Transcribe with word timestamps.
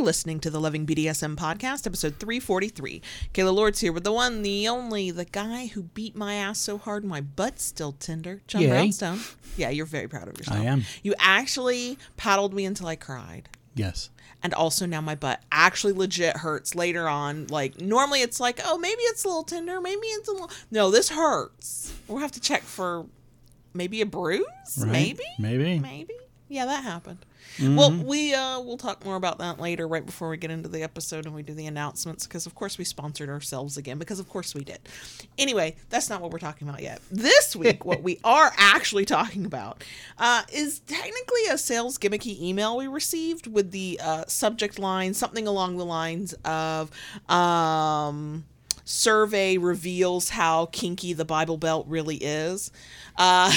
You're 0.00 0.06
listening 0.06 0.40
to 0.40 0.48
the 0.48 0.62
Loving 0.62 0.86
BDSM 0.86 1.36
podcast, 1.36 1.86
episode 1.86 2.16
343. 2.16 3.02
Kayla 3.34 3.52
Lords 3.52 3.80
here 3.80 3.92
with 3.92 4.04
the 4.04 4.12
one, 4.12 4.40
the 4.40 4.66
only, 4.66 5.10
the 5.10 5.26
guy 5.26 5.66
who 5.66 5.82
beat 5.82 6.16
my 6.16 6.36
ass 6.36 6.58
so 6.58 6.78
hard 6.78 7.04
my 7.04 7.20
butt's 7.20 7.64
still 7.64 7.92
tender, 7.92 8.40
John 8.46 8.62
Yay. 8.62 8.68
Brownstone. 8.68 9.20
Yeah, 9.58 9.68
you're 9.68 9.84
very 9.84 10.08
proud 10.08 10.26
of 10.26 10.38
yourself. 10.38 10.58
I 10.58 10.64
am. 10.64 10.84
You 11.02 11.14
actually 11.18 11.98
paddled 12.16 12.54
me 12.54 12.64
until 12.64 12.86
I 12.86 12.96
cried. 12.96 13.50
Yes. 13.74 14.08
And 14.42 14.54
also 14.54 14.86
now 14.86 15.02
my 15.02 15.16
butt 15.16 15.42
actually 15.52 15.92
legit 15.92 16.38
hurts 16.38 16.74
later 16.74 17.06
on. 17.06 17.48
Like 17.48 17.78
normally 17.78 18.22
it's 18.22 18.40
like, 18.40 18.58
oh, 18.64 18.78
maybe 18.78 19.02
it's 19.02 19.24
a 19.24 19.28
little 19.28 19.44
tender, 19.44 19.82
maybe 19.82 20.06
it's 20.06 20.28
a 20.30 20.32
little. 20.32 20.50
No, 20.70 20.90
this 20.90 21.10
hurts. 21.10 21.92
We'll 22.08 22.20
have 22.20 22.32
to 22.32 22.40
check 22.40 22.62
for 22.62 23.04
maybe 23.74 24.00
a 24.00 24.06
bruise. 24.06 24.46
Right? 24.78 24.90
Maybe. 24.90 25.24
Maybe. 25.38 25.78
Maybe. 25.78 26.14
Yeah, 26.50 26.66
that 26.66 26.82
happened. 26.82 27.24
Mm-hmm. 27.58 27.76
Well, 27.76 27.92
we 27.92 28.34
uh 28.34 28.58
we'll 28.58 28.76
talk 28.76 29.04
more 29.04 29.14
about 29.14 29.38
that 29.38 29.60
later, 29.60 29.86
right 29.86 30.04
before 30.04 30.28
we 30.28 30.36
get 30.36 30.50
into 30.50 30.68
the 30.68 30.82
episode 30.82 31.24
and 31.24 31.32
we 31.32 31.44
do 31.44 31.54
the 31.54 31.66
announcements, 31.66 32.26
because 32.26 32.44
of 32.44 32.56
course 32.56 32.76
we 32.76 32.84
sponsored 32.84 33.28
ourselves 33.28 33.76
again, 33.76 33.98
because 33.98 34.18
of 34.18 34.28
course 34.28 34.52
we 34.52 34.64
did. 34.64 34.80
Anyway, 35.38 35.76
that's 35.90 36.10
not 36.10 36.20
what 36.20 36.32
we're 36.32 36.40
talking 36.40 36.68
about 36.68 36.82
yet. 36.82 37.00
This 37.08 37.54
week, 37.54 37.84
what 37.84 38.02
we 38.02 38.18
are 38.24 38.50
actually 38.56 39.04
talking 39.04 39.46
about 39.46 39.84
uh, 40.18 40.42
is 40.52 40.80
technically 40.80 41.46
a 41.48 41.56
sales 41.56 41.98
gimmicky 41.98 42.40
email 42.40 42.76
we 42.76 42.88
received 42.88 43.46
with 43.46 43.70
the 43.70 44.00
uh, 44.02 44.24
subject 44.26 44.80
line 44.80 45.14
something 45.14 45.46
along 45.46 45.76
the 45.76 45.84
lines 45.84 46.34
of 46.44 46.90
um 47.30 48.44
survey 48.84 49.56
reveals 49.56 50.30
how 50.30 50.66
kinky 50.72 51.12
the 51.12 51.24
Bible 51.24 51.56
Belt 51.56 51.86
really 51.88 52.16
is. 52.16 52.72
Uh, 53.16 53.52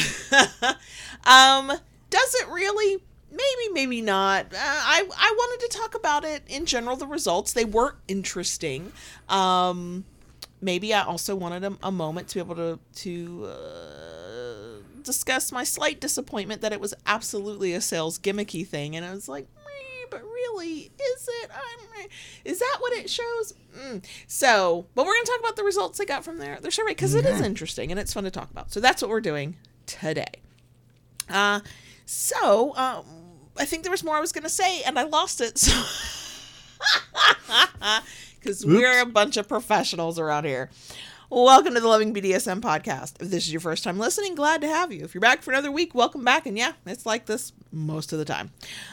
um, 1.25 1.73
does 2.13 2.35
it 2.35 2.47
really? 2.49 3.03
Maybe, 3.31 3.73
maybe 3.73 4.01
not. 4.01 4.45
Uh, 4.53 4.57
I 4.57 5.03
I 5.17 5.35
wanted 5.35 5.65
to 5.67 5.77
talk 5.79 5.95
about 5.95 6.23
it 6.23 6.43
in 6.47 6.67
general. 6.67 6.95
The 6.95 7.07
results 7.07 7.53
they 7.53 7.65
were 7.65 7.95
interesting. 8.07 8.91
Um, 9.27 10.05
maybe 10.61 10.93
I 10.93 11.01
also 11.03 11.35
wanted 11.35 11.63
a, 11.63 11.75
a 11.81 11.91
moment 11.91 12.27
to 12.29 12.35
be 12.35 12.39
able 12.39 12.55
to 12.55 12.79
to 12.97 13.45
uh, 13.47 15.01
discuss 15.01 15.51
my 15.51 15.63
slight 15.63 15.99
disappointment 15.99 16.61
that 16.61 16.71
it 16.71 16.79
was 16.79 16.93
absolutely 17.07 17.73
a 17.73 17.81
sales 17.81 18.19
gimmicky 18.19 18.65
thing, 18.65 18.95
and 18.95 19.03
I 19.05 19.11
was 19.11 19.27
like. 19.27 19.47
But 20.11 20.21
really, 20.21 20.91
is 20.99 21.27
it? 21.41 21.49
I'm, 21.51 22.07
is 22.45 22.59
that 22.59 22.77
what 22.81 22.93
it 22.93 23.09
shows? 23.09 23.55
Mm. 23.75 24.05
So, 24.27 24.85
but 24.93 25.07
we're 25.07 25.13
going 25.13 25.25
to 25.25 25.31
talk 25.31 25.39
about 25.39 25.55
the 25.55 25.63
results 25.63 25.97
they 25.97 26.05
got 26.05 26.23
from 26.23 26.37
their 26.37 26.59
their 26.59 26.69
survey 26.69 26.91
because 26.91 27.15
it 27.15 27.25
is 27.25 27.41
interesting 27.41 27.89
and 27.89 27.99
it's 27.99 28.13
fun 28.13 28.25
to 28.25 28.29
talk 28.29 28.51
about. 28.51 28.71
So 28.71 28.79
that's 28.79 29.01
what 29.01 29.09
we're 29.09 29.21
doing 29.21 29.55
today. 29.87 30.43
Uh, 31.27 31.61
so 32.05 32.75
um, 32.75 33.05
I 33.57 33.65
think 33.65 33.83
there 33.83 33.91
was 33.91 34.03
more 34.03 34.15
I 34.15 34.19
was 34.19 34.31
going 34.31 34.43
to 34.43 34.49
say, 34.49 34.81
and 34.83 34.97
I 34.97 35.03
lost 35.03 35.41
it. 35.41 35.57
So 35.57 35.71
because 38.39 38.65
we're 38.65 39.01
a 39.01 39.05
bunch 39.05 39.37
of 39.37 39.47
professionals 39.47 40.19
around 40.19 40.45
here. 40.45 40.69
Welcome 41.35 41.73
to 41.73 41.79
the 41.79 41.87
Loving 41.87 42.13
BDSM 42.13 42.61
podcast. 42.61 43.19
If 43.19 43.31
this 43.31 43.47
is 43.47 43.51
your 43.51 43.59
first 43.59 43.83
time 43.83 43.97
listening, 43.97 44.35
glad 44.35 44.61
to 44.61 44.67
have 44.67 44.91
you. 44.91 45.03
If 45.03 45.15
you're 45.15 45.19
back 45.19 45.41
for 45.41 45.49
another 45.49 45.71
week, 45.71 45.95
welcome 45.95 46.23
back. 46.23 46.45
And 46.45 46.55
yeah, 46.55 46.73
it's 46.85 47.07
like 47.07 47.25
this 47.25 47.53
most 47.71 48.13
of 48.13 48.19
the 48.19 48.23
time. 48.23 48.51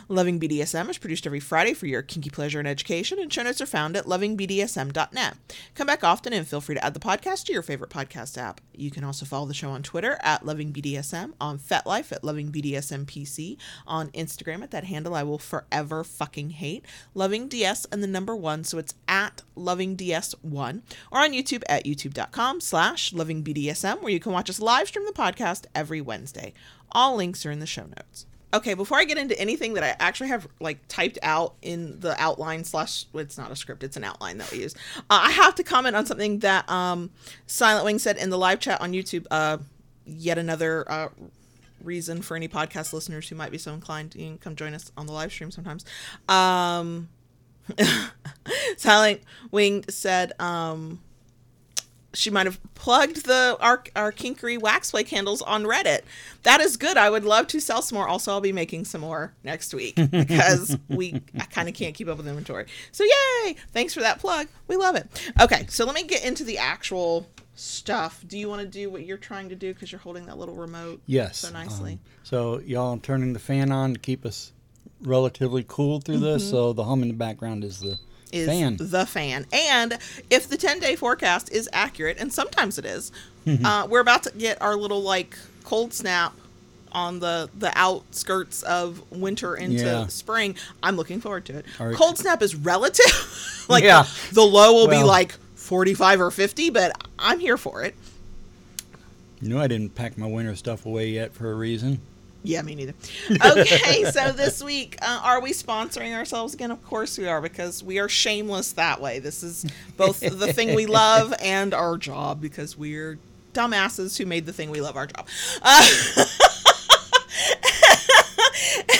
Loving 0.08 0.40
BDSM 0.40 0.88
is 0.88 0.96
produced 0.96 1.26
every 1.26 1.38
Friday 1.38 1.74
for 1.74 1.84
your 1.84 2.00
kinky 2.00 2.30
pleasure 2.30 2.58
and 2.58 2.66
education, 2.66 3.18
and 3.18 3.30
show 3.30 3.42
notes 3.42 3.60
are 3.60 3.66
found 3.66 3.94
at 3.94 4.06
lovingbdsm.net. 4.06 5.34
Come 5.74 5.86
back 5.86 6.02
often 6.02 6.32
and 6.32 6.48
feel 6.48 6.62
free 6.62 6.76
to 6.76 6.82
add 6.82 6.94
the 6.94 6.98
podcast 6.98 7.44
to 7.44 7.52
your 7.52 7.60
favorite 7.60 7.90
podcast 7.90 8.38
app. 8.38 8.62
You 8.74 8.90
can 8.90 9.04
also 9.04 9.26
follow 9.26 9.44
the 9.44 9.52
show 9.52 9.68
on 9.68 9.82
Twitter 9.82 10.16
at 10.22 10.42
lovingbdsm, 10.42 11.34
on 11.42 11.58
FetLife 11.58 12.10
at 12.10 12.22
lovingbdsmpc, 12.22 13.58
on 13.86 14.08
Instagram 14.12 14.62
at 14.62 14.70
that 14.70 14.84
handle 14.84 15.14
I 15.14 15.24
will 15.24 15.38
forever 15.38 16.02
fucking 16.04 16.50
hate, 16.50 16.86
loving 17.12 17.48
ds 17.48 17.84
and 17.92 18.02
the 18.02 18.06
number 18.06 18.34
one, 18.34 18.64
so 18.64 18.78
it's 18.78 18.94
at 19.06 19.42
lovingds1, 19.58 20.82
or 21.12 21.18
on 21.20 21.32
YouTube 21.32 21.64
at 21.68 21.84
youtube.com 21.84 22.29
slash 22.60 23.12
lovingbdsm, 23.12 24.02
where 24.02 24.12
you 24.12 24.20
can 24.20 24.32
watch 24.32 24.50
us 24.50 24.60
live 24.60 24.88
stream 24.88 25.06
the 25.06 25.12
podcast 25.12 25.66
every 25.74 26.00
Wednesday. 26.00 26.52
All 26.92 27.16
links 27.16 27.44
are 27.46 27.50
in 27.50 27.60
the 27.60 27.66
show 27.66 27.84
notes. 27.84 28.26
Okay, 28.52 28.74
before 28.74 28.98
I 28.98 29.04
get 29.04 29.16
into 29.16 29.38
anything 29.38 29.74
that 29.74 29.84
I 29.84 29.94
actually 30.04 30.28
have 30.28 30.48
like 30.58 30.80
typed 30.88 31.18
out 31.22 31.54
in 31.62 32.00
the 32.00 32.20
outline 32.20 32.64
slash 32.64 33.04
it's 33.14 33.38
not 33.38 33.52
a 33.52 33.56
script, 33.56 33.84
it's 33.84 33.96
an 33.96 34.02
outline 34.02 34.38
that 34.38 34.50
we 34.50 34.58
use. 34.58 34.74
Uh, 34.98 35.20
I 35.22 35.30
have 35.30 35.54
to 35.56 35.62
comment 35.62 35.94
on 35.94 36.04
something 36.04 36.40
that 36.40 36.68
um, 36.68 37.10
Silent 37.46 37.84
Wing 37.84 38.00
said 38.00 38.16
in 38.16 38.30
the 38.30 38.38
live 38.38 38.58
chat 38.58 38.80
on 38.80 38.92
YouTube. 38.92 39.26
Uh, 39.30 39.58
yet 40.04 40.36
another 40.36 40.90
uh, 40.90 41.08
reason 41.82 42.22
for 42.22 42.36
any 42.36 42.48
podcast 42.48 42.92
listeners 42.92 43.28
who 43.28 43.36
might 43.36 43.52
be 43.52 43.58
so 43.58 43.72
inclined, 43.72 44.14
you 44.16 44.26
can 44.26 44.38
come 44.38 44.56
join 44.56 44.74
us 44.74 44.90
on 44.96 45.06
the 45.06 45.12
live 45.12 45.30
stream 45.30 45.52
sometimes. 45.52 45.84
Um, 46.28 47.08
Silent 48.76 49.20
Wing 49.52 49.84
said 49.88 50.32
um, 50.40 51.00
she 52.12 52.30
might 52.30 52.46
have 52.46 52.58
plugged 52.74 53.24
the 53.26 53.56
our, 53.60 53.84
our 53.94 54.10
kinkery 54.12 54.60
wax 54.60 54.90
play 54.90 55.04
candles 55.04 55.42
on 55.42 55.64
Reddit. 55.64 56.00
That 56.42 56.60
is 56.60 56.76
good. 56.76 56.96
I 56.96 57.08
would 57.10 57.24
love 57.24 57.46
to 57.48 57.60
sell 57.60 57.82
some 57.82 57.96
more. 57.98 58.08
Also, 58.08 58.32
I'll 58.32 58.40
be 58.40 58.52
making 58.52 58.84
some 58.86 59.00
more 59.02 59.32
next 59.44 59.72
week 59.74 59.94
because 60.10 60.76
we 60.88 61.20
I 61.38 61.44
kind 61.44 61.68
of 61.68 61.74
can't 61.74 61.94
keep 61.94 62.08
up 62.08 62.16
with 62.16 62.26
inventory. 62.26 62.66
So 62.92 63.04
yay! 63.04 63.56
Thanks 63.72 63.94
for 63.94 64.00
that 64.00 64.18
plug. 64.18 64.48
We 64.66 64.76
love 64.76 64.96
it. 64.96 65.32
Okay, 65.40 65.66
so 65.68 65.84
let 65.84 65.94
me 65.94 66.02
get 66.04 66.24
into 66.24 66.42
the 66.44 66.58
actual 66.58 67.28
stuff. 67.54 68.24
Do 68.26 68.38
you 68.38 68.48
want 68.48 68.62
to 68.62 68.66
do 68.68 68.90
what 68.90 69.04
you're 69.04 69.16
trying 69.18 69.48
to 69.50 69.54
do 69.54 69.72
because 69.74 69.92
you're 69.92 70.00
holding 70.00 70.26
that 70.26 70.38
little 70.38 70.54
remote 70.54 71.00
Yes. 71.06 71.38
so 71.38 71.50
nicely? 71.50 71.92
um, 71.92 72.00
so 72.22 72.58
y'all 72.60 72.92
i'm 72.92 73.00
turning 73.00 73.32
the 73.32 73.38
fan 73.38 73.70
on 73.72 73.92
to 73.94 73.98
keep 74.00 74.24
us 74.24 74.52
relatively 75.02 75.64
cool 75.68 76.00
through 76.00 76.18
this. 76.18 76.48
So 76.48 76.72
the 76.72 76.84
hum 76.84 77.02
in 77.02 77.08
the 77.08 77.14
background 77.14 77.64
is 77.64 77.80
the 77.80 77.98
is 78.32 78.46
fan. 78.48 78.76
the 78.78 79.06
fan. 79.06 79.46
And 79.52 79.98
if 80.30 80.48
the 80.48 80.56
10 80.56 80.78
day 80.80 80.96
forecast 80.96 81.50
is 81.52 81.68
accurate, 81.72 82.18
and 82.18 82.32
sometimes 82.32 82.78
it 82.78 82.84
is, 82.84 83.12
uh, 83.64 83.86
we're 83.90 84.00
about 84.00 84.22
to 84.24 84.30
get 84.36 84.60
our 84.62 84.76
little 84.76 85.02
like 85.02 85.36
cold 85.64 85.92
snap 85.94 86.32
on 86.92 87.20
the 87.20 87.48
the 87.56 87.72
outskirts 87.76 88.62
of 88.64 89.00
winter 89.12 89.54
into 89.54 89.84
Yeah. 89.84 90.06
spring. 90.08 90.56
I'm 90.82 90.96
looking 90.96 91.20
forward 91.20 91.44
to 91.46 91.58
it. 91.58 91.66
Cold 91.94 92.18
snap 92.18 92.42
is 92.42 92.54
relative. 92.56 93.64
like 93.68 93.84
Yeah. 93.84 94.02
the, 94.30 94.34
the 94.36 94.42
low 94.42 94.72
will 94.74 94.88
be 94.88 95.02
like 95.02 95.34
45 95.54 96.20
or 96.20 96.30
50, 96.30 96.70
but 96.70 96.92
I'm 97.18 97.38
here 97.38 97.56
for 97.56 97.82
it. 97.84 97.94
You 99.40 99.48
know, 99.48 99.58
I 99.60 99.68
didn't 99.68 99.94
pack 99.94 100.18
my 100.18 100.26
winter 100.26 100.54
stuff 100.56 100.84
away 100.84 101.08
yet 101.10 101.32
for 101.32 101.50
a 101.50 101.54
reason. 101.54 102.00
Yeah, 102.42 102.62
me 102.62 102.74
neither. 102.74 102.94
Okay, 103.30 104.04
so 104.12 104.32
this 104.32 104.62
week, 104.62 104.96
uh, 105.02 105.20
are 105.22 105.42
we 105.42 105.52
sponsoring 105.52 106.14
ourselves 106.14 106.54
again? 106.54 106.70
Of 106.70 106.82
course 106.84 107.18
we 107.18 107.28
are, 107.28 107.40
because 107.40 107.82
we 107.82 107.98
are 107.98 108.08
shameless 108.08 108.72
that 108.72 109.00
way. 109.00 109.18
This 109.18 109.42
is 109.42 109.66
both 109.96 110.20
the 110.20 110.52
thing 110.52 110.74
we 110.74 110.86
love 110.86 111.34
and 111.42 111.74
our 111.74 111.98
job, 111.98 112.40
because 112.40 112.78
we're 112.78 113.18
dumbasses 113.52 114.16
who 114.16 114.24
made 114.26 114.46
the 114.46 114.52
thing 114.52 114.70
we 114.70 114.80
love 114.80 114.96
our 114.96 115.06
job. 115.06 115.26
Uh, 115.60 115.86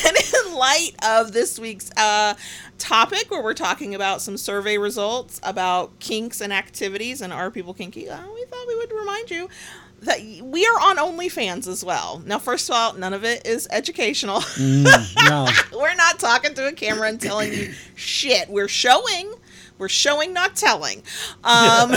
and 0.07 0.17
in 0.17 0.55
light 0.55 0.93
of 1.03 1.33
this 1.33 1.59
week's 1.59 1.91
uh, 1.97 2.35
topic, 2.79 3.31
where 3.31 3.43
we're 3.43 3.55
talking 3.55 3.95
about 3.95 4.21
some 4.21 4.37
survey 4.37 4.77
results 4.77 5.41
about 5.43 5.99
kinks 5.99 6.41
and 6.43 6.53
activities, 6.53 7.23
and 7.23 7.33
are 7.33 7.51
people 7.51 7.73
kinky? 7.73 8.09
Uh, 8.11 8.21
we 8.35 8.45
thought 8.45 8.67
we 8.67 8.77
would 8.77 8.93
remind 8.93 9.31
you 9.31 9.49
that 10.03 10.21
we 10.43 10.67
are 10.67 10.81
on 10.81 10.97
OnlyFans 10.97 11.69
as 11.69 11.85
well. 11.85 12.23
Now, 12.25 12.39
first 12.39 12.69
of 12.69 12.75
all, 12.75 12.95
none 12.95 13.13
of 13.13 13.25
it 13.25 13.47
is 13.47 13.69
educational. 13.71 14.41
Mm, 14.41 15.29
no. 15.29 15.47
we're 15.79 15.95
not 15.95 16.19
talking 16.19 16.55
to 16.55 16.67
a 16.67 16.73
camera 16.73 17.09
and 17.09 17.21
telling 17.21 17.53
you 17.53 17.73
shit. 17.95 18.49
We're 18.49 18.69
showing. 18.69 19.35
We're 19.81 19.89
showing, 19.89 20.35
not 20.35 20.57
telling. 20.57 21.03
Um, 21.43 21.93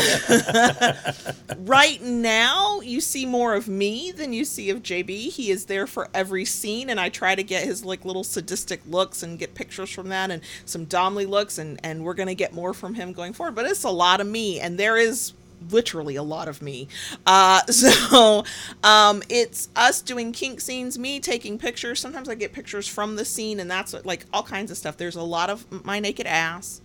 right 1.66 2.02
now, 2.02 2.80
you 2.80 3.02
see 3.02 3.26
more 3.26 3.56
of 3.56 3.68
me 3.68 4.14
than 4.14 4.32
you 4.32 4.46
see 4.46 4.70
of 4.70 4.82
JB. 4.82 5.10
He 5.10 5.52
is 5.52 5.66
there 5.66 5.86
for 5.86 6.08
every 6.14 6.46
scene, 6.46 6.90
and 6.90 6.98
I 6.98 7.10
try 7.10 7.36
to 7.36 7.44
get 7.44 7.66
his 7.66 7.84
like 7.84 8.06
little 8.06 8.24
sadistic 8.24 8.80
looks 8.88 9.22
and 9.22 9.38
get 9.38 9.54
pictures 9.54 9.90
from 9.90 10.08
that, 10.10 10.32
and 10.32 10.42
some 10.64 10.86
Domly 10.86 11.28
looks, 11.28 11.58
and 11.58 11.78
and 11.84 12.06
we're 12.06 12.14
gonna 12.14 12.34
get 12.34 12.54
more 12.54 12.74
from 12.74 12.94
him 12.94 13.12
going 13.12 13.34
forward. 13.34 13.56
But 13.56 13.66
it's 13.66 13.84
a 13.84 13.90
lot 13.90 14.22
of 14.22 14.28
me, 14.28 14.62
and 14.62 14.78
there 14.80 14.96
is 14.96 15.34
literally 15.72 16.16
a 16.16 16.24
lot 16.24 16.48
of 16.48 16.62
me. 16.62 16.88
Uh, 17.26 17.62
so 17.68 18.44
um, 18.84 19.24
it's 19.30 19.70
us 19.76 20.02
doing 20.02 20.32
kink 20.32 20.62
scenes, 20.62 20.98
me 20.98 21.20
taking 21.20 21.58
pictures. 21.58 22.00
Sometimes 22.00 22.30
I 22.30 22.36
get 22.36 22.54
pictures 22.54 22.88
from 22.88 23.16
the 23.16 23.26
scene, 23.26 23.60
and 23.60 23.70
that's 23.70 23.94
what, 23.94 24.06
like 24.06 24.26
all 24.34 24.44
kinds 24.44 24.72
of 24.72 24.78
stuff. 24.78 24.98
There's 24.98 25.16
a 25.16 25.22
lot 25.22 25.50
of 25.50 25.86
my 25.86 26.00
naked 26.00 26.28
ass. 26.28 26.82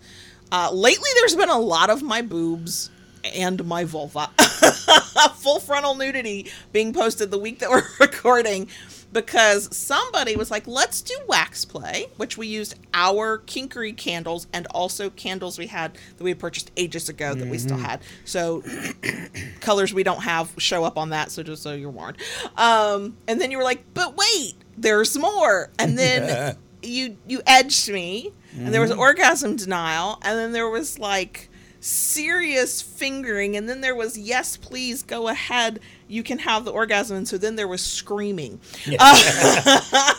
Uh, 0.51 0.71
lately, 0.73 1.09
there's 1.15 1.35
been 1.35 1.49
a 1.49 1.59
lot 1.59 1.89
of 1.89 2.01
my 2.01 2.21
boobs 2.21 2.89
and 3.35 3.63
my 3.65 3.83
vulva. 3.83 4.27
Full 5.35 5.59
frontal 5.59 5.95
nudity 5.95 6.51
being 6.71 6.93
posted 6.93 7.31
the 7.31 7.37
week 7.37 7.59
that 7.59 7.69
we're 7.69 7.85
recording 7.99 8.67
because 9.11 9.75
somebody 9.75 10.35
was 10.35 10.51
like, 10.51 10.67
let's 10.67 11.01
do 11.01 11.15
wax 11.27 11.65
play, 11.65 12.07
which 12.17 12.37
we 12.37 12.47
used 12.47 12.75
our 12.93 13.39
kinkery 13.39 13.95
candles 13.95 14.47
and 14.53 14.67
also 14.67 15.09
candles 15.09 15.57
we 15.57 15.67
had 15.67 15.93
that 16.17 16.23
we 16.23 16.31
had 16.31 16.39
purchased 16.39 16.71
ages 16.77 17.09
ago 17.09 17.33
that 17.33 17.47
we 17.47 17.57
still 17.57 17.77
had. 17.77 18.01
So 18.25 18.63
colors 19.61 19.93
we 19.93 20.03
don't 20.03 20.21
have 20.21 20.53
show 20.57 20.83
up 20.83 20.97
on 20.97 21.09
that, 21.09 21.31
so 21.31 21.43
just 21.43 21.63
so 21.63 21.73
you're 21.73 21.89
warned. 21.89 22.17
Um, 22.57 23.17
and 23.27 23.41
then 23.41 23.51
you 23.51 23.57
were 23.57 23.63
like, 23.63 23.83
but 23.93 24.15
wait, 24.15 24.53
there's 24.77 25.17
more. 25.17 25.69
And 25.79 25.97
then 25.97 26.57
you 26.83 27.17
you 27.27 27.41
edged 27.45 27.91
me 27.91 28.31
and 28.57 28.73
there 28.73 28.81
was 28.81 28.91
orgasm 28.91 29.55
denial, 29.55 30.19
and 30.23 30.37
then 30.37 30.51
there 30.51 30.69
was 30.69 30.97
like 30.99 31.48
serious 31.79 32.81
fingering, 32.81 33.55
and 33.55 33.67
then 33.67 33.81
there 33.81 33.95
was 33.95 34.17
yes, 34.17 34.57
please 34.57 35.03
go 35.03 35.27
ahead, 35.27 35.79
you 36.07 36.23
can 36.23 36.39
have 36.39 36.65
the 36.65 36.71
orgasm, 36.71 37.17
and 37.17 37.27
so 37.27 37.37
then 37.37 37.55
there 37.55 37.67
was 37.67 37.81
screaming. 37.83 38.59
Uh, 38.87 38.95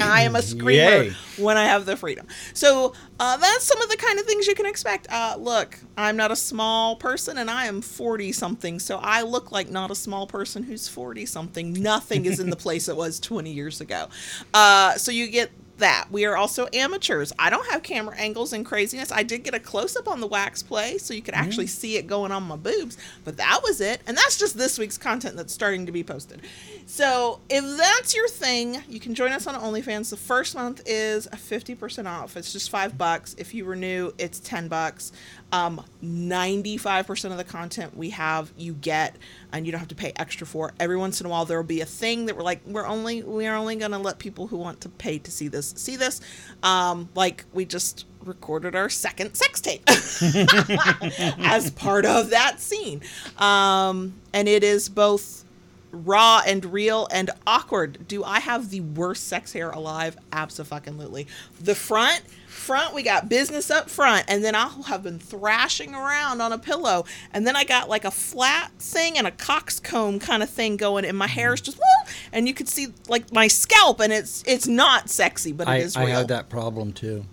I 0.00 0.22
am 0.22 0.36
a 0.36 0.42
screamer 0.42 1.04
Yay. 1.04 1.12
when 1.36 1.56
I 1.56 1.64
have 1.64 1.86
the 1.86 1.96
freedom. 1.96 2.26
So 2.54 2.94
uh, 3.20 3.36
that's 3.36 3.64
some 3.64 3.80
of 3.80 3.88
the 3.88 3.96
kind 3.96 4.18
of 4.18 4.26
things 4.26 4.46
you 4.46 4.54
can 4.54 4.66
expect. 4.66 5.06
Uh, 5.10 5.36
look, 5.38 5.78
I'm 5.96 6.16
not 6.16 6.30
a 6.30 6.36
small 6.36 6.96
person 6.96 7.38
and 7.38 7.50
I 7.50 7.66
am 7.66 7.80
40 7.80 8.32
something. 8.32 8.78
So 8.78 8.98
I 8.98 9.22
look 9.22 9.52
like 9.52 9.70
not 9.70 9.90
a 9.90 9.94
small 9.94 10.26
person 10.26 10.62
who's 10.64 10.88
40 10.88 11.26
something. 11.26 11.72
Nothing 11.72 12.24
is 12.24 12.40
in 12.40 12.50
the 12.50 12.56
place 12.62 12.88
it 12.88 12.96
was 12.96 13.20
20 13.20 13.52
years 13.52 13.80
ago. 13.80 14.08
Uh, 14.52 14.96
so 14.96 15.12
you 15.12 15.28
get 15.28 15.50
that. 15.82 16.06
We 16.10 16.24
are 16.24 16.36
also 16.36 16.66
amateurs. 16.72 17.32
I 17.38 17.50
don't 17.50 17.66
have 17.70 17.82
camera 17.82 18.16
angles 18.16 18.52
and 18.52 18.64
craziness. 18.64 19.12
I 19.12 19.22
did 19.22 19.44
get 19.44 19.54
a 19.54 19.60
close 19.60 19.96
up 19.96 20.08
on 20.08 20.20
the 20.20 20.26
wax 20.26 20.62
play 20.62 20.98
so 20.98 21.12
you 21.14 21.22
could 21.22 21.34
actually 21.34 21.66
mm. 21.66 21.70
see 21.70 21.96
it 21.96 22.06
going 22.06 22.32
on 22.32 22.42
my 22.44 22.56
boobs, 22.56 22.96
but 23.24 23.36
that 23.36 23.60
was 23.62 23.80
it. 23.80 24.00
And 24.06 24.16
that's 24.16 24.38
just 24.38 24.56
this 24.56 24.78
week's 24.78 24.98
content 24.98 25.36
that's 25.36 25.52
starting 25.52 25.86
to 25.86 25.92
be 25.92 26.02
posted. 26.02 26.40
So 26.86 27.40
if 27.48 27.64
that's 27.76 28.14
your 28.14 28.28
thing, 28.28 28.82
you 28.88 29.00
can 29.00 29.14
join 29.14 29.32
us 29.32 29.46
on 29.46 29.54
OnlyFans. 29.54 30.10
The 30.10 30.16
first 30.16 30.54
month 30.54 30.82
is 30.86 31.26
a 31.26 31.36
50% 31.36 32.06
off. 32.06 32.36
It's 32.36 32.52
just 32.52 32.70
five 32.70 32.96
bucks. 32.98 33.34
If 33.38 33.54
you 33.54 33.64
renew, 33.64 34.12
it's 34.18 34.40
10 34.40 34.68
bucks. 34.68 35.12
Um, 35.52 35.84
95% 36.02 37.30
of 37.30 37.36
the 37.36 37.44
content 37.44 37.94
we 37.94 38.10
have, 38.10 38.50
you 38.56 38.72
get, 38.72 39.16
and 39.52 39.66
you 39.66 39.72
don't 39.72 39.80
have 39.80 39.88
to 39.88 39.94
pay 39.94 40.12
extra 40.16 40.46
for. 40.46 40.72
Every 40.80 40.96
once 40.96 41.20
in 41.20 41.26
a 41.26 41.28
while, 41.28 41.44
there 41.44 41.58
will 41.58 41.64
be 41.64 41.82
a 41.82 41.86
thing 41.86 42.26
that 42.26 42.36
we're 42.36 42.42
like, 42.42 42.62
we're 42.66 42.86
only, 42.86 43.22
we 43.22 43.46
are 43.46 43.54
only 43.54 43.76
going 43.76 43.90
to 43.90 43.98
let 43.98 44.18
people 44.18 44.46
who 44.46 44.56
want 44.56 44.80
to 44.80 44.88
pay 44.88 45.18
to 45.18 45.30
see 45.30 45.48
this 45.48 45.74
see 45.76 45.96
this. 45.96 46.20
Um, 46.62 47.10
like 47.14 47.44
we 47.52 47.66
just 47.66 48.06
recorded 48.24 48.74
our 48.74 48.88
second 48.88 49.34
sex 49.34 49.60
tape 49.60 49.82
as 49.88 51.70
part 51.70 52.06
of 52.06 52.30
that 52.30 52.60
scene. 52.60 53.02
Um, 53.38 54.14
and 54.32 54.48
it 54.48 54.64
is 54.64 54.88
both 54.88 55.44
raw 55.92 56.40
and 56.46 56.64
real 56.64 57.06
and 57.12 57.30
awkward. 57.46 58.08
Do 58.08 58.24
I 58.24 58.40
have 58.40 58.70
the 58.70 58.80
worst 58.80 59.28
sex 59.28 59.52
hair 59.52 59.70
alive? 59.70 60.16
Absolutely. 60.32 61.26
The 61.60 61.74
front, 61.74 62.22
front, 62.62 62.94
we 62.94 63.02
got 63.02 63.28
business 63.28 63.70
up 63.70 63.90
front, 63.90 64.24
and 64.28 64.44
then 64.44 64.54
I'll 64.54 64.84
have 64.84 65.02
been 65.02 65.18
thrashing 65.18 65.94
around 65.94 66.40
on 66.40 66.52
a 66.52 66.58
pillow, 66.58 67.04
and 67.32 67.46
then 67.46 67.56
I 67.56 67.64
got 67.64 67.88
like 67.88 68.04
a 68.04 68.10
flat 68.10 68.70
thing 68.78 69.18
and 69.18 69.26
a 69.26 69.32
coxcomb 69.32 70.20
kind 70.20 70.42
of 70.42 70.48
thing 70.48 70.76
going, 70.76 71.04
and 71.04 71.18
my 71.18 71.26
hair 71.26 71.52
is 71.52 71.60
mm-hmm. 71.60 71.72
just, 71.72 72.16
and 72.32 72.48
you 72.48 72.54
could 72.54 72.68
see 72.68 72.88
like 73.08 73.32
my 73.32 73.48
scalp, 73.48 74.00
and 74.00 74.12
it's 74.12 74.42
it's 74.46 74.66
not 74.66 75.10
sexy, 75.10 75.52
but 75.52 75.66
it 75.66 75.70
I, 75.70 75.76
is 75.78 75.96
I 75.96 76.04
real. 76.04 76.14
had 76.14 76.28
that 76.28 76.48
problem 76.48 76.92
too. 76.92 77.26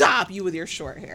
Stop 0.00 0.30
you 0.30 0.44
with 0.44 0.54
your 0.54 0.66
short 0.66 0.98
hair. 0.98 1.14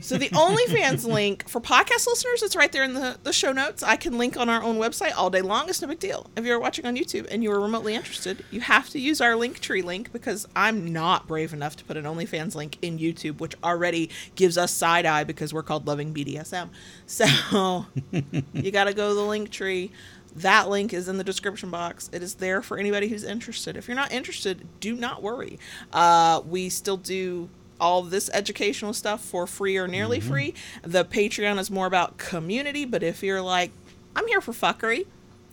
so 0.00 0.16
the 0.16 0.30
OnlyFans 0.30 1.04
link 1.12 1.46
for 1.48 1.60
podcast 1.60 2.06
listeners, 2.06 2.42
it's 2.42 2.56
right 2.56 2.72
there 2.72 2.82
in 2.82 2.94
the, 2.94 3.18
the 3.22 3.32
show 3.32 3.52
notes. 3.52 3.82
I 3.82 3.96
can 3.96 4.16
link 4.16 4.36
on 4.38 4.48
our 4.48 4.62
own 4.62 4.76
website 4.76 5.12
all 5.14 5.28
day 5.28 5.42
long. 5.42 5.68
It's 5.68 5.82
no 5.82 5.88
big 5.88 5.98
deal. 5.98 6.30
If 6.36 6.46
you're 6.46 6.58
watching 6.58 6.86
on 6.86 6.96
YouTube 6.96 7.26
and 7.30 7.42
you 7.42 7.52
are 7.52 7.60
remotely 7.60 7.94
interested, 7.94 8.42
you 8.50 8.60
have 8.62 8.88
to 8.90 8.98
use 8.98 9.20
our 9.20 9.36
link 9.36 9.60
tree 9.60 9.82
link 9.82 10.12
because 10.12 10.46
I'm 10.56 10.92
not 10.92 11.26
brave 11.26 11.52
enough 11.52 11.76
to 11.76 11.84
put 11.84 11.96
an 11.98 12.04
OnlyFans 12.04 12.54
link 12.54 12.78
in 12.80 12.98
YouTube, 12.98 13.38
which 13.38 13.54
already 13.62 14.08
gives 14.34 14.56
us 14.56 14.72
side 14.72 15.04
eye 15.04 15.24
because 15.24 15.52
we're 15.52 15.62
called 15.62 15.86
Loving 15.86 16.14
BDSM. 16.14 16.70
So 17.06 17.86
you 18.52 18.70
got 18.70 18.84
to 18.84 18.94
go 18.94 19.10
to 19.10 19.14
the 19.14 19.24
link 19.24 19.50
tree. 19.50 19.90
That 20.36 20.68
link 20.68 20.92
is 20.92 21.08
in 21.08 21.18
the 21.18 21.24
description 21.24 21.70
box. 21.70 22.08
It 22.12 22.22
is 22.22 22.34
there 22.34 22.62
for 22.62 22.78
anybody 22.78 23.08
who's 23.08 23.24
interested. 23.24 23.76
If 23.76 23.88
you're 23.88 23.96
not 23.96 24.12
interested, 24.12 24.66
do 24.80 24.94
not 24.94 25.22
worry. 25.22 25.58
Uh, 25.92 26.42
we 26.46 26.68
still 26.68 26.96
do 26.96 27.48
all 27.80 28.02
this 28.02 28.30
educational 28.32 28.92
stuff 28.92 29.22
for 29.22 29.46
free 29.46 29.76
or 29.76 29.86
nearly 29.88 30.18
mm-hmm. 30.18 30.28
free. 30.28 30.54
The 30.82 31.04
Patreon 31.04 31.58
is 31.58 31.70
more 31.70 31.86
about 31.86 32.18
community, 32.18 32.84
but 32.84 33.02
if 33.02 33.22
you're 33.22 33.42
like, 33.42 33.70
I'm 34.16 34.26
here 34.26 34.40
for 34.40 34.52
fuckery, 34.52 35.06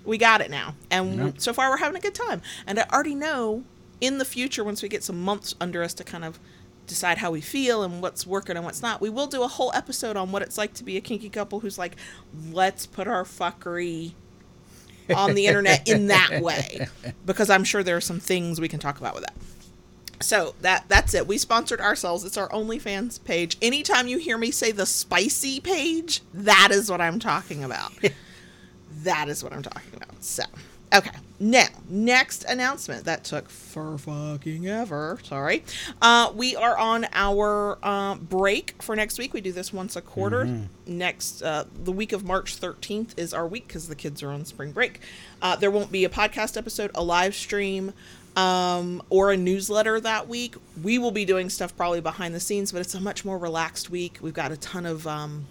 we 0.04 0.18
got 0.18 0.42
it 0.42 0.50
now. 0.50 0.76
And 0.90 1.18
Yep. 1.18 1.34
so 1.40 1.54
far, 1.54 1.70
we're 1.70 1.78
having 1.78 1.98
a 1.98 2.02
good 2.02 2.16
time. 2.16 2.42
And 2.66 2.80
I 2.80 2.86
already 2.92 3.16
know 3.16 3.64
in 4.02 4.18
the 4.18 4.26
future, 4.26 4.64
once 4.64 4.82
we 4.82 4.90
get 4.90 5.04
some 5.04 5.22
months 5.24 5.56
under 5.60 5.84
us 5.84 5.94
to 5.96 6.04
kind 6.04 6.26
of 6.26 6.40
decide 6.88 7.18
how 7.18 7.32
we 7.32 7.42
feel 7.42 7.84
and 7.84 8.02
what's 8.02 8.28
working 8.28 8.56
and 8.56 8.66
what's 8.66 8.82
not, 8.82 9.02
we 9.02 9.10
will 9.10 9.28
do 9.28 9.44
a 9.44 9.48
whole 9.48 9.72
episode 9.74 10.18
on 10.18 10.32
what 10.32 10.42
it's 10.42 10.58
like 10.58 10.74
to 10.76 10.84
be 10.84 10.98
a 10.98 11.02
kinky 11.02 11.30
couple 11.30 11.60
who's 11.60 11.78
like, 11.78 11.96
let's 12.52 12.86
put 12.86 13.08
our 13.08 13.24
fuckery 13.24 14.14
on 15.16 15.36
the 15.36 15.48
internet 15.48 15.88
in 15.88 16.08
that 16.08 16.40
way 16.42 16.88
because 17.26 17.50
I'm 17.50 17.64
sure 17.64 17.84
there 17.84 17.98
are 17.98 18.02
some 18.02 18.20
things 18.20 18.60
we 18.60 18.68
can 18.68 18.80
talk 18.80 18.98
about 19.00 19.16
with 19.16 19.24
that. 19.24 19.36
So 20.22 20.56
that 20.62 20.86
that's 20.88 21.14
it. 21.14 21.28
We 21.28 21.38
sponsored 21.38 21.82
ourselves. 21.82 22.24
It's 22.24 22.38
our 22.38 22.50
OnlyFans 22.50 23.24
page. 23.24 23.58
Anytime 23.62 24.08
you 24.08 24.18
hear 24.18 24.38
me 24.38 24.52
say 24.52 24.72
the 24.72 24.86
spicy 24.86 25.60
page, 25.60 26.22
that 26.34 26.70
is 26.72 26.90
what 26.90 27.02
I'm 27.02 27.20
talking 27.20 27.64
about. 27.64 27.92
that 29.04 29.30
is 29.30 29.44
what 29.44 29.54
I'm 29.54 29.62
talking 29.62 29.94
about. 29.96 30.24
So, 30.24 30.44
okay. 30.94 31.12
Now, 31.38 31.68
next 31.90 32.46
announcement 32.46 33.04
that 33.06 33.26
took 33.26 33.50
for 33.50 33.98
fucking 33.98 34.68
ever. 34.68 35.20
Sorry. 35.24 35.66
Uh, 36.02 36.32
we 36.34 36.56
are 36.56 36.78
on 36.78 37.08
our 37.12 37.78
uh, 37.84 38.16
break 38.16 38.82
for 38.82 38.96
next 38.96 39.20
week. 39.20 39.34
We 39.34 39.42
do 39.42 39.52
this 39.52 39.74
once 39.74 39.98
a 39.98 40.02
quarter. 40.02 40.68
Next, 40.88 41.42
uh, 41.42 41.66
the 41.84 41.92
week 41.92 42.14
of 42.14 42.24
March 42.24 42.60
13th 42.60 43.18
is 43.18 43.34
our 43.34 43.46
week 43.46 43.68
because 43.68 43.90
the 43.90 43.96
kids 43.96 44.24
are 44.24 44.30
on 44.32 44.46
spring 44.46 44.72
break. 44.72 45.02
Uh, 45.42 45.58
there 45.58 45.72
won't 45.72 45.92
be 45.92 46.06
a 46.06 46.10
podcast 46.10 46.56
episode, 46.56 46.90
a 46.96 47.04
live 47.04 47.36
stream 47.36 47.92
um, 48.36 49.02
or 49.10 49.32
a 49.32 49.38
newsletter 49.38 50.00
that 50.00 50.28
week. 50.28 50.56
We 50.82 50.98
will 50.98 51.12
be 51.12 51.26
doing 51.26 51.50
stuff 51.50 51.76
probably 51.76 52.02
behind 52.02 52.36
the 52.36 52.40
scenes, 52.40 52.72
but 52.72 52.82
it's 52.82 52.96
a 52.96 53.00
much 53.00 53.26
more 53.26 53.38
relaxed 53.38 53.90
week. 53.90 54.18
We've 54.22 54.34
got 54.34 54.52
a 54.52 54.58
ton 54.58 54.86
of 54.86 55.08
um, 55.08 55.46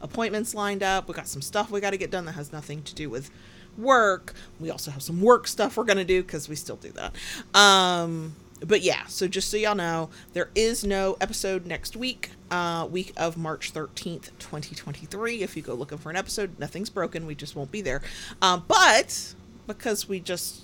appointments 0.00 0.54
lined 0.54 0.82
up. 0.82 1.08
We've 1.08 1.16
got 1.16 1.28
some 1.28 1.42
stuff 1.42 1.70
we 1.70 1.80
got 1.80 1.90
to 1.90 1.96
get 1.96 2.10
done 2.10 2.24
that 2.26 2.32
has 2.32 2.52
nothing 2.52 2.82
to 2.84 2.94
do 2.94 3.08
with 3.08 3.30
work. 3.78 4.34
We 4.58 4.70
also 4.70 4.90
have 4.90 5.02
some 5.02 5.20
work 5.20 5.46
stuff 5.46 5.76
we're 5.76 5.84
going 5.84 5.98
to 5.98 6.04
do 6.04 6.22
because 6.22 6.48
we 6.48 6.56
still 6.56 6.76
do 6.76 6.92
that. 6.92 7.14
Um, 7.58 8.36
but 8.64 8.80
yeah, 8.82 9.04
so 9.06 9.28
just 9.28 9.50
so 9.50 9.56
y'all 9.56 9.74
know, 9.74 10.08
there 10.32 10.48
is 10.54 10.82
no 10.82 11.16
episode 11.20 11.66
next 11.66 11.94
week, 11.94 12.30
uh, 12.50 12.88
week 12.90 13.12
of 13.16 13.36
March 13.36 13.72
13th, 13.74 14.30
2023. 14.38 15.42
If 15.42 15.56
you 15.56 15.62
go 15.62 15.74
looking 15.74 15.98
for 15.98 16.08
an 16.08 16.16
episode, 16.16 16.58
nothing's 16.58 16.88
broken. 16.88 17.26
We 17.26 17.34
just 17.34 17.54
won't 17.54 17.70
be 17.70 17.82
there. 17.82 18.00
Um, 18.40 18.64
but 18.66 19.34
because 19.66 20.08
we 20.08 20.20
just 20.20 20.62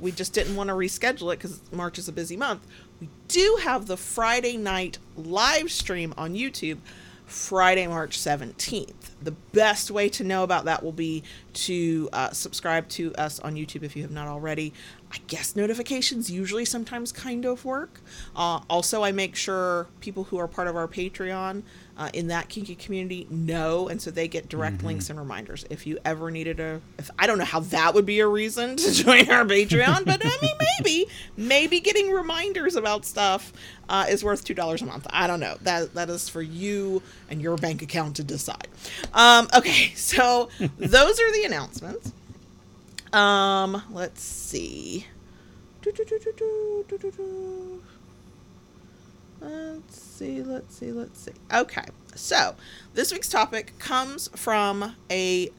we 0.00 0.12
just 0.12 0.32
didn't 0.32 0.56
want 0.56 0.68
to 0.68 0.74
reschedule 0.74 1.32
it 1.32 1.38
because 1.38 1.60
March 1.72 1.98
is 1.98 2.08
a 2.08 2.12
busy 2.12 2.36
month. 2.36 2.66
We 3.00 3.08
do 3.28 3.58
have 3.62 3.86
the 3.86 3.96
Friday 3.96 4.56
night 4.56 4.98
live 5.16 5.70
stream 5.70 6.14
on 6.16 6.34
YouTube, 6.34 6.78
Friday, 7.26 7.86
March 7.86 8.18
17th. 8.18 9.10
The 9.22 9.30
best 9.30 9.90
way 9.90 10.08
to 10.10 10.24
know 10.24 10.42
about 10.42 10.64
that 10.64 10.82
will 10.82 10.92
be 10.92 11.22
to 11.52 12.08
uh, 12.12 12.30
subscribe 12.30 12.88
to 12.90 13.14
us 13.14 13.38
on 13.40 13.54
YouTube 13.54 13.82
if 13.82 13.94
you 13.94 14.02
have 14.02 14.10
not 14.10 14.26
already. 14.26 14.72
I 15.12 15.18
guess 15.28 15.54
notifications 15.54 16.30
usually 16.30 16.64
sometimes 16.64 17.12
kind 17.12 17.44
of 17.44 17.64
work. 17.64 18.00
Uh, 18.34 18.60
also, 18.68 19.04
I 19.04 19.12
make 19.12 19.36
sure 19.36 19.86
people 20.00 20.24
who 20.24 20.38
are 20.38 20.48
part 20.48 20.66
of 20.66 20.76
our 20.76 20.88
Patreon 20.88 21.62
uh, 22.00 22.08
in 22.14 22.28
that 22.28 22.48
kinky 22.48 22.74
community 22.74 23.26
know, 23.28 23.88
and 23.88 24.00
so 24.00 24.10
they 24.10 24.26
get 24.26 24.48
direct 24.48 24.82
links 24.82 25.10
and 25.10 25.18
reminders. 25.18 25.66
If 25.68 25.86
you 25.86 25.98
ever 26.02 26.30
needed 26.30 26.58
a, 26.58 26.80
if 26.98 27.10
I 27.18 27.26
don't 27.26 27.36
know 27.36 27.44
how 27.44 27.60
that 27.60 27.92
would 27.92 28.06
be 28.06 28.20
a 28.20 28.26
reason 28.26 28.76
to 28.76 28.90
join 28.90 29.30
our 29.30 29.44
Patreon, 29.44 30.06
but 30.06 30.22
I 30.24 30.34
mean 30.40 30.54
maybe, 30.78 31.06
maybe 31.36 31.78
getting 31.78 32.10
reminders 32.10 32.74
about 32.74 33.04
stuff 33.04 33.52
uh, 33.90 34.06
is 34.08 34.24
worth 34.24 34.46
two 34.46 34.54
dollars 34.54 34.80
a 34.80 34.86
month. 34.86 35.06
I 35.10 35.26
don't 35.26 35.40
know. 35.40 35.58
That 35.60 35.92
that 35.92 36.08
is 36.08 36.26
for 36.26 36.40
you 36.40 37.02
and 37.28 37.42
your 37.42 37.58
bank 37.58 37.82
account 37.82 38.16
to 38.16 38.24
decide. 38.24 38.68
Um, 39.12 39.48
okay, 39.54 39.92
so 39.94 40.48
those 40.78 41.20
are 41.20 41.32
the 41.34 41.44
announcements. 41.44 42.14
Um, 43.12 43.82
let's 43.90 44.22
see. 44.22 45.06
Do-do-do-do-do-do-do-do. 45.82 47.82
Let's 49.40 50.00
see, 50.00 50.42
let's 50.42 50.74
see, 50.76 50.92
let's 50.92 51.20
see. 51.20 51.32
Okay, 51.52 51.84
so 52.14 52.54
this 52.94 53.12
week's 53.12 53.28
topic 53.28 53.78
comes 53.78 54.28
from 54.36 54.96
a 55.10 55.50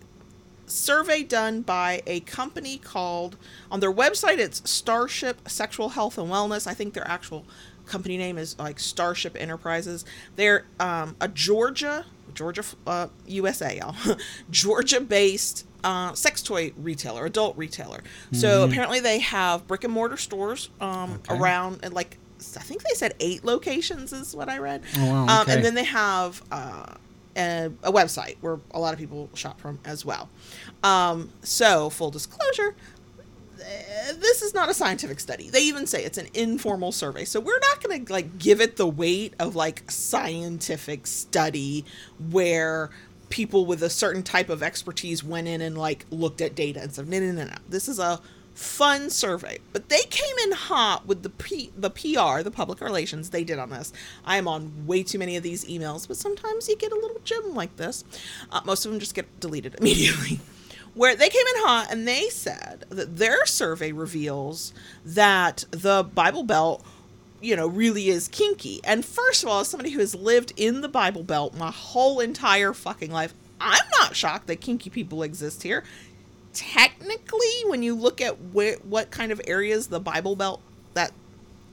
survey 0.67 1.23
done 1.23 1.61
by 1.61 2.01
a 2.05 2.19
company 2.21 2.77
called, 2.77 3.37
on 3.71 3.79
their 3.79 3.91
website, 3.91 4.37
it's 4.37 4.69
Starship 4.69 5.49
Sexual 5.49 5.89
Health 5.89 6.17
and 6.17 6.29
Wellness. 6.29 6.67
I 6.67 6.73
think 6.73 6.93
their 6.93 7.07
actual 7.07 7.45
company 7.87 8.17
name 8.17 8.37
is 8.37 8.57
like 8.59 8.79
Starship 8.79 9.35
Enterprises. 9.39 10.05
They're 10.35 10.65
um, 10.79 11.15
a 11.19 11.27
Georgia, 11.27 12.05
Georgia, 12.33 12.63
uh, 12.87 13.07
USA, 13.27 13.77
y'all, 13.77 13.95
Georgia 14.51 15.01
based 15.01 15.65
uh, 15.83 16.13
sex 16.13 16.41
toy 16.43 16.71
retailer, 16.77 17.25
adult 17.25 17.57
retailer. 17.57 18.01
So 18.31 18.63
apparently 18.63 18.99
they 18.99 19.19
have 19.19 19.65
brick 19.67 19.83
and 19.83 19.91
mortar 19.91 20.15
stores 20.17 20.69
um, 20.79 21.13
Okay. 21.27 21.35
around, 21.35 21.91
like, 21.91 22.17
I 22.57 22.61
think 22.61 22.83
they 22.83 22.93
said 22.93 23.13
eight 23.19 23.43
locations 23.43 24.13
is 24.13 24.35
what 24.35 24.49
I 24.49 24.57
read. 24.57 24.83
Oh, 24.97 25.09
wow, 25.09 25.41
um, 25.41 25.49
and 25.49 25.63
then 25.63 25.75
they 25.75 25.83
have 25.83 26.41
uh, 26.51 26.95
a, 27.37 27.71
a 27.83 27.91
website 27.91 28.37
where 28.41 28.59
a 28.71 28.79
lot 28.79 28.93
of 28.93 28.99
people 28.99 29.29
shop 29.33 29.59
from 29.59 29.79
as 29.85 30.03
well. 30.03 30.29
Um, 30.83 31.31
so, 31.41 31.89
full 31.89 32.11
disclosure, 32.11 32.75
this 34.19 34.41
is 34.41 34.53
not 34.53 34.69
a 34.69 34.73
scientific 34.73 35.19
study. 35.19 35.49
They 35.49 35.61
even 35.61 35.85
say 35.85 36.03
it's 36.03 36.17
an 36.17 36.27
informal 36.33 36.91
survey. 36.91 37.25
So 37.25 37.39
we're 37.39 37.59
not 37.59 37.83
going 37.83 38.05
to 38.05 38.13
like 38.13 38.37
give 38.37 38.61
it 38.61 38.77
the 38.77 38.87
weight 38.87 39.33
of 39.39 39.55
like 39.55 39.89
scientific 39.89 41.07
study 41.07 41.85
where 42.29 42.89
people 43.29 43.65
with 43.65 43.81
a 43.83 43.89
certain 43.89 44.23
type 44.23 44.49
of 44.49 44.61
expertise 44.61 45.23
went 45.23 45.47
in 45.47 45.61
and 45.61 45.77
like 45.77 46.05
looked 46.09 46.41
at 46.41 46.55
data 46.55 46.81
and 46.81 46.93
stuff. 46.93 47.05
No, 47.05 47.19
no, 47.19 47.31
no, 47.31 47.45
no. 47.45 47.55
This 47.69 47.87
is 47.87 47.99
a 47.99 48.19
fun 48.53 49.09
survey. 49.09 49.59
But 49.73 49.89
they 49.89 50.01
came 50.09 50.35
in 50.43 50.51
hot 50.51 51.05
with 51.05 51.23
the 51.23 51.29
P, 51.29 51.71
the 51.75 51.89
PR, 51.89 52.41
the 52.43 52.51
public 52.51 52.81
relations 52.81 53.29
they 53.29 53.43
did 53.43 53.59
on 53.59 53.69
this. 53.69 53.91
I 54.25 54.37
am 54.37 54.47
on 54.47 54.85
way 54.85 55.03
too 55.03 55.19
many 55.19 55.35
of 55.37 55.43
these 55.43 55.65
emails, 55.65 56.07
but 56.07 56.17
sometimes 56.17 56.67
you 56.67 56.75
get 56.77 56.91
a 56.91 56.95
little 56.95 57.19
gem 57.23 57.53
like 57.53 57.75
this. 57.77 58.03
Uh, 58.51 58.61
most 58.65 58.85
of 58.85 58.91
them 58.91 58.99
just 58.99 59.15
get 59.15 59.39
deleted 59.39 59.75
immediately. 59.79 60.39
Where 60.93 61.15
they 61.15 61.29
came 61.29 61.47
in 61.55 61.63
hot 61.63 61.87
and 61.89 62.05
they 62.07 62.29
said 62.29 62.85
that 62.89 63.17
their 63.17 63.45
survey 63.45 63.93
reveals 63.93 64.73
that 65.05 65.63
the 65.71 66.03
Bible 66.03 66.43
Belt 66.43 66.85
you 67.41 67.55
know, 67.55 67.67
really 67.67 68.09
is 68.09 68.27
kinky. 68.27 68.79
And 68.83 69.03
first 69.03 69.43
of 69.43 69.49
all, 69.49 69.61
as 69.61 69.67
somebody 69.67 69.89
who 69.89 69.99
has 69.99 70.13
lived 70.13 70.53
in 70.57 70.81
the 70.81 70.87
Bible 70.87 71.23
Belt 71.23 71.55
my 71.55 71.71
whole 71.71 72.19
entire 72.19 72.71
fucking 72.71 73.11
life, 73.11 73.33
I'm 73.59 73.83
not 73.99 74.15
shocked 74.15 74.47
that 74.47 74.61
kinky 74.61 74.89
people 74.89 75.23
exist 75.23 75.63
here 75.63 75.83
technically, 76.53 77.63
when 77.67 77.83
you 77.83 77.95
look 77.95 78.21
at 78.21 78.39
where, 78.53 78.75
what 78.77 79.11
kind 79.11 79.31
of 79.31 79.41
areas 79.47 79.87
the 79.87 79.99
Bible 79.99 80.35
Belt 80.35 80.61
that 80.93 81.11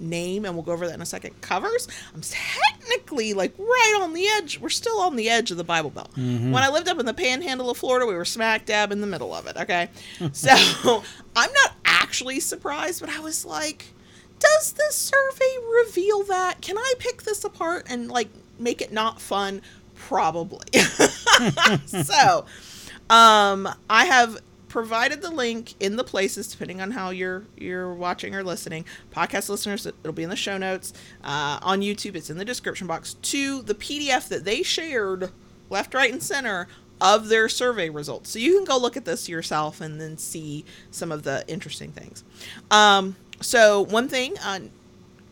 name, 0.01 0.45
and 0.45 0.55
we'll 0.55 0.63
go 0.63 0.73
over 0.73 0.87
that 0.87 0.95
in 0.95 1.03
a 1.03 1.07
second, 1.07 1.41
covers, 1.41 1.89
I'm 2.15 2.21
technically 2.21 3.35
like 3.35 3.59
right 3.59 4.01
on 4.01 4.15
the 4.15 4.27
edge. 4.27 4.59
We're 4.61 4.69
still 4.69 5.01
on 5.01 5.17
the 5.17 5.29
edge 5.29 5.51
of 5.51 5.57
the 5.57 5.65
Bible 5.65 5.91
Belt. 5.91 6.13
Mm-hmm. 6.13 6.53
When 6.53 6.63
I 6.63 6.69
lived 6.69 6.89
up 6.89 6.99
in 6.99 7.07
the 7.07 7.15
panhandle 7.15 7.71
of 7.71 7.77
Florida, 7.77 8.07
we 8.07 8.15
were 8.15 8.25
smack 8.25 8.67
dab 8.67 8.93
in 8.93 9.01
the 9.01 9.07
middle 9.07 9.35
of 9.35 9.47
it. 9.47 9.57
Okay. 9.57 9.89
so 10.33 11.03
I'm 11.37 11.53
not 11.53 11.73
actually 11.85 12.41
surprised, 12.41 13.01
but 13.01 13.11
I 13.11 13.21
was 13.21 13.45
like, 13.45 13.87
does 14.39 14.73
this 14.73 14.97
survey 14.97 15.57
reveal 15.85 16.23
that? 16.25 16.61
Can 16.61 16.79
I 16.79 16.95
pick 16.99 17.23
this 17.23 17.45
apart 17.45 17.87
and 17.89 18.09
like 18.09 18.29
make 18.59 18.81
it 18.81 18.93
not 18.93 19.21
fun? 19.21 19.63
Probably. 19.97 20.67
so, 21.87 22.47
um, 23.11 23.69
I 23.91 24.05
have 24.05 24.39
provided 24.69 25.23
the 25.23 25.31
link 25.31 25.75
in 25.81 25.97
the 25.97 26.05
places 26.05 26.49
depending 26.49 26.81
on 26.81 26.93
how 26.93 27.11
you're 27.11 27.45
you're 27.57 27.93
watching 27.95 28.35
or 28.35 28.43
listening. 28.43 28.85
Podcast 29.11 29.49
listeners 29.49 29.87
it'll 29.87 30.13
be 30.13 30.23
in 30.23 30.31
the 30.31 30.37
show 30.37 30.59
notes. 30.59 30.93
Uh, 31.25 31.59
on 31.63 31.81
youtube 31.81 32.15
it's 32.15 32.31
in 32.31 32.39
the 32.39 32.45
description 32.45 32.87
box 32.87 33.15
to 33.15 33.63
the 33.63 33.75
pdf 33.75 34.29
that 34.29 34.45
they 34.45 34.63
shared 34.63 35.33
left 35.71 35.95
right 35.95 36.13
and 36.13 36.23
center 36.23 36.69
of 37.01 37.29
their 37.29 37.49
survey 37.49 37.89
results. 37.89 38.31
So 38.31 38.39
you 38.39 38.57
can 38.57 38.65
go 38.65 38.77
look 38.77 38.97
at 38.97 39.05
this 39.05 39.29
yourself 39.29 39.81
and 39.81 40.01
then 40.01 40.19
see 40.19 40.65
some 40.91 41.13
of 41.13 41.23
the 41.23 41.45
interesting 41.47 41.93
things. 41.93 42.25
Um, 42.71 43.17
so 43.41 43.83
one 43.83 44.09
thing 44.09 44.37
uh, 44.45 44.61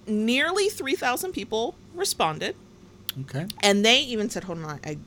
nearly 0.06 0.68
3000 0.68 1.32
people 1.32 1.74
responded. 1.94 2.54
Okay. 3.22 3.46
And 3.60 3.84
they 3.84 4.00
even 4.00 4.30
said 4.30 4.44
hold 4.44 4.62
on 4.62 4.80
i 4.84 4.98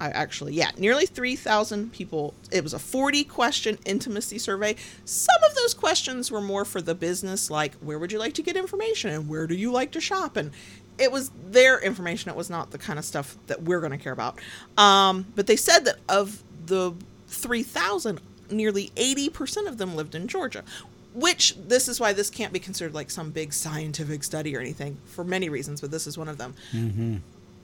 I 0.00 0.08
actually, 0.08 0.54
yeah, 0.54 0.70
nearly 0.78 1.04
3,000 1.04 1.92
people. 1.92 2.32
It 2.50 2.64
was 2.64 2.72
a 2.72 2.78
40 2.78 3.22
question 3.24 3.78
intimacy 3.84 4.38
survey. 4.38 4.76
Some 5.04 5.42
of 5.46 5.54
those 5.54 5.74
questions 5.74 6.30
were 6.30 6.40
more 6.40 6.64
for 6.64 6.80
the 6.80 6.94
business, 6.94 7.50
like 7.50 7.74
where 7.76 7.98
would 7.98 8.10
you 8.10 8.18
like 8.18 8.32
to 8.34 8.42
get 8.42 8.56
information 8.56 9.10
and 9.10 9.28
where 9.28 9.46
do 9.46 9.54
you 9.54 9.70
like 9.70 9.92
to 9.92 10.00
shop? 10.00 10.38
And 10.38 10.52
it 10.98 11.12
was 11.12 11.30
their 11.50 11.78
information. 11.78 12.30
It 12.30 12.36
was 12.36 12.48
not 12.48 12.70
the 12.70 12.78
kind 12.78 12.98
of 12.98 13.04
stuff 13.04 13.36
that 13.46 13.62
we're 13.62 13.80
going 13.80 13.92
to 13.92 13.98
care 13.98 14.12
about. 14.12 14.38
Um, 14.78 15.26
but 15.36 15.46
they 15.46 15.56
said 15.56 15.80
that 15.80 15.96
of 16.08 16.42
the 16.64 16.94
3,000, 17.28 18.20
nearly 18.50 18.90
80% 18.96 19.68
of 19.68 19.76
them 19.76 19.96
lived 19.96 20.14
in 20.14 20.28
Georgia, 20.28 20.64
which 21.12 21.56
this 21.56 21.88
is 21.88 22.00
why 22.00 22.14
this 22.14 22.30
can't 22.30 22.54
be 22.54 22.58
considered 22.58 22.94
like 22.94 23.10
some 23.10 23.30
big 23.30 23.52
scientific 23.52 24.24
study 24.24 24.56
or 24.56 24.60
anything 24.60 24.96
for 25.04 25.24
many 25.24 25.50
reasons, 25.50 25.82
but 25.82 25.90
this 25.90 26.06
is 26.06 26.16
one 26.16 26.28
of 26.28 26.38
them. 26.38 26.54
Mm-hmm 26.72 27.16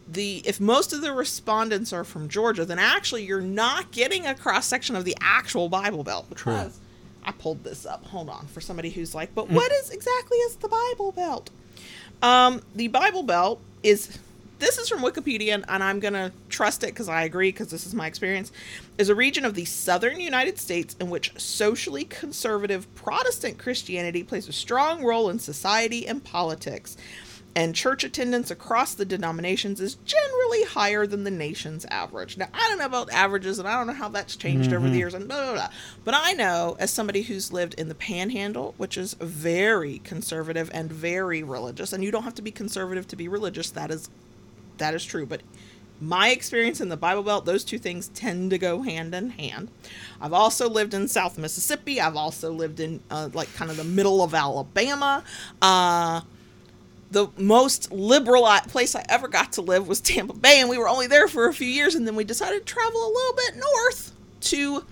the 0.08 0.42
if 0.44 0.60
most 0.60 0.92
of 0.92 1.00
the 1.00 1.12
respondents 1.12 1.92
are 1.92 2.04
from 2.04 2.28
Georgia, 2.28 2.64
then 2.64 2.78
actually 2.78 3.24
you're 3.24 3.40
not 3.40 3.90
getting 3.90 4.26
a 4.26 4.34
cross 4.34 4.66
section 4.66 4.96
of 4.96 5.04
the 5.04 5.16
actual 5.20 5.68
Bible 5.68 6.04
Belt. 6.04 6.26
Because 6.28 6.72
True. 6.72 6.82
I 7.24 7.32
pulled 7.32 7.64
this 7.64 7.84
up. 7.84 8.04
Hold 8.06 8.28
on 8.28 8.46
for 8.46 8.60
somebody 8.60 8.90
who's 8.90 9.14
like, 9.14 9.34
but 9.34 9.50
what 9.50 9.72
is 9.72 9.90
exactly 9.90 10.38
is 10.38 10.56
the 10.56 10.68
Bible 10.68 11.12
Belt? 11.12 11.50
Um, 12.22 12.62
the 12.74 12.88
Bible 12.88 13.24
Belt 13.24 13.60
is 13.82 14.18
this 14.58 14.78
is 14.78 14.88
from 14.88 15.00
Wikipedia, 15.00 15.62
and 15.68 15.84
I'm 15.84 16.00
gonna 16.00 16.32
trust 16.48 16.82
it 16.82 16.88
because 16.88 17.08
I 17.08 17.24
agree 17.24 17.50
because 17.50 17.70
this 17.70 17.86
is 17.86 17.94
my 17.94 18.06
experience. 18.06 18.52
Is 18.96 19.08
a 19.08 19.14
region 19.14 19.44
of 19.44 19.54
the 19.54 19.66
southern 19.66 20.18
United 20.20 20.58
States 20.58 20.96
in 20.98 21.10
which 21.10 21.38
socially 21.38 22.04
conservative 22.04 22.92
Protestant 22.94 23.58
Christianity 23.58 24.22
plays 24.22 24.48
a 24.48 24.52
strong 24.52 25.04
role 25.04 25.28
in 25.28 25.38
society 25.38 26.06
and 26.06 26.24
politics 26.24 26.96
and 27.56 27.74
church 27.74 28.04
attendance 28.04 28.50
across 28.50 28.94
the 28.94 29.06
denominations 29.06 29.80
is 29.80 29.94
generally 30.04 30.62
higher 30.64 31.06
than 31.06 31.24
the 31.24 31.30
nation's 31.30 31.86
average. 31.86 32.36
Now, 32.36 32.48
I 32.52 32.68
don't 32.68 32.78
know 32.78 32.84
about 32.84 33.10
averages, 33.10 33.58
and 33.58 33.66
I 33.66 33.78
don't 33.78 33.86
know 33.86 33.94
how 33.94 34.10
that's 34.10 34.36
changed 34.36 34.68
mm-hmm. 34.68 34.76
over 34.76 34.84
the 34.84 34.90
mm-hmm. 34.90 34.98
years, 34.98 35.14
and 35.14 35.26
blah, 35.26 35.42
blah, 35.42 35.54
blah. 35.54 35.68
But 36.04 36.12
I 36.14 36.34
know, 36.34 36.76
as 36.78 36.90
somebody 36.90 37.22
who's 37.22 37.54
lived 37.54 37.72
in 37.74 37.88
the 37.88 37.94
Panhandle, 37.94 38.74
which 38.76 38.98
is 38.98 39.14
very 39.14 40.00
conservative 40.00 40.70
and 40.74 40.92
very 40.92 41.42
religious, 41.42 41.94
and 41.94 42.04
you 42.04 42.10
don't 42.10 42.24
have 42.24 42.34
to 42.34 42.42
be 42.42 42.50
conservative 42.50 43.08
to 43.08 43.16
be 43.16 43.26
religious. 43.26 43.70
That 43.70 43.90
is, 43.90 44.10
that 44.76 44.92
is 44.92 45.02
true. 45.02 45.24
But 45.24 45.40
my 45.98 46.28
experience 46.28 46.82
in 46.82 46.90
the 46.90 46.96
Bible 46.98 47.22
Belt, 47.22 47.46
those 47.46 47.64
two 47.64 47.78
things 47.78 48.08
tend 48.08 48.50
to 48.50 48.58
go 48.58 48.82
hand 48.82 49.14
in 49.14 49.30
hand. 49.30 49.70
I've 50.20 50.34
also 50.34 50.68
lived 50.68 50.92
in 50.92 51.08
South 51.08 51.38
Mississippi. 51.38 52.02
I've 52.02 52.16
also 52.16 52.52
lived 52.52 52.80
in 52.80 53.00
uh, 53.10 53.30
like 53.32 53.50
kind 53.54 53.70
of 53.70 53.78
the 53.78 53.84
middle 53.84 54.22
of 54.22 54.34
Alabama. 54.34 55.24
Uh, 55.62 56.20
the 57.10 57.28
most 57.36 57.92
liberal 57.92 58.48
place 58.68 58.94
I 58.94 59.04
ever 59.08 59.28
got 59.28 59.52
to 59.52 59.62
live 59.62 59.88
was 59.88 60.00
Tampa 60.00 60.34
Bay, 60.34 60.60
and 60.60 60.68
we 60.68 60.78
were 60.78 60.88
only 60.88 61.06
there 61.06 61.28
for 61.28 61.48
a 61.48 61.54
few 61.54 61.68
years, 61.68 61.94
and 61.94 62.06
then 62.06 62.16
we 62.16 62.24
decided 62.24 62.66
to 62.66 62.72
travel 62.72 63.00
a 63.00 63.12
little 63.12 63.34
bit 63.34 63.56
north 63.56 64.12
to 64.40 64.84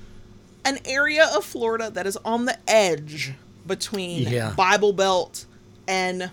an 0.64 0.78
area 0.85 1.28
of 1.35 1.44
Florida 1.44 1.90
that 1.90 2.06
is 2.06 2.16
on 2.25 2.47
the 2.47 2.59
edge 2.68 3.35
between 3.66 4.28
yeah. 4.28 4.52
Bible 4.56 4.92
Belt 4.92 5.47
and 5.87 6.30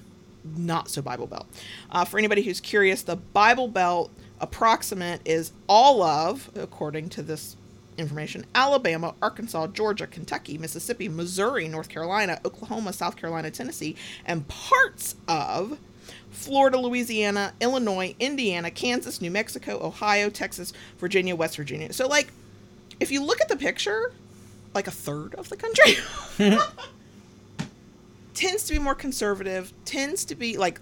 not 0.55 0.89
so 0.89 1.01
Bible 1.01 1.27
Belt. 1.27 1.47
Uh, 1.89 2.05
for 2.05 2.17
anybody 2.17 2.41
who's 2.41 2.59
curious, 2.59 3.01
the 3.01 3.15
Bible 3.15 3.67
Belt 3.67 4.11
approximate 4.39 5.21
is 5.25 5.51
all 5.67 6.01
of, 6.01 6.49
according 6.55 7.09
to 7.09 7.21
this 7.21 7.55
information 8.01 8.45
Alabama, 8.55 9.15
Arkansas, 9.21 9.67
Georgia, 9.67 10.07
Kentucky, 10.07 10.57
Mississippi, 10.57 11.07
Missouri, 11.07 11.67
North 11.67 11.89
Carolina, 11.89 12.39
Oklahoma, 12.43 12.93
South 12.93 13.15
Carolina, 13.15 13.51
Tennessee, 13.51 13.95
and 14.25 14.47
parts 14.47 15.15
of 15.27 15.77
Florida, 16.29 16.77
Louisiana, 16.79 17.53
Illinois, 17.61 18.15
Indiana, 18.19 18.71
Kansas, 18.71 19.21
New 19.21 19.31
Mexico, 19.31 19.79
Ohio, 19.81 20.29
Texas, 20.29 20.73
Virginia, 20.97 21.35
West 21.35 21.57
Virginia. 21.57 21.93
So, 21.93 22.07
like, 22.07 22.27
if 22.99 23.11
you 23.11 23.23
look 23.23 23.41
at 23.41 23.49
the 23.49 23.57
picture, 23.57 24.13
like 24.73 24.87
a 24.87 24.91
third 24.91 25.35
of 25.35 25.49
the 25.49 25.57
country 25.57 25.95
tends 28.33 28.63
to 28.65 28.73
be 28.73 28.79
more 28.79 28.95
conservative, 28.95 29.73
tends 29.85 30.25
to 30.25 30.35
be 30.35 30.57
like 30.57 30.79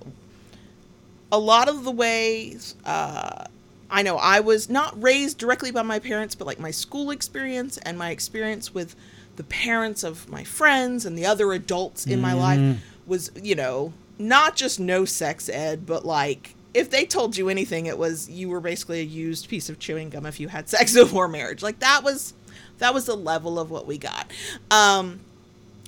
a 1.31 1.39
lot 1.39 1.67
of 1.67 1.83
the 1.83 1.91
ways 1.91 2.75
uh, 2.85 3.45
I 3.89 4.03
know 4.03 4.17
I 4.17 4.39
was 4.39 4.69
not 4.69 5.01
raised 5.01 5.37
directly 5.37 5.71
by 5.71 5.81
my 5.81 5.99
parents, 5.99 6.35
but 6.35 6.45
like 6.45 6.59
my 6.59 6.71
school 6.71 7.11
experience 7.11 7.77
and 7.79 7.97
my 7.97 8.11
experience 8.11 8.73
with 8.73 8.95
the 9.35 9.43
parents 9.43 10.03
of 10.03 10.29
my 10.29 10.43
friends 10.43 11.05
and 11.05 11.17
the 11.17 11.25
other 11.25 11.53
adults 11.53 12.05
in 12.05 12.19
my 12.21 12.33
life 12.33 12.59
mm-hmm. 12.59 12.79
was, 13.07 13.31
you 13.41 13.55
know, 13.55 13.93
not 14.17 14.55
just 14.55 14.79
no 14.79 15.05
sex 15.05 15.49
ed, 15.49 15.85
but 15.85 16.05
like 16.05 16.55
if 16.73 16.89
they 16.89 17.05
told 17.05 17.37
you 17.37 17.49
anything, 17.49 17.85
it 17.85 17.97
was 17.97 18.29
you 18.29 18.49
were 18.49 18.59
basically 18.59 18.99
a 18.99 19.03
used 19.03 19.47
piece 19.47 19.69
of 19.69 19.79
chewing 19.79 20.09
gum 20.09 20.25
if 20.25 20.39
you 20.39 20.49
had 20.49 20.69
sex 20.69 20.93
before 20.95 21.27
marriage. 21.27 21.63
Like 21.63 21.79
that 21.79 22.03
was 22.03 22.33
that 22.77 22.93
was 22.93 23.05
the 23.05 23.15
level 23.15 23.59
of 23.59 23.71
what 23.71 23.87
we 23.87 23.97
got. 23.97 24.29
Um, 24.69 25.21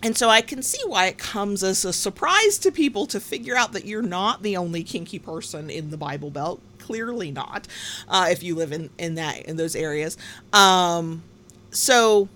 and 0.04 0.18
so 0.18 0.30
I 0.30 0.42
can 0.42 0.64
see 0.64 0.82
why 0.88 1.06
it 1.06 1.18
comes 1.18 1.64
as 1.64 1.86
a 1.86 1.94
surprise 1.94 2.58
to 2.60 2.72
people 2.72 3.06
to 3.08 3.20
figure 3.20 3.56
out 3.56 3.74
that 3.74 3.86
you're 3.86 4.02
not 4.02 4.42
the 4.42 4.58
only 4.58 4.84
kinky 4.84 5.20
person 5.20 5.70
in 5.70 5.92
the 5.92 5.98
Bible 5.98 6.32
Belt 6.32 6.60
clearly 6.92 7.32
not 7.32 7.68
uh, 8.08 8.28
if 8.30 8.44
you 8.44 8.56
live 8.56 8.72
in 8.72 8.90
in 8.98 9.16
that 9.16 9.44
in 9.44 9.58
those 9.58 9.76
areas. 9.76 10.18
Um 10.54 11.24
so 11.72 12.28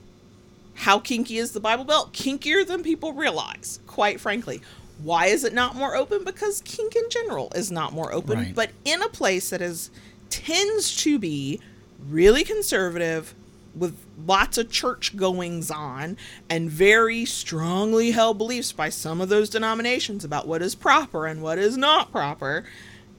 how 0.75 0.99
kinky 0.99 1.37
is 1.37 1.51
the 1.51 1.59
bible 1.59 1.83
belt? 1.83 2.13
Kinkier 2.13 2.65
than 2.65 2.83
people 2.83 3.13
realize 3.13 3.79
quite 3.87 4.19
frankly. 4.19 4.61
Why 5.03 5.25
is 5.27 5.43
it 5.43 5.53
not 5.53 5.75
more 5.75 5.93
open? 5.93 6.23
Because 6.23 6.61
kink 6.61 6.95
in 6.95 7.09
general 7.09 7.51
is 7.53 7.69
not 7.69 7.91
more 7.91 8.13
open 8.13 8.37
right. 8.37 8.55
but 8.55 8.71
in 8.85 9.01
a 9.01 9.09
place 9.09 9.49
that 9.49 9.61
is 9.61 9.91
tends 10.29 10.95
to 11.03 11.19
be 11.19 11.59
really 12.09 12.43
conservative 12.43 13.35
with 13.75 13.97
lots 14.25 14.57
of 14.57 14.71
church 14.71 15.15
goings 15.17 15.69
on 15.69 16.17
and 16.49 16.69
very 16.69 17.25
strongly 17.25 18.11
held 18.11 18.37
beliefs 18.37 18.71
by 18.71 18.89
some 18.89 19.19
of 19.19 19.29
those 19.29 19.49
denominations 19.49 20.23
about 20.23 20.47
what 20.47 20.61
is 20.61 20.75
proper 20.75 21.25
and 21.25 21.41
what 21.41 21.57
is 21.57 21.77
not 21.77 22.11
proper 22.11 22.63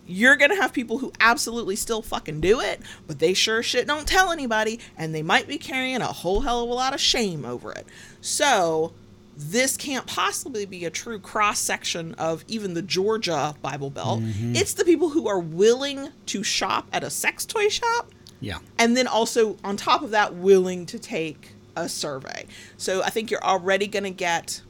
you're 0.06 0.36
gonna 0.36 0.56
have 0.56 0.72
people 0.72 0.98
who 0.98 1.12
absolutely 1.20 1.76
still 1.76 2.02
fucking 2.02 2.40
do 2.40 2.60
it, 2.60 2.80
but 3.06 3.18
they 3.18 3.34
sure 3.34 3.62
shit 3.62 3.86
don't 3.86 4.06
tell 4.06 4.30
anybody, 4.32 4.80
and 4.96 5.14
they 5.14 5.22
might 5.22 5.46
be 5.48 5.58
carrying 5.58 6.00
a 6.00 6.06
whole 6.06 6.40
hell 6.40 6.62
of 6.62 6.70
a 6.70 6.74
lot 6.74 6.94
of 6.94 7.00
shame 7.00 7.44
over 7.44 7.72
it. 7.72 7.86
So, 8.20 8.92
this 9.36 9.76
can't 9.76 10.06
possibly 10.06 10.64
be 10.64 10.84
a 10.86 10.90
true 10.90 11.18
cross 11.18 11.58
section 11.58 12.14
of 12.14 12.42
even 12.48 12.72
the 12.74 12.80
Georgia 12.82 13.54
Bible 13.60 13.90
Belt. 13.90 14.20
Mm-hmm. 14.20 14.56
It's 14.56 14.72
the 14.72 14.84
people 14.84 15.10
who 15.10 15.28
are 15.28 15.38
willing 15.38 16.08
to 16.26 16.42
shop 16.42 16.86
at 16.92 17.04
a 17.04 17.10
sex 17.10 17.44
toy 17.44 17.68
shop 17.68 18.12
Yeah. 18.40 18.58
and 18.78 18.96
then 18.96 19.06
also 19.06 19.58
on 19.62 19.76
top 19.76 20.02
of 20.02 20.10
that 20.12 20.34
willing 20.34 20.86
to 20.86 20.98
take 20.98 21.52
a 21.78 21.90
survey 21.90 22.46
so 22.78 23.02
i 23.02 23.10
think 23.10 23.30
you're 23.30 23.44
already 23.44 23.86
going 23.86 24.04
to 24.04 24.10
get 24.10 24.62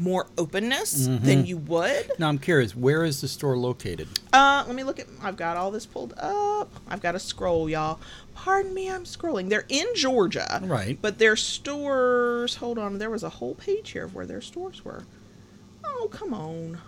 more 0.00 0.26
openness 0.38 1.06
Mm-hmm. 1.06 1.24
than 1.24 1.46
you 1.46 1.58
would 1.58 2.10
Now 2.18 2.28
I'm 2.28 2.38
curious, 2.38 2.74
where 2.74 3.04
is 3.04 3.20
the 3.20 3.28
store 3.28 3.56
located? 3.56 4.08
uh 4.32 4.64
let 4.66 4.74
me 4.74 4.82
look 4.82 4.98
at 4.98 5.06
i've 5.22 5.36
got 5.36 5.56
all 5.56 5.70
this 5.70 5.86
pulled 5.86 6.14
up 6.16 6.70
i've 6.88 7.00
got 7.02 7.12
to 7.12 7.18
scroll 7.18 7.68
y'all 7.68 7.98
pardon 8.34 8.72
me 8.74 8.90
i'm 8.90 9.04
scrolling 9.04 9.48
they're 9.48 9.66
in 9.68 9.86
georgia 9.94 10.60
Right. 10.64 10.98
but 11.02 11.18
their 11.18 11.36
stores 11.36 12.56
hold 12.56 12.78
on 12.78 12.98
there 12.98 13.10
was 13.10 13.22
a 13.22 13.28
whole 13.28 13.54
page 13.54 13.90
here 13.90 14.04
of 14.04 14.14
where 14.14 14.26
their 14.26 14.40
stores 14.40 14.84
were 14.84 15.04
oh 15.84 16.08
come 16.10 16.32
on 16.34 16.78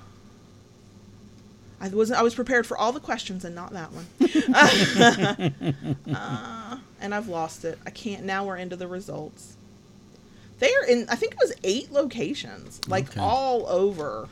I 1.80 1.88
wasn't. 1.88 2.20
I 2.20 2.22
was 2.22 2.36
prepared 2.36 2.64
for 2.64 2.78
all 2.78 2.92
the 2.92 3.00
questions 3.00 3.44
and 3.44 3.56
not 3.56 3.72
that 3.72 3.90
one. 3.92 4.06
Uh, 6.14 6.78
and 7.00 7.12
I've 7.12 7.26
lost 7.28 7.64
it. 7.64 7.76
I 7.84 7.90
can't. 7.90 8.24
Now 8.24 8.44
we're 8.46 8.56
into 8.56 8.76
the 8.76 8.86
results. 8.86 9.56
They 10.62 10.72
are 10.72 10.84
in. 10.84 11.06
I 11.08 11.16
think 11.16 11.32
it 11.32 11.38
was 11.40 11.52
eight 11.64 11.90
locations, 11.90 12.80
like 12.86 13.08
Okay. 13.10 13.20
all 13.20 13.66
over. 13.66 14.28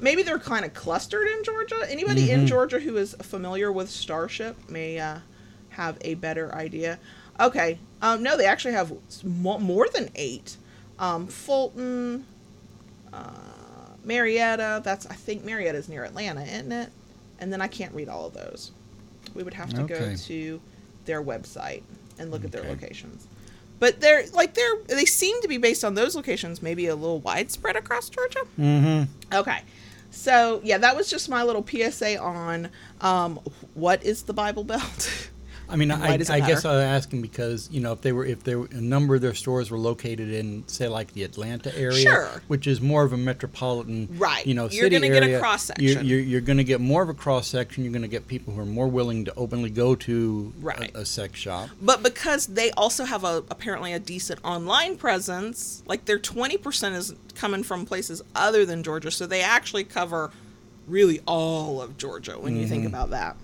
Maybe 0.00 0.22
they're 0.22 0.38
kind 0.38 0.64
of 0.64 0.72
clustered 0.72 1.26
in 1.26 1.42
Georgia. 1.42 1.84
Anybody 1.88 2.30
in 2.30 2.42
Mhm. 2.42 2.46
Georgia 2.46 2.78
who 2.78 2.96
is 2.96 3.16
familiar 3.22 3.72
with 3.72 3.90
Starship 3.90 4.56
may 4.70 5.00
uh, 5.00 5.18
have 5.70 5.98
a 6.02 6.14
better 6.14 6.54
idea. 6.54 7.00
Okay. 7.40 7.80
Um, 8.00 8.22
no, 8.22 8.36
they 8.36 8.46
actually 8.46 8.74
have 8.74 8.92
more 9.24 9.88
than 9.92 10.10
eight. 10.14 10.56
Um, 11.00 11.26
Fulton, 11.26 12.24
uh, 13.12 13.32
Marietta. 14.04 14.80
That's 14.84 15.06
I 15.06 15.14
think 15.14 15.44
Marietta 15.44 15.76
is 15.78 15.88
near 15.88 16.04
Atlanta, 16.04 16.42
isn't 16.44 16.70
it? 16.70 16.90
And 17.40 17.52
then 17.52 17.60
I 17.60 17.66
can't 17.66 17.92
read 17.96 18.08
all 18.08 18.26
of 18.26 18.34
those. 18.34 18.70
We 19.34 19.42
would 19.42 19.54
have 19.54 19.70
to 19.74 19.82
go 19.82 20.14
to 20.14 20.60
their 21.04 21.20
website 21.20 21.82
and 22.16 22.30
look 22.30 22.44
at 22.44 22.52
their 22.52 22.62
locations. 22.62 23.26
But 23.78 24.00
they're 24.00 24.24
like 24.32 24.54
they're 24.54 24.78
they 24.86 25.04
seem 25.04 25.40
to 25.42 25.48
be 25.48 25.58
based 25.58 25.84
on 25.84 25.94
those 25.94 26.16
locations, 26.16 26.62
maybe 26.62 26.86
a 26.86 26.96
little 26.96 27.20
widespread 27.20 27.76
across 27.76 28.08
Georgia. 28.08 28.40
Mm-hmm. 28.58 29.34
Okay. 29.34 29.62
So 30.10 30.60
yeah, 30.64 30.78
that 30.78 30.96
was 30.96 31.10
just 31.10 31.28
my 31.28 31.42
little 31.44 31.64
PSA 31.66 32.18
on 32.18 32.70
um, 33.00 33.38
what 33.74 34.02
is 34.04 34.22
the 34.22 34.32
Bible 34.32 34.64
Belt. 34.64 35.30
I 35.70 35.76
mean, 35.76 35.90
I, 35.90 36.14
I 36.14 36.16
guess? 36.16 36.30
I 36.64 36.72
was 36.72 36.82
asking 36.82 37.22
because 37.22 37.68
you 37.70 37.80
know 37.80 37.92
if 37.92 38.00
they 38.00 38.12
were 38.12 38.24
if 38.24 38.42
there 38.44 38.60
were 38.60 38.68
a 38.72 38.80
number 38.80 39.16
of 39.16 39.20
their 39.20 39.34
stores 39.34 39.70
were 39.70 39.78
located 39.78 40.30
in 40.32 40.66
say 40.66 40.88
like 40.88 41.12
the 41.12 41.24
Atlanta 41.24 41.76
area, 41.76 42.00
Sure. 42.00 42.42
which 42.48 42.66
is 42.66 42.80
more 42.80 43.02
of 43.04 43.12
a 43.12 43.16
metropolitan, 43.16 44.08
Right. 44.12 44.46
You 44.46 44.54
know, 44.54 44.64
You're 44.64 44.84
city 44.84 44.96
gonna 44.96 45.08
get 45.08 45.22
a 45.22 45.26
area, 45.26 45.40
cross-section. 45.40 45.84
You're, 45.86 46.02
you're, 46.02 46.20
you're 46.20 46.40
going 46.40 46.56
to 46.58 46.64
get 46.64 46.80
more 46.80 47.02
of 47.02 47.08
a 47.08 47.14
cross 47.14 47.48
section. 47.48 47.84
You're 47.84 47.92
going 47.92 48.02
to 48.02 48.08
get 48.08 48.26
people 48.26 48.54
who 48.54 48.60
are 48.60 48.66
more 48.66 48.88
willing 48.88 49.24
to 49.26 49.34
openly 49.36 49.70
go 49.70 49.94
to 49.94 50.52
a- 50.60 50.64
Right. 50.64 50.90
a, 50.94 51.04
sex 51.04 51.38
shop. 51.38 51.70
but 51.80 52.02
because 52.02 52.46
they 52.46 52.70
also 52.72 53.04
have 53.04 53.24
a 53.24 53.44
apparently 53.50 53.92
a 53.92 53.98
decent 53.98 54.40
online 54.44 54.96
presence, 54.96 55.82
like 55.86 56.04
their 56.06 56.18
twenty 56.18 56.56
percent 56.56 56.94
is 56.94 57.14
coming 57.34 57.62
from 57.62 57.84
places 57.84 58.22
other 58.34 58.64
than 58.64 58.82
Georgia, 58.82 59.10
so 59.10 59.26
they 59.26 59.42
actually 59.42 59.84
cover 59.84 60.30
really 60.86 61.20
all 61.26 61.82
of 61.82 61.96
Georgia 61.98 62.38
when 62.38 62.56
you 62.56 62.66
think 62.66 62.84
mm-hmm. 62.84 62.94
about 62.94 63.10
that. 63.10 63.36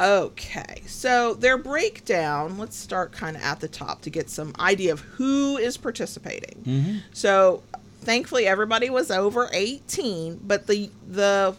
Okay, 0.00 0.82
so 0.86 1.34
their 1.34 1.58
breakdown, 1.58 2.56
let's 2.56 2.76
start 2.76 3.10
kind 3.12 3.36
of 3.36 3.42
at 3.42 3.60
the 3.60 3.68
top 3.68 4.02
to 4.02 4.10
get 4.10 4.30
some 4.30 4.54
idea 4.60 4.92
of 4.92 5.00
who 5.00 5.56
is 5.56 5.76
participating. 5.76 6.62
Mm-hmm. 6.62 6.98
So, 7.12 7.62
thankfully 8.00 8.46
everybody 8.46 8.90
was 8.90 9.10
over 9.10 9.48
18, 9.52 10.40
but 10.44 10.66
the 10.66 10.90
the 11.08 11.56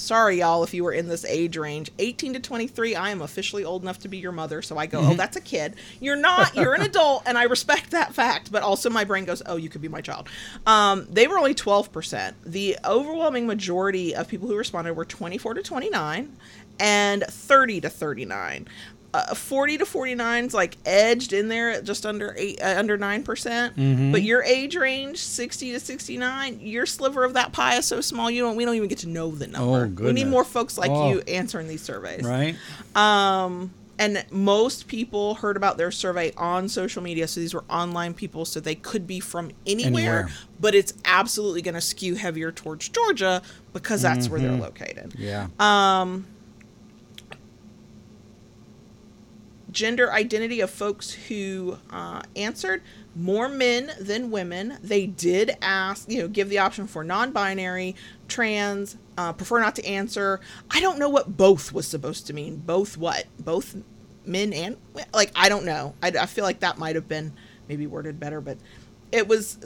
sorry 0.00 0.38
y'all 0.38 0.62
if 0.62 0.72
you 0.72 0.84
were 0.84 0.92
in 0.92 1.08
this 1.08 1.24
age 1.24 1.56
range, 1.56 1.90
18 1.98 2.34
to 2.34 2.40
23, 2.40 2.94
I 2.94 3.10
am 3.10 3.22
officially 3.22 3.64
old 3.64 3.82
enough 3.82 3.98
to 4.00 4.08
be 4.08 4.18
your 4.18 4.32
mother, 4.32 4.62
so 4.62 4.76
I 4.78 4.86
go, 4.86 5.00
"Oh, 5.00 5.14
that's 5.14 5.36
a 5.36 5.40
kid." 5.40 5.74
You're 6.00 6.16
not, 6.16 6.54
you're 6.56 6.74
an 6.74 6.82
adult 6.90 7.24
and 7.26 7.36
I 7.38 7.44
respect 7.44 7.90
that 7.90 8.14
fact, 8.14 8.50
but 8.50 8.62
also 8.62 8.90
my 8.90 9.04
brain 9.04 9.24
goes, 9.24 9.42
"Oh, 9.46 9.56
you 9.56 9.68
could 9.68 9.82
be 9.82 9.88
my 9.88 10.00
child." 10.00 10.28
Um, 10.66 11.06
they 11.10 11.26
were 11.26 11.38
only 11.38 11.54
12%. 11.54 12.34
The 12.44 12.76
overwhelming 12.84 13.46
majority 13.46 14.14
of 14.14 14.28
people 14.28 14.48
who 14.48 14.56
responded 14.56 14.94
were 14.94 15.04
24 15.04 15.54
to 15.54 15.62
29 15.62 16.36
and 16.78 17.24
30 17.28 17.80
to 17.82 17.88
39. 17.90 18.68
Uh, 19.14 19.34
40 19.34 19.78
to 19.78 19.86
49 19.86 20.44
is 20.44 20.52
like 20.54 20.76
edged 20.84 21.32
in 21.32 21.48
there 21.48 21.70
at 21.70 21.84
just 21.84 22.04
under 22.04 22.34
eight, 22.36 22.60
uh, 22.60 22.74
under 22.78 22.98
9%. 22.98 23.24
percent 23.24 23.74
Mhm. 23.74 24.12
But 24.12 24.22
your 24.22 24.42
age 24.42 24.76
range, 24.76 25.16
60 25.18 25.72
to 25.72 25.80
69, 25.80 26.60
your 26.60 26.84
sliver 26.84 27.24
of 27.24 27.32
that 27.32 27.52
pie 27.52 27.76
is 27.78 27.86
so 27.86 28.02
small 28.02 28.30
you 28.30 28.42
don't 28.42 28.54
we 28.54 28.66
don't 28.66 28.74
even 28.74 28.88
get 28.88 28.98
to 28.98 29.08
know 29.08 29.30
the 29.30 29.46
number. 29.46 29.90
Oh, 30.02 30.04
we 30.06 30.12
need 30.12 30.26
more 30.28 30.44
folks 30.44 30.76
like 30.76 30.90
Oh. 30.90 31.08
you 31.10 31.22
answering 31.26 31.68
these 31.68 31.80
surveys. 31.82 32.22
Right? 32.22 32.54
Um, 32.94 33.70
and 33.98 34.24
most 34.30 34.86
people 34.88 35.36
heard 35.36 35.56
about 35.56 35.78
their 35.78 35.90
survey 35.90 36.32
on 36.36 36.68
social 36.68 37.02
media, 37.02 37.26
so 37.26 37.40
these 37.40 37.54
were 37.54 37.64
online 37.70 38.12
people, 38.14 38.44
so 38.44 38.60
they 38.60 38.74
could 38.76 39.06
be 39.06 39.18
from 39.20 39.50
anywhere, 39.66 39.86
Anywhere. 39.88 40.28
but 40.60 40.74
it's 40.74 40.92
absolutely 41.06 41.62
going 41.62 41.74
to 41.74 41.80
skew 41.80 42.14
heavier 42.14 42.52
towards 42.52 42.88
Georgia 42.90 43.42
because 43.72 44.02
that's 44.02 44.28
where 44.28 44.38
they're 44.38 44.52
located. 44.52 45.14
Yeah. 45.18 45.48
Um, 45.58 46.26
gender 49.78 50.12
identity 50.12 50.58
of 50.60 50.68
folks 50.68 51.12
who 51.12 51.78
uh, 51.90 52.20
answered 52.34 52.82
more 53.14 53.48
men 53.48 53.92
than 54.00 54.28
women. 54.28 54.76
They 54.82 55.06
did 55.06 55.56
ask, 55.62 56.10
you 56.10 56.20
know, 56.22 56.26
give 56.26 56.48
the 56.48 56.58
option 56.58 56.88
for 56.88 57.04
non-binary, 57.04 57.94
trans, 58.26 58.96
uh, 59.16 59.32
prefer 59.34 59.60
not 59.60 59.76
to 59.76 59.86
answer. 59.86 60.40
I 60.68 60.80
don't 60.80 60.98
know 60.98 61.08
what 61.08 61.36
both 61.36 61.72
was 61.72 61.86
supposed 61.86 62.26
to 62.26 62.32
mean. 62.32 62.56
Both 62.56 62.96
what? 62.96 63.26
Both 63.38 63.76
men 64.26 64.52
and 64.52 64.76
like 65.14 65.30
I 65.36 65.48
don't 65.48 65.64
know. 65.64 65.94
I, 66.02 66.08
I 66.08 66.26
feel 66.26 66.42
like 66.42 66.58
that 66.60 66.78
might 66.78 66.96
have 66.96 67.06
been 67.06 67.32
maybe 67.68 67.86
worded 67.86 68.18
better, 68.18 68.40
but 68.40 68.58
it 69.12 69.28
was 69.28 69.58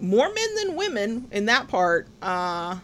more 0.00 0.26
men 0.26 0.54
than 0.56 0.74
women 0.74 1.28
in 1.30 1.46
that 1.46 1.68
part. 1.68 2.08
Uh, 2.20 2.78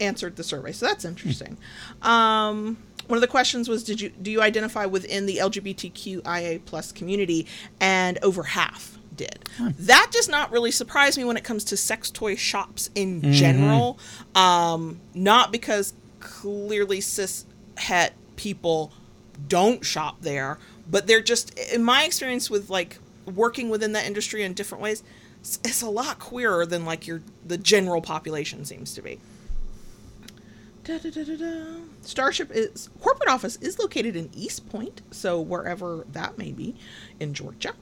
answered 0.00 0.36
the 0.36 0.42
survey. 0.42 0.72
So 0.72 0.86
that's 0.86 1.04
interesting. 1.04 1.56
Um, 2.02 2.78
one 3.06 3.16
of 3.16 3.20
the 3.20 3.28
questions 3.28 3.68
was, 3.68 3.84
did 3.84 4.00
you 4.00 4.10
do 4.10 4.30
you 4.30 4.40
identify 4.40 4.86
within 4.86 5.26
the 5.26 5.38
LGBTQIA 5.38 6.64
plus 6.64 6.92
community? 6.92 7.46
And 7.80 8.18
over 8.22 8.42
half 8.42 8.98
did. 9.16 9.48
That 9.78 10.08
does 10.10 10.28
not 10.28 10.50
really 10.50 10.70
surprise 10.70 11.16
me 11.16 11.24
when 11.24 11.36
it 11.36 11.44
comes 11.44 11.64
to 11.64 11.76
sex 11.76 12.10
toy 12.10 12.34
shops 12.34 12.90
in 12.94 13.32
general. 13.32 13.98
Um, 14.34 15.00
not 15.14 15.52
because 15.52 15.94
clearly 16.20 17.00
cis 17.00 17.46
het 17.76 18.14
people 18.36 18.92
don't 19.48 19.84
shop 19.84 20.22
there, 20.22 20.58
but 20.90 21.06
they're 21.06 21.22
just 21.22 21.56
in 21.72 21.84
my 21.84 22.04
experience 22.04 22.50
with 22.50 22.70
like 22.70 22.98
working 23.32 23.68
within 23.68 23.92
that 23.92 24.06
industry 24.06 24.42
in 24.42 24.54
different 24.54 24.82
ways. 24.82 25.02
It's, 25.40 25.58
it's 25.64 25.82
a 25.82 25.90
lot 25.90 26.18
queerer 26.18 26.66
than 26.66 26.84
like 26.84 27.06
your 27.06 27.22
the 27.44 27.58
general 27.58 28.00
population 28.00 28.64
seems 28.64 28.94
to 28.94 29.02
be. 29.02 29.20
Da, 30.84 30.98
da, 30.98 31.10
da. 31.10 31.64
Starship 32.02 32.50
is 32.52 32.90
corporate 33.00 33.30
office 33.30 33.56
is 33.56 33.78
located 33.78 34.16
in 34.16 34.28
East 34.34 34.68
Point, 34.68 35.00
so 35.10 35.40
wherever 35.40 36.04
that 36.12 36.36
may 36.36 36.52
be 36.52 36.76
in 37.18 37.32
Georgia. 37.32 37.72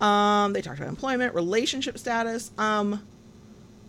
Um, 0.00 0.52
they 0.52 0.62
talked 0.62 0.78
about 0.78 0.88
employment, 0.88 1.34
relationship 1.34 1.98
status. 1.98 2.52
Um, 2.58 3.04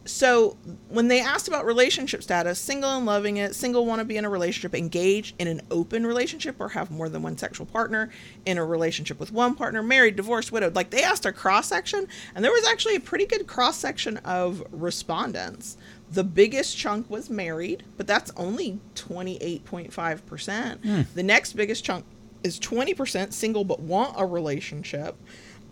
so 0.05 0.57
when 0.89 1.07
they 1.07 1.21
asked 1.21 1.47
about 1.47 1.65
relationship 1.65 2.23
status, 2.23 2.59
single 2.59 2.89
and 2.89 3.05
loving 3.05 3.37
it, 3.37 3.55
single 3.55 3.85
want 3.85 3.99
to 3.99 4.05
be 4.05 4.17
in 4.17 4.25
a 4.25 4.29
relationship, 4.29 4.75
engaged 4.75 5.35
in 5.39 5.47
an 5.47 5.61
open 5.69 6.05
relationship 6.05 6.55
or 6.59 6.69
have 6.69 6.89
more 6.89 7.07
than 7.09 7.21
one 7.21 7.37
sexual 7.37 7.67
partner, 7.67 8.09
in 8.45 8.57
a 8.57 8.65
relationship 8.65 9.19
with 9.19 9.31
one 9.31 9.53
partner, 9.53 9.83
married, 9.83 10.15
divorced, 10.15 10.51
widowed. 10.51 10.75
Like 10.75 10.89
they 10.89 11.03
asked 11.03 11.25
a 11.27 11.31
cross 11.31 11.67
section, 11.67 12.07
and 12.33 12.43
there 12.43 12.51
was 12.51 12.65
actually 12.67 12.95
a 12.95 12.99
pretty 12.99 13.27
good 13.27 13.45
cross 13.45 13.77
section 13.77 14.17
of 14.17 14.63
respondents. 14.71 15.77
The 16.13 16.23
biggest 16.23 16.77
chunk 16.77 17.09
was 17.09 17.31
married, 17.31 17.83
but 17.97 18.05
that's 18.05 18.31
only 18.37 18.79
28.5%. 18.95 21.13
The 21.15 21.23
next 21.23 21.53
biggest 21.53 21.83
chunk 21.83 22.05
is 22.43 22.59
20% 22.59 23.33
single 23.33 23.63
but 23.63 23.79
want 23.79 24.13
a 24.15 24.25
relationship. 24.25 25.15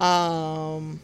Um, 0.02 1.00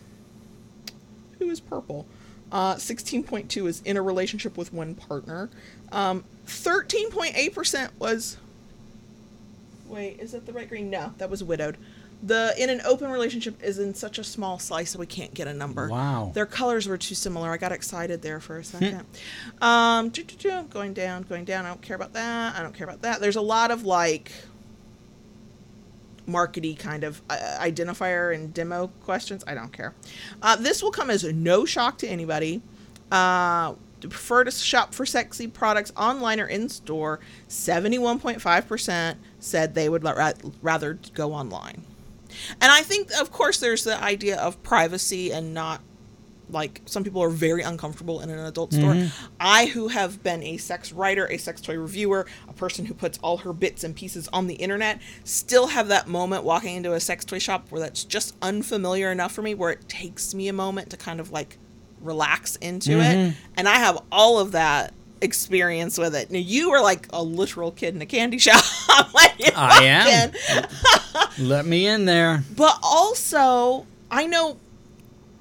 who 1.38 1.52
is 1.52 1.60
purple? 1.60 2.08
Uh, 2.52 2.76
16.2 2.76 3.68
is 3.68 3.82
in 3.82 3.96
a 3.96 4.02
relationship 4.02 4.58
with 4.58 4.74
one 4.74 4.96
partner. 4.96 5.52
Um, 5.92 6.24
13.8% 6.48 7.90
was. 8.00 8.38
Wait, 9.88 10.20
is 10.20 10.32
that 10.32 10.48
the 10.48 10.54
right 10.54 10.68
green? 10.68 10.90
No, 10.90 11.14
that 11.20 11.30
was 11.30 11.44
widowed. 11.44 11.78
The 12.24 12.54
in 12.58 12.70
an 12.70 12.82
open 12.82 13.12
relationship 13.12 13.62
is 13.62 13.78
in 13.78 13.94
such 13.94 14.18
a 14.18 14.24
small 14.24 14.58
slice 14.58 14.94
that 14.94 15.00
we 15.00 15.06
can't 15.06 15.34
get 15.34 15.48
a 15.48 15.54
number. 15.54 15.88
Wow. 15.88 16.32
Their 16.34 16.48
colors 16.48 16.88
were 16.88 16.98
too 16.98 17.14
similar. 17.14 17.52
I 17.52 17.58
got 17.58 17.72
excited 17.72 18.22
there 18.24 18.40
for 18.40 18.58
a 18.58 18.64
second. 18.64 19.06
um, 19.62 20.10
going 20.70 20.94
down, 20.94 21.24
going 21.24 21.46
down. 21.46 21.66
I 21.66 21.70
don't 21.70 21.82
care 21.82 21.96
about 21.96 22.14
that. 22.14 22.56
I 22.56 22.64
don't 22.64 22.74
care 22.74 22.88
about 22.88 23.04
that. 23.04 23.22
There's 23.22 23.36
a 23.36 23.42
lot 23.42 23.70
of 23.70 23.84
like 23.84 24.32
markety 26.28 26.78
kind 26.78 27.04
of 27.04 27.22
uh, 27.30 27.58
identifier 27.60 28.34
and 28.36 28.54
demo 28.54 28.88
questions. 29.04 29.44
I 29.48 29.54
don't 29.54 29.72
care. 29.72 29.94
Uh, 30.42 30.56
this 30.56 30.82
will 30.84 30.92
come 30.92 31.10
as 31.10 31.24
no 31.24 31.66
shock 31.66 31.98
to 32.00 32.08
anybody. 32.08 32.62
Uh, 33.12 33.76
prefer 34.02 34.44
to 34.44 34.52
shop 34.52 34.94
for 34.94 35.06
sexy 35.06 35.48
products 35.48 35.92
online 35.96 36.40
or 36.40 36.48
in 36.48 36.70
store. 36.70 37.20
71.5% 37.48 39.16
said 39.40 39.74
they 39.74 39.90
would 39.90 40.04
ra- 40.04 40.34
rather 40.62 41.00
go 41.14 41.34
online. 41.34 41.84
And 42.62 42.72
I 42.72 42.82
think, 42.82 43.12
of 43.20 43.32
course, 43.32 43.60
there's 43.60 43.84
the 43.84 44.02
idea 44.02 44.38
of 44.38 44.62
privacy 44.64 45.32
and 45.32 45.54
not 45.54 45.82
like 46.50 46.82
some 46.86 47.04
people 47.04 47.22
are 47.22 47.30
very 47.30 47.62
uncomfortable 47.62 48.22
in 48.22 48.30
an 48.30 48.40
adult 48.40 48.74
store. 48.74 48.94
Mm-hmm. 48.94 49.26
I, 49.40 49.66
who 49.66 49.90
have 49.90 50.24
been 50.24 50.44
a 50.44 50.58
sex 50.58 50.92
writer, 50.92 51.26
a 51.26 51.38
sex 51.38 51.62
toy 51.62 51.78
reviewer, 51.78 52.26
a 52.48 52.54
person 52.54 52.86
who 52.86 52.94
puts 52.94 53.18
all 53.20 53.38
her 53.38 53.54
bits 53.54 53.84
and 53.84 53.96
pieces 53.96 54.28
on 54.30 54.48
the 54.48 54.56
internet, 54.56 55.02
still 55.24 55.68
have 55.68 55.90
that 55.90 56.08
moment 56.08 56.44
walking 56.44 56.76
into 56.76 56.94
a 56.94 57.00
sex 57.00 57.26
toy 57.26 57.40
shop 57.40 57.68
where 57.70 57.82
that's 57.82 58.04
just 58.04 58.36
unfamiliar 58.42 59.12
enough 59.12 59.34
for 59.34 59.42
me, 59.42 59.56
where 59.56 59.72
it 59.72 59.90
takes 59.90 60.34
me 60.34 60.48
a 60.48 60.54
moment 60.54 60.90
to 60.92 60.98
kind 60.98 61.20
of 61.20 61.32
like 61.32 61.58
relax 62.02 62.56
into 62.58 62.94
it. 63.00 63.16
Mm-hmm. 63.16 63.40
And 63.58 63.68
I 63.68 63.76
have 63.76 64.02
all 64.12 64.40
of 64.40 64.54
that 64.54 64.94
experience 65.22 65.98
with 65.98 66.16
it. 66.16 66.32
Now, 66.32 66.40
you 66.40 66.72
were 66.72 66.82
like 66.82 67.08
a 67.12 67.24
literal 67.24 67.72
kid 67.72 67.96
in 67.96 68.02
a 68.02 68.06
candy 68.06 68.38
shop 68.38 68.64
I 69.56 69.84
am. 69.84 70.32
Let 71.48 71.66
me 71.66 71.88
in 71.88 72.06
there. 72.06 72.44
But 72.56 72.78
also, 72.82 73.86
I 74.10 74.28
know, 74.28 74.58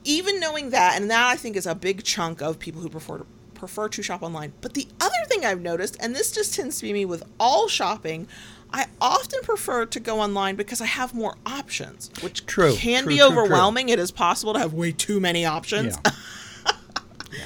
even 0.04 0.40
knowing 0.40 0.70
that, 0.70 1.00
and 1.00 1.10
that 1.10 1.26
I 1.26 1.36
think 1.36 1.56
is 1.56 1.66
a 1.66 1.74
big 1.74 2.04
chunk 2.04 2.42
of 2.42 2.58
people 2.58 2.80
who 2.82 2.88
prefer 2.88 3.18
to 3.18 3.26
prefer 3.54 3.88
to 3.88 4.02
shop 4.02 4.22
online. 4.22 4.52
But 4.60 4.74
the 4.74 4.86
other 5.00 5.14
thing 5.28 5.44
I've 5.44 5.62
noticed, 5.62 5.96
and 6.00 6.14
this 6.14 6.30
just 6.30 6.54
tends 6.54 6.76
to 6.78 6.82
be 6.82 6.92
me 6.92 7.04
with 7.06 7.22
all 7.40 7.68
shopping, 7.68 8.28
I 8.70 8.86
often 9.00 9.40
prefer 9.42 9.86
to 9.86 10.00
go 10.00 10.20
online 10.20 10.56
because 10.56 10.82
I 10.82 10.86
have 10.86 11.14
more 11.14 11.36
options, 11.46 12.10
which 12.20 12.44
True, 12.44 12.74
can 12.74 13.04
true, 13.04 13.12
be 13.12 13.18
true. 13.18 13.26
overwhelming. 13.26 13.88
It 13.88 13.98
is 13.98 14.10
possible 14.10 14.52
to 14.52 14.58
have 14.58 14.74
way 14.74 14.92
too 14.92 15.20
many 15.20 15.46
options. 15.46 15.96
Yeah. 16.04 16.12
yeah. 17.32 17.44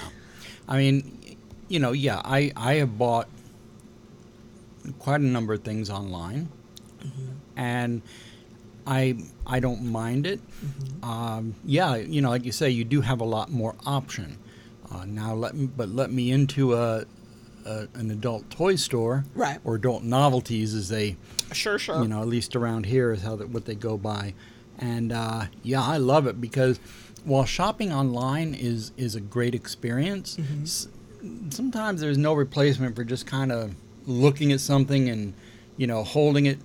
I 0.69 0.77
mean, 0.79 1.19
you 1.70 1.78
know, 1.78 1.92
yeah, 1.92 2.20
I, 2.24 2.52
I 2.56 2.74
have 2.74 2.98
bought 2.98 3.28
quite 4.98 5.20
a 5.20 5.24
number 5.24 5.54
of 5.54 5.62
things 5.62 5.88
online, 5.88 6.48
and 7.56 8.02
I 8.87 9.16
I 9.46 9.61
don't 9.61 9.85
mind 9.85 10.26
it. 10.26 10.40
Um, 11.02 11.54
yeah, 11.64 11.96
you 11.96 12.20
know, 12.20 12.28
like 12.30 12.44
you 12.44 12.52
say, 12.52 12.68
you 12.70 12.85
do 12.85 13.00
have 13.00 13.20
a 13.20 13.24
lot 13.24 13.50
more 13.50 13.74
option. 13.87 14.37
Uh, 14.92 15.04
now 15.06 15.33
let 15.35 15.54
me, 15.54 15.66
but 15.66 15.88
let 15.88 16.11
me 16.11 16.30
into 16.33 16.74
a, 16.74 17.04
a 17.64 17.87
an 17.94 18.11
adult 18.11 18.50
toy 18.50 18.74
store, 18.76 19.24
Right. 19.35 19.59
Or 19.64 19.76
adult 19.76 20.02
novelties, 20.02 20.74
as 20.74 20.88
they 20.88 21.16
Sure, 21.52 21.78
sure. 21.78 22.02
you 22.02 22.09
know, 22.09 22.20
at 22.20 22.28
least 22.28 22.54
around 22.56 22.87
here 22.87 23.12
is 23.12 23.22
how 23.22 23.37
that 23.37 23.50
what 23.50 23.64
they 23.66 23.74
go 23.76 23.96
by. 23.96 24.35
And 24.78 25.12
uh, 25.12 25.46
yeah, 25.62 25.83
I 25.83 25.98
love 25.98 26.26
it 26.26 26.40
because 26.40 26.80
while 27.24 27.44
shopping 27.44 27.92
online 27.92 28.54
is 28.54 28.92
is 28.96 29.14
a 29.14 29.20
great 29.20 29.54
experience, 29.54 30.38
s- 30.62 30.88
sometimes 31.50 32.00
there's 32.00 32.18
no 32.18 32.35
replacement 32.35 32.96
for 32.96 33.04
just 33.04 33.26
kind 33.26 33.52
of 33.52 33.74
looking 34.06 34.52
at 34.52 34.61
something 34.61 35.09
and 35.09 35.35
you 35.76 35.87
know 35.87 36.02
holding 36.02 36.46
it 36.46 36.59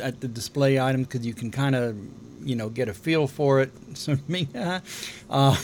at 0.00 0.20
the 0.20 0.28
display 0.28 0.80
item 0.80 1.02
because 1.02 1.26
you 1.26 1.34
can 1.34 1.50
kind 1.50 1.74
of 1.74 1.96
you 2.42 2.56
know 2.56 2.68
get 2.68 2.88
a 2.88 2.94
feel 2.94 3.26
for 3.26 3.60
it. 3.60 3.72
So 3.96 4.18
me, 4.28 4.46
uh, 5.30 5.56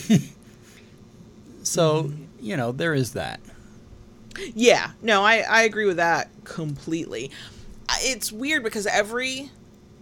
so 1.62 2.10
you 2.40 2.56
know 2.56 2.72
there 2.72 2.94
is 2.94 3.12
that. 3.12 3.40
Yeah, 4.54 4.92
no, 5.02 5.22
I, 5.22 5.40
I 5.40 5.62
agree 5.64 5.84
with 5.84 5.98
that 5.98 6.30
completely. 6.44 7.30
It's 8.00 8.32
weird 8.32 8.62
because 8.62 8.86
every, 8.86 9.50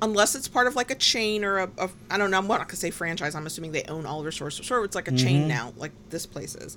unless 0.01 0.37
it's 0.37 0.47
part 0.47 0.69
of 0.69 0.77
like 0.77 0.93
a 0.93 0.95
chain 0.95 1.45
or 1.45 1.59
a, 1.59 1.71
a 1.79 1.91
I 2.09 2.19
don't 2.19 2.31
know, 2.31 2.39
I'm 2.39 2.47
not 2.47 2.69
gonna 2.69 2.77
say 2.77 2.91
franchise. 2.91 3.35
I'm 3.35 3.47
assuming 3.47 3.73
they 3.73 3.83
own 3.85 4.07
all 4.07 4.19
of 4.19 4.25
their 4.25 4.31
stores. 4.31 4.61
So 4.65 4.85
it's 4.85 4.95
like 4.95 5.09
a 5.09 5.13
chain 5.17 5.49
now, 5.49 5.73
like 5.77 5.93
this 6.11 6.25
place 6.27 6.55
is. 6.55 6.77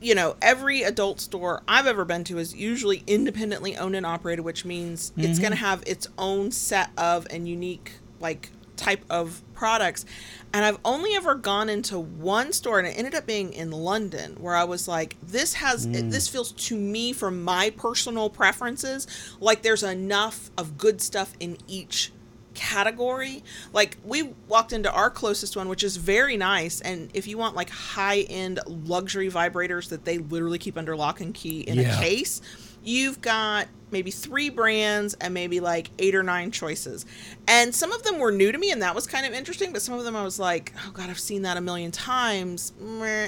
You 0.00 0.14
know, 0.14 0.36
every 0.42 0.82
adult 0.82 1.20
store 1.20 1.62
I've 1.66 1.86
ever 1.86 2.04
been 2.04 2.24
to 2.24 2.38
is 2.38 2.54
usually 2.54 3.02
independently 3.06 3.76
owned 3.76 3.96
and 3.96 4.04
operated, 4.04 4.44
which 4.44 4.64
means 4.64 5.12
it's 5.16 5.38
gonna 5.38 5.56
mm-hmm. 5.56 5.64
have 5.64 5.82
its 5.86 6.08
own 6.18 6.50
set 6.50 6.90
of 6.98 7.26
and 7.30 7.48
unique 7.48 7.92
like 8.20 8.50
type 8.76 9.04
of 9.08 9.42
products. 9.54 10.04
And 10.52 10.64
I've 10.64 10.78
only 10.84 11.14
ever 11.14 11.34
gone 11.34 11.68
into 11.68 11.98
one 11.98 12.52
store, 12.52 12.78
and 12.78 12.86
it 12.86 12.98
ended 12.98 13.14
up 13.14 13.26
being 13.26 13.52
in 13.52 13.70
London, 13.70 14.36
where 14.40 14.54
I 14.54 14.64
was 14.64 14.86
like, 14.86 15.16
"This 15.22 15.54
has 15.54 15.86
it, 15.86 15.92
mm. 15.92 16.10
this 16.10 16.28
feels 16.28 16.52
to 16.52 16.76
me, 16.76 17.12
from 17.12 17.42
my 17.42 17.70
personal 17.70 18.30
preferences, 18.30 19.06
like 19.40 19.62
there's 19.62 19.82
enough 19.82 20.50
of 20.58 20.78
good 20.78 21.00
stuff 21.00 21.32
in 21.40 21.56
each 21.66 22.12
category. 22.54 23.42
Like 23.72 23.96
we 24.04 24.34
walked 24.48 24.72
into 24.72 24.90
our 24.92 25.10
closest 25.10 25.56
one, 25.56 25.68
which 25.68 25.82
is 25.84 25.96
very 25.96 26.36
nice, 26.36 26.80
and 26.80 27.10
if 27.14 27.26
you 27.26 27.36
want 27.38 27.56
like 27.56 27.70
high 27.70 28.20
end 28.20 28.60
luxury 28.66 29.30
vibrators 29.30 29.88
that 29.90 30.04
they 30.04 30.18
literally 30.18 30.58
keep 30.58 30.78
under 30.78 30.96
lock 30.96 31.20
and 31.20 31.34
key 31.34 31.60
in 31.60 31.78
Yeah. 31.78 31.96
a 31.98 32.02
case, 32.02 32.40
you've 32.82 33.20
got 33.20 33.66
maybe 33.90 34.10
three 34.10 34.50
brands 34.50 35.14
and 35.20 35.32
maybe 35.32 35.60
like 35.60 35.88
eight 36.00 36.14
or 36.16 36.22
nine 36.22 36.50
choices. 36.50 37.06
And 37.46 37.72
some 37.74 37.92
of 37.92 38.02
them 38.02 38.18
were 38.18 38.32
new 38.32 38.50
to 38.50 38.58
me, 38.58 38.72
and 38.72 38.82
that 38.82 38.94
was 38.94 39.06
kind 39.06 39.24
of 39.24 39.32
interesting. 39.32 39.72
But 39.72 39.82
some 39.82 39.94
of 39.94 40.04
them 40.04 40.16
I 40.16 40.22
was 40.24 40.38
like, 40.38 40.72
oh 40.84 40.90
God, 40.92 41.08
I've 41.08 41.18
seen 41.18 41.42
that 41.42 41.56
a 41.56 41.60
million 41.60 41.92
times. 41.92 42.72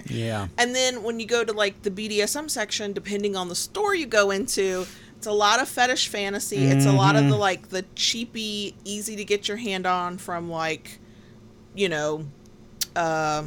Yeah. 0.08 0.48
And 0.58 0.74
then 0.74 1.02
when 1.04 1.20
you 1.20 1.26
go 1.26 1.44
to 1.44 1.52
like 1.52 1.82
the 1.82 1.90
BDSM 1.90 2.50
section, 2.50 2.92
depending 2.92 3.36
on 3.36 3.48
the 3.48 3.54
store 3.54 3.94
you 3.94 4.06
go 4.06 4.30
into, 4.32 4.86
it's 5.16 5.26
a 5.26 5.32
lot 5.32 5.60
of 5.60 5.68
fetish 5.68 6.08
fantasy. 6.08 6.64
It's 6.66 6.86
a 6.86 6.92
lot 6.92 7.16
of 7.16 7.28
the 7.28 7.36
like 7.36 7.68
the 7.70 7.84
cheapy, 7.94 8.74
easy 8.84 9.16
to 9.16 9.24
get 9.24 9.48
your 9.48 9.56
hand 9.56 9.86
on 9.86 10.18
from 10.18 10.50
like, 10.50 10.98
you 11.74 11.88
know, 11.88 12.26
uh, 12.94 13.44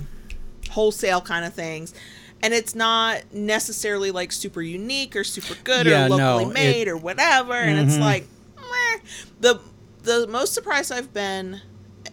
wholesale 0.72 1.22
kind 1.22 1.46
of 1.46 1.54
things. 1.54 1.94
And 2.42 2.54
it's 2.54 2.74
not 2.74 3.34
necessarily 3.34 4.12
like 4.12 4.32
super 4.32 4.62
unique 4.62 5.16
or 5.16 5.24
super 5.24 5.56
good 5.64 5.86
Yeah, 5.88 6.06
or 6.06 6.10
no, 6.10 6.16
locally 6.18 6.46
it- 6.46 6.54
made 6.54 6.88
or 6.88 6.98
whatever. 6.98 7.54
And 7.54 7.80
it's 7.88 7.98
Mhm. 7.98 8.02
like, 8.02 8.28
meh. 8.58 9.00
the 9.42 9.60
the 10.04 10.26
most 10.28 10.54
surprised 10.54 10.92
I've 10.92 11.14
been 11.14 11.62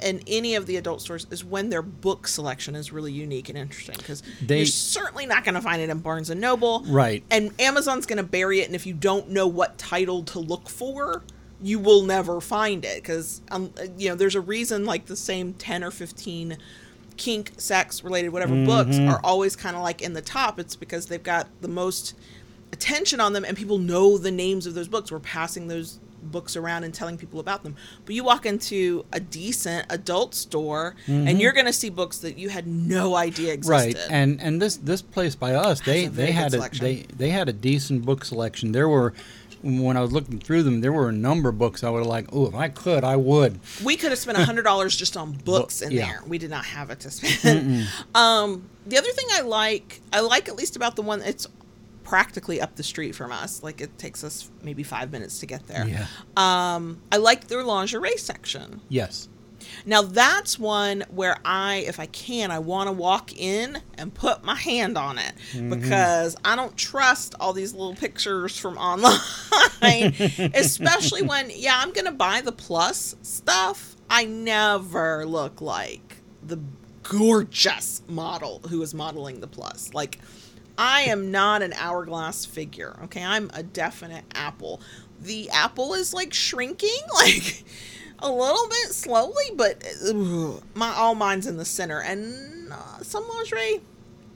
in 0.03 0.21
any 0.27 0.55
of 0.55 0.67
the 0.67 0.77
adult 0.77 1.01
stores 1.01 1.27
is 1.31 1.45
when 1.45 1.71
their 1.71 1.83
book 1.83 2.27
selection 2.29 2.75
is 2.75 2.93
really 2.93 3.13
unique 3.13 3.49
and 3.49 3.57
interesting 3.59 3.97
because 3.99 4.23
you're 4.41 4.67
certainly 4.67 5.27
not 5.27 5.45
going 5.45 5.55
to 5.55 5.61
find 5.61 5.81
it 5.83 5.91
in 5.91 5.99
Barnes 5.99 6.31
and 6.31 6.41
Noble, 6.41 6.83
Right. 6.87 7.23
And 7.31 7.53
Amazon's 7.61 8.07
going 8.07 8.19
to 8.19 8.23
bury 8.23 8.61
it, 8.61 8.67
and 8.67 8.75
if 8.75 8.87
you 8.87 8.95
don't 8.95 9.31
know 9.31 9.47
what 9.47 9.79
title 9.79 10.23
to 10.25 10.39
look 10.39 10.69
for, 10.69 11.23
you 11.63 11.79
will 11.79 12.03
never 12.03 12.41
find 12.41 12.85
it 12.85 12.97
because 13.03 13.41
um, 13.51 13.73
you 13.97 14.09
know 14.09 14.15
there's 14.15 14.35
a 14.35 14.41
reason 14.41 14.85
like 14.85 15.07
the 15.07 15.17
same 15.17 15.55
ten 15.55 15.83
or 15.83 15.91
fifteen 15.91 16.59
kink, 17.17 17.53
sex 17.57 18.05
related 18.05 18.29
whatever 18.29 18.55
books 18.67 18.97
Mm-hmm. 18.97 19.09
are 19.09 19.21
always 19.25 19.57
kind 19.57 19.75
of 19.75 19.83
like 19.83 20.03
in 20.03 20.13
the 20.13 20.21
top. 20.21 20.59
It's 20.61 20.77
because 20.77 21.07
they've 21.07 21.23
got 21.23 21.49
the 21.63 21.69
most 21.69 22.15
attention 22.73 23.21
on 23.21 23.33
them 23.33 23.45
and 23.45 23.57
people 23.57 23.79
know 23.79 24.19
the 24.19 24.31
names 24.31 24.67
of 24.67 24.75
those 24.75 24.89
books. 24.89 25.11
We're 25.11 25.19
passing 25.21 25.69
those 25.69 25.99
books 26.27 26.57
around 26.57 26.85
and 26.85 26.93
telling 26.93 27.17
people 27.17 27.41
about 27.41 27.62
them. 27.62 27.77
But 28.05 28.15
you 28.15 28.25
walk 28.25 28.47
into 28.47 29.05
a 29.12 29.21
decent 29.21 29.87
adult 29.91 30.35
store 30.35 30.95
and 31.07 31.41
you're 31.41 31.53
going 31.53 31.67
to 31.67 31.73
see 31.73 31.91
books 31.91 32.19
that 32.19 32.39
you 32.39 32.49
had 32.49 32.67
no 32.67 33.17
idea 33.17 33.53
existed. 33.53 33.97
Mm-hmm. 33.97 34.12
Right, 34.12 34.17
and 34.17 34.41
and 34.41 34.62
this 34.62 34.77
this 34.77 35.03
place 35.03 35.35
by 35.35 35.55
us, 35.55 35.81
they 35.81 36.07
they 36.07 36.33
had 36.33 36.49
a 36.49 36.57
selection. 36.57 36.85
they 36.85 36.95
they 37.17 37.31
had 37.31 37.49
a 37.49 37.53
decent 37.53 38.05
book 38.05 38.25
selection. 38.25 38.73
There 38.73 38.89
were 38.89 39.15
when 39.62 39.97
I 39.97 40.01
was 40.01 40.12
looking 40.12 40.39
through 40.39 40.62
them, 40.62 40.81
there 40.81 40.93
were 40.93 41.09
a 41.09 41.12
number 41.12 41.49
of 41.49 41.59
books 41.59 41.83
I 41.83 41.91
would 41.91 42.01
have 42.01 42.07
like, 42.07 42.27
oh, 42.33 42.47
if 42.47 42.55
I 42.55 42.69
could, 42.69 43.05
I 43.05 43.17
would. 43.17 43.59
we 43.83 43.97
could 43.97 44.11
have 44.11 44.19
spent 44.19 44.39
a 44.39 44.45
hundred 44.45 44.62
dollars 44.62 44.95
just 44.97 45.17
on 45.17 45.33
books 45.45 45.83
in 45.83 45.91
yeah. 45.91 46.07
there. 46.07 46.23
We 46.27 46.39
did 46.39 46.51
not 46.51 46.65
have 46.67 46.91
it 46.91 47.01
to 47.01 47.11
spend. 47.11 47.89
Um, 48.15 48.69
the 48.87 48.99
other 48.99 49.11
thing 49.11 49.27
I 49.33 49.43
like, 49.43 50.01
I 50.12 50.21
like 50.21 50.49
at 50.49 50.57
least 50.57 50.77
about 50.77 50.97
the 50.97 51.03
one 51.03 51.23
it's 51.23 51.47
practically 52.07 52.61
up 52.61 52.77
the 52.77 52.83
street 52.83 53.14
from 53.14 53.33
us. 53.33 53.62
Like 53.62 53.81
it 53.81 53.99
takes 53.99 54.23
us 54.23 54.51
maybe 54.62 54.83
five 54.83 55.11
minutes 55.11 55.40
to 55.40 55.47
get 55.47 55.66
there. 55.66 55.87
Yeah. 55.87 56.07
Um, 56.37 57.03
I 57.11 57.16
like 57.16 57.49
their 57.49 57.64
lingerie 57.64 58.16
section. 58.16 58.81
Yes. 58.88 59.29
Now 59.85 60.03
that's 60.03 60.59
one 60.59 61.05
where 61.11 61.38
I, 61.45 61.79
if 61.79 61.99
I 61.99 62.07
can, 62.07 62.53
I 62.53 62.61
want 62.61 62.87
to 62.87 62.92
walk 62.92 63.37
in 63.37 63.79
and 63.99 64.14
put 64.14 64.45
my 64.45 64.55
hand 64.55 64.97
on 64.97 65.19
it 65.19 65.35
because 65.69 66.37
I 66.45 66.55
don't 66.55 66.77
trust 66.77 67.35
all 67.40 67.53
these 67.53 67.73
little 67.73 67.97
pictures 67.97 68.57
from 68.57 68.79
online, 68.79 69.19
especially 70.55 71.23
when, 71.23 71.51
yeah, 71.53 71.81
I'm 71.83 71.92
gonna 71.92 72.12
buy 72.12 72.40
the 72.42 72.53
plus 72.53 73.16
stuff. 73.23 73.97
I 74.09 74.25
never 74.25 75.27
look 75.27 75.61
like 75.61 76.19
the 76.45 76.61
gorgeous 77.03 78.03
model 78.09 78.61
who 78.69 78.81
is 78.83 78.95
modeling 78.95 79.40
the 79.40 79.49
plus. 79.49 79.92
Like, 79.95 80.21
I 80.79 81.03
am 81.03 81.31
not 81.31 81.62
an 81.62 81.73
hourglass 81.75 82.45
figure. 82.45 82.99
Okay, 83.05 83.25
I'm 83.25 83.51
a 83.55 83.62
definite 83.62 84.25
apple. 84.35 84.81
The 85.21 85.49
apple 85.51 85.95
is 85.95 86.12
like 86.12 86.35
shrinking, 86.35 86.99
like 87.15 87.65
a 88.19 88.31
little 88.31 88.69
bit 88.69 88.93
slowly, 88.93 89.45
but 89.55 89.83
ugh, 90.09 90.62
my 90.75 90.91
all 90.91 91.15
mine's 91.15 91.47
in 91.47 91.57
the 91.57 91.65
center. 91.65 92.01
And 92.01 92.73
uh, 92.73 93.03
some 93.03 93.27
lingerie, 93.29 93.81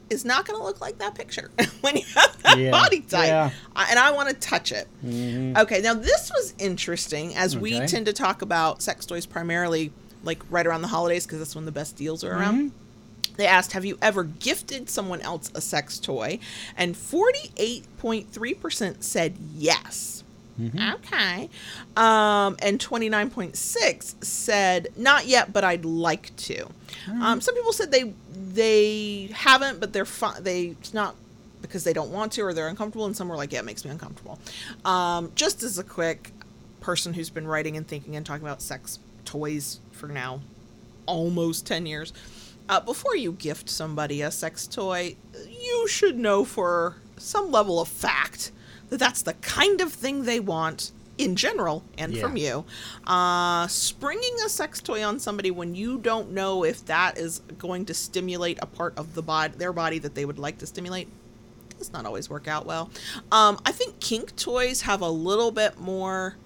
is 0.09 0.24
not 0.24 0.44
going 0.44 0.59
to 0.59 0.64
look 0.64 0.81
like 0.81 0.98
that 0.98 1.14
picture 1.14 1.53
when 1.83 1.96
you 1.96 2.03
have 2.16 2.42
that 2.42 2.59
Yeah. 2.59 2.72
body 2.72 2.98
type. 3.00 3.29
Yeah. 3.29 3.50
I- 3.76 3.90
and 3.90 3.98
I 3.98 4.11
want 4.11 4.29
to 4.29 4.35
touch 4.35 4.72
it. 4.72 4.88
Mhm. 5.07 5.57
Okay, 5.57 5.81
now 5.83 5.94
this 5.94 6.33
was 6.35 6.53
interesting 6.59 7.37
as 7.37 7.57
we 7.57 7.79
tend 7.87 8.07
to 8.07 8.12
talk 8.12 8.42
about 8.42 8.83
sex 8.83 9.07
toys 9.07 9.24
primarily 9.24 9.92
like 10.24 10.42
right 10.50 10.66
around 10.66 10.83
the 10.83 10.88
holidays 10.88 11.26
because 11.26 11.38
that's 11.38 11.55
when 11.55 11.64
the 11.64 11.70
best 11.70 11.94
deals 11.96 12.24
are 12.24 12.33
around. 12.33 12.70
Mhm. 12.70 12.72
They 13.40 13.46
asked, 13.46 13.72
Have 13.72 13.85
you 13.85 13.98
ever 14.00 14.22
gifted 14.24 14.88
someone 14.90 15.20
else 15.22 15.50
a 15.55 15.61
sex 15.61 15.98
toy? 15.98 16.38
And 16.76 16.94
48.3% 16.94 19.03
said 19.03 19.37
yes. 19.55 20.22
Mhm. 20.61 20.94
Okay. 20.96 21.48
Um, 21.96 22.57
and 22.61 22.79
29.6 22.79 24.14
said 24.22 24.88
not 24.96 25.26
yet, 25.26 25.53
but 25.55 25.64
I'd 25.64 25.87
like 25.87 26.37
to. 26.37 26.68
Um, 27.09 27.40
some 27.40 27.55
people 27.55 27.72
said 27.72 27.90
they 27.90 28.12
they 28.53 29.31
haven't, 29.33 29.81
but 29.81 29.92
they're 29.94 30.05
fine. 30.05 30.42
They 30.42 30.66
it's 30.81 30.92
not 30.92 31.14
because 31.62 31.85
they 31.85 31.92
don't 31.94 32.11
want 32.11 32.33
to 32.33 32.42
or 32.42 32.53
they're 32.53 32.68
uncomfortable. 32.68 33.07
And 33.07 33.16
some 33.16 33.29
were 33.29 33.37
like, 33.37 33.53
yeah, 33.53 33.61
it 33.61 33.64
makes 33.64 33.85
me 33.85 33.90
uncomfortable. 33.90 34.38
Um, 34.85 35.33
just 35.35 35.62
as 35.62 35.79
a 35.79 35.85
quick 35.85 36.33
person 36.81 37.14
who's 37.14 37.31
been 37.31 37.46
writing 37.46 37.76
and 37.76 37.87
thinking 37.87 38.16
and 38.16 38.26
talking 38.26 38.44
about 38.46 38.61
sex 38.61 38.98
toys 39.24 39.79
for 39.92 40.09
now 40.09 40.40
almost 41.07 41.66
10 41.66 41.87
years. 41.87 42.12
Uh, 42.70 42.78
before 42.78 43.16
you 43.16 43.33
gift 43.33 43.68
somebody 43.68 44.22
a 44.22 44.30
sex 44.30 44.68
toy, 44.68 45.16
you 45.48 45.88
should 45.88 46.16
know 46.16 46.44
for 46.44 46.94
some 47.16 47.50
level 47.50 47.80
of 47.80 47.88
fact 47.88 48.52
that 48.90 48.98
that's 48.98 49.22
the 49.22 49.35
kind 49.35 49.80
of 49.80 49.92
thing 49.92 50.22
they 50.22 50.38
want 50.38 50.92
in 51.18 51.35
general 51.35 51.83
and 51.98 52.14
Yeah. 52.14 52.22
from 52.22 52.37
you. 52.37 52.64
Uh, 53.09 53.66
springing 53.66 54.37
a 54.46 54.48
sex 54.48 54.80
toy 54.80 55.04
on 55.04 55.18
somebody 55.18 55.50
when 55.50 55.74
you 55.74 55.98
don't 55.98 56.30
know 56.30 56.64
if 56.64 56.85
that 56.87 57.18
is 57.18 57.40
going 57.59 57.87
to 57.87 57.92
stimulate 57.94 58.59
a 58.62 58.66
part 58.66 58.96
of 58.96 59.14
the 59.14 59.22
body, 59.22 59.52
their 59.59 59.72
body 59.72 59.98
that 59.98 60.14
they 60.14 60.24
would 60.24 60.38
like 60.38 60.59
to 60.59 60.66
stimulate, 60.66 61.09
does 61.76 61.92
not 61.92 62.06
always 62.06 62.30
work 62.30 62.46
out 62.46 62.66
well. 62.66 62.88
Um, 63.33 63.59
I 63.66 63.72
think 63.72 63.98
kink 63.98 64.37
toys 64.37 64.83
have 64.83 65.00
a 65.00 65.11
little 65.11 65.50
bit 65.50 65.80
more 65.80 66.37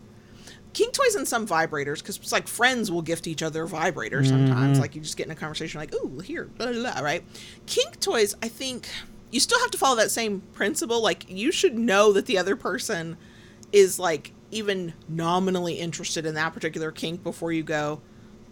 kink 0.74 0.92
toys 0.92 1.14
and 1.14 1.26
some 1.26 1.46
vibrators 1.46 1.98
because 1.98 2.16
it's 2.18 2.32
like 2.32 2.46
friends 2.46 2.90
will 2.90 3.02
gift 3.02 3.26
each 3.26 3.42
other 3.42 3.66
vibrators 3.66 4.26
sometimes. 4.28 4.76
Mhm. 4.78 4.80
like 4.82 4.94
you 4.94 5.00
just 5.00 5.16
get 5.16 5.26
in 5.26 5.32
a 5.32 5.37
conversation 5.37 5.80
like 5.80 5.94
ooh 5.94 6.18
here 6.18 6.44
blah, 6.58 6.70
blah, 6.72 6.92
blah, 6.92 7.00
right? 7.00 7.24
Kink 7.66 8.00
toys 8.00 8.34
i 8.42 8.48
think 8.48 8.88
you 9.30 9.40
still 9.40 9.58
have 9.60 9.70
to 9.72 9.78
follow 9.78 9.96
that 9.96 10.12
same 10.12 10.42
principle. 10.52 11.00
Like 11.02 11.28
you 11.28 11.50
should 11.50 11.76
know 11.76 12.12
that 12.12 12.26
the 12.26 12.38
other 12.38 12.54
person 12.54 13.16
is 13.72 13.98
like 13.98 14.30
even 14.52 14.92
nominally 15.08 15.74
interested 15.80 16.24
in 16.24 16.34
that 16.34 16.52
particular 16.54 16.92
kink 16.92 17.24
before 17.24 17.50
you 17.50 17.64
go 17.64 18.00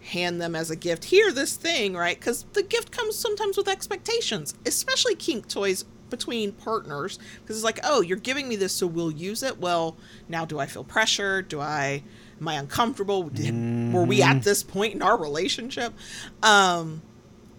hand 0.01 0.41
them 0.41 0.53
as 0.55 0.69
a 0.69 0.75
gift. 0.75 1.05
Here 1.05 1.31
this 1.31 1.55
thing 1.55 1.93
right? 1.95 2.19
Because 2.19 2.43
the 2.51 2.63
gift 2.63 2.91
comes 2.91 3.15
sometimes 3.15 3.55
with 3.55 3.69
expectations 3.69 4.53
especially 4.65 5.15
kink 5.15 5.47
toys 5.47 5.85
between 6.13 6.51
partners 6.51 7.17
because 7.41 7.55
it's 7.57 7.63
like 7.63 7.79
oh 7.83 8.01
you're 8.01 8.17
giving 8.17 8.47
me 8.47 8.55
this 8.55 8.71
so 8.71 8.85
we'll 8.85 9.11
use 9.11 9.41
it. 9.43 9.59
Well 9.59 9.97
now 10.29 10.45
do 10.45 10.59
i 10.59 10.67
feel 10.67 10.83
pressure? 10.83 11.41
Do 11.41 11.59
i 11.59 12.03
am 12.39 12.47
i 12.47 12.53
uncomfortable? 12.53 13.23
Did- 13.23 13.93
were 13.93 14.03
we 14.05 14.21
at 14.21 14.43
this 14.43 14.61
point 14.61 14.93
in 14.93 15.01
our 15.01 15.17
relationship? 15.19 15.93
Um 16.43 17.01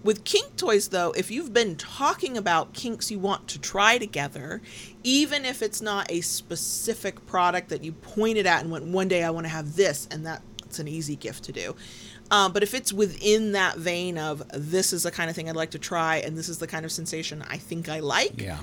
with 0.05 0.23
kink 0.25 0.55
toys 0.57 0.89
though 0.89 1.13
if 1.17 1.31
you've 1.31 1.53
been 1.55 1.75
talking 1.77 2.37
about 2.37 2.75
kinks 2.75 3.11
you 3.11 3.19
want 3.19 3.49
to 3.49 3.59
try 3.59 3.97
together 3.99 4.61
even 5.03 5.47
if 5.47 5.63
it's 5.63 5.81
not 5.81 6.11
a 6.11 6.21
specific 6.21 7.25
product 7.27 7.71
that 7.71 7.83
you 7.83 7.91
pointed 7.93 8.47
at 8.47 8.61
and 8.61 8.71
went 8.71 8.85
one 8.85 9.09
day 9.09 9.25
i 9.25 9.31
want 9.31 9.47
to 9.47 9.49
have 9.49 9.77
this 9.77 10.07
and 10.11 10.27
that's 10.27 10.79
an 10.79 10.87
easy 10.87 11.17
gift 11.17 11.43
to 11.45 11.53
do 11.53 11.75
um, 12.31 12.53
but 12.53 12.63
if 12.63 12.75
it's 12.75 12.93
within 12.93 13.53
that 13.53 13.77
vein 13.77 14.17
of 14.19 14.43
this 14.55 14.93
is 14.93 15.03
the 15.03 15.11
kind 15.11 15.29
of 15.31 15.37
thing 15.37 15.49
i'd 15.49 15.57
like 15.57 15.71
to 15.71 15.79
try 15.79 16.17
and 16.17 16.37
this 16.37 16.49
is 16.49 16.59
the 16.59 16.67
kind 16.67 16.85
of 16.85 16.93
sensation 16.93 17.43
i 17.49 17.57
think 17.57 17.89
i 17.89 18.01
like 18.01 18.41
Yeah. 18.41 18.59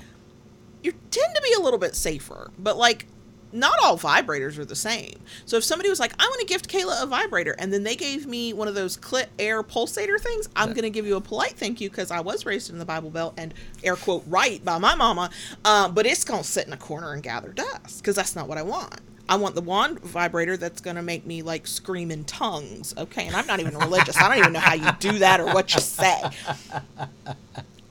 you 0.83 0.91
tend 1.11 1.35
to 1.35 1.41
be 1.41 1.53
a 1.53 1.59
little 1.61 1.79
bit 1.79 1.95
safer. 1.95 2.51
But 2.57 2.77
like, 2.77 3.05
not 3.53 3.77
all 3.83 3.97
vibrators 3.97 4.57
are 4.57 4.65
the 4.65 4.75
same. 4.75 5.15
So 5.45 5.57
if 5.57 5.63
somebody 5.63 5.89
was 5.89 5.99
like, 5.99 6.13
"I 6.19 6.23
want 6.25 6.39
to 6.41 6.45
gift 6.45 6.69
Kayla 6.69 7.03
a 7.03 7.05
vibrator," 7.05 7.55
and 7.59 7.71
then 7.73 7.83
they 7.83 7.95
gave 7.95 8.25
me 8.27 8.53
one 8.53 8.67
of 8.67 8.75
those 8.75 8.97
clit 8.97 9.27
air 9.39 9.61
pulsator 9.63 10.19
things, 10.19 10.47
I'm 10.55 10.69
That- 10.69 10.75
going 10.75 10.83
to 10.83 10.89
give 10.89 11.05
you 11.05 11.15
a 11.15 11.21
polite 11.21 11.57
thank 11.57 11.81
you 11.81 11.89
because 11.89 12.11
I 12.11 12.19
was 12.21 12.45
raised 12.45 12.69
in 12.69 12.79
the 12.79 12.85
Bible 12.85 13.09
Belt 13.09 13.33
and 13.37 13.53
air 13.83 13.95
quote 13.95 14.23
right 14.27 14.63
by 14.63 14.77
my 14.77 14.95
mama. 14.95 15.29
Uh, 15.65 15.89
but 15.89 16.05
it's 16.05 16.23
going 16.23 16.43
to 16.43 16.47
sit 16.47 16.67
in 16.67 16.73
a 16.73 16.77
corner 16.77 17.13
and 17.13 17.21
gather 17.23 17.49
dust 17.49 17.99
because 17.99 18.15
that's 18.15 18.35
not 18.35 18.47
what 18.47 18.57
I 18.57 18.63
want. 18.63 18.99
I 19.29 19.35
want 19.35 19.55
the 19.55 19.61
wand 19.61 19.99
vibrator 20.01 20.57
that's 20.57 20.81
going 20.81 20.97
to 20.97 21.01
make 21.01 21.25
me 21.25 21.41
like 21.41 21.65
scream 21.65 22.11
in 22.11 22.25
tongues. 22.25 22.93
Okay. 22.97 23.27
And 23.27 23.35
I'm 23.35 23.47
not 23.47 23.59
even 23.61 23.77
religious. 23.77 24.17
I 24.17 24.27
don't 24.27 24.39
even 24.39 24.51
know 24.53 24.59
how 24.59 24.73
you 24.73 24.91
do 24.99 25.19
that 25.19 25.39
or 25.39 25.45
what 25.53 25.73
you 25.73 25.79
say. 25.79 26.21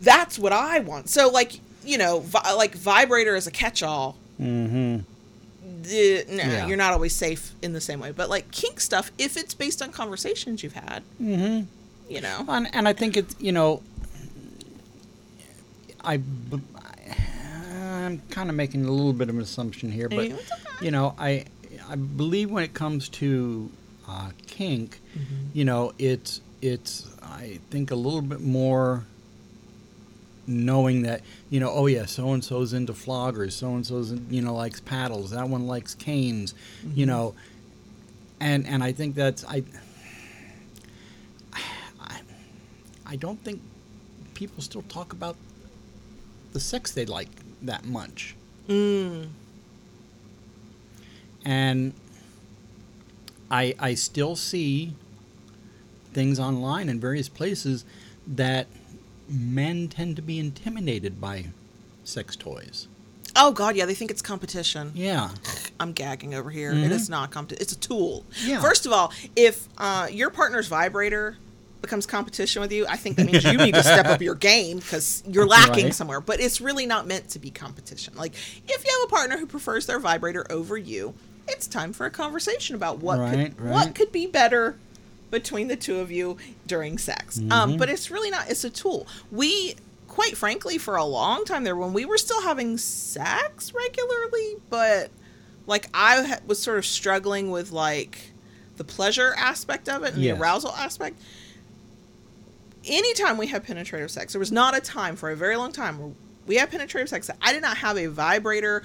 That's 0.00 0.38
what 0.38 0.52
I 0.52 0.80
want. 0.80 1.08
So, 1.08 1.28
like, 1.30 1.60
you 1.84 1.98
know, 1.98 2.20
vi- 2.20 2.52
like 2.52 2.74
vibrator 2.74 3.36
is 3.36 3.46
a 3.46 3.50
catch 3.50 3.82
all. 3.82 4.16
Mm-hmm. 4.40 5.00
No, 5.90 6.42
Yeah. 6.44 6.66
you're 6.66 6.76
not 6.76 6.92
always 6.92 7.14
safe 7.14 7.52
in 7.62 7.72
the 7.72 7.80
same 7.80 8.00
way. 8.00 8.12
But 8.12 8.30
like 8.30 8.50
kink 8.50 8.80
stuff, 8.80 9.10
if 9.18 9.36
it's 9.36 9.54
based 9.54 9.82
on 9.82 9.90
conversations 9.92 10.62
you've 10.62 10.74
had, 10.74 11.02
Mm-hmm. 11.20 11.64
you 12.08 12.20
know. 12.20 12.44
And, 12.48 12.68
and 12.74 12.86
I 12.88 12.92
think 12.92 13.16
it's 13.16 13.34
you 13.40 13.52
know, 13.52 13.82
I, 16.02 16.20
I'm 17.74 18.22
kind 18.30 18.48
of 18.48 18.56
making 18.56 18.84
a 18.84 18.90
little 18.90 19.12
bit 19.12 19.28
of 19.28 19.34
an 19.36 19.40
assumption 19.42 19.90
here, 19.90 20.08
but 20.08 20.18
okay. 20.18 20.36
you 20.80 20.90
know, 20.90 21.14
I 21.18 21.44
I 21.88 21.96
believe 21.96 22.50
when 22.50 22.64
it 22.64 22.74
comes 22.74 23.08
to 23.10 23.70
uh, 24.08 24.30
kink, 24.46 25.00
you 25.52 25.64
know, 25.64 25.92
it's 25.98 26.40
it's 26.62 27.06
I 27.22 27.58
think 27.70 27.90
a 27.90 27.94
little 27.96 28.22
bit 28.22 28.40
more 28.40 29.04
knowing 30.50 31.02
that 31.02 31.22
you 31.48 31.60
know 31.60 31.70
oh 31.70 31.86
yeah 31.86 32.04
so 32.04 32.32
and 32.32 32.44
so's 32.44 32.72
into 32.72 32.92
floggers 32.92 33.52
so 33.52 33.74
and 33.74 33.86
so's 33.86 34.12
you 34.28 34.42
know 34.42 34.54
likes 34.54 34.80
paddles 34.80 35.30
that 35.30 35.48
one 35.48 35.66
likes 35.66 35.94
canes 35.94 36.54
you 36.94 37.06
know 37.06 37.34
and 38.40 38.66
and 38.66 38.82
I 38.82 38.92
think 38.92 39.14
that's 39.14 39.44
I 39.44 39.62
I, 41.52 42.20
I 43.06 43.16
don't 43.16 43.42
think 43.44 43.60
people 44.34 44.62
still 44.62 44.82
talk 44.82 45.12
about 45.12 45.36
the 46.52 46.60
sex 46.60 46.90
they 46.90 47.04
like 47.04 47.28
that 47.62 47.84
much. 47.84 48.34
Mm. 48.68 49.28
And 51.44 51.92
I 53.50 53.74
I 53.78 53.94
still 53.94 54.34
see 54.34 54.94
things 56.12 56.40
online 56.40 56.88
in 56.88 56.98
various 56.98 57.28
places 57.28 57.84
that 58.26 58.66
men 59.30 59.88
tend 59.88 60.16
to 60.16 60.22
be 60.22 60.38
intimidated 60.38 61.20
by 61.20 61.46
sex 62.04 62.36
toys. 62.36 62.88
Oh 63.36 63.52
God, 63.52 63.76
yeah, 63.76 63.86
they 63.86 63.94
think 63.94 64.10
it's 64.10 64.22
competition. 64.22 64.90
Yeah. 64.94 65.30
I'm 65.80 65.92
gagging 65.92 66.34
over 66.34 66.50
here. 66.50 66.72
Mhm. 66.72 66.84
It 66.84 66.92
is 66.92 67.08
not 67.08 67.30
competition. 67.30 67.62
It's 67.62 67.72
a 67.72 67.78
tool. 67.78 68.24
Yeah. 68.44 68.60
First 68.60 68.86
of 68.86 68.92
all, 68.92 69.12
if 69.36 69.68
uh, 69.78 70.08
your 70.10 70.30
partner's 70.30 70.66
vibrator 70.66 71.36
becomes 71.80 72.04
competition 72.06 72.60
with 72.60 72.72
you, 72.72 72.86
I 72.88 72.96
think 72.96 73.16
that 73.16 73.24
means 73.26 73.42
you 73.44 73.56
need 73.56 73.74
to 73.74 73.82
step 73.82 74.04
up 74.06 74.20
your 74.20 74.34
game 74.34 74.78
because 74.80 75.22
you're 75.26 75.46
lacking 75.46 75.84
Right. 75.86 75.94
somewhere. 75.94 76.20
But 76.20 76.40
it's 76.40 76.60
really 76.60 76.84
not 76.84 77.06
meant 77.06 77.30
to 77.30 77.38
be 77.38 77.50
competition. 77.50 78.14
Like 78.16 78.34
if 78.34 78.84
you 78.84 78.98
have 79.00 79.08
a 79.08 79.10
partner 79.10 79.38
who 79.38 79.46
prefers 79.46 79.86
their 79.86 79.98
vibrator 79.98 80.44
over 80.50 80.76
you, 80.76 81.14
it's 81.48 81.66
time 81.66 81.92
for 81.94 82.04
a 82.06 82.10
conversation 82.10 82.74
about 82.76 82.98
what 82.98 83.18
Right, 83.18 83.56
could 83.56 83.68
what 83.70 83.94
could 83.94 84.12
be 84.12 84.26
better 84.26 84.76
between 85.30 85.68
the 85.68 85.76
two 85.76 85.98
of 85.98 86.10
you 86.10 86.36
during 86.66 86.98
sex. 86.98 87.38
Mm-hmm. 87.38 87.52
Um, 87.52 87.76
but 87.76 87.88
it's 87.88 88.10
really 88.10 88.30
not. 88.30 88.50
It's 88.50 88.64
a 88.64 88.70
tool. 88.70 89.06
We 89.30 89.74
quite 90.08 90.36
frankly 90.36 90.76
for 90.76 90.96
a 90.96 91.04
long 91.04 91.44
time 91.44 91.62
there 91.62 91.76
when 91.76 91.92
we 91.92 92.04
were 92.04 92.18
still 92.18 92.42
having 92.42 92.76
sex 92.76 93.72
regularly 93.72 94.56
but 94.68 95.08
like 95.68 95.88
i 95.94 96.20
ha- 96.26 96.38
was 96.48 96.60
sort 96.60 96.76
of 96.78 96.84
struggling 96.84 97.48
with 97.48 97.70
like 97.70 98.32
the 98.76 98.82
pleasure 98.82 99.32
aspect 99.38 99.88
of 99.88 100.02
it 100.02 100.14
and 100.14 100.22
Yes. 100.24 100.36
the 100.36 100.42
arousal 100.42 100.72
aspect 100.72 101.16
anytime 102.84 103.36
we 103.36 103.46
had 103.46 103.62
penetrative 103.64 104.10
sex 104.10 104.32
there 104.32 104.40
was 104.40 104.50
not 104.50 104.76
a 104.76 104.80
time 104.80 105.14
for 105.14 105.30
a 105.30 105.36
very 105.36 105.56
long 105.56 105.70
time 105.70 105.98
where 106.00 106.10
we 106.46 106.56
had 106.56 106.70
penetrative 106.70 107.08
sex 107.08 107.26
that 107.28 107.36
i 107.40 107.52
did 107.52 107.62
not 107.62 107.76
have 107.76 107.96
a 107.96 108.06
vibrator 108.06 108.82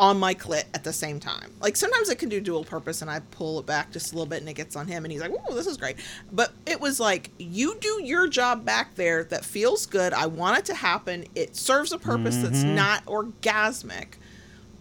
on 0.00 0.18
my 0.18 0.34
clit 0.34 0.64
at 0.74 0.82
the 0.82 0.92
same 0.92 1.20
time. 1.20 1.52
Like 1.60 1.76
sometimes 1.76 2.08
it 2.08 2.18
can 2.18 2.30
do 2.30 2.40
dual 2.40 2.64
purpose 2.64 3.02
and 3.02 3.10
I 3.10 3.20
pull 3.32 3.60
it 3.60 3.66
back 3.66 3.92
just 3.92 4.12
a 4.12 4.14
little 4.14 4.26
bit 4.26 4.40
and 4.40 4.48
it 4.48 4.54
gets 4.54 4.74
on 4.74 4.86
him 4.88 5.04
and 5.04 5.12
he's 5.12 5.20
like, 5.20 5.30
"Ooh, 5.30 5.54
this 5.54 5.66
is 5.66 5.76
great." 5.76 5.96
But 6.32 6.52
it 6.66 6.80
was 6.80 6.98
like, 6.98 7.30
"You 7.38 7.76
do 7.80 8.00
your 8.02 8.26
job 8.26 8.64
back 8.64 8.94
there 8.94 9.24
that 9.24 9.44
feels 9.44 9.84
good. 9.84 10.14
I 10.14 10.24
want 10.26 10.58
it 10.58 10.64
to 10.64 10.74
happen. 10.74 11.26
It 11.34 11.54
serves 11.54 11.92
a 11.92 11.98
purpose 11.98 12.38
that's 12.38 12.64
Mhm. 12.64 12.74
not 12.74 13.04
orgasmic, 13.04 14.14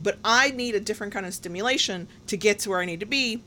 but 0.01 0.17
I 0.23 0.51
need 0.51 0.73
a 0.73 0.79
different 0.79 1.11
kind 1.11 1.25
of 1.25 1.33
stimulation 1.33 2.07
to 2.27 2.37
get 2.37 2.59
to 2.59 2.69
where 2.69 2.79
I 2.79 2.85
need 2.85 3.01
to 3.01 3.05
be." 3.05 3.43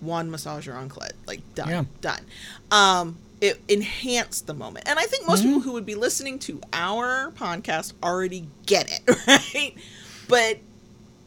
One 0.00 0.30
massager 0.30 0.74
on 0.74 0.88
clit, 0.88 1.12
like 1.26 1.42
done, 1.54 1.68
Yeah. 1.68 1.84
done. 2.00 2.24
Um, 2.70 3.18
it 3.42 3.60
enhanced 3.68 4.46
the 4.46 4.54
moment, 4.54 4.88
and 4.88 4.98
I 4.98 5.02
think 5.04 5.26
most 5.28 5.40
Mhm. 5.42 5.46
people 5.48 5.60
who 5.60 5.72
would 5.72 5.84
be 5.86 5.94
listening 5.94 6.38
to 6.40 6.58
our 6.72 7.32
podcast 7.32 7.92
already 8.02 8.48
get 8.64 8.90
it, 8.90 9.16
right? 9.26 9.74
But 10.26 10.58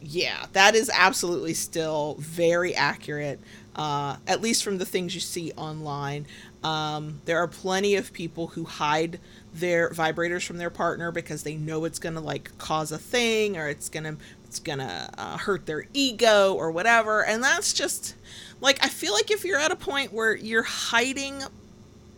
yeah, 0.08 0.46
that 0.52 0.74
is 0.74 0.90
absolutely 0.92 1.54
still 1.54 2.16
very 2.18 2.74
accurate, 2.74 3.40
uh, 3.74 4.16
at 4.26 4.40
least 4.40 4.62
from 4.62 4.78
the 4.78 4.86
things 4.86 5.14
you 5.14 5.20
see 5.20 5.52
online. 5.56 6.26
Um, 6.62 7.20
there 7.24 7.38
are 7.38 7.48
plenty 7.48 7.96
of 7.96 8.12
people 8.12 8.48
who 8.48 8.64
hide 8.64 9.20
their 9.54 9.90
vibrators 9.90 10.44
from 10.46 10.58
their 10.58 10.70
partner 10.70 11.10
because 11.12 11.42
they 11.42 11.56
know 11.56 11.84
it's 11.84 11.98
gonna 11.98 12.20
like 12.20 12.56
cause 12.58 12.92
a 12.92 12.98
thing 12.98 13.56
or 13.56 13.68
it's 13.68 13.88
gonna 13.88 14.16
it's 14.44 14.58
gonna 14.58 15.10
uh, 15.16 15.38
hurt 15.38 15.66
their 15.66 15.86
ego 15.92 16.54
or 16.54 16.70
whatever, 16.70 17.24
and 17.24 17.42
that's 17.42 17.72
just 17.72 18.14
like 18.60 18.82
I 18.84 18.88
feel 18.88 19.12
like 19.12 19.30
if 19.30 19.44
you're 19.44 19.58
at 19.58 19.70
a 19.70 19.76
point 19.76 20.12
where 20.12 20.34
you're 20.34 20.62
hiding 20.62 21.42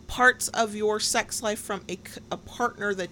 parts 0.07 0.47
of 0.49 0.75
your 0.75 0.99
sex 0.99 1.43
life 1.43 1.59
from 1.59 1.81
a, 1.89 1.97
a 2.31 2.37
partner 2.37 2.93
that 2.95 3.09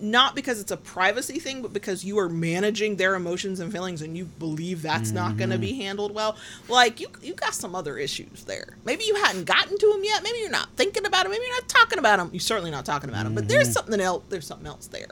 not 0.00 0.34
because 0.34 0.60
it's 0.60 0.70
a 0.70 0.76
privacy 0.76 1.38
thing, 1.38 1.62
but 1.62 1.72
because 1.72 2.04
you 2.04 2.18
are 2.18 2.28
managing 2.28 2.96
their 2.96 3.14
emotions 3.14 3.60
and 3.60 3.72
feelings, 3.72 4.02
and 4.02 4.16
you 4.16 4.24
believe 4.24 4.82
that's 4.82 5.10
not 5.10 5.36
going 5.36 5.50
to 5.50 5.56
mm-hmm. 5.56 5.62
be 5.62 5.72
handled 5.74 6.14
well. 6.14 6.36
Like 6.68 7.00
you, 7.00 7.08
you 7.22 7.34
got 7.34 7.54
some 7.54 7.74
other 7.74 7.98
issues 7.98 8.44
there. 8.44 8.76
Maybe 8.84 9.04
you 9.04 9.16
hadn't 9.16 9.44
gotten 9.44 9.76
to 9.76 9.92
them 9.92 10.04
yet. 10.04 10.22
Maybe 10.22 10.38
you're 10.38 10.50
not 10.50 10.68
thinking 10.76 11.06
about 11.06 11.24
them. 11.24 11.32
Maybe 11.32 11.44
you're 11.44 11.56
not 11.56 11.68
talking 11.68 11.98
about 11.98 12.18
them. 12.18 12.30
You're 12.32 12.40
certainly 12.40 12.70
not 12.70 12.84
talking 12.84 13.10
about 13.10 13.24
them. 13.24 13.34
But 13.34 13.48
there's 13.48 13.68
mm-hmm. 13.68 13.72
something 13.72 14.00
else. 14.00 14.24
There's 14.28 14.46
something 14.46 14.66
else 14.66 14.86
there. 14.86 15.08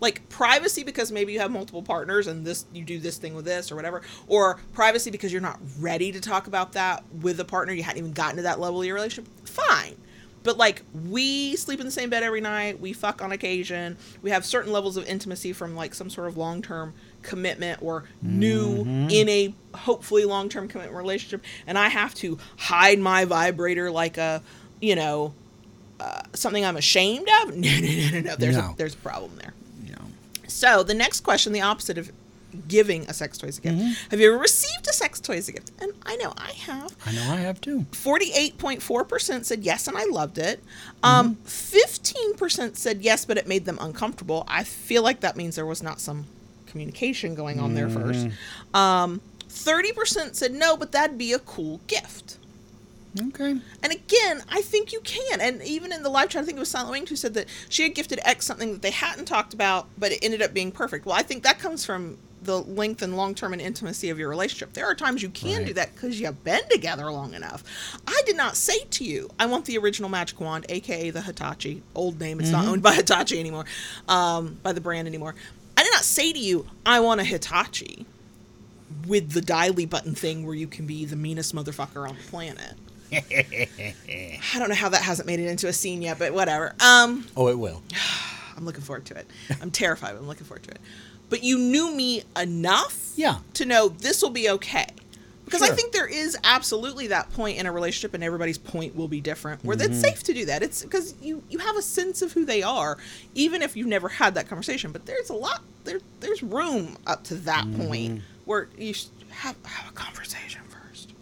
Like 0.00 0.28
privacy 0.28 0.84
because 0.84 1.10
maybe 1.10 1.32
you 1.32 1.40
have 1.40 1.50
multiple 1.50 1.82
partners 1.82 2.28
and 2.28 2.46
this 2.46 2.66
you 2.72 2.84
do 2.84 3.00
this 3.00 3.16
thing 3.18 3.34
with 3.34 3.44
this 3.44 3.72
or 3.72 3.76
whatever, 3.76 4.02
or 4.28 4.60
privacy 4.72 5.10
because 5.10 5.32
you're 5.32 5.42
not 5.42 5.58
ready 5.80 6.12
to 6.12 6.20
talk 6.20 6.46
about 6.46 6.72
that 6.74 7.02
with 7.20 7.40
a 7.40 7.44
partner. 7.44 7.72
You 7.72 7.82
hadn't 7.82 7.98
even 7.98 8.12
gotten 8.12 8.36
to 8.36 8.42
that 8.42 8.60
level 8.60 8.80
of 8.80 8.86
your 8.86 8.94
relationship. 8.94 9.32
Fine 9.44 9.96
but 10.42 10.56
like 10.56 10.82
we 11.08 11.56
sleep 11.56 11.80
in 11.80 11.86
the 11.86 11.92
same 11.92 12.10
bed 12.10 12.22
every 12.22 12.40
night. 12.40 12.80
We 12.80 12.92
fuck 12.92 13.20
on 13.22 13.32
occasion. 13.32 13.96
We 14.22 14.30
have 14.30 14.44
certain 14.44 14.72
levels 14.72 14.96
of 14.96 15.06
intimacy 15.06 15.52
from 15.52 15.74
like 15.74 15.94
some 15.94 16.08
sort 16.10 16.28
of 16.28 16.36
long-term 16.36 16.94
commitment 17.22 17.82
or 17.82 18.04
new 18.22 18.82
in 19.10 19.28
a 19.28 19.54
hopefully 19.74 20.24
long-term 20.24 20.68
commitment 20.68 20.96
relationship. 20.96 21.44
And 21.66 21.76
i 21.76 21.88
have 21.88 22.14
to 22.16 22.38
hide 22.56 22.98
my 22.98 23.24
vibrator 23.24 23.90
like 23.90 24.16
a 24.18 24.42
you 24.80 24.94
know 24.94 25.34
uh, 26.00 26.22
something 26.34 26.64
i'm 26.64 26.76
ashamed 26.76 27.28
of? 27.42 27.56
No 27.56 27.68
no 27.70 27.80
no 27.80 28.10
no 28.12 28.20
no. 28.20 28.36
There's 28.36 28.56
No. 28.56 28.70
a 28.70 28.74
there's 28.76 28.94
a 28.94 28.98
problem 28.98 29.32
there. 29.36 29.52
So 30.46 30.82
the 30.82 30.94
next 30.94 31.20
question, 31.20 31.52
the 31.52 31.60
opposite 31.60 31.98
of 31.98 32.10
giving 32.66 33.02
a 33.08 33.12
sex 33.12 33.38
toy 33.38 33.48
as 33.48 33.58
a 33.58 33.60
gift. 33.60 33.76
Mm-hmm. 33.76 34.10
Have 34.10 34.20
you 34.20 34.32
ever 34.32 34.38
received 34.38 34.86
a 34.88 34.92
sex 34.92 35.20
toy 35.20 35.36
as 35.36 35.48
a 35.48 35.52
gift? 35.52 35.72
And 35.80 35.92
I 36.06 36.16
know 36.16 36.32
I 36.36 36.52
have. 36.52 36.96
I 37.04 37.12
know 37.12 37.22
I 37.22 37.36
have 37.36 37.60
too. 37.60 37.86
48.4% 37.92 39.44
said 39.44 39.64
yes 39.64 39.86
and 39.86 39.96
I 39.96 40.04
loved 40.04 40.38
it. 40.38 40.62
Um, 41.02 41.36
15% 41.46 42.76
said 42.76 43.02
yes, 43.02 43.24
but 43.24 43.36
it 43.36 43.46
made 43.46 43.64
them 43.64 43.78
uncomfortable. 43.80 44.44
I 44.48 44.64
feel 44.64 45.02
like 45.02 45.20
that 45.20 45.36
means 45.36 45.56
there 45.56 45.66
was 45.66 45.82
not 45.82 46.00
some 46.00 46.26
communication 46.66 47.34
going 47.34 47.60
on 47.60 47.74
there 47.74 47.88
first. 47.88 48.28
Um, 48.74 49.20
30% 49.48 50.34
said 50.34 50.52
no, 50.52 50.76
but 50.76 50.92
that'd 50.92 51.18
be 51.18 51.32
a 51.32 51.38
cool 51.38 51.80
gift. 51.86 52.38
Okay. 53.20 53.56
And 53.82 53.92
again, 53.92 54.42
I 54.48 54.60
think 54.60 54.92
you 54.92 55.00
can. 55.00 55.40
And 55.40 55.62
even 55.62 55.92
in 55.92 56.02
the 56.02 56.08
live 56.08 56.28
chat, 56.28 56.42
I 56.42 56.44
think 56.44 56.56
it 56.56 56.60
was 56.60 56.70
Silent 56.70 56.92
Winged 56.92 57.08
who 57.08 57.16
said 57.16 57.34
that 57.34 57.46
she 57.68 57.82
had 57.84 57.94
gifted 57.94 58.20
X 58.24 58.46
something 58.46 58.72
that 58.72 58.82
they 58.82 58.90
hadn't 58.90 59.24
talked 59.24 59.54
about, 59.54 59.88
but 59.96 60.12
it 60.12 60.18
ended 60.22 60.42
up 60.42 60.52
being 60.52 60.70
perfect. 60.70 61.06
Well, 61.06 61.16
I 61.16 61.22
think 61.22 61.42
that 61.42 61.58
comes 61.58 61.84
from 61.84 62.18
the 62.42 62.60
length 62.62 63.02
and 63.02 63.16
long 63.16 63.34
term 63.34 63.52
and 63.52 63.60
intimacy 63.62 64.10
of 64.10 64.18
your 64.18 64.28
relationship. 64.28 64.72
There 64.74 64.86
are 64.86 64.94
times 64.94 65.22
you 65.22 65.28
can 65.30 65.58
Right. 65.58 65.66
do 65.66 65.72
that 65.74 65.94
because 65.94 66.20
you've 66.20 66.44
been 66.44 66.60
together 66.70 67.10
long 67.10 67.34
enough. 67.34 67.64
I 68.06 68.22
did 68.26 68.36
not 68.36 68.56
say 68.56 68.80
to 68.90 69.04
you, 69.04 69.28
I 69.38 69.46
want 69.46 69.64
the 69.64 69.76
original 69.78 70.08
magic 70.08 70.40
wand, 70.40 70.66
aka 70.68 71.10
the 71.10 71.22
Hitachi. 71.22 71.82
Old 71.94 72.20
name, 72.20 72.40
it's 72.40 72.50
not 72.50 72.66
owned 72.66 72.82
by 72.82 72.94
Hitachi 72.96 73.38
anymore, 73.40 73.64
um, 74.08 74.58
by 74.62 74.72
the 74.72 74.80
brand 74.80 75.08
anymore. 75.08 75.34
I 75.76 75.82
did 75.82 75.92
not 75.92 76.04
say 76.04 76.32
to 76.32 76.38
you, 76.38 76.66
I 76.86 77.00
want 77.00 77.20
a 77.20 77.24
Hitachi 77.24 78.06
with 79.06 79.32
the 79.32 79.40
dialy 79.40 79.88
button 79.88 80.14
thing 80.14 80.44
where 80.46 80.54
you 80.54 80.66
can 80.66 80.86
be 80.86 81.04
the 81.04 81.16
meanest 81.16 81.54
motherfucker 81.54 82.08
on 82.08 82.16
the 82.16 82.22
planet. 82.30 82.74
I 83.12 84.58
don't 84.58 84.68
know 84.68 84.74
how 84.74 84.88
that 84.90 85.02
hasn't 85.02 85.26
made 85.26 85.40
it 85.40 85.46
into 85.46 85.66
a 85.68 85.72
scene 85.72 86.02
yet, 86.02 86.18
but 86.18 86.32
whatever. 86.32 86.74
Um, 86.80 87.26
Oh, 87.36 87.48
it 87.48 87.58
will. 87.58 87.82
I'm 88.56 88.64
looking 88.64 88.82
forward 88.82 89.04
to 89.06 89.16
it. 89.16 89.26
I'm 89.62 89.70
terrified, 89.70 90.12
but 90.14 90.18
I'm 90.18 90.26
looking 90.26 90.44
forward 90.46 90.64
to 90.64 90.70
it. 90.72 90.80
But 91.30 91.42
you 91.42 91.58
knew 91.58 91.94
me 91.94 92.22
enough 92.40 93.12
Yeah. 93.16 93.38
to 93.54 93.64
know 93.64 93.88
this 93.88 94.22
will 94.22 94.30
be 94.30 94.48
okay. 94.50 94.86
Because 95.44 95.62
I 95.62 95.70
think 95.70 95.92
there 95.92 96.06
is 96.06 96.36
absolutely 96.44 97.06
that 97.06 97.32
point 97.32 97.56
in 97.58 97.64
a 97.64 97.72
relationship, 97.72 98.12
and 98.12 98.22
everybody's 98.22 98.58
point 98.58 98.94
will 98.94 99.08
be 99.08 99.22
different, 99.22 99.64
where 99.64 99.76
Mm-hmm. 99.78 99.92
it's 99.92 100.00
safe 100.02 100.22
to 100.24 100.34
do 100.34 100.44
that. 100.44 100.62
It's 100.62 100.82
because 100.82 101.14
you 101.22 101.42
you 101.48 101.58
have 101.58 101.74
a 101.76 101.80
sense 101.82 102.20
of 102.20 102.32
who 102.34 102.44
they 102.44 102.62
are, 102.62 102.98
even 103.34 103.62
if 103.62 103.74
you've 103.74 103.86
never 103.86 104.10
had 104.10 104.34
that 104.34 104.46
conversation. 104.46 104.92
But 104.92 105.06
there's 105.06 105.30
a 105.30 105.34
lot 105.34 105.62
there. 105.84 106.00
There's 106.20 106.42
room 106.42 106.98
up 107.06 107.24
to 107.24 107.34
that 107.36 107.64
Mm-hmm. 107.64 107.86
point 107.86 108.22
where 108.44 108.68
you 108.76 108.92
have 109.30 109.56
have 109.64 109.88
a 109.88 109.92
conversation 109.94 110.60
first. 110.68 111.14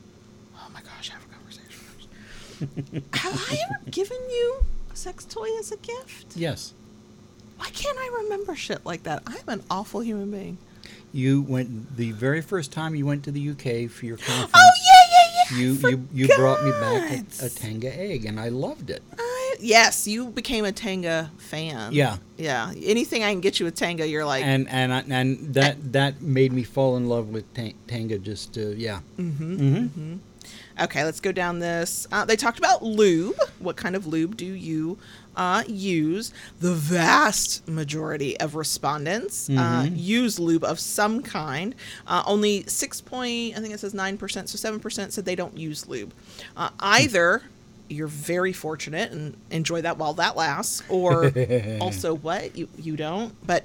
Oh 0.57 0.69
my 0.75 0.81
gosh, 0.83 1.11
have 1.11 1.23
a 1.25 1.33
conversation 1.33 1.71
first. 1.71 3.15
have 3.23 3.51
I 3.53 3.59
ever 3.65 3.91
given 3.91 4.19
you 4.29 4.65
a 4.93 4.97
sex 4.97 5.25
toy 5.25 5.49
as 5.61 5.71
a 5.71 5.77
gift? 5.77 6.37
Yes. 6.37 6.75
Why 7.59 7.69
can't 7.71 7.97
I 7.99 8.21
remember 8.25 8.55
shit 8.57 8.85
like 8.85 9.05
that? 9.05 9.23
I'm 9.27 9.49
an 9.49 9.63
awful 9.71 10.01
human 10.01 10.31
being. 10.31 10.59
You 11.13 11.43
went 11.43 11.97
the 11.97 12.13
very 12.13 12.43
first 12.43 12.73
time 12.73 12.95
you 12.95 13.07
went 13.07 13.25
to 13.25 13.31
the 13.31 13.51
UK 13.51 13.91
for 13.91 14.05
your 14.07 14.17
conference. 14.29 14.51
Oh 14.55 14.71
yeah, 14.87 15.03
yeah, 15.13 15.43
yeah. 15.53 15.59
You 15.59 15.73
you, 15.89 16.09
you 16.13 16.37
brought 16.37 16.65
me 16.65 16.71
back 16.73 17.11
a, 17.43 17.47
a. 17.47 17.49
Tenga 17.49 17.97
egg, 17.99 18.25
and 18.27 18.39
I 18.39 18.49
loved 18.51 18.91
it. 18.91 19.03
I- 19.19 19.57
yes, 19.61 20.07
you 20.07 20.27
became 20.27 20.65
a 20.67 20.73
Tenga 20.73 21.31
fan. 21.39 21.93
Yeah. 21.93 22.19
Yeah. 22.37 22.73
Anything 22.83 23.23
I 23.25 23.31
can 23.31 23.41
get 23.41 23.59
you 23.59 23.65
with 23.65 23.75
Tenga, 23.77 24.07
you're 24.07 24.25
like, 24.27 24.45
and 24.45 24.69
and 24.69 24.93
I- 24.93 25.05
and 25.09 25.55
that 25.55 25.93
that 25.93 26.21
made 26.21 26.53
me 26.53 26.63
fall 26.65 26.97
in 26.99 27.09
love 27.09 27.29
with 27.29 27.53
ta- 27.55 27.73
Tenga. 27.87 28.19
Just 28.19 28.59
uh, 28.59 28.69
yeah. 28.71 29.01
mm-hmm. 29.19 29.57
Mm-hmm. 29.57 30.17
Okay, 30.79 31.05
let's 31.05 31.21
go 31.21 31.33
down 31.33 31.59
this. 31.61 32.07
Uh, 32.13 32.27
they 32.27 32.37
talked 32.37 32.59
about 32.59 32.83
lube. 32.83 33.37
What 33.61 33.77
kind 33.77 33.97
of 33.97 34.07
lube 34.07 34.37
do 34.37 34.45
you 34.45 34.99
uh, 35.37 35.63
use? 35.67 36.33
The 36.61 36.75
vast 36.75 37.67
majority 37.69 38.39
of 38.41 38.55
respondents 38.55 39.49
uh, 39.51 39.53
Mhm. 39.53 39.93
use 39.95 40.39
lube 40.39 40.65
of 40.65 40.81
some 40.81 41.23
kind. 41.23 41.75
Uh, 42.07 42.23
only 42.27 42.65
six 42.67 43.01
point, 43.01 43.57
I 43.57 43.61
think 43.61 43.75
it 43.75 43.81
says 43.81 43.95
nine 43.95 44.17
percent, 44.19 44.49
so 44.49 44.57
seven 44.57 44.81
percent 44.81 45.13
said 45.13 45.25
they 45.25 45.37
don't 45.37 45.57
use 45.57 45.87
lube. 45.87 46.13
Uh, 46.57 46.71
either 46.81 47.43
you're 47.89 48.09
very 48.09 48.53
fortunate 48.53 49.13
and 49.13 49.37
enjoy 49.51 49.81
that 49.83 49.97
while 49.99 50.15
that 50.15 50.37
lasts, 50.37 50.83
or 50.89 51.33
also 51.81 52.15
what 52.15 52.57
you 52.57 52.69
you 52.79 52.97
don't. 52.97 53.35
But 53.47 53.65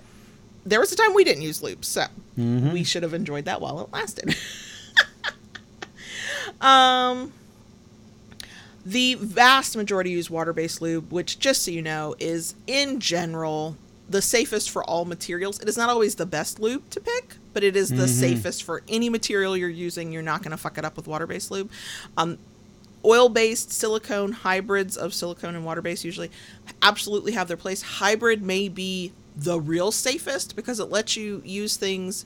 there 0.65 0.79
was 0.79 0.91
a 0.91 0.95
time 0.95 1.13
we 1.15 1.23
didn't 1.23 1.41
use 1.41 1.63
lube, 1.63 1.84
so 1.84 2.05
Mhm. 2.38 2.71
we 2.73 2.84
should 2.84 3.01
have 3.03 3.13
enjoyed 3.15 3.45
that 3.45 3.62
while 3.62 3.79
it 3.81 3.91
lasted. 3.91 4.36
um, 6.62 7.31
the 8.86 9.15
vast 9.15 9.76
majority 9.76 10.12
use 10.12 10.30
water-based 10.30 10.82
lube, 10.82 11.12
which, 11.12 11.39
just 11.39 11.63
so 11.63 11.72
you 11.72 11.82
know, 11.82 12.15
is 12.20 12.56
in 12.67 13.00
general 13.00 13.78
the 14.10 14.22
safest 14.22 14.70
for 14.70 14.84
all 14.84 15.06
materials. 15.06 15.60
It 15.60 15.70
is 15.70 15.78
not 15.78 15.89
always 15.89 16.15
the 16.15 16.26
best 16.26 16.60
lube 16.60 16.89
to 16.89 17.00
pick, 17.00 17.36
but 17.54 17.63
it 17.63 17.76
is 17.76 17.89
the 17.89 18.06
Mhm. 18.06 18.10
safest 18.10 18.63
for 18.63 18.84
any 18.89 19.08
material 19.10 19.56
you're 19.56 19.70
using. 19.70 20.12
You're 20.12 20.22
not 20.22 20.41
going 20.44 20.52
to 20.52 20.58
fuck 20.58 20.78
it 20.78 20.84
up 20.84 20.98
with 20.98 21.08
water-based 21.08 21.50
lube. 21.52 21.70
Um, 22.17 22.38
oil-based 23.06 23.72
silicone 23.72 24.32
hybrids 24.34 24.98
of 24.98 25.13
silicone 25.13 25.56
and 25.56 25.65
water-based 25.65 26.04
usually 26.04 26.30
absolutely 26.82 27.32
have 27.32 27.48
their 27.48 27.58
place. 27.58 27.82
Hybrid 27.82 28.41
may 28.44 28.67
be 28.67 29.13
the 29.36 29.60
real 29.60 29.91
safest 29.91 30.56
because 30.56 30.80
it 30.80 30.89
lets 30.89 31.15
you 31.15 31.41
use 31.46 31.78
things 31.78 32.26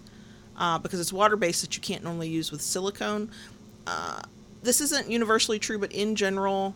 uh, 0.58 0.80
because 0.80 1.00
it's 1.00 1.14
water-based 1.14 1.62
that 1.62 1.76
you 1.76 1.82
can't 1.82 2.04
normally 2.04 2.30
use 2.30 2.52
with 2.52 2.62
silicone. 2.62 3.30
Uh, 3.86 4.22
this 4.66 4.82
isn't 4.82 5.10
universally 5.10 5.60
true, 5.60 5.80
but 5.80 5.92
in 5.92 6.16
general, 6.16 6.76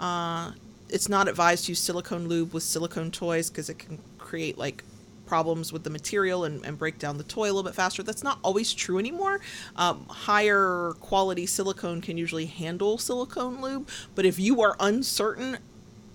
uh, 0.00 0.52
it's 0.88 1.08
not 1.08 1.28
advised 1.28 1.66
to 1.66 1.72
use 1.72 1.78
silicone 1.78 2.26
lube 2.28 2.52
with 2.54 2.62
silicone 2.62 3.10
toys 3.10 3.50
because 3.50 3.68
it 3.68 3.78
can 3.78 3.98
create 4.18 4.58
like 4.58 4.82
problems 5.26 5.72
with 5.72 5.84
the 5.84 5.90
material 5.90 6.44
and, 6.44 6.64
and 6.64 6.78
break 6.78 6.98
down 6.98 7.18
the 7.18 7.24
toy 7.24 7.44
a 7.44 7.52
little 7.52 7.62
bit 7.62 7.74
faster. 7.74 8.02
That's 8.02 8.24
not 8.24 8.38
always 8.42 8.72
true 8.72 8.98
anymore. 8.98 9.40
Um, 9.76 10.06
higher 10.08 10.94
quality 11.00 11.44
silicone 11.44 12.00
can 12.00 12.16
usually 12.16 12.46
handle 12.46 12.96
silicone 12.96 13.60
lube, 13.60 13.88
but 14.14 14.24
if 14.24 14.38
you 14.38 14.62
are 14.62 14.74
uncertain, 14.80 15.58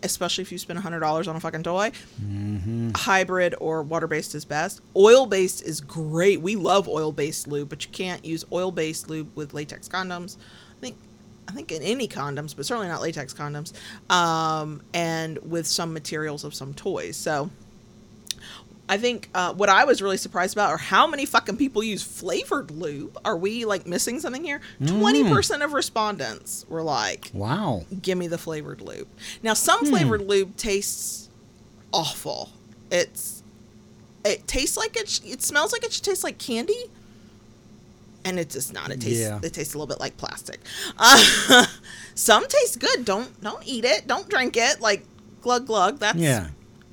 especially 0.02 0.42
if 0.42 0.52
you 0.52 0.58
spend 0.58 0.80
$100 0.80 1.28
on 1.28 1.36
a 1.36 1.40
fucking 1.40 1.62
toy, 1.64 1.92
Mm-hmm. 2.22 2.92
hybrid 2.96 3.54
or 3.60 3.84
water 3.84 4.08
based 4.08 4.34
is 4.36 4.46
best. 4.46 4.82
Oil 4.96 5.26
based 5.28 5.62
is 5.64 5.80
great. 5.80 6.42
We 6.42 6.56
love 6.56 6.88
oil 6.90 7.12
based 7.12 7.48
lube, 7.48 7.70
but 7.70 7.86
you 7.86 7.92
can't 7.92 8.26
use 8.26 8.44
oil 8.52 8.72
based 8.72 9.10
lube 9.10 9.30
with 9.36 9.54
latex 9.54 9.88
condoms. 9.88 10.38
I 10.84 10.86
think 10.86 10.98
I 11.48 11.52
think 11.54 11.72
in 11.72 11.82
any 11.82 12.08
condoms, 12.08 12.56
but 12.56 12.66
certainly 12.66 12.88
not 12.90 13.02
latex 13.02 13.34
condoms. 13.34 13.72
Um, 14.12 14.82
and 14.94 15.38
with 15.40 15.66
some 15.68 15.94
materials 15.94 16.44
of 16.44 16.54
some 16.54 16.74
toys. 16.74 17.16
So 17.16 17.50
I 18.90 18.98
think 18.98 19.30
uh, 19.34 19.54
what 19.54 19.70
I 19.70 19.86
was 19.86 20.02
really 20.02 20.18
surprised 20.18 20.56
about 20.56 20.70
are 20.70 20.78
how 20.78 21.08
many 21.08 21.26
fucking 21.26 21.56
people 21.58 21.84
use 21.84 22.04
flavored 22.04 22.70
lube. 22.70 23.18
Are 23.24 23.38
we 23.38 23.64
like 23.66 23.88
missing 23.88 24.20
something 24.20 24.44
here? 24.44 24.60
Twenty 24.86 25.24
percent 25.24 25.64
of 25.64 25.72
respondents 25.74 26.66
were 26.68 26.84
like, 26.84 27.32
Wow. 27.34 27.86
give 28.02 28.18
me 28.18 28.28
the 28.28 28.38
flavored 28.38 28.82
lube. 28.82 29.08
Now, 29.42 29.54
some 29.54 29.86
flavored 29.86 30.28
lube 30.28 30.58
tastes 30.58 31.30
awful. 31.94 32.50
It's 32.92 33.42
it 34.26 34.48
tastes 34.48 34.76
like 34.78 34.98
it. 34.98 35.08
sh- 35.10 35.22
It 35.26 35.42
smells 35.42 35.72
like 35.72 35.84
it 35.86 35.94
should 35.94 36.04
taste 36.04 36.24
like 36.24 36.38
candy. 36.38 36.90
And 38.26 38.40
it 38.40 38.50
does 38.50 38.72
not. 38.74 38.92
It 38.92 39.02
tastes 39.02 39.22
Yeah. 39.22 39.40
it 39.44 39.54
tastes 39.54 39.74
a 39.74 39.78
little 39.78 39.88
bit 39.88 40.00
like 40.00 40.18
plastic. 40.18 40.60
Uh, 40.98 41.66
some 42.16 42.48
taste 42.48 42.80
good. 42.80 43.06
Don't 43.06 43.40
don't 43.42 43.66
eat 43.68 43.86
it. 43.86 44.08
Don't 44.08 44.30
drink 44.30 44.58
it. 44.58 44.80
Like 44.82 45.06
glug 45.42 45.68
glug. 45.68 46.00
That's 46.00 46.18
Yeah. 46.18 46.48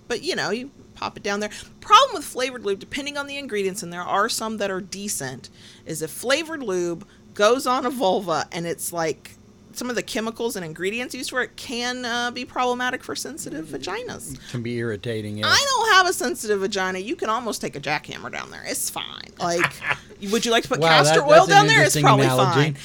But 0.09 0.23
you 0.23 0.35
know, 0.37 0.51
you 0.51 0.71
pop 0.95 1.17
it 1.17 1.23
down 1.23 1.41
there. 1.41 1.51
Problem 1.81 2.15
with 2.17 2.25
flavored 2.25 2.65
lube, 2.65 2.79
depending 2.81 3.17
on 3.17 3.27
the 3.27 3.37
ingredients, 3.39 3.83
and 3.83 3.93
there 3.93 4.03
are 4.03 4.29
some 4.29 4.59
that 4.59 4.71
are 4.71 4.81
decent, 4.81 5.49
is 5.87 6.03
if 6.03 6.11
flavored 6.11 6.63
lube 6.63 7.07
goes 7.35 7.67
on 7.67 7.87
a 7.87 7.91
vulva 7.91 8.47
and 8.53 8.67
it's 8.67 8.93
like 8.93 9.33
some 9.73 9.89
of 9.91 9.97
the 9.97 10.03
chemicals 10.03 10.57
and 10.57 10.65
ingredients 10.65 11.15
used 11.15 11.31
for 11.31 11.43
it 11.43 11.55
can 11.57 12.05
uh, 12.05 12.31
be 12.31 12.45
problematic 12.45 13.03
for 13.05 13.15
sensitive 13.15 13.67
vaginas. 13.67 14.35
It 14.35 14.41
Can 14.51 14.63
be 14.63 14.77
irritating. 14.79 15.39
Yes. 15.39 15.47
I 15.49 15.65
don't 15.65 15.93
have 15.95 16.09
a 16.09 16.13
sensitive 16.13 16.61
vagina. 16.61 16.99
You 16.99 17.15
can 17.17 17.29
almost 17.31 17.61
take 17.61 17.77
a 17.77 17.81
jackhammer 17.81 18.33
down 18.33 18.51
there. 18.51 18.63
It's 18.67 18.91
fine. 18.91 19.31
Like, 19.39 19.73
would 20.33 20.45
you 20.45 20.51
like 20.51 20.65
to 20.65 20.69
put 20.69 20.81
Wow, 20.81 20.89
castor 20.89 21.21
that- 21.21 21.29
oil 21.29 21.47
down 21.47 21.67
there? 21.67 21.83
It's 21.85 22.01
probably 22.01 22.27
analogy. 22.27 22.73
fine. 22.73 22.77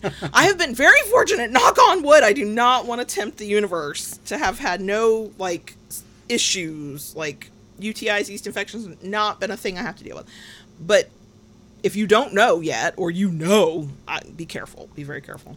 But 0.02 0.30
I 0.34 0.44
have 0.44 0.56
been 0.58 0.74
very 0.74 1.00
fortunate. 1.10 1.50
Knock 1.50 1.78
on 1.78 2.02
wood. 2.02 2.22
I 2.22 2.32
do 2.32 2.44
not 2.44 2.86
want 2.86 3.00
to 3.00 3.06
tempt 3.06 3.38
the 3.38 3.46
universe 3.46 4.18
to 4.26 4.38
have 4.38 4.58
had 4.58 4.80
no 4.80 5.30
like 5.38 5.74
issues 6.28 7.14
like 7.16 7.50
UTIs, 7.80 8.28
yeast 8.28 8.46
infections. 8.46 9.02
Not 9.02 9.40
been 9.40 9.50
a 9.50 9.56
thing 9.56 9.78
I 9.78 9.82
have 9.82 9.96
to 9.96 10.04
deal 10.04 10.16
with. 10.16 10.26
But 10.80 11.10
if 11.82 11.96
you 11.96 12.06
don't 12.06 12.32
know 12.34 12.60
yet, 12.60 12.94
or 12.96 13.10
you 13.10 13.30
know, 13.30 13.88
I, 14.06 14.20
be 14.36 14.46
careful. 14.46 14.88
Be 14.94 15.02
very 15.02 15.20
careful. 15.20 15.56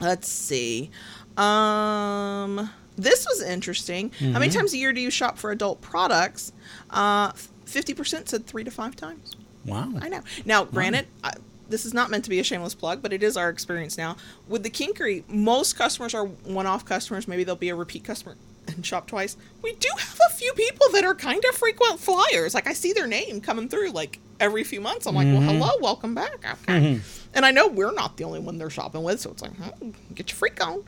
Let's 0.00 0.28
see. 0.28 0.90
Um, 1.36 2.70
this 2.96 3.26
was 3.26 3.42
interesting. 3.42 4.10
How 4.18 4.38
many 4.38 4.50
times 4.50 4.72
a 4.74 4.76
year 4.76 4.92
do 4.92 5.00
you 5.00 5.10
shop 5.10 5.38
for 5.38 5.50
adult 5.50 5.80
products? 5.80 6.52
Uh, 6.90 7.32
fifty 7.64 7.94
percent 7.94 8.28
said 8.28 8.46
three 8.46 8.64
to 8.64 8.70
five 8.70 8.96
times. 8.96 9.36
Wow. 9.64 9.92
I 10.00 10.08
know. 10.08 10.22
Now, 10.44 10.64
granted, 10.64 11.06
I, 11.22 11.32
this 11.68 11.84
is 11.84 11.92
not 11.92 12.10
meant 12.10 12.24
to 12.24 12.30
be 12.30 12.40
a 12.40 12.44
shameless 12.44 12.74
plug, 12.74 13.02
but 13.02 13.12
it 13.12 13.22
is 13.22 13.36
our 13.36 13.50
experience 13.50 13.98
now 13.98 14.16
with 14.48 14.62
the 14.62 14.70
Kinkery. 14.70 15.28
Most 15.28 15.76
customers 15.76 16.14
are 16.14 16.24
one-off 16.24 16.84
customers. 16.86 17.28
Maybe 17.28 17.44
they'll 17.44 17.56
be 17.56 17.68
a 17.68 17.74
repeat 17.74 18.04
customer 18.04 18.36
and 18.66 18.86
shop 18.86 19.06
twice. 19.06 19.36
We 19.62 19.74
do 19.74 19.88
have 19.98 20.20
a 20.30 20.34
few 20.34 20.52
people 20.54 20.86
that 20.92 21.04
are 21.04 21.14
kind 21.14 21.44
of 21.48 21.54
frequent 21.54 22.00
flyers. 22.00 22.54
Like 22.54 22.66
I 22.66 22.72
see 22.72 22.92
their 22.94 23.06
name 23.06 23.40
coming 23.42 23.68
through 23.68 23.90
like 23.90 24.18
every 24.40 24.64
few 24.64 24.80
months. 24.80 25.06
I'm 25.06 25.14
like, 25.14 25.26
well, 25.26 25.40
hello, 25.40 25.70
welcome 25.80 26.14
back. 26.14 26.44
Okay. 26.68 27.00
And 27.34 27.44
I 27.44 27.50
know 27.50 27.68
we're 27.68 27.92
not 27.92 28.16
the 28.16 28.24
only 28.24 28.40
one 28.40 28.58
they're 28.58 28.70
shopping 28.70 29.02
with, 29.02 29.20
so 29.20 29.30
it's 29.30 29.42
like, 29.42 29.54
hmm, 29.54 29.90
get 30.14 30.30
your 30.30 30.36
freak 30.36 30.64
on. 30.64 30.84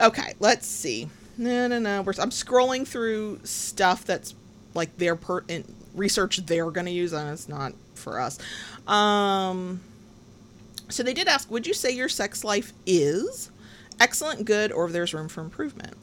Okay, 0.00 0.34
let's 0.40 0.66
see. 0.66 1.08
No, 1.38 1.66
no, 1.66 1.78
no. 1.78 2.02
We're, 2.02 2.14
I'm 2.18 2.30
scrolling 2.30 2.86
through 2.86 3.40
stuff 3.44 4.04
that's 4.04 4.34
like 4.74 4.96
their 4.98 5.16
per 5.16 5.44
in, 5.48 5.64
research 5.94 6.38
they're 6.46 6.70
going 6.70 6.86
to 6.86 6.92
use, 6.92 7.12
and 7.12 7.30
it's 7.30 7.48
not 7.48 7.72
for 7.94 8.20
us. 8.20 8.38
Um, 8.86 9.80
so 10.88 11.02
they 11.02 11.14
did 11.14 11.28
ask, 11.28 11.50
would 11.50 11.66
you 11.66 11.74
say 11.74 11.90
your 11.90 12.08
sex 12.08 12.44
life 12.44 12.72
is 12.86 13.50
excellent, 14.00 14.44
good, 14.44 14.72
or 14.72 14.86
if 14.86 14.92
there's 14.92 15.14
room 15.14 15.28
for 15.28 15.40
improvement? 15.40 15.94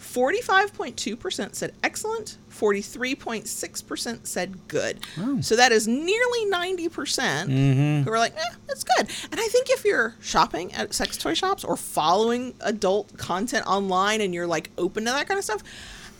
45.2% 0.00 1.54
said 1.54 1.72
excellent, 1.82 2.38
43.6% 2.50 4.26
said 4.26 4.68
good. 4.68 5.00
Wow. 5.16 5.38
So 5.40 5.56
that 5.56 5.72
is 5.72 5.86
nearly 5.86 6.46
90% 6.46 7.48
Mhm. 7.50 8.04
who 8.04 8.10
are 8.10 8.18
like, 8.18 8.34
eh, 8.36 8.54
it's 8.68 8.84
good. 8.84 9.08
And 9.30 9.40
I 9.40 9.46
think 9.48 9.68
if 9.70 9.84
you're 9.84 10.14
shopping 10.20 10.72
at 10.74 10.94
sex 10.94 11.16
toy 11.16 11.34
shops 11.34 11.64
or 11.64 11.76
following 11.76 12.54
adult 12.60 13.16
content 13.18 13.66
online 13.66 14.20
and 14.20 14.34
you're 14.34 14.46
like 14.46 14.70
open 14.78 15.04
to 15.04 15.10
that 15.10 15.28
kind 15.28 15.38
of 15.38 15.44
stuff, 15.44 15.62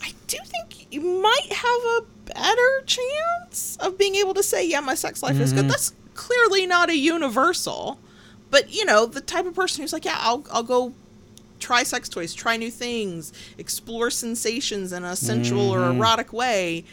I 0.01 0.13
do 0.27 0.37
think 0.45 0.87
you 0.91 1.01
might 1.01 1.51
have 1.51 1.81
a 1.97 2.01
better 2.33 2.81
chance 2.85 3.77
of 3.79 3.97
being 3.97 4.15
able 4.15 4.33
to 4.35 4.43
say, 4.43 4.65
yeah, 4.65 4.79
my 4.79 4.95
sex 4.95 5.21
life 5.23 5.39
is 5.39 5.53
good. 5.53 5.69
That's 5.69 5.93
clearly 6.13 6.65
not 6.65 6.89
a 6.89 6.95
universal. 6.97 7.99
But, 8.49 8.73
you 8.73 8.83
know, 8.83 9.05
the 9.05 9.21
type 9.21 9.45
of 9.45 9.53
person 9.55 9.81
who's 9.81 9.93
like, 9.93 10.03
yeah, 10.05 10.17
I'll, 10.19 10.45
I'll 10.51 10.63
go 10.63 10.93
try 11.61 11.83
sex 11.83 12.09
toys, 12.09 12.33
try 12.33 12.57
new 12.57 12.71
things, 12.71 13.31
explore 13.57 14.09
sensations 14.09 14.91
in 14.91 15.05
a 15.05 15.15
sensual 15.15 15.73
or 15.73 15.89
erotic 15.89 16.33
way. 16.33 16.83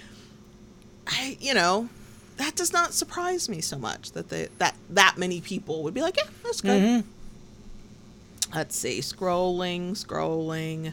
I, 1.07 1.37
you 1.41 1.55
know, 1.55 1.89
that 2.37 2.55
does 2.55 2.73
not 2.73 2.93
surprise 2.95 3.49
me 3.49 3.61
so 3.61 3.79
much 3.79 4.13
that 4.13 4.29
they, 4.29 4.49
that 4.59 4.77
that 4.91 5.17
many 5.17 5.41
people 5.41 5.83
would 5.83 5.95
be 5.95 6.03
like, 6.03 6.17
yeah, 6.17 6.31
that's 6.45 6.61
good. 6.61 6.83
Mm-hmm. 6.83 8.55
Let's 8.55 8.77
see, 8.77 9.01
scrolling, 9.01 9.93
scrolling, 9.93 10.93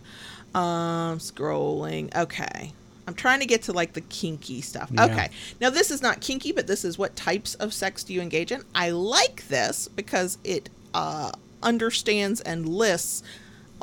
um, 0.55 1.19
scrolling. 1.19 2.15
Okay. 2.15 2.73
I'm 3.07 3.13
trying 3.13 3.39
to 3.39 3.45
get 3.45 3.61
to 3.63 3.73
like 3.73 3.93
the 3.93 4.01
kinky 4.01 4.61
stuff. 4.61 4.89
Yeah. 4.91 5.05
Okay. 5.05 5.29
Now 5.61 5.69
this 5.69 5.91
is 5.91 6.01
not 6.01 6.21
kinky, 6.21 6.51
but 6.51 6.65
this 6.65 6.83
is 6.83 6.97
what 6.97 7.15
types 7.15 7.53
of 7.55 7.73
sex 7.73 8.03
do 8.03 8.13
you 8.13 8.21
engage 8.21 8.51
in? 8.51 8.63
I 8.73 8.89
like 8.89 9.47
this 9.47 9.87
because 9.87 10.39
it 10.43 10.69
uh, 10.93 11.31
understands 11.61 12.41
and 12.41 12.67
lists 12.67 13.21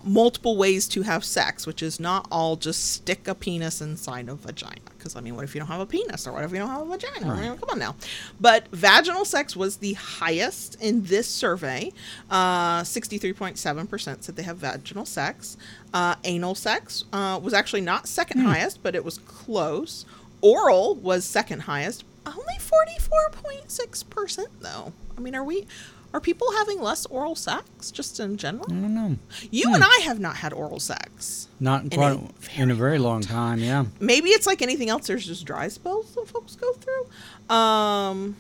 multiple 0.05 0.57
ways 0.57 0.89
to 0.89 1.03
have 1.03 1.25
sex, 1.25 1.67
which 1.67 1.83
is 1.83 2.01
not 2.01 2.27
all 2.31 2.57
just 2.57 2.93
stick 2.93 3.29
a 3.29 3.35
penis 3.35 3.81
inside 3.81 4.29
a 4.29 4.35
vagina. 4.35 4.81
Because 4.97 5.17
I 5.17 5.21
mean, 5.21 5.35
what 5.35 5.45
if 5.45 5.55
you 5.55 5.61
don't 5.61 5.69
have 5.69 5.81
a 5.81 5.87
penis, 5.87 6.27
or 6.27 6.33
what 6.33 6.45
if 6.45 6.53
you 6.53 6.59
don't 6.59 6.69
have 6.69 6.83
a 6.83 6.85
vagina? 6.85 7.33
I 7.33 7.41
mean, 7.49 7.59
come 7.59 7.71
on 7.71 7.79
now. 7.79 7.97
But 8.41 8.69
vaginal 8.69 9.25
sex 9.25 9.57
was 9.57 9.79
the 9.79 9.95
highest 9.95 10.81
in 10.81 11.05
this 11.05 11.27
survey. 11.27 11.93
Uh, 12.31 12.85
Sixty-three 12.85 13.33
point 13.33 13.59
seven 13.59 13.87
percent 13.87 14.25
said 14.25 14.37
they 14.37 14.43
have 14.43 14.59
vaginal 14.59 15.07
sex. 15.07 15.57
Uh, 15.93 16.15
anal 16.25 16.55
sex 16.55 17.05
uh, 17.13 17.39
was 17.43 17.53
actually 17.53 17.81
not 17.81 18.07
second 18.09 18.41
highest, 18.41 18.83
but 18.83 18.95
it 18.95 19.05
was 19.05 19.19
close. 19.19 20.07
Oral 20.41 20.95
was 20.95 21.25
second 21.25 21.61
highest. 21.63 22.05
Only 22.25 22.59
forty-four 22.61 23.31
point 23.31 23.71
six 23.71 24.03
percent 24.03 24.49
though. 24.61 24.93
I 25.17 25.21
mean, 25.21 25.35
are 25.35 25.45
we? 25.45 25.67
Are 26.15 26.21
people 26.21 26.47
having 26.59 26.81
less 26.81 27.07
oral 27.07 27.35
sex 27.35 27.91
just 27.91 28.21
in 28.21 28.37
general? 28.37 28.67
I 28.69 28.75
don't 28.75 28.95
know. 28.95 29.17
You 29.51 29.73
and 29.75 29.83
I 29.83 30.01
have 30.05 30.21
not 30.21 30.37
had 30.37 30.53
oral 30.53 30.79
sex. 30.79 31.49
Not 31.59 31.85
in 31.85 31.91
quite 31.91 32.19
a 32.57 32.61
in 32.61 32.71
a 32.71 32.75
very 32.75 32.99
long 32.99 33.23
time. 33.23 33.61
Yeah. 33.61 33.87
Maybe 33.99 34.29
it's 34.31 34.47
like 34.47 34.61
anything 34.61 34.91
else. 34.91 35.07
There's 35.07 35.27
just 35.27 35.47
dry 35.47 35.69
spells 35.69 36.15
that 36.15 36.29
folks 36.29 36.55
go 36.57 36.73
through. 36.75 37.55
Um, 37.57 38.37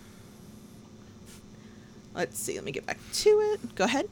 let's 2.14 2.39
see. 2.39 2.55
Let 2.57 2.64
me 2.64 2.73
get 2.73 2.85
back 2.87 2.99
to 3.14 3.31
it. 3.31 3.75
Go 3.75 3.85
ahead. 3.85 4.07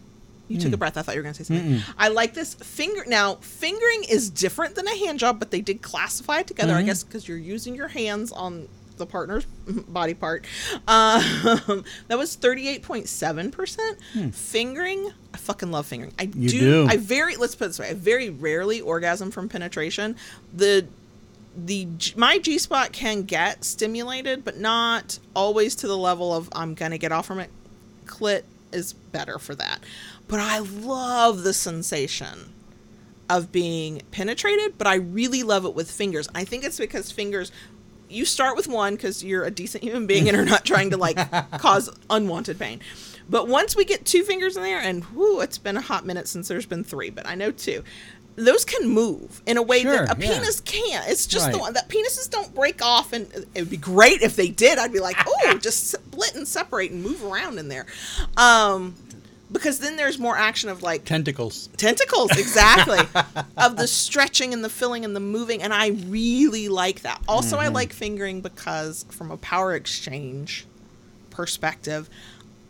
You 0.48 0.58
took 0.58 0.72
a 0.72 0.76
breath. 0.76 0.96
I 0.96 1.02
thought 1.02 1.14
you 1.14 1.20
were 1.20 1.22
going 1.22 1.34
to 1.34 1.44
say 1.44 1.54
something. 1.54 1.76
Mm-mm. 1.78 1.94
I 1.96 2.08
like 2.08 2.34
this 2.34 2.54
finger. 2.54 3.04
Now, 3.06 3.36
fingering 3.36 4.02
is 4.08 4.30
different 4.30 4.74
than 4.74 4.88
a 4.88 4.96
hand 4.96 5.20
job, 5.20 5.38
but 5.38 5.52
they 5.52 5.60
did 5.60 5.80
classify 5.80 6.40
it 6.40 6.48
together. 6.48 6.74
I 6.74 6.82
Mhm. 6.82 6.86
guess 6.86 7.04
because 7.04 7.28
you're 7.28 7.36
using 7.38 7.76
your 7.76 7.86
hands 7.86 8.32
on 8.32 8.66
the 9.00 9.06
partner's 9.06 9.44
body 9.66 10.14
part. 10.14 10.44
Um, 10.86 11.22
that 12.06 12.16
was 12.16 12.36
38.7%. 12.36 14.32
Fingering, 14.32 15.10
I 15.34 15.36
fucking 15.36 15.72
love 15.72 15.86
fingering. 15.86 16.12
I 16.18 16.26
do, 16.26 16.48
do. 16.48 16.86
I 16.88 16.96
very, 16.96 17.34
let's 17.36 17.56
put 17.56 17.64
it 17.64 17.68
this 17.68 17.80
way, 17.80 17.88
I 17.90 17.94
very 17.94 18.30
rarely 18.30 18.80
orgasm 18.80 19.32
from 19.32 19.48
penetration. 19.48 20.14
The 20.54 20.86
the 21.56 21.88
my 22.16 22.38
G 22.38 22.58
spot 22.58 22.92
can 22.92 23.22
get 23.22 23.64
stimulated, 23.64 24.44
but 24.44 24.58
not 24.58 25.18
always 25.34 25.74
to 25.76 25.88
the 25.88 25.96
level 25.96 26.32
of 26.32 26.48
I'm 26.52 26.74
gonna 26.74 26.98
get 26.98 27.12
off 27.12 27.26
from 27.26 27.40
it. 27.40 27.50
Clit 28.06 28.42
is 28.72 28.92
better 28.92 29.38
for 29.38 29.54
that, 29.56 29.80
but 30.28 30.38
I 30.38 30.60
love 30.60 31.42
the 31.42 31.52
sensation 31.52 32.52
of 33.28 33.52
being 33.52 34.02
penetrated. 34.10 34.78
But 34.78 34.86
I 34.86 34.96
really 34.96 35.42
love 35.42 35.64
it 35.64 35.74
with 35.74 35.90
fingers. 35.90 36.28
I 36.34 36.44
think 36.44 36.64
it's 36.64 36.78
because 36.78 37.10
fingers. 37.10 37.50
You 38.10 38.24
start 38.24 38.56
with 38.56 38.68
one 38.68 38.96
because 38.96 39.22
you're 39.22 39.44
a 39.44 39.50
decent 39.50 39.84
human 39.84 40.06
being 40.06 40.28
and 40.28 40.36
are 40.36 40.44
not 40.44 40.64
trying 40.64 40.90
to 40.90 40.96
like 40.96 41.16
cause 41.58 41.88
unwanted 42.10 42.58
pain. 42.58 42.80
But 43.28 43.46
once 43.46 43.76
we 43.76 43.84
get 43.84 44.04
two 44.04 44.24
fingers 44.24 44.56
in 44.56 44.62
there, 44.64 44.80
and 44.80 45.04
whoo, 45.14 45.40
it's 45.40 45.58
been 45.58 45.76
a 45.76 45.80
hot 45.80 46.04
minute 46.04 46.26
since 46.26 46.48
there's 46.48 46.66
been 46.66 46.82
three, 46.82 47.10
but 47.10 47.26
I 47.26 47.36
know 47.36 47.52
two. 47.52 47.84
Those 48.36 48.64
can 48.64 48.88
move 48.88 49.42
in 49.46 49.56
a 49.56 49.62
way 49.62 49.82
Sure, 49.82 50.06
that 50.06 50.16
a 50.16 50.20
yeah. 50.20 50.32
penis 50.38 50.60
can't. 50.60 51.06
It's 51.08 51.26
just 51.26 51.50
the 51.52 51.58
one 51.58 51.74
that 51.74 51.88
penises 51.88 52.28
don't 52.30 52.54
break 52.54 52.82
off, 52.82 53.12
and 53.12 53.30
it 53.54 53.60
would 53.60 53.70
be 53.70 53.76
great 53.76 54.22
if 54.22 54.34
they 54.34 54.48
did. 54.48 54.78
I'd 54.78 54.92
be 54.92 55.00
like, 55.00 55.16
oh, 55.26 55.58
just 55.60 55.88
split 55.90 56.34
and 56.34 56.48
separate 56.48 56.90
and 56.90 57.02
move 57.02 57.22
around 57.24 57.58
in 57.58 57.68
there, 57.68 57.86
um, 58.36 58.94
because 59.52 59.78
then 59.80 59.96
there's 59.96 60.18
more 60.18 60.36
action 60.36 60.70
of 60.70 60.82
like 60.82 61.04
Tentacles. 61.04 61.68
tentacles 61.76 62.30
exactly. 62.38 62.98
Of 63.56 63.76
the 63.76 63.86
stretching 63.86 64.54
and 64.54 64.64
the 64.64 64.70
filling 64.70 65.04
and 65.04 65.14
the 65.14 65.20
moving 65.20 65.62
and 65.62 65.72
i 65.72 65.88
really 65.88 66.68
like 66.68 67.02
that. 67.02 67.20
Also 67.28 67.58
i 67.58 67.66
mm-hmm. 67.66 67.74
like 67.74 67.92
fingering 67.92 68.40
because 68.40 69.04
from 69.10 69.30
a 69.30 69.36
power 69.36 69.74
exchange 69.74 70.66
perspective 71.30 72.08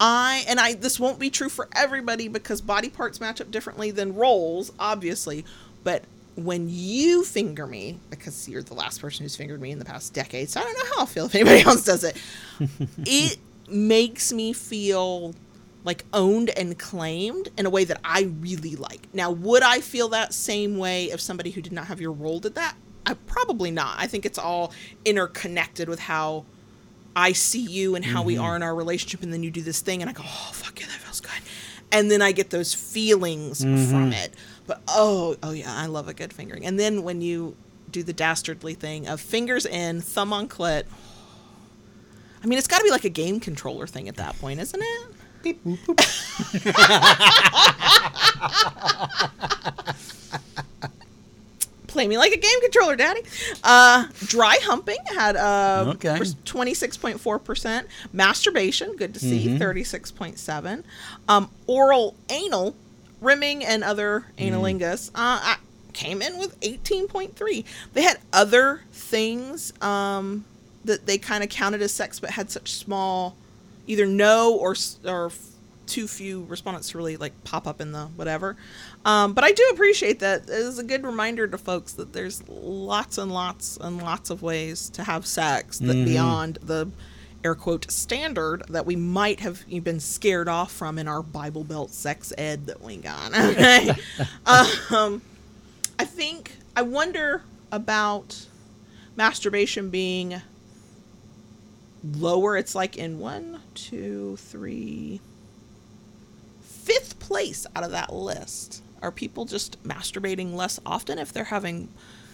i 0.00 0.44
and 0.48 0.60
i 0.60 0.74
this 0.74 0.98
won't 0.98 1.18
be 1.18 1.30
true 1.30 1.48
for 1.48 1.68
everybody 1.74 2.28
because 2.28 2.60
body 2.60 2.88
parts 2.88 3.20
match 3.20 3.40
up 3.40 3.50
differently 3.50 3.90
than 3.90 4.14
roles 4.14 4.72
obviously 4.78 5.44
but 5.84 6.04
when 6.36 6.68
you 6.68 7.24
finger 7.24 7.66
me 7.66 7.98
because 8.08 8.48
you're 8.48 8.62
the 8.62 8.74
last 8.74 9.00
person 9.00 9.24
who's 9.24 9.36
fingered 9.36 9.60
me 9.60 9.70
in 9.70 9.78
the 9.78 9.84
past 9.84 10.14
decade 10.14 10.48
so 10.48 10.60
i 10.60 10.62
don't 10.62 10.74
know 10.74 10.84
how 10.94 11.00
i'll 11.00 11.06
feel 11.06 11.26
if 11.26 11.34
anybody 11.34 11.60
else 11.66 11.84
does 11.84 12.04
it 12.04 12.16
it 12.98 13.38
makes 13.68 14.32
me 14.32 14.52
feel 14.52 15.34
like 15.84 16.04
owned 16.12 16.50
and 16.50 16.78
claimed 16.78 17.48
in 17.56 17.66
a 17.66 17.70
way 17.70 17.84
that 17.84 18.00
I 18.04 18.30
really 18.40 18.76
like. 18.76 19.08
Now, 19.12 19.30
would 19.30 19.62
I 19.62 19.80
feel 19.80 20.08
that 20.08 20.34
same 20.34 20.78
way 20.78 21.10
if 21.10 21.20
somebody 21.20 21.50
who 21.50 21.62
did 21.62 21.72
not 21.72 21.86
have 21.86 22.00
your 22.00 22.12
role 22.12 22.40
did 22.40 22.54
that? 22.56 22.74
I 23.06 23.14
probably 23.14 23.70
not. 23.70 23.96
I 23.98 24.06
think 24.06 24.26
it's 24.26 24.38
all 24.38 24.72
interconnected 25.04 25.88
with 25.88 26.00
how 26.00 26.44
I 27.16 27.32
see 27.32 27.62
you 27.62 27.94
and 27.96 28.04
how 28.04 28.22
we 28.22 28.34
mm-hmm. 28.34 28.44
are 28.44 28.56
in 28.56 28.62
our 28.62 28.74
relationship, 28.74 29.22
and 29.22 29.32
then 29.32 29.42
you 29.42 29.50
do 29.50 29.62
this 29.62 29.80
thing, 29.80 30.00
and 30.02 30.10
I 30.10 30.12
go, 30.12 30.22
oh 30.24 30.50
fuck 30.52 30.78
yeah, 30.80 30.86
that 30.86 30.98
feels 30.98 31.20
good, 31.20 31.30
and 31.90 32.10
then 32.10 32.22
I 32.22 32.32
get 32.32 32.50
those 32.50 32.74
feelings 32.74 33.62
from 33.62 33.76
mm-hmm. 33.76 34.12
it. 34.12 34.34
But 34.66 34.82
oh, 34.86 35.36
oh 35.42 35.50
yeah, 35.50 35.74
I 35.74 35.86
love 35.86 36.08
a 36.08 36.14
good 36.14 36.32
fingering. 36.32 36.64
And 36.64 36.78
then 36.78 37.02
when 37.02 37.20
you 37.20 37.56
do 37.90 38.02
the 38.02 38.12
dastardly 38.12 38.74
thing 38.74 39.08
of 39.08 39.20
fingers 39.20 39.66
in, 39.66 40.00
thumb 40.00 40.32
on 40.32 40.48
clit. 40.48 40.84
I 42.42 42.46
mean, 42.46 42.58
it's 42.58 42.68
got 42.68 42.78
to 42.78 42.84
be 42.84 42.90
like 42.90 43.04
a 43.04 43.10
game 43.10 43.40
controller 43.40 43.86
thing 43.86 44.08
at 44.08 44.16
that 44.16 44.38
point, 44.38 44.60
isn't 44.60 44.80
it? 44.80 45.14
Beep, 45.42 45.64
boop, 45.64 45.78
boop. 45.86 47.10
Play 51.86 52.06
me 52.06 52.16
like 52.18 52.32
a 52.32 52.36
game 52.36 52.60
controller, 52.60 52.94
daddy. 52.94 53.20
Uh, 53.64 54.06
dry 54.26 54.56
humping 54.62 54.98
had 55.08 55.34
uh, 55.34 55.86
Okay. 55.96 56.10
26.4%. 56.20 57.84
Masturbation, 58.12 58.94
good 58.94 59.12
to 59.14 59.18
see, 59.20 59.48
36.7. 59.58 60.84
Um, 61.28 61.50
oral 61.66 62.14
anal, 62.28 62.76
rimming 63.20 63.64
and 63.64 63.82
other 63.82 64.26
analingus 64.38 65.10
uh, 65.10 65.40
I- 65.42 65.56
came 65.92 66.22
in 66.22 66.38
with 66.38 66.58
18.3. 66.60 67.64
They 67.92 68.02
had 68.02 68.20
other 68.32 68.82
things 68.92 69.72
um, 69.82 70.44
that 70.84 71.06
they 71.06 71.18
kind 71.18 71.42
of 71.42 71.50
counted 71.50 71.82
as 71.82 71.92
sex 71.92 72.20
but 72.20 72.30
had 72.30 72.52
such 72.52 72.70
small 72.72 73.36
either 73.90 74.06
no 74.06 74.54
or 74.54 74.76
or 75.04 75.32
too 75.86 76.06
few 76.06 76.44
respondents 76.44 76.90
to 76.90 76.98
really 76.98 77.16
like 77.16 77.32
pop 77.42 77.66
up 77.66 77.80
in 77.80 77.90
the 77.90 78.06
whatever. 78.14 78.56
Um, 79.04 79.32
but 79.32 79.42
I 79.42 79.50
do 79.50 79.68
appreciate 79.72 80.20
that. 80.20 80.42
It 80.44 80.50
is 80.50 80.78
a 80.78 80.84
good 80.84 81.04
reminder 81.04 81.48
to 81.48 81.58
folks 81.58 81.92
that 81.94 82.12
there's 82.12 82.48
lots 82.48 83.18
and 83.18 83.32
lots 83.32 83.76
and 83.76 84.00
lots 84.00 84.30
of 84.30 84.40
ways 84.42 84.88
to 84.90 85.02
have 85.02 85.26
sex 85.26 85.78
that 85.78 86.04
beyond 86.04 86.58
the 86.62 86.88
air 87.42 87.54
quote 87.56 87.90
standard 87.90 88.62
that 88.68 88.86
we 88.86 88.94
might 88.94 89.40
have 89.40 89.66
been 89.82 89.98
scared 89.98 90.48
off 90.48 90.70
from 90.70 90.98
in 90.98 91.08
our 91.08 91.22
Bible 91.22 91.64
Belt 91.64 91.90
sex 91.90 92.32
ed 92.38 92.66
that 92.66 92.80
we 92.80 92.96
got. 92.96 93.32
Okay. 93.34 93.90
um, 94.90 95.22
I 95.98 96.04
think 96.04 96.56
I 96.76 96.82
wonder 96.82 97.42
about 97.72 98.46
masturbation 99.16 99.90
being 99.90 100.40
lower. 102.16 102.56
It's 102.56 102.74
like 102.74 102.96
in 102.96 103.18
one, 103.18 103.60
two, 103.74 104.36
three, 104.36 105.20
fifth 106.62 107.18
place 107.18 107.66
out 107.74 107.84
of 107.84 107.90
that 107.90 108.12
list. 108.12 108.82
Are 109.02 109.10
people 109.10 109.44
just 109.44 109.82
masturbating 109.82 110.54
less 110.54 110.78
often 110.84 111.18
if 111.18 111.32
they're 111.32 111.44
having? 111.44 111.88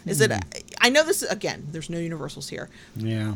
Is 0.05 0.21
it? 0.21 0.33
Hmm. 0.33 0.41
I 0.81 0.91
know 0.91 1.05
this 1.05 1.23
again. 1.23 1.67
There's 1.71 1.91
no 1.91 1.99
universals 1.99 2.49
here. 2.49 2.69
Yeah. 2.97 3.35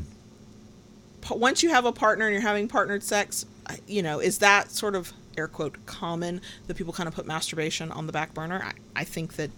But 1.28 1.38
once 1.38 1.62
you 1.62 1.70
have 1.70 1.84
a 1.84 1.92
partner 1.92 2.26
and 2.26 2.32
you're 2.32 2.42
having 2.42 2.68
partnered 2.68 3.03
sex, 3.03 3.46
you 3.86 4.03
know, 4.03 4.20
is 4.20 4.38
that 4.38 4.70
sort 4.70 4.94
of 4.94 5.12
air 5.36 5.48
quote 5.48 5.84
common 5.86 6.40
that 6.66 6.76
people 6.76 6.92
kind 6.92 7.09
of 7.09 7.14
put 7.14 7.26
masturbation 7.26 7.92
on 7.92 8.07
the 8.07 8.12
back 8.12 8.34
burner? 8.34 8.62
I, 8.62 9.01
I 9.01 9.05
think 9.05 9.34
that 9.34 9.51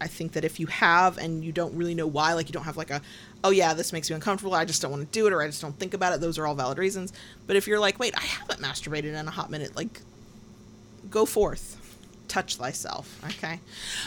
I 0.00 0.06
think 0.06 0.32
that 0.32 0.44
if 0.44 0.58
you 0.58 0.66
have 0.66 1.18
and 1.18 1.44
you 1.44 1.52
don't 1.52 1.74
really 1.74 1.94
know 1.94 2.06
why, 2.06 2.32
like 2.32 2.48
you 2.48 2.52
don't 2.52 2.64
have 2.64 2.76
like 2.76 2.90
a, 2.90 3.02
oh 3.44 3.50
yeah, 3.50 3.74
this 3.74 3.92
makes 3.92 4.08
me 4.08 4.14
uncomfortable, 4.14 4.54
I 4.54 4.64
just 4.64 4.80
don't 4.80 4.90
want 4.90 5.10
to 5.10 5.18
do 5.18 5.26
it, 5.26 5.32
or 5.32 5.42
I 5.42 5.46
just 5.46 5.60
don't 5.60 5.78
think 5.78 5.94
about 5.94 6.12
it, 6.12 6.20
those 6.20 6.38
are 6.38 6.46
all 6.46 6.54
valid 6.54 6.78
reasons. 6.78 7.12
But 7.46 7.56
if 7.56 7.66
you're 7.66 7.78
like, 7.78 7.98
wait, 7.98 8.16
I 8.16 8.22
haven't 8.22 8.60
masturbated 8.60 9.14
in 9.14 9.28
a 9.28 9.30
hot 9.30 9.50
minute, 9.50 9.76
like, 9.76 10.00
go 11.10 11.26
forth, 11.26 11.76
touch 12.28 12.56
thyself, 12.56 13.20
okay? 13.24 13.60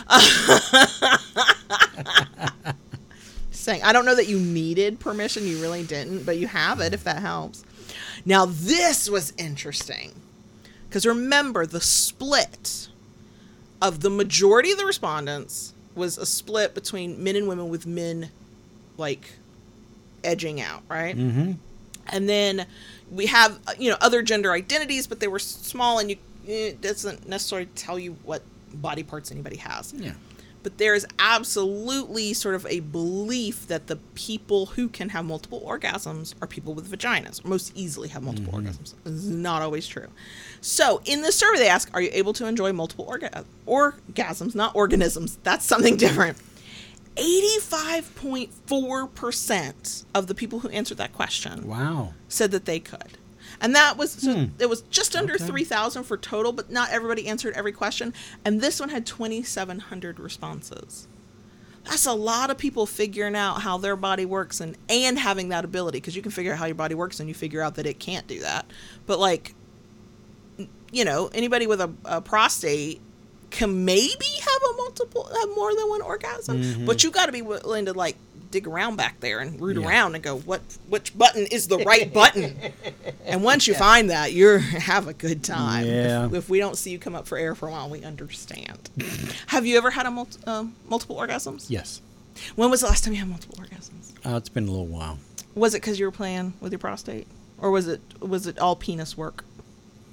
Saying, 3.52 3.84
I 3.84 3.94
don't 3.94 4.06
know 4.06 4.16
that 4.16 4.28
you 4.28 4.40
needed 4.40 5.00
permission, 5.00 5.46
you 5.46 5.62
really 5.62 5.84
didn't, 5.84 6.26
but 6.26 6.38
you 6.38 6.48
have 6.48 6.80
it 6.80 6.94
if 6.94 7.04
that 7.04 7.22
helps. 7.22 7.64
Now, 8.26 8.46
this 8.46 9.10
was 9.10 9.34
interesting. 9.38 10.14
Because 10.90 11.06
remember, 11.06 11.66
the 11.66 11.82
split 11.82 12.90
of 13.82 14.02
the 14.02 14.10
majority 14.10 14.72
of 14.72 14.78
the 14.78 14.86
respondents 14.86 15.73
was 15.96 16.18
a 16.18 16.26
split 16.26 16.74
between 16.74 17.24
men 17.24 17.36
and 17.36 17.48
women 17.48 17.70
with 17.70 17.86
men 17.86 18.30
like 18.98 19.34
edging 20.24 20.62
out, 20.62 20.84
right? 20.90 21.16
Mm-hmm. 21.16 21.54
And 22.08 22.30
then 22.30 22.66
we 23.12 23.28
have 23.28 23.60
uh, 23.68 23.74
you 23.78 23.90
know 23.90 23.98
other 24.02 24.22
gender 24.22 24.52
identities, 24.52 25.08
but 25.08 25.20
they 25.20 25.28
were 25.28 25.40
small, 25.40 26.00
and 26.00 26.10
you 26.10 26.18
it 26.46 26.82
doesn't 26.82 27.28
necessarily 27.28 27.68
tell 27.76 27.98
you 27.98 28.18
what 28.24 28.44
body 28.74 29.04
parts 29.04 29.32
anybody 29.32 29.58
has. 29.58 29.94
Yeah. 29.94 30.14
But 30.64 30.78
there 30.78 30.96
is 30.96 31.06
absolutely 31.20 32.34
sort 32.34 32.56
of 32.56 32.66
a 32.68 32.80
belief 32.80 33.68
that 33.68 33.88
the 33.88 33.98
people 34.16 34.68
who 34.68 34.88
can 34.88 35.10
have 35.10 35.26
multiple 35.26 35.62
orgasms 35.66 36.34
are 36.42 36.48
people 36.48 36.74
with 36.74 36.90
vaginas, 36.90 37.44
most 37.46 37.74
easily 37.76 38.08
have 38.10 38.24
multiple 38.24 38.54
mm-hmm. 38.54 38.68
orgasms. 38.68 38.94
This 39.04 39.14
is 39.14 39.30
not 39.30 39.62
always 39.62 39.86
true. 39.86 40.08
So 40.62 41.02
in 41.06 41.22
the 41.22 41.32
survey, 41.32 41.60
they 41.60 41.68
ask, 41.68 41.90
"Are 41.94 42.02
you 42.02 42.10
able 42.14 42.34
to 42.34 42.46
enjoy 42.46 42.74
multiple 42.74 43.06
orga- 43.06 43.46
orgasms, 43.68 44.56
not 44.56 44.76
organisms?" 44.76 45.38
That's 45.44 45.66
something 45.66 45.98
different. 45.98 46.38
85.4% 47.16 50.06
of 50.16 50.28
the 50.28 50.34
people 50.34 50.60
who 50.60 50.70
answered 50.70 50.98
that 50.98 51.14
question 51.14 51.68
Wow. 51.68 52.14
said 52.28 52.50
that 52.52 52.66
they 52.66 52.80
could. 52.80 53.20
And 53.62 53.76
that 53.76 53.98
was 53.98 54.12
so 54.12 54.34
Hmm. 54.34 54.46
it 54.60 54.70
was 54.70 54.82
just 54.90 55.16
under 55.16 55.36
Okay. 55.36 55.46
3,000 55.46 56.04
for 56.04 56.18
total, 56.18 56.52
but 56.52 56.72
not 56.72 56.90
everybody 56.92 57.28
answered 57.28 57.54
every 57.56 57.72
question. 57.72 58.14
And 58.46 58.62
this 58.62 58.80
one 58.80 58.90
had 58.90 59.06
2,700 59.06 60.20
responses. 60.20 61.08
That's 61.86 62.06
a 62.06 62.14
lot 62.14 62.50
of 62.50 62.58
people 62.58 62.86
figuring 62.86 63.36
out 63.36 63.62
how 63.62 63.78
their 63.78 63.96
body 63.98 64.26
works 64.26 64.62
and 64.62 64.78
and 64.88 65.20
having 65.20 65.50
that 65.50 65.66
ability 65.66 65.98
because 65.98 66.16
you 66.16 66.22
can 66.22 66.32
figure 66.32 66.54
out 66.54 66.60
how 66.60 66.66
your 66.66 66.76
body 66.76 66.96
works 66.96 67.20
and 67.20 67.28
you 67.28 67.36
figure 67.36 67.62
out 67.62 67.76
that 67.76 67.86
it 67.86 68.00
can't 68.00 68.26
do 68.28 68.40
that. 68.40 68.66
But 69.06 69.20
like 69.20 69.54
you 70.92 71.04
know, 71.04 71.30
anybody 71.34 71.66
with 71.68 71.82
a, 71.82 71.92
a 72.06 72.22
prostate 72.22 73.02
can 73.50 73.84
maybe 73.84 74.26
have 74.40 74.62
a 74.72 74.78
multiple 74.78 75.28
have 75.40 75.50
more 75.56 75.76
than 75.76 75.90
one 75.90 76.02
orgasm, 76.02 76.86
but 76.86 77.04
you 77.04 77.12
got 77.12 77.26
to 77.26 77.32
be 77.32 77.42
willing 77.42 77.86
to 77.86 77.94
like 77.94 78.16
dig 78.54 78.68
around 78.68 78.96
back 78.96 79.20
there 79.20 79.40
and 79.40 79.60
root 79.60 79.78
Yeah. 79.78 79.88
around 79.88 80.16
and 80.16 80.24
go 80.24 80.38
what 80.40 80.62
which 80.88 81.18
button 81.18 81.46
is 81.48 81.68
the 81.68 81.80
right 81.80 82.14
button. 82.22 82.56
and 83.26 83.44
once 83.44 83.68
you 83.68 83.74
find 83.74 84.10
that, 84.12 84.32
you're 84.34 84.60
have 84.94 85.08
a 85.08 85.14
good 85.14 85.44
time. 85.44 85.86
Yeah. 85.86 86.28
If, 86.28 86.34
if 86.34 86.50
we 86.50 86.60
don't 86.60 86.78
see 86.78 86.92
you 86.92 87.00
come 87.00 87.16
up 87.16 87.28
for 87.28 87.38
air 87.38 87.56
for 87.56 87.68
a 87.68 87.72
while, 87.72 87.90
we 87.90 88.04
understand. 88.04 88.90
have 89.48 89.66
you 89.66 89.76
ever 89.78 89.90
had 89.92 90.06
a 90.06 90.12
multi, 90.12 90.40
uh, 90.46 90.66
multiple 90.88 91.16
orgasms? 91.18 91.66
Yes. 91.70 92.00
When 92.56 92.70
was 92.72 92.82
the 92.82 92.88
last 92.88 93.04
time 93.04 93.14
you 93.14 93.20
had 93.20 93.30
multiple 93.30 93.58
orgasms? 93.58 94.14
Uh, 94.26 94.38
it's 94.38 94.50
been 94.50 94.68
a 94.68 94.72
little 94.72 94.88
while. 94.88 95.18
Was 95.56 95.74
it 95.76 95.82
because 95.82 96.00
you 96.00 96.06
were 96.06 96.12
playing 96.12 96.54
with 96.62 96.72
your 96.72 96.80
prostate, 96.80 97.28
or 97.60 97.70
was 97.72 97.88
it 97.88 98.02
was 98.22 98.48
it 98.48 98.58
all 98.60 98.76
penis 98.76 99.18
work? 99.18 99.44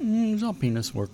Mm, 0.02 0.34
it's 0.34 0.42
all 0.42 0.52
penis 0.54 0.94
work. 0.94 1.10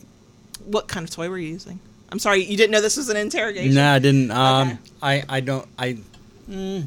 What 0.65 0.89
kind 0.89 1.05
of 1.05 1.11
toy 1.15 1.29
were 1.29 1.39
you 1.39 1.49
using? 1.49 1.79
I'm 2.11 2.19
sorry, 2.21 2.45
you 2.45 2.57
didn't 2.57 2.71
know 2.71 2.81
this 2.81 2.97
was 2.97 3.09
an 3.09 3.17
interrogation. 3.17 3.75
No, 3.75 3.93
I 3.95 3.99
didn't. 3.99 4.31
Um, 4.31 4.69
Okay. 4.69 4.79
I, 5.03 5.25
I 5.29 5.41
don't. 5.41 5.67
I. 5.79 5.99
Mm, 6.49 6.87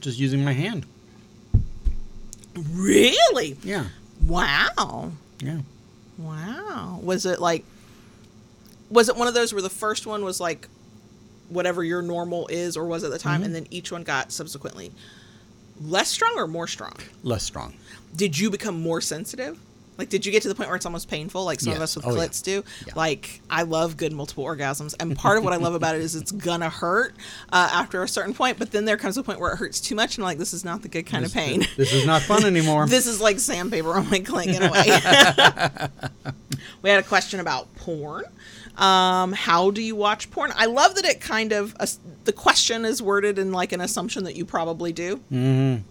just 0.00 0.18
using 0.18 0.44
my 0.44 0.52
hand. 0.52 0.86
Really? 2.72 3.56
Yeah. 3.62 3.86
Wow. 4.26 5.12
Yeah. 5.40 5.60
Wow. 6.18 7.00
Was 7.02 7.26
it 7.26 7.40
like 7.40 7.64
was 8.88 9.08
it 9.08 9.16
one 9.16 9.28
of 9.28 9.34
those 9.34 9.52
where 9.52 9.62
the 9.62 9.70
first 9.70 10.06
one 10.06 10.24
was 10.24 10.40
like 10.40 10.68
whatever 11.48 11.84
your 11.84 12.02
normal 12.02 12.46
is 12.48 12.76
or 12.76 12.86
was 12.86 13.04
at 13.04 13.10
the 13.10 13.18
time 13.18 13.36
mm-hmm. 13.36 13.46
and 13.46 13.54
then 13.54 13.66
each 13.70 13.92
one 13.92 14.02
got 14.02 14.32
subsequently 14.32 14.92
less 15.80 16.08
strong 16.08 16.34
or 16.36 16.46
more 16.46 16.66
strong? 16.66 16.94
Less 17.22 17.42
strong. 17.42 17.74
Did 18.14 18.38
you 18.38 18.50
become 18.50 18.80
more 18.80 19.00
sensitive? 19.00 19.58
Like 19.98 20.08
did 20.08 20.26
you 20.26 20.32
get 20.32 20.42
to 20.42 20.48
the 20.48 20.54
point 20.54 20.68
where 20.68 20.76
it's 20.76 20.86
almost 20.86 21.08
painful 21.08 21.44
like 21.44 21.60
some 21.60 21.72
of 21.72 21.80
us 21.80 21.96
with 21.96 22.06
Oh, 22.06 22.14
yeah. 22.14 22.20
clits 22.26 22.42
do? 22.42 22.62
Yeah. 22.86 22.92
Like 22.96 23.40
I 23.50 23.62
love 23.62 23.96
good 23.96 24.12
multiple 24.12 24.44
orgasms 24.44 24.94
and 25.00 25.16
part 25.16 25.38
of 25.38 25.44
what 25.44 25.52
I 25.52 25.56
love 25.56 25.74
about 25.74 25.94
it 25.94 26.02
is 26.02 26.14
it's 26.14 26.30
gonna 26.32 26.68
hurt 26.70 27.14
uh, 27.52 27.70
after 27.72 28.02
a 28.02 28.08
certain 28.08 28.34
point 28.34 28.58
but 28.58 28.70
then 28.72 28.84
there 28.84 28.96
comes 28.96 29.16
a 29.16 29.22
point 29.22 29.40
where 29.40 29.52
it 29.52 29.56
hurts 29.56 29.80
too 29.80 29.94
much 29.94 30.16
and 30.16 30.24
like 30.24 30.38
this 30.38 30.52
is 30.52 30.64
not 30.64 30.82
the 30.82 30.88
good 30.88 31.06
kind 31.06 31.24
of 31.24 31.32
pain. 31.32 31.64
This 31.76 31.92
is 31.92 32.04
not 32.06 32.22
fun 32.22 32.44
anymore. 32.46 32.86
This 32.86 33.06
is 33.06 33.20
like 33.20 33.38
sandpaper 33.38 33.94
on 33.94 34.08
my 34.10 34.20
cling 34.20 34.50
in 34.50 34.62
a 34.62 34.70
way. 34.70 34.84
we 36.82 36.90
had 36.90 36.98
a 36.98 37.02
question 37.06 37.40
about 37.40 37.74
porn. 37.76 38.24
Um, 38.76 39.32
how 39.32 39.70
do 39.70 39.80
you 39.82 39.96
watch 39.96 40.30
porn? 40.30 40.52
I 40.54 40.66
love 40.66 40.96
that 40.96 41.06
it 41.06 41.20
kind 41.20 41.52
of 41.52 41.74
as- 41.80 41.98
the 42.24 42.32
question 42.32 42.84
is 42.84 43.00
worded 43.02 43.38
in 43.38 43.50
like 43.52 43.72
an 43.72 43.80
assumption 43.80 44.24
that 44.24 44.36
you 44.36 44.44
probably 44.44 44.92
do. 44.92 45.16
mm-hmm. 45.32 45.82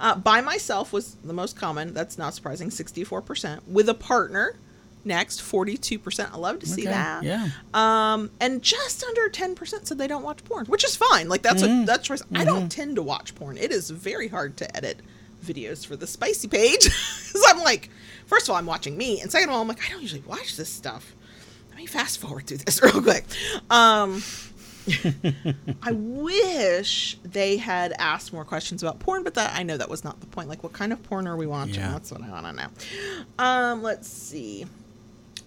Uh, 0.00 0.14
by 0.16 0.40
myself 0.40 0.92
was 0.92 1.14
the 1.22 1.32
most 1.34 1.56
common. 1.56 1.92
That's 1.94 2.16
not 2.18 2.34
surprising, 2.34 2.70
sixty-four 2.70 3.20
percent. 3.22 3.68
With 3.68 3.88
a 3.88 3.94
partner, 3.94 4.56
next 5.04 5.40
forty-two 5.42 5.98
percent. 5.98 6.32
I 6.32 6.38
love 6.38 6.58
to 6.60 6.66
see 6.66 6.82
Okay, 6.82 6.90
that. 6.90 7.22
yeah. 7.22 7.48
Um, 7.74 8.30
and 8.40 8.62
just 8.62 9.04
under 9.04 9.28
ten 9.28 9.54
percent 9.54 9.86
said 9.86 9.98
they 9.98 10.06
don't 10.08 10.22
watch 10.22 10.42
porn, 10.44 10.66
which 10.66 10.84
is 10.84 10.96
fine. 10.96 11.28
Like 11.28 11.42
that's 11.42 11.62
Mm-hmm. 11.62 11.82
a 11.82 11.86
that's 11.86 12.06
choice. 12.08 12.22
I 12.34 12.44
don't 12.44 12.70
tend 12.72 12.96
to 12.96 13.02
watch 13.02 13.34
porn. 13.34 13.56
It 13.58 13.70
is 13.72 13.90
very 13.90 14.28
hard 14.28 14.56
to 14.58 14.76
edit 14.76 15.00
videos 15.44 15.86
for 15.86 15.96
the 15.96 16.06
spicy 16.06 16.48
page. 16.48 16.88
Because 17.30 17.44
I'm 17.48 17.62
like, 17.62 17.90
first 18.26 18.46
of 18.48 18.50
all, 18.50 18.56
I'm 18.56 18.66
watching 18.66 18.96
me, 18.96 19.20
and 19.20 19.30
second 19.30 19.50
of 19.50 19.54
all, 19.54 19.62
I'm 19.62 19.68
like, 19.68 19.86
I 19.86 19.92
don't 19.92 20.02
usually 20.02 20.22
watch 20.26 20.56
this 20.56 20.68
stuff. 20.68 21.14
Let 21.68 21.78
me 21.78 21.86
fast 21.86 22.18
forward 22.18 22.48
through 22.48 22.56
this 22.56 22.82
real 22.82 23.00
quick. 23.00 23.24
Um, 23.70 24.20
I 25.82 25.92
wish 25.92 27.18
they 27.22 27.56
had 27.56 27.92
asked 27.98 28.32
more 28.32 28.44
questions 28.44 28.82
about 28.82 28.98
porn, 28.98 29.22
but 29.22 29.34
that 29.34 29.54
I 29.54 29.62
know 29.62 29.76
that 29.76 29.88
was 29.88 30.04
not 30.04 30.20
the 30.20 30.26
point. 30.26 30.48
Like, 30.48 30.62
what 30.62 30.72
kind 30.72 30.92
of 30.92 31.02
porn 31.02 31.26
are 31.26 31.36
we 31.36 31.46
watching? 31.46 31.74
Yeah. 31.74 31.92
That's 31.92 32.10
what 32.10 32.22
I 32.22 32.30
want 32.30 32.46
to 32.46 32.52
know. 32.52 32.68
Um, 33.38 33.82
let's 33.82 34.08
see. 34.08 34.66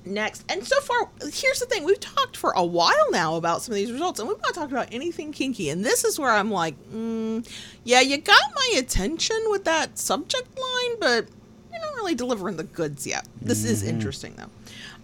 Next, 0.05 0.43
and 0.49 0.65
so 0.65 0.79
far, 0.81 1.09
here's 1.21 1.59
the 1.59 1.65
thing: 1.65 1.85
we've 1.85 1.99
talked 1.99 2.35
for 2.35 2.51
a 2.51 2.63
while 2.63 3.11
now 3.11 3.35
about 3.35 3.61
some 3.61 3.71
of 3.71 3.77
these 3.77 3.91
results, 3.91 4.19
and 4.19 4.27
we've 4.27 4.41
not 4.41 4.53
talked 4.53 4.71
about 4.71 4.89
anything 4.91 5.31
kinky. 5.31 5.69
And 5.69 5.85
this 5.85 6.03
is 6.03 6.19
where 6.19 6.31
I'm 6.31 6.51
like, 6.51 6.75
mm, 6.91 7.47
yeah, 7.85 8.01
you 8.01 8.17
got 8.17 8.41
my 8.53 8.79
attention 8.79 9.37
with 9.47 9.63
that 9.63 9.97
subject 9.97 10.49
line, 10.59 10.99
but 10.99 11.27
you're 11.71 11.79
not 11.79 11.95
really 11.95 12.15
delivering 12.15 12.57
the 12.57 12.65
goods 12.65 13.07
yet. 13.07 13.27
This 13.41 13.63
is 13.63 13.81
interesting, 13.81 14.35
though. 14.35 14.49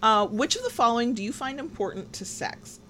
Uh, 0.02 0.26
which 0.26 0.56
of 0.56 0.64
the 0.64 0.70
following 0.70 1.14
do 1.14 1.22
you 1.22 1.32
find 1.32 1.58
important 1.58 2.12
to 2.14 2.24
sex? 2.26 2.80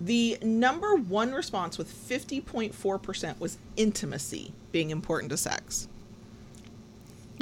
The 0.00 0.38
number 0.42 0.94
one 0.94 1.32
response 1.32 1.76
with 1.76 1.92
50.4% 1.92 3.38
was 3.38 3.58
intimacy 3.76 4.52
being 4.72 4.90
important 4.90 5.30
to 5.30 5.36
sex. 5.36 5.88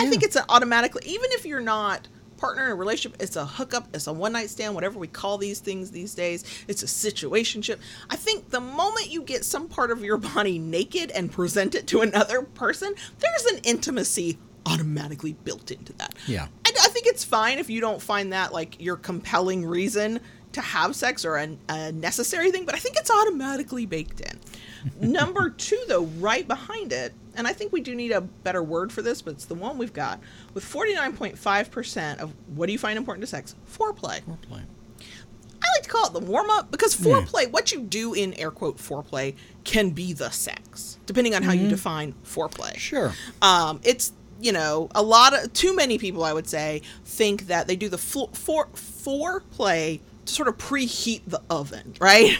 I 0.00 0.06
think 0.06 0.22
it's 0.22 0.36
an 0.36 0.44
automatically, 0.48 1.02
even 1.06 1.30
if 1.32 1.44
you're 1.44 1.60
not 1.60 2.08
partner 2.36 2.66
in 2.66 2.70
a 2.70 2.74
relationship, 2.74 3.20
it's 3.20 3.36
a 3.36 3.44
hookup, 3.44 3.88
it's 3.92 4.06
a 4.06 4.12
one 4.12 4.32
night 4.32 4.48
stand, 4.48 4.74
whatever 4.74 4.98
we 4.98 5.08
call 5.08 5.38
these 5.38 5.60
things 5.60 5.90
these 5.90 6.14
days, 6.14 6.44
it's 6.68 6.82
a 6.82 6.86
situationship. 6.86 7.78
I 8.08 8.16
think 8.16 8.50
the 8.50 8.60
moment 8.60 9.10
you 9.10 9.22
get 9.22 9.44
some 9.44 9.68
part 9.68 9.90
of 9.90 10.02
your 10.02 10.16
body 10.16 10.58
naked 10.58 11.10
and 11.10 11.30
present 11.30 11.74
it 11.74 11.86
to 11.88 12.00
another 12.00 12.42
person, 12.42 12.94
there's 13.18 13.44
an 13.52 13.58
intimacy 13.64 14.38
automatically 14.66 15.32
built 15.32 15.70
into 15.70 15.92
that. 15.94 16.14
Yeah. 16.26 16.46
I, 16.64 16.70
I 16.80 16.88
think 16.88 17.06
it's 17.06 17.24
fine 17.24 17.58
if 17.58 17.68
you 17.68 17.80
don't 17.80 18.00
find 18.00 18.32
that 18.32 18.52
like 18.52 18.80
your 18.80 18.96
compelling 18.96 19.66
reason 19.66 20.20
to 20.52 20.60
have 20.60 20.96
sex 20.96 21.24
or 21.24 21.36
a, 21.36 21.56
a 21.68 21.92
necessary 21.92 22.50
thing, 22.50 22.64
but 22.64 22.74
I 22.74 22.78
think 22.78 22.96
it's 22.96 23.10
automatically 23.10 23.86
baked 23.86 24.20
in. 24.20 24.38
Number 25.12 25.50
two, 25.50 25.82
though, 25.88 26.04
right 26.04 26.46
behind 26.46 26.92
it, 26.92 27.12
and 27.34 27.46
I 27.46 27.52
think 27.52 27.72
we 27.72 27.80
do 27.80 27.94
need 27.94 28.10
a 28.12 28.20
better 28.20 28.62
word 28.62 28.92
for 28.92 29.02
this, 29.02 29.22
but 29.22 29.34
it's 29.34 29.44
the 29.44 29.54
one 29.54 29.78
we've 29.78 29.92
got 29.92 30.20
with 30.54 30.64
49.5% 30.64 32.18
of 32.18 32.32
what 32.54 32.66
do 32.66 32.72
you 32.72 32.78
find 32.78 32.96
important 32.96 33.22
to 33.22 33.26
sex? 33.26 33.54
Foreplay. 33.70 34.22
Foreplay. 34.22 34.62
I 35.60 35.66
like 35.76 35.82
to 35.82 35.88
call 35.90 36.06
it 36.06 36.12
the 36.12 36.20
warm 36.20 36.50
up 36.50 36.70
because 36.70 36.98
Yeah. 37.04 37.12
foreplay, 37.20 37.50
what 37.50 37.72
you 37.72 37.80
do 37.80 38.14
in 38.14 38.32
air 38.34 38.50
quote 38.50 38.78
foreplay, 38.78 39.34
can 39.64 39.90
be 39.90 40.12
the 40.12 40.30
sex, 40.30 40.98
depending 41.06 41.34
on 41.34 41.42
how 41.42 41.52
you 41.52 41.68
define 41.68 42.14
foreplay. 42.24 42.76
Sure. 42.76 43.12
Um, 43.42 43.80
it's 43.82 44.12
you 44.40 44.52
know 44.52 44.88
a 44.94 45.02
lot 45.02 45.34
of 45.36 45.52
too 45.52 45.74
many 45.74 45.98
people 45.98 46.22
I 46.22 46.32
would 46.32 46.48
say 46.48 46.82
think 47.04 47.48
that 47.48 47.66
they 47.66 47.74
do 47.74 47.88
the 47.88 47.98
flo- 47.98 48.30
for 48.32 48.68
foreplay 48.68 49.98
sort 50.28 50.48
of 50.48 50.56
preheat 50.58 51.22
the 51.26 51.40
oven, 51.50 51.94
right? 52.00 52.38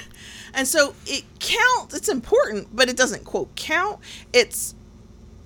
And 0.55 0.67
so 0.67 0.95
it 1.07 1.25
counts. 1.39 1.95
It's 1.95 2.09
important, 2.09 2.69
but 2.75 2.89
it 2.89 2.97
doesn't 2.97 3.25
quote 3.25 3.55
count. 3.55 4.01
It's 4.33 4.75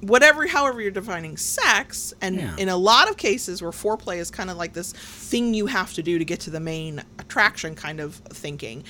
whatever, 0.01 0.47
however 0.47 0.81
you're 0.81 0.91
defining 0.91 1.37
sex, 1.37 2.15
and 2.21 2.37
Yeah. 2.37 2.57
in 2.57 2.69
a 2.69 2.77
lot 2.77 3.09
of 3.11 3.17
cases 3.17 3.61
where 3.63 3.71
foreplay 3.73 4.19
is 4.19 4.31
kind 4.31 4.51
of 4.51 4.57
like 4.57 4.73
this 4.75 4.93
thing 4.93 5.55
you 5.55 5.67
have 5.67 5.93
to 5.95 6.03
do 6.03 6.19
to 6.19 6.25
get 6.25 6.41
to 6.41 6.51
the 6.51 6.61
main 6.61 7.03
attraction 7.19 7.75
kind 7.75 8.01
of 8.01 8.17
thinking. 8.31 8.85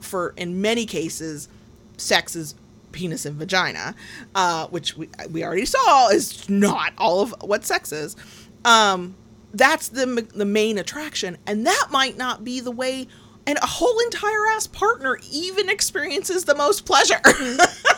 For 0.00 0.34
in 0.36 0.60
many 0.60 0.86
cases, 0.86 1.48
sex 1.96 2.34
is 2.36 2.54
penis 2.92 3.26
and 3.26 3.36
vagina, 3.36 3.94
uh, 4.34 4.66
which 4.68 4.96
we 4.96 5.08
we 5.30 5.44
already 5.44 5.66
saw 5.66 6.08
is 6.08 6.48
not 6.48 6.92
all 6.96 7.20
of 7.20 7.34
what 7.42 7.64
sex 7.64 7.92
is. 7.92 8.16
Um, 8.64 9.14
that's 9.56 9.88
the 9.88 10.26
the 10.34 10.44
main 10.44 10.78
attraction, 10.78 11.38
and 11.46 11.66
that 11.66 11.88
might 11.90 12.16
not 12.16 12.44
be 12.44 12.60
the 12.60 12.70
way. 12.70 13.08
And 13.48 13.58
a 13.62 13.66
whole 13.66 14.00
entire 14.00 14.46
ass 14.56 14.66
partner 14.66 15.18
even 15.30 15.68
experiences 15.68 16.46
the 16.46 16.54
most 16.56 16.84
pleasure. 16.84 17.20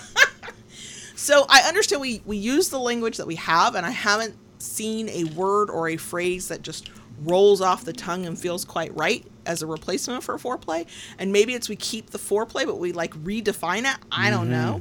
So 1.18 1.46
I 1.48 1.62
understand 1.62 2.00
we 2.00 2.22
we 2.24 2.36
use 2.36 2.68
the 2.68 2.78
language 2.78 3.16
that 3.16 3.26
we 3.26 3.34
have, 3.34 3.74
and 3.74 3.84
I 3.84 3.90
haven't 3.90 4.36
seen 4.58 5.08
a 5.08 5.24
word 5.24 5.68
or 5.68 5.88
a 5.88 5.96
phrase 5.96 6.46
that 6.46 6.62
just 6.62 6.90
rolls 7.24 7.60
off 7.60 7.84
the 7.84 7.92
tongue 7.92 8.24
and 8.24 8.38
feels 8.38 8.64
quite 8.64 8.96
right 8.96 9.26
as 9.44 9.60
a 9.60 9.66
replacement 9.66 10.22
for 10.22 10.38
foreplay. 10.38 10.86
And 11.18 11.32
maybe 11.32 11.54
it's 11.54 11.68
we 11.68 11.74
keep 11.74 12.10
the 12.10 12.18
foreplay, 12.18 12.64
but 12.64 12.78
we 12.78 12.92
like 12.92 13.12
redefine 13.24 13.92
it. 13.92 13.98
I 14.12 14.30
don't 14.30 14.48
know. 14.48 14.80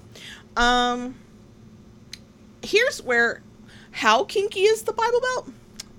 Um, 0.56 1.16
here's 2.62 3.02
where 3.02 3.42
how 3.90 4.24
kinky 4.24 4.62
is 4.62 4.84
the 4.84 4.94
Bible 4.94 5.20
Belt? 5.20 5.50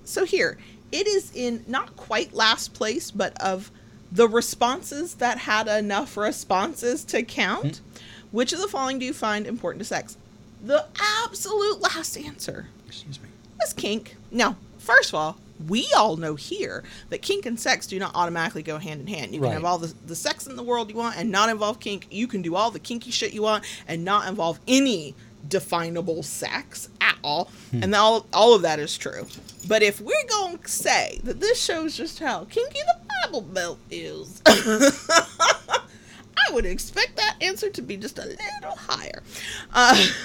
So 0.09 0.25
here 0.25 0.57
it 0.91 1.07
is 1.07 1.31
in 1.35 1.63
not 1.67 1.95
quite 1.95 2.33
last 2.33 2.73
place, 2.73 3.11
but 3.11 3.39
of 3.41 3.71
the 4.11 4.27
responses 4.27 5.15
that 5.15 5.37
had 5.39 5.67
enough 5.67 6.17
responses 6.17 7.03
to 7.05 7.21
count. 7.23 7.77
Hmm. 7.77 7.99
Which 8.31 8.53
of 8.53 8.59
the 8.59 8.67
following 8.67 8.99
do 8.99 9.05
you 9.05 9.13
find 9.13 9.45
important 9.47 9.79
to 9.81 9.85
sex? 9.85 10.17
The 10.63 10.85
absolute 11.23 11.79
last 11.81 12.17
answer 12.17 12.67
Excuse 12.87 13.19
me. 13.21 13.29
was 13.59 13.73
kink. 13.73 14.15
Now, 14.31 14.55
first 14.77 15.09
of 15.09 15.15
all, 15.15 15.37
we 15.67 15.87
all 15.95 16.15
know 16.15 16.35
here 16.35 16.83
that 17.09 17.21
kink 17.21 17.45
and 17.45 17.59
sex 17.59 17.85
do 17.87 17.99
not 17.99 18.15
automatically 18.15 18.63
go 18.63 18.77
hand 18.77 19.01
in 19.01 19.07
hand. 19.07 19.33
You 19.33 19.39
can 19.41 19.49
Right. 19.49 19.53
have 19.53 19.65
all 19.65 19.77
the, 19.77 19.93
the 20.05 20.15
sex 20.15 20.47
in 20.47 20.55
the 20.55 20.63
world 20.63 20.89
you 20.89 20.95
want 20.95 21.17
and 21.17 21.31
not 21.31 21.49
involve 21.49 21.79
kink. 21.79 22.07
You 22.11 22.27
can 22.27 22.41
do 22.41 22.55
all 22.55 22.71
the 22.71 22.79
kinky 22.79 23.11
shit 23.11 23.33
you 23.33 23.41
want 23.41 23.63
and 23.87 24.05
not 24.05 24.27
involve 24.27 24.59
any 24.67 25.15
definable 25.47 26.23
sex 26.23 26.89
at 27.01 27.17
all. 27.23 27.49
And 27.71 27.93
all, 27.95 28.25
all 28.33 28.53
of 28.53 28.61
that 28.63 28.79
is 28.79 28.97
true. 28.97 29.27
But 29.67 29.83
if 29.83 30.01
we're 30.01 30.27
going 30.27 30.57
to 30.57 30.67
say 30.67 31.19
that 31.23 31.39
this 31.39 31.63
shows 31.63 31.95
just 31.95 32.19
how 32.19 32.45
kinky 32.45 32.79
the 32.79 32.95
Bible 33.23 33.41
Belt 33.41 33.79
is, 33.91 34.41
I 34.45 36.49
would 36.51 36.65
expect 36.65 37.15
that 37.17 37.35
answer 37.41 37.69
to 37.69 37.81
be 37.81 37.97
just 37.97 38.17
a 38.19 38.25
little 38.25 38.75
higher. 38.75 39.21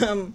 Um, 0.08 0.34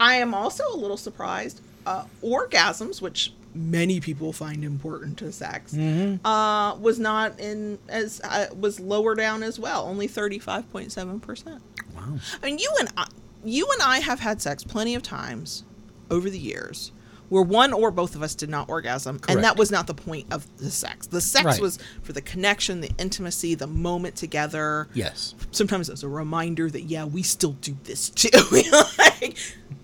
I 0.00 0.14
am 0.14 0.34
also 0.34 0.64
a 0.72 0.76
little 0.76 0.96
surprised. 0.96 1.60
Uh, 1.86 2.04
orgasms, 2.22 3.00
which 3.00 3.32
many 3.54 3.98
people 3.98 4.32
find 4.32 4.62
important 4.62 5.16
to 5.18 5.32
sex, 5.32 5.76
uh, 5.76 6.76
was 6.78 6.98
not 6.98 7.40
in 7.40 7.78
as 7.88 8.20
uh, 8.24 8.46
was 8.58 8.78
lower 8.78 9.14
down 9.14 9.42
as 9.42 9.58
well, 9.58 9.86
only 9.86 10.06
thirty 10.06 10.38
five 10.38 10.70
point 10.70 10.92
seven 10.92 11.18
percent. 11.18 11.62
Wow. 11.96 12.18
I 12.42 12.46
mean, 12.46 12.58
you 12.58 12.70
and 12.78 12.90
I, 12.96 13.06
you 13.44 13.68
and 13.72 13.82
I 13.82 13.98
have 14.00 14.20
had 14.20 14.40
sex 14.42 14.64
plenty 14.64 14.94
of 14.94 15.02
times 15.02 15.64
over 16.10 16.28
the 16.30 16.38
years 16.38 16.92
where 17.28 17.42
one 17.42 17.72
or 17.72 17.90
both 17.90 18.14
of 18.14 18.22
us 18.22 18.34
did 18.34 18.48
not 18.48 18.70
orgasm, 18.70 19.20
and 19.28 19.44
that 19.44 19.56
was 19.56 19.70
not 19.70 19.86
the 19.86 19.94
point 19.94 20.26
of 20.32 20.46
the 20.56 20.70
sex. 20.70 21.06
The 21.06 21.20
sex 21.20 21.44
Right. 21.44 21.60
was 21.60 21.78
for 22.02 22.14
the 22.14 22.22
connection, 22.22 22.80
the 22.80 22.90
intimacy, 22.98 23.54
the 23.54 23.66
moment 23.66 24.16
together. 24.16 24.88
Yes. 24.94 25.34
Sometimes 25.50 25.90
as 25.90 26.02
a 26.02 26.08
reminder 26.08 26.70
that 26.70 26.82
yeah, 26.84 27.04
we 27.04 27.22
still 27.22 27.52
do 27.52 27.76
this 27.84 28.08
too. 28.08 28.30
like, 28.98 29.36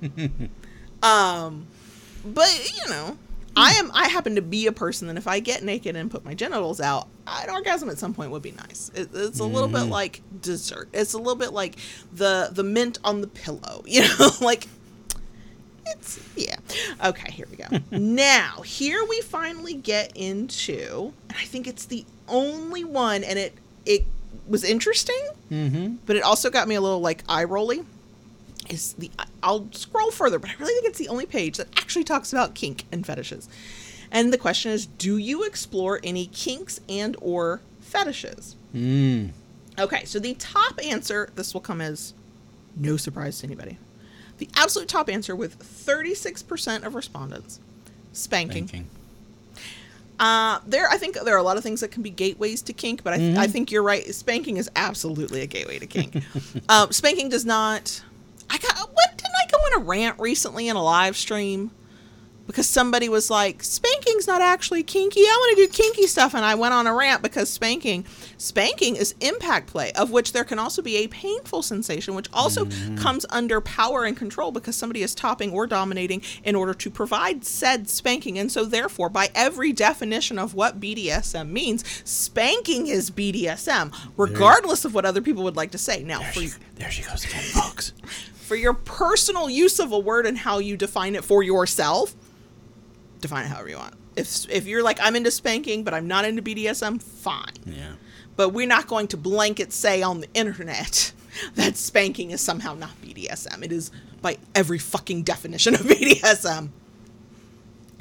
um, 1.03 1.67
but 2.25 2.73
you 2.75 2.91
know. 2.91 3.19
I 3.57 3.73
am. 3.75 3.91
I 3.95 4.09
happen 4.09 4.35
to 4.35 4.43
be 4.43 4.67
a 4.67 4.73
person 4.73 5.09
that 5.09 5.17
if 5.17 5.27
I 5.29 5.41
get 5.41 5.63
naked 5.63 5.95
and 5.97 6.11
put 6.11 6.25
my 6.25 6.35
genitals 6.35 6.81
out, 6.81 7.09
an 7.27 7.51
orgasm 7.51 7.89
at 7.89 7.99
some 7.99 8.13
point 8.15 8.31
would 8.33 8.43
be 8.43 8.51
nice. 8.53 8.91
It, 8.95 9.11
it's 9.15 9.39
a 9.41 9.45
little 9.45 9.69
bit 9.69 9.85
like 9.85 10.23
dessert. 10.41 10.89
It's 10.93 11.13
a 11.15 11.19
little 11.19 11.37
bit 11.37 11.53
like 11.53 11.77
the 12.13 12.49
the 12.53 12.65
mint 12.65 12.99
on 13.05 13.21
the 13.21 13.29
pillow. 13.29 13.85
You 13.87 14.03
know, 14.19 14.31
like 14.41 14.67
it's 15.87 16.19
yeah. 16.37 16.57
Okay, 17.05 17.31
here 17.31 17.47
we 17.51 17.57
go. 17.57 17.67
now, 17.97 18.63
here 18.63 19.05
we 19.09 19.21
finally 19.21 19.75
get 19.75 20.17
into 20.17 21.13
and 21.29 21.39
I 21.39 21.45
think 21.45 21.67
it's 21.67 21.85
the 21.87 22.05
only 22.29 22.85
one 22.85 23.23
and 23.23 23.39
it 23.39 23.55
it 23.87 24.05
was 24.49 24.65
interesting, 24.65 25.21
Mm-hmm. 25.51 25.97
but 26.07 26.17
it 26.17 26.23
also 26.23 26.51
got 26.51 26.67
me 26.67 26.75
a 26.75 26.81
little 26.81 27.01
like 27.01 27.23
eye 27.29 27.45
rolly. 27.45 27.85
Is 28.69 28.95
the 28.95 29.11
I'll 29.43 29.69
scroll 29.73 30.11
further, 30.11 30.39
but 30.39 30.51
I 30.51 30.55
really 30.59 30.75
think 30.75 30.87
it's 30.87 30.99
the 30.99 31.09
only 31.09 31.27
page 31.27 31.59
that 31.59 31.69
actually 31.79 32.05
talks 32.05 32.33
about 32.33 32.55
kink 32.55 32.85
and 32.91 33.07
fetishes. 33.07 33.49
And 34.11 34.33
the 34.33 34.39
question 34.39 34.71
is, 34.71 34.87
do 34.87 35.19
you 35.19 35.43
explore 35.43 36.01
any 36.05 36.27
kinks 36.27 36.81
and 36.89 37.17
or 37.21 37.61
fetishes? 37.81 38.57
Mm. 38.75 39.31
Okay, 39.79 40.05
so 40.05 40.19
the 40.19 40.35
top 40.35 40.79
answer, 40.85 41.31
this 41.35 41.53
will 41.53 41.61
come 41.61 41.81
as 41.81 42.15
no 42.77 42.97
surprise 42.97 43.41
to 43.41 43.47
anybody. 43.47 43.77
The 44.39 44.49
absolute 44.57 44.89
top 44.89 45.09
answer 45.09 45.35
with 45.35 45.59
36% 45.59 46.85
of 46.85 46.95
respondents 46.95 47.61
spanking. 48.13 48.67
Thinking. 48.67 48.91
Uh, 50.19 50.61
there, 50.67 50.89
I 50.89 50.97
think 50.97 51.19
there 51.25 51.35
are 51.35 51.39
a 51.39 51.43
lot 51.43 51.57
of 51.57 51.63
things 51.63 51.81
that 51.81 51.91
can 51.91 52.03
be 52.03 52.11
gateways 52.11 52.63
to 52.63 52.73
kink, 52.73 53.03
but 53.03 53.15
I, 53.15 53.35
I 53.37 53.47
think 53.49 53.73
you're 53.73 53.83
right. 53.83 54.05
Spanking 54.15 54.59
is 54.59 54.71
absolutely 54.77 55.41
a 55.41 55.47
gateway 55.47 55.81
to 55.81 55.87
kink. 55.87 56.23
um, 56.69 56.93
spanking 56.93 57.29
does 57.29 57.45
not. 57.45 58.01
I 58.51 58.59
got. 58.59 58.77
What 58.77 59.11
didn't 59.17 59.35
I 59.35 59.51
go 59.51 59.59
on 59.59 59.83
a 59.83 59.85
rant 59.85 60.19
recently 60.19 60.69
in 60.69 60.77
a 60.77 60.83
live 60.83 61.17
stream 61.17 61.71
because 62.47 62.69
somebody 62.69 63.09
was 63.09 63.31
like, 63.31 63.63
spanking's 63.63 64.27
not 64.27 64.43
actually 64.43 64.83
kinky. 64.83 65.21
I 65.21 65.37
want 65.41 65.57
to 65.57 65.67
do 65.67 65.73
kinky 65.73 66.07
stuff. 66.07 66.35
And 66.35 66.45
I 66.45 66.55
went 66.55 66.75
on 66.75 66.87
a 66.87 66.95
rant 66.95 67.23
because 67.23 67.49
spanking, 67.49 68.05
spanking 68.37 68.97
is 68.97 69.15
impact 69.21 69.69
play, 69.69 69.93
of 69.93 70.11
which 70.11 70.33
there 70.33 70.45
can 70.45 70.59
also 70.59 70.83
be 70.83 70.97
a 70.97 71.09
painful 71.09 71.63
sensation, 71.63 72.15
which 72.15 72.29
also 72.33 72.67
mm-hmm. 72.67 72.97
comes 72.97 73.25
under 73.31 73.61
power 73.61 74.05
and 74.05 74.17
control 74.17 74.53
because 74.53 74.77
somebody 74.77 75.03
is 75.03 75.15
topping 75.15 75.53
or 75.53 75.67
dominating 75.67 76.23
in 76.43 76.55
order 76.55 76.75
to 76.75 76.91
provide 76.91 77.45
said 77.45 77.89
spanking. 77.89 78.39
And 78.39 78.53
so, 78.53 78.65
therefore, 78.65 79.09
by 79.09 79.31
every 79.35 79.73
definition 79.73 80.39
of 80.39 80.55
what 80.55 80.81
BDSM 80.81 81.49
means, 81.49 81.85
spanking 82.05 82.89
is 82.89 83.11
BDSM, 83.11 83.95
regardless 84.17 84.85
of 84.85 84.95
what 84.95 85.05
other 85.05 85.23
people 85.23 85.45
would 85.45 85.57
like 85.57 85.71
to 85.71 85.79
say. 85.79 86.03
Now, 86.03 86.21
for, 86.21 86.41
there 86.77 86.91
she 86.91 87.03
goes 87.03 87.25
again, 87.25 87.43
folks. 87.43 87.93
for 88.45 88.57
your 88.57 88.75
personal 88.75 89.49
use 89.49 89.79
of 89.79 89.91
a 89.91 89.99
word 89.99 90.27
and 90.27 90.37
how 90.39 90.59
you 90.59 90.77
define 90.77 91.15
it 91.15 91.25
for 91.25 91.43
yourself, 91.43 92.15
define 93.21 93.47
it 93.47 93.49
however 93.49 93.71
you 93.71 93.77
want. 93.77 93.95
If 94.17 94.49
if 94.51 94.67
you're 94.67 94.83
like 94.83 94.99
I'm 95.03 95.17
into 95.17 95.31
spanking 95.31 95.83
but 95.83 95.95
I'm 95.95 96.07
not 96.07 96.25
into 96.25 96.43
BDSM, 96.43 97.03
fine. 97.03 97.55
Yeah. 97.67 97.95
But 98.37 98.51
we're 98.51 98.69
not 98.69 98.87
going 98.87 99.09
to 99.09 99.17
blanket 99.17 99.73
say 99.73 100.03
on 100.03 100.21
the 100.21 100.29
internet 100.35 101.13
that 101.55 101.77
spanking 101.77 102.31
is 102.31 102.41
somehow 102.41 102.75
not 102.75 102.91
BDSM. 103.03 103.63
It 103.65 103.73
is 103.73 103.91
by 104.21 104.39
every 104.55 104.79
fucking 104.79 105.23
definition 105.23 105.75
of 105.75 105.81
BDSM. 105.85 106.69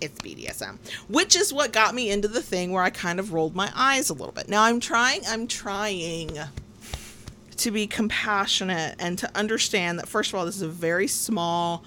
It's 0.02 0.20
BDSM, 0.20 0.80
which 1.08 1.38
is 1.38 1.54
what 1.54 1.72
got 1.72 1.96
me 1.96 2.10
into 2.10 2.28
the 2.28 2.42
thing 2.42 2.72
where 2.72 2.84
I 2.84 2.90
kind 2.90 3.20
of 3.20 3.32
rolled 3.32 3.56
my 3.56 3.72
eyes 3.74 4.10
a 4.10 4.14
little 4.14 4.34
bit. 4.34 4.50
Now 4.50 4.64
I'm 4.64 4.82
trying 4.82 5.22
I'm 5.26 5.48
trying 5.48 6.38
to 7.58 7.72
be 7.72 7.88
compassionate 7.88 8.96
and 9.00 9.18
to 9.20 9.30
understand 9.38 10.00
that 10.00 10.08
first 10.08 10.32
of 10.32 10.36
all 10.40 10.46
this 10.46 10.56
is 10.56 10.62
a 10.62 10.68
very 10.68 11.08
small 11.08 11.84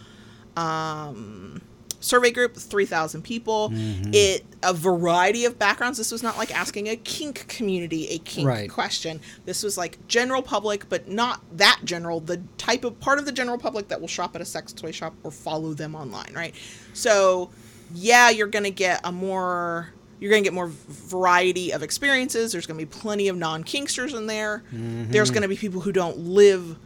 um 0.57 1.61
survey 1.99 2.31
group 2.31 2.55
3000 2.55 3.23
people. 3.23 3.73
It 4.13 4.45
a 4.63 4.73
variety 4.73 5.45
of 5.45 5.59
backgrounds. 5.59 5.99
This 5.99 6.13
was 6.13 6.23
not 6.23 6.37
like 6.39 6.55
asking 6.57 6.89
a 6.89 6.95
kink 6.97 7.49
community 7.49 8.09
a 8.11 8.19
kink 8.19 8.47
Right. 8.47 8.71
question. 8.71 9.21
This 9.45 9.63
was 9.63 9.77
like 9.77 9.99
general 10.07 10.43
public 10.43 10.89
but 10.89 11.09
not 11.09 11.41
that 11.57 11.81
general. 11.85 12.21
The 12.21 12.43
type 12.59 12.85
of 12.85 13.01
part 13.01 13.19
of 13.19 13.25
the 13.25 13.33
general 13.33 13.59
public 13.59 13.89
that 13.89 14.01
will 14.01 14.09
shop 14.09 14.37
at 14.37 14.41
a 14.43 14.45
sex 14.45 14.73
toy 14.73 14.93
shop 14.93 15.15
or 15.25 15.31
follow 15.33 15.73
them 15.75 15.95
online 15.97 16.33
right? 16.35 16.55
So 16.93 17.51
yeah 17.95 18.31
you're 18.31 18.47
gonna 18.49 18.71
get 18.71 19.01
a 19.03 19.11
more 19.11 19.91
you're 20.19 20.31
gonna 20.31 20.43
get 20.43 20.55
more 20.55 20.69
variety 20.69 21.73
of 21.73 21.83
experiences. 21.83 22.53
There's 22.53 22.67
gonna 22.67 22.79
be 22.79 22.87
plenty 22.87 23.29
of 23.29 23.37
non-kinksters 23.37 24.17
in 24.17 24.27
there. 24.27 24.63
There's 24.71 25.29
mm-hmm. 25.29 25.35
gonna 25.35 25.49
be 25.49 25.57
people 25.57 25.81
who 25.81 25.93
don't 25.93 26.19
live 26.19 26.79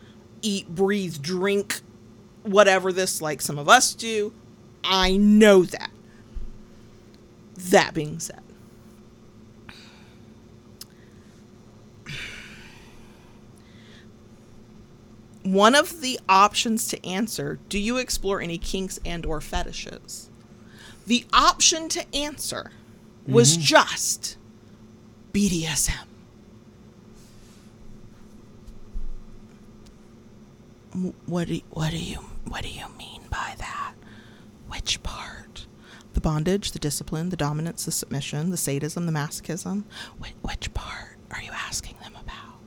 eat 0.43 0.69
breathe 0.69 1.21
drink 1.21 1.81
whatever 2.43 2.93
this 2.93 3.21
like 3.21 3.41
some 3.41 3.59
of 3.59 3.69
us 3.69 3.95
do. 3.95 4.33
I 4.83 5.17
know 5.17 5.65
that. 5.65 5.91
That 7.55 7.95
being 7.95 8.19
said. 8.19 8.43
One 15.43 15.75
of 15.75 16.01
the 16.01 16.21
options 16.29 16.89
to 16.89 17.07
answer 17.07 17.59
do 17.69 17.79
you 17.79 17.97
explore 17.97 18.41
any 18.41 18.59
kinks 18.59 18.99
and 19.05 19.25
or 19.25 19.41
fetishes? 19.41 20.31
The 21.07 21.25
option 21.33 21.89
to 21.91 22.15
answer 22.15 22.71
was 23.27 23.53
mm-hmm. 23.53 23.63
just 23.63 24.37
bdsm 25.33 26.07
what 31.27 31.49
do, 31.49 31.61
what 31.71 31.91
do 31.91 31.99
you 31.99 32.19
what 32.49 32.63
do 32.63 32.69
you 32.69 32.87
mean 32.99 33.23
by 33.31 33.55
that? 33.59 33.95
Which 34.69 35.03
part? 35.03 35.67
The 36.15 36.21
bondage 36.21 36.73
the 36.73 36.79
discipline 36.79 37.29
the 37.29 37.37
dominance 37.37 37.85
the 37.85 37.93
submission 37.93 38.51
the 38.51 38.57
sadism 38.57 39.07
the 39.07 39.13
masochism? 39.13 39.85
Which, 40.19 40.33
which 40.43 40.75
part 40.75 41.17
are 41.31 41.43
you 41.43 41.51
asking 41.53 41.97
them 42.03 42.15
about? 42.17 42.59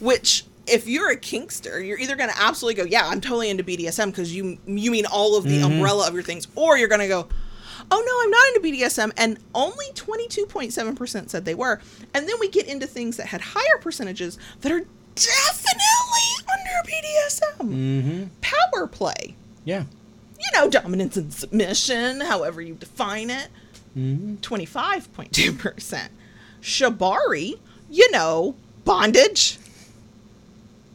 Which 0.00 0.46
if 0.66 0.86
you're 0.86 1.10
a 1.10 1.16
kinkster 1.16 1.86
you're 1.86 1.98
either 1.98 2.16
going 2.16 2.30
to 2.30 2.40
absolutely 2.40 2.82
go 2.82 2.88
yeah 2.88 3.06
i'm 3.06 3.20
totally 3.20 3.50
into 3.50 3.62
bdsm 3.62 4.06
because 4.06 4.34
you 4.34 4.58
you 4.64 4.90
mean 4.90 5.04
all 5.04 5.36
of 5.36 5.44
the 5.44 5.58
mm-hmm. 5.58 5.72
umbrella 5.72 6.08
of 6.08 6.14
your 6.14 6.22
things 6.22 6.48
or 6.54 6.78
you're 6.78 6.88
going 6.88 7.02
to 7.02 7.06
go 7.06 7.28
oh 7.90 8.02
no 8.06 8.24
i'm 8.24 8.30
not 8.30 8.42
into 8.48 8.84
bdsm 8.86 9.12
and 9.16 9.38
only 9.54 9.86
22.7% 9.94 11.28
said 11.30 11.44
they 11.44 11.54
were 11.54 11.80
and 12.12 12.28
then 12.28 12.36
we 12.40 12.48
get 12.48 12.66
into 12.66 12.86
things 12.86 13.16
that 13.16 13.26
had 13.26 13.40
higher 13.40 13.78
percentages 13.80 14.38
that 14.60 14.72
are 14.72 14.84
definitely 15.14 16.28
under 16.52 16.90
bdsm 16.90 17.70
Mm-hmm. 17.74 18.24
power 18.40 18.86
play 18.86 19.34
Yeah. 19.64 19.84
you 20.40 20.50
know 20.58 20.68
dominance 20.68 21.16
and 21.16 21.32
submission 21.32 22.20
however 22.22 22.60
you 22.62 22.74
define 22.74 23.30
it 23.30 23.48
Mm-hmm. 23.96 24.34
25.2%. 24.36 26.08
Shibari, 26.60 27.58
you 27.88 28.10
know, 28.10 28.56
bondage. 28.84 29.58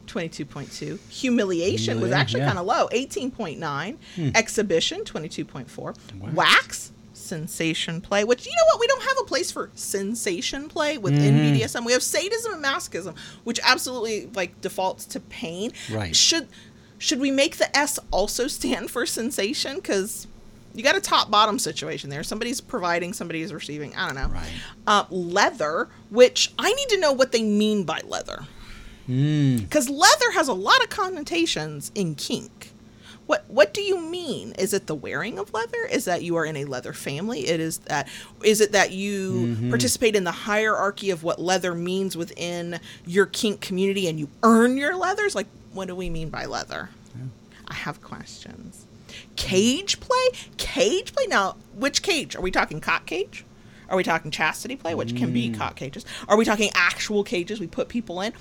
22.2. 0.09 0.99
Humiliation 1.09 2.01
was 2.01 2.11
actually 2.11 2.41
yeah. 2.41 2.47
kind 2.47 2.59
of 2.59 2.65
low, 2.65 2.87
18.9. 2.89 4.35
Exhibition, 4.35 5.03
22.4. 5.03 6.33
Wax, 6.33 6.91
sensation 7.13 8.01
play, 8.01 8.23
which, 8.23 8.45
you 8.45 8.51
know 8.51 8.63
what, 8.71 8.79
we 8.79 8.87
don't 8.87 9.03
have 9.03 9.17
a 9.21 9.25
place 9.25 9.51
for 9.51 9.69
sensation 9.75 10.67
play 10.67 10.97
within 10.97 11.35
BDSM. 11.35 11.85
We 11.85 11.93
have 11.93 12.03
sadism 12.03 12.53
and 12.53 12.63
masochism, 12.63 13.17
which 13.43 13.59
absolutely, 13.63 14.29
like, 14.33 14.59
defaults 14.61 15.05
to 15.05 15.19
pain. 15.19 15.71
Right. 15.91 16.15
Should, 16.15 16.47
should 16.97 17.19
we 17.19 17.31
make 17.31 17.57
the 17.57 17.75
S 17.77 17.99
also 18.11 18.47
stand 18.47 18.89
for 18.89 19.05
sensation? 19.05 19.75
Because 19.75 20.27
you 20.73 20.83
got 20.83 20.95
a 20.95 21.01
top 21.01 21.29
bottom 21.29 21.59
situation 21.59 22.09
there. 22.09 22.23
Somebody's 22.23 22.61
providing, 22.61 23.13
somebody's 23.13 23.53
receiving. 23.53 23.95
I 23.95 24.07
don't 24.07 24.15
know. 24.15 24.27
Right. 24.27 24.49
Uh, 24.87 25.05
leather, 25.09 25.89
which 26.09 26.51
I 26.57 26.71
need 26.73 26.89
to 26.89 26.99
know 26.99 27.11
what 27.11 27.31
they 27.31 27.43
mean 27.43 27.83
by 27.83 28.01
leather. 28.05 28.45
Mm. 29.09 29.61
Because 29.61 29.89
leather 29.89 30.31
has 30.33 30.47
a 30.47 30.53
lot 30.53 30.81
of 30.83 30.89
connotations 30.89 31.91
in 31.95 32.15
kink. 32.15 32.73
What 33.25 33.45
what 33.47 33.73
do 33.73 33.81
you 33.81 33.99
mean? 33.99 34.53
Is 34.53 34.73
it 34.73 34.87
the 34.87 34.95
wearing 34.95 35.37
of 35.37 35.53
leather? 35.53 35.85
Is 35.91 36.05
that 36.05 36.23
you 36.23 36.35
are 36.35 36.45
in 36.45 36.55
a 36.55 36.65
leather 36.65 36.93
family? 36.93 37.47
It 37.47 37.59
is 37.59 37.79
that 37.79 38.07
is 38.43 38.61
it 38.61 38.71
that 38.71 38.91
you 38.91 39.69
participate 39.69 40.15
in 40.15 40.23
the 40.23 40.31
hierarchy 40.31 41.11
of 41.11 41.23
what 41.23 41.39
leather 41.39 41.75
means 41.75 42.17
within 42.17 42.79
your 43.05 43.25
kink 43.27 43.61
community 43.61 44.07
and 44.07 44.19
you 44.19 44.29
earn 44.41 44.77
your 44.77 44.95
leathers? 44.95 45.35
Like 45.35 45.47
what 45.73 45.87
do 45.87 45.95
we 45.95 46.09
mean 46.09 46.29
by 46.29 46.45
leather? 46.45 46.89
I 47.67 47.75
have 47.75 48.01
questions. 48.01 48.87
Cage 49.35 49.99
play? 49.99 50.29
Cage 50.57 51.13
play? 51.13 51.25
Now, 51.27 51.55
which 51.75 52.01
cage? 52.01 52.35
Are 52.35 52.41
we 52.41 52.49
talking 52.49 52.81
cock 52.81 53.05
cage? 53.05 53.45
Are 53.89 53.97
we 53.97 54.03
talking 54.03 54.29
chastity 54.31 54.75
play, 54.75 54.93
which 54.93 55.15
can 55.15 55.33
be 55.33 55.49
cock 55.49 55.75
cages? 55.75 56.05
Are 56.27 56.37
we 56.37 56.45
talking 56.45 56.69
actual 56.75 57.23
cages 57.23 57.59
we 57.59 57.67
put 57.67 57.89
people 57.89 58.21
in? 58.21 58.33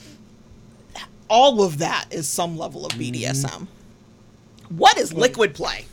All 1.29 1.63
of 1.63 1.79
that 1.79 2.07
is 2.11 2.29
some 2.29 2.57
level 2.57 2.87
of 2.87 2.93
mm-hmm. 2.93 3.15
BDSM. 3.15 3.67
What 4.69 4.99
is 4.99 5.13
liquid 5.13 5.55
play? 5.55 5.87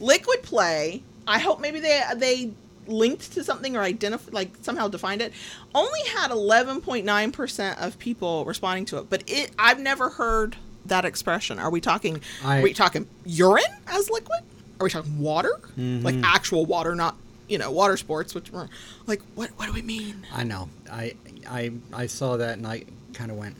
Liquid 0.00 0.42
play, 0.42 1.02
I 1.26 1.38
hope 1.38 1.60
maybe 1.60 1.80
they 1.80 2.02
they 2.16 2.52
linked 2.86 3.32
to 3.32 3.42
something 3.42 3.76
or 3.76 3.80
identified 3.80 4.32
like 4.32 4.50
somehow 4.62 4.88
defined 4.88 5.22
it. 5.22 5.32
Only 5.74 6.00
had 6.08 6.30
11.9% 6.30 7.82
of 7.82 7.98
people 7.98 8.44
responding 8.44 8.84
to 8.86 8.98
it, 8.98 9.10
but 9.10 9.24
it 9.26 9.50
I've 9.58 9.80
never 9.80 10.10
heard 10.10 10.56
that 10.86 11.04
expression. 11.04 11.58
Are 11.58 11.70
we 11.70 11.80
talking 11.80 12.20
I- 12.44 12.60
are 12.60 12.62
we 12.62 12.74
talking 12.74 13.08
urine 13.24 13.64
as 13.86 14.10
liquid? 14.10 14.40
Are 14.80 14.84
we 14.84 14.90
talking 14.90 15.18
water? 15.18 15.60
Mm-hmm. 15.78 16.04
Like 16.04 16.16
actual 16.22 16.66
water, 16.66 16.94
not 16.94 17.16
you 17.48 17.58
know, 17.58 17.70
water 17.70 17.96
sports, 17.96 18.34
which 18.34 18.50
were 18.50 18.68
like 19.06 19.22
what 19.34 19.50
what 19.56 19.66
do 19.66 19.72
we 19.72 19.82
mean? 19.82 20.26
I 20.32 20.44
know. 20.44 20.68
I 20.90 21.14
I 21.48 21.72
I 21.92 22.06
saw 22.06 22.36
that 22.36 22.58
and 22.58 22.66
I 22.66 22.84
kind 23.12 23.30
of 23.30 23.36
went, 23.36 23.56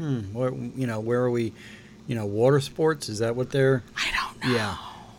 hmm. 0.00 0.34
Where, 0.34 0.52
you 0.52 0.86
know, 0.86 1.00
where 1.00 1.20
are 1.22 1.30
we? 1.30 1.52
You 2.06 2.14
know, 2.16 2.26
water 2.26 2.60
sports. 2.60 3.08
Is 3.08 3.18
that 3.20 3.36
what 3.36 3.50
they're? 3.50 3.82
I 3.96 4.10
don't 4.16 4.44
know. 4.50 4.56
Yeah. 4.56 4.76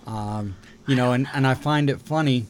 Um, 0.08 0.56
you 0.88 0.96
know, 0.96 1.14
and, 1.14 1.28
and 1.34 1.46
I 1.48 1.54
find 1.54 1.90
it 1.90 2.02
funny. 2.02 2.48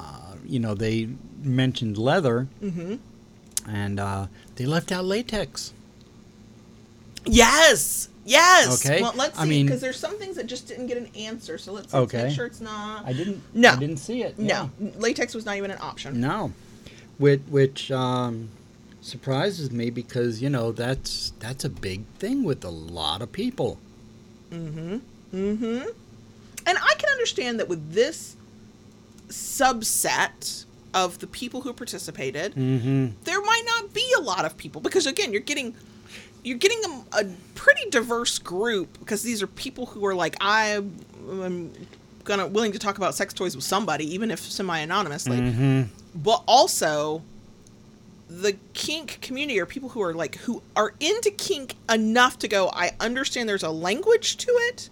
Uh, 0.00 0.34
you 0.44 0.58
know, 0.58 0.74
they 0.74 1.08
mentioned 1.42 1.98
leather, 1.98 2.48
Mm-hmm. 2.62 2.96
and 3.70 4.00
uh, 4.00 4.26
they 4.56 4.66
left 4.66 4.90
out 4.90 5.04
latex. 5.04 5.72
Yes. 7.26 8.08
Yes. 8.24 8.84
Okay. 8.84 9.00
Well, 9.02 9.12
let's 9.16 9.36
see. 9.36 9.42
I 9.42 9.46
mean- 9.46 9.66
because 9.66 9.80
there's 9.80 9.98
some 9.98 10.18
things 10.18 10.36
that 10.36 10.46
just 10.46 10.66
didn't 10.68 10.86
get 10.86 10.96
an 10.96 11.08
answer. 11.16 11.58
So 11.58 11.72
let's, 11.72 11.92
let's 11.92 12.14
Okay. 12.14 12.24
make 12.24 12.34
sure 12.34 12.46
it's 12.46 12.60
not. 12.60 13.04
I 13.06 13.12
didn't. 13.12 13.42
No. 13.54 13.70
I 13.70 13.76
didn't 13.76 13.98
see 13.98 14.22
it. 14.22 14.38
no, 14.38 14.70
latex 14.96 15.34
was 15.34 15.44
not 15.46 15.56
even 15.56 15.70
an 15.70 15.78
option. 15.80 16.20
No, 16.20 16.52
which 17.18 17.40
which 17.48 17.90
um, 17.90 18.48
surprises 19.08 19.70
me 19.70 19.90
because 19.90 20.40
you 20.42 20.48
know 20.50 20.70
that's 20.72 21.32
that's 21.40 21.64
a 21.64 21.68
big 21.70 22.04
thing 22.18 22.44
with 22.44 22.64
a 22.64 22.70
lot 22.70 23.22
of 23.22 23.32
people. 23.32 23.78
Mm-hmm. 24.50 24.96
Mm-hmm. 25.34 25.88
And 26.66 26.78
I 26.78 26.94
can 26.98 27.10
understand 27.10 27.58
that 27.60 27.68
with 27.68 27.92
this 27.92 28.36
subset 29.28 30.64
of 30.94 31.18
the 31.18 31.26
people 31.26 31.60
who 31.62 31.72
participated, 31.72 32.54
Mm-hmm. 32.54 33.08
there 33.24 33.40
might 33.40 33.62
not 33.66 33.92
be 33.92 34.06
a 34.16 34.20
lot 34.20 34.44
of 34.44 34.56
people 34.56 34.80
because 34.80 35.06
again, 35.06 35.32
you're 35.32 35.40
getting 35.42 35.74
you're 36.44 36.58
getting 36.58 36.80
a, 36.84 37.20
a 37.20 37.24
pretty 37.54 37.90
diverse 37.90 38.38
group 38.38 38.98
because 38.98 39.22
these 39.22 39.42
are 39.42 39.46
people 39.46 39.86
who 39.86 40.04
are 40.06 40.14
like 40.14 40.36
I 40.40 40.80
am 41.26 41.72
gonna 42.24 42.46
willing 42.46 42.72
to 42.72 42.78
talk 42.78 42.96
about 42.98 43.14
sex 43.14 43.34
toys 43.34 43.54
with 43.56 43.64
somebody, 43.64 44.12
even 44.14 44.30
if 44.30 44.38
semi 44.40 44.78
anonymously. 44.78 45.38
Mm-hmm. 45.38 45.82
But 46.14 46.42
also, 46.46 47.22
the 48.28 48.56
kink 48.74 49.18
community 49.20 49.58
are 49.58 49.66
people 49.66 49.88
who 49.88 50.02
are 50.02 50.14
like 50.14 50.36
who 50.36 50.62
are 50.76 50.94
into 51.00 51.30
kink 51.30 51.74
enough 51.90 52.38
to 52.40 52.48
go. 52.48 52.70
I 52.72 52.92
understand 53.00 53.48
there's 53.48 53.62
a 53.62 53.70
language 53.70 54.36
to 54.38 54.50
it, 54.50 54.90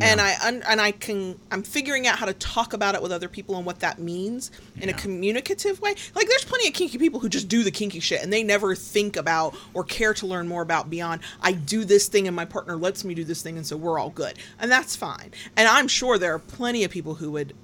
and 0.00 0.20
I 0.20 0.34
un- 0.44 0.62
and 0.68 0.80
I 0.80 0.92
can 0.92 1.38
I'm 1.50 1.62
figuring 1.62 2.06
out 2.06 2.18
how 2.18 2.26
to 2.26 2.34
talk 2.34 2.72
about 2.72 2.94
it 2.94 3.02
with 3.02 3.12
other 3.12 3.28
people 3.28 3.56
and 3.56 3.64
what 3.64 3.80
that 3.80 3.98
means 3.98 4.50
in 4.80 4.88
a 4.88 4.92
communicative 4.94 5.80
way. 5.80 5.94
Like 6.14 6.28
there's 6.28 6.44
plenty 6.44 6.68
of 6.68 6.74
kinky 6.74 6.98
people 6.98 7.20
who 7.20 7.28
just 7.28 7.48
do 7.48 7.62
the 7.62 7.70
kinky 7.70 8.00
shit 8.00 8.22
and 8.22 8.32
they 8.32 8.42
never 8.42 8.74
think 8.74 9.16
about 9.16 9.54
or 9.74 9.84
care 9.84 10.14
to 10.14 10.26
learn 10.26 10.48
more 10.48 10.62
about 10.62 10.90
beyond 10.90 11.20
I 11.40 11.52
do 11.52 11.84
this 11.84 12.08
thing 12.08 12.26
and 12.26 12.34
my 12.34 12.46
partner 12.46 12.76
lets 12.76 13.04
me 13.04 13.14
do 13.14 13.24
this 13.24 13.42
thing 13.42 13.56
and 13.56 13.66
so 13.66 13.76
we're 13.76 13.98
all 13.98 14.10
good. 14.10 14.38
And 14.58 14.72
that's 14.72 14.96
fine. 14.96 15.30
And 15.56 15.68
I'm 15.68 15.88
sure 15.88 16.18
there 16.18 16.34
are 16.34 16.38
plenty 16.38 16.84
of 16.84 16.90
people 16.90 17.14
who 17.14 17.30
would 17.32 17.54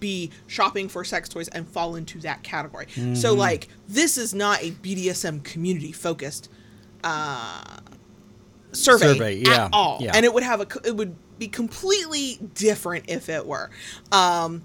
be 0.00 0.30
shopping 0.46 0.88
for 0.88 1.04
sex 1.04 1.28
toys 1.28 1.48
and 1.48 1.66
fall 1.68 1.96
into 1.96 2.18
that 2.20 2.42
category. 2.42 2.86
So 3.14 3.34
like 3.34 3.68
this 3.88 4.16
is 4.18 4.34
not 4.34 4.62
a 4.62 4.70
BDSM 4.72 5.42
community 5.44 5.92
focused 5.92 6.48
uh 7.04 7.62
survey, 8.72 9.12
Survey, 9.12 9.34
yeah, 9.36 9.66
at 9.66 9.70
all. 9.72 9.98
yeah. 10.00 10.12
And 10.14 10.24
it 10.24 10.32
would 10.34 10.42
have 10.42 10.60
a 10.60 10.66
it 10.86 10.96
would 10.96 11.14
be 11.38 11.48
completely 11.48 12.38
different 12.54 13.04
if 13.08 13.28
it 13.28 13.46
were. 13.46 13.70
Um 14.12 14.62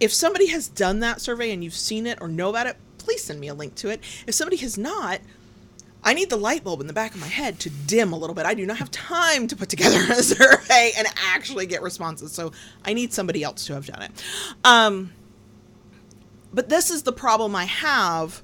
if 0.00 0.12
somebody 0.12 0.46
has 0.48 0.68
done 0.68 1.00
that 1.00 1.20
survey 1.20 1.52
and 1.52 1.62
you've 1.62 1.74
seen 1.74 2.06
it 2.06 2.18
or 2.20 2.28
know 2.28 2.50
about 2.50 2.66
it, 2.66 2.76
please 2.98 3.22
send 3.22 3.40
me 3.40 3.48
a 3.48 3.54
link 3.54 3.74
to 3.76 3.88
it. 3.88 4.00
If 4.26 4.34
somebody 4.34 4.56
has 4.58 4.76
not, 4.76 5.20
I 6.04 6.12
need 6.12 6.28
the 6.28 6.36
light 6.36 6.62
bulb 6.62 6.82
in 6.82 6.86
the 6.86 6.92
back 6.92 7.14
of 7.14 7.20
my 7.20 7.26
head 7.26 7.58
to 7.60 7.70
dim 7.70 8.12
a 8.12 8.18
little 8.18 8.34
bit. 8.34 8.44
I 8.44 8.52
do 8.54 8.66
not 8.66 8.76
have 8.76 8.90
time 8.90 9.48
to 9.48 9.56
put 9.56 9.70
together 9.70 9.98
a 10.12 10.14
survey 10.22 10.92
and 10.96 11.08
actually 11.32 11.66
get 11.66 11.82
responses. 11.82 12.32
So 12.32 12.52
I 12.84 12.92
need 12.92 13.12
somebody 13.12 13.42
else 13.42 13.66
to 13.66 13.74
have 13.74 13.86
done 13.86 14.02
it. 14.02 14.10
Um, 14.64 15.12
but 16.52 16.68
this 16.68 16.90
is 16.90 17.02
the 17.02 17.12
problem 17.12 17.56
I 17.56 17.64
have. 17.64 18.42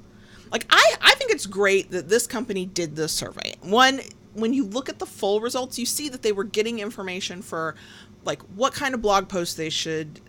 Like 0.50 0.64
I, 0.70 0.94
I 1.02 1.14
think 1.14 1.30
it's 1.30 1.46
great 1.46 1.90
that 1.90 2.08
this 2.08 2.26
company 2.26 2.64
did 2.66 2.96
this 2.96 3.12
survey. 3.12 3.54
One, 3.60 4.00
when 4.32 4.52
you 4.54 4.64
look 4.64 4.88
at 4.88 4.98
the 4.98 5.06
full 5.06 5.40
results, 5.40 5.78
you 5.78 5.86
see 5.86 6.08
that 6.08 6.22
they 6.22 6.32
were 6.32 6.44
getting 6.44 6.78
information 6.78 7.42
for 7.42 7.76
like 8.24 8.42
what 8.54 8.72
kind 8.72 8.94
of 8.94 9.02
blog 9.02 9.28
posts 9.28 9.54
they 9.54 9.70
should 9.70 10.20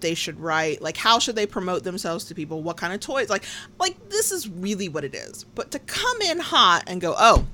they 0.00 0.14
should 0.14 0.38
write 0.38 0.80
like 0.82 0.96
how 0.96 1.18
should 1.18 1.34
they 1.36 1.46
promote 1.46 1.82
themselves 1.84 2.24
to 2.24 2.34
people 2.34 2.62
what 2.62 2.76
kind 2.76 2.92
of 2.92 3.00
toys 3.00 3.28
like 3.30 3.44
like 3.78 4.08
this 4.10 4.30
is 4.32 4.48
really 4.48 4.88
what 4.88 5.02
it 5.04 5.14
is 5.14 5.44
but 5.54 5.70
to 5.70 5.78
come 5.80 6.20
in 6.22 6.38
hot 6.38 6.84
and 6.86 7.00
go 7.00 7.14
oh 7.18 7.46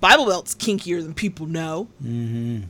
bible 0.00 0.26
belt's 0.26 0.54
kinkier 0.54 1.02
than 1.02 1.12
people 1.14 1.46
know 1.46 1.88
Mm-hmm. 2.02 2.62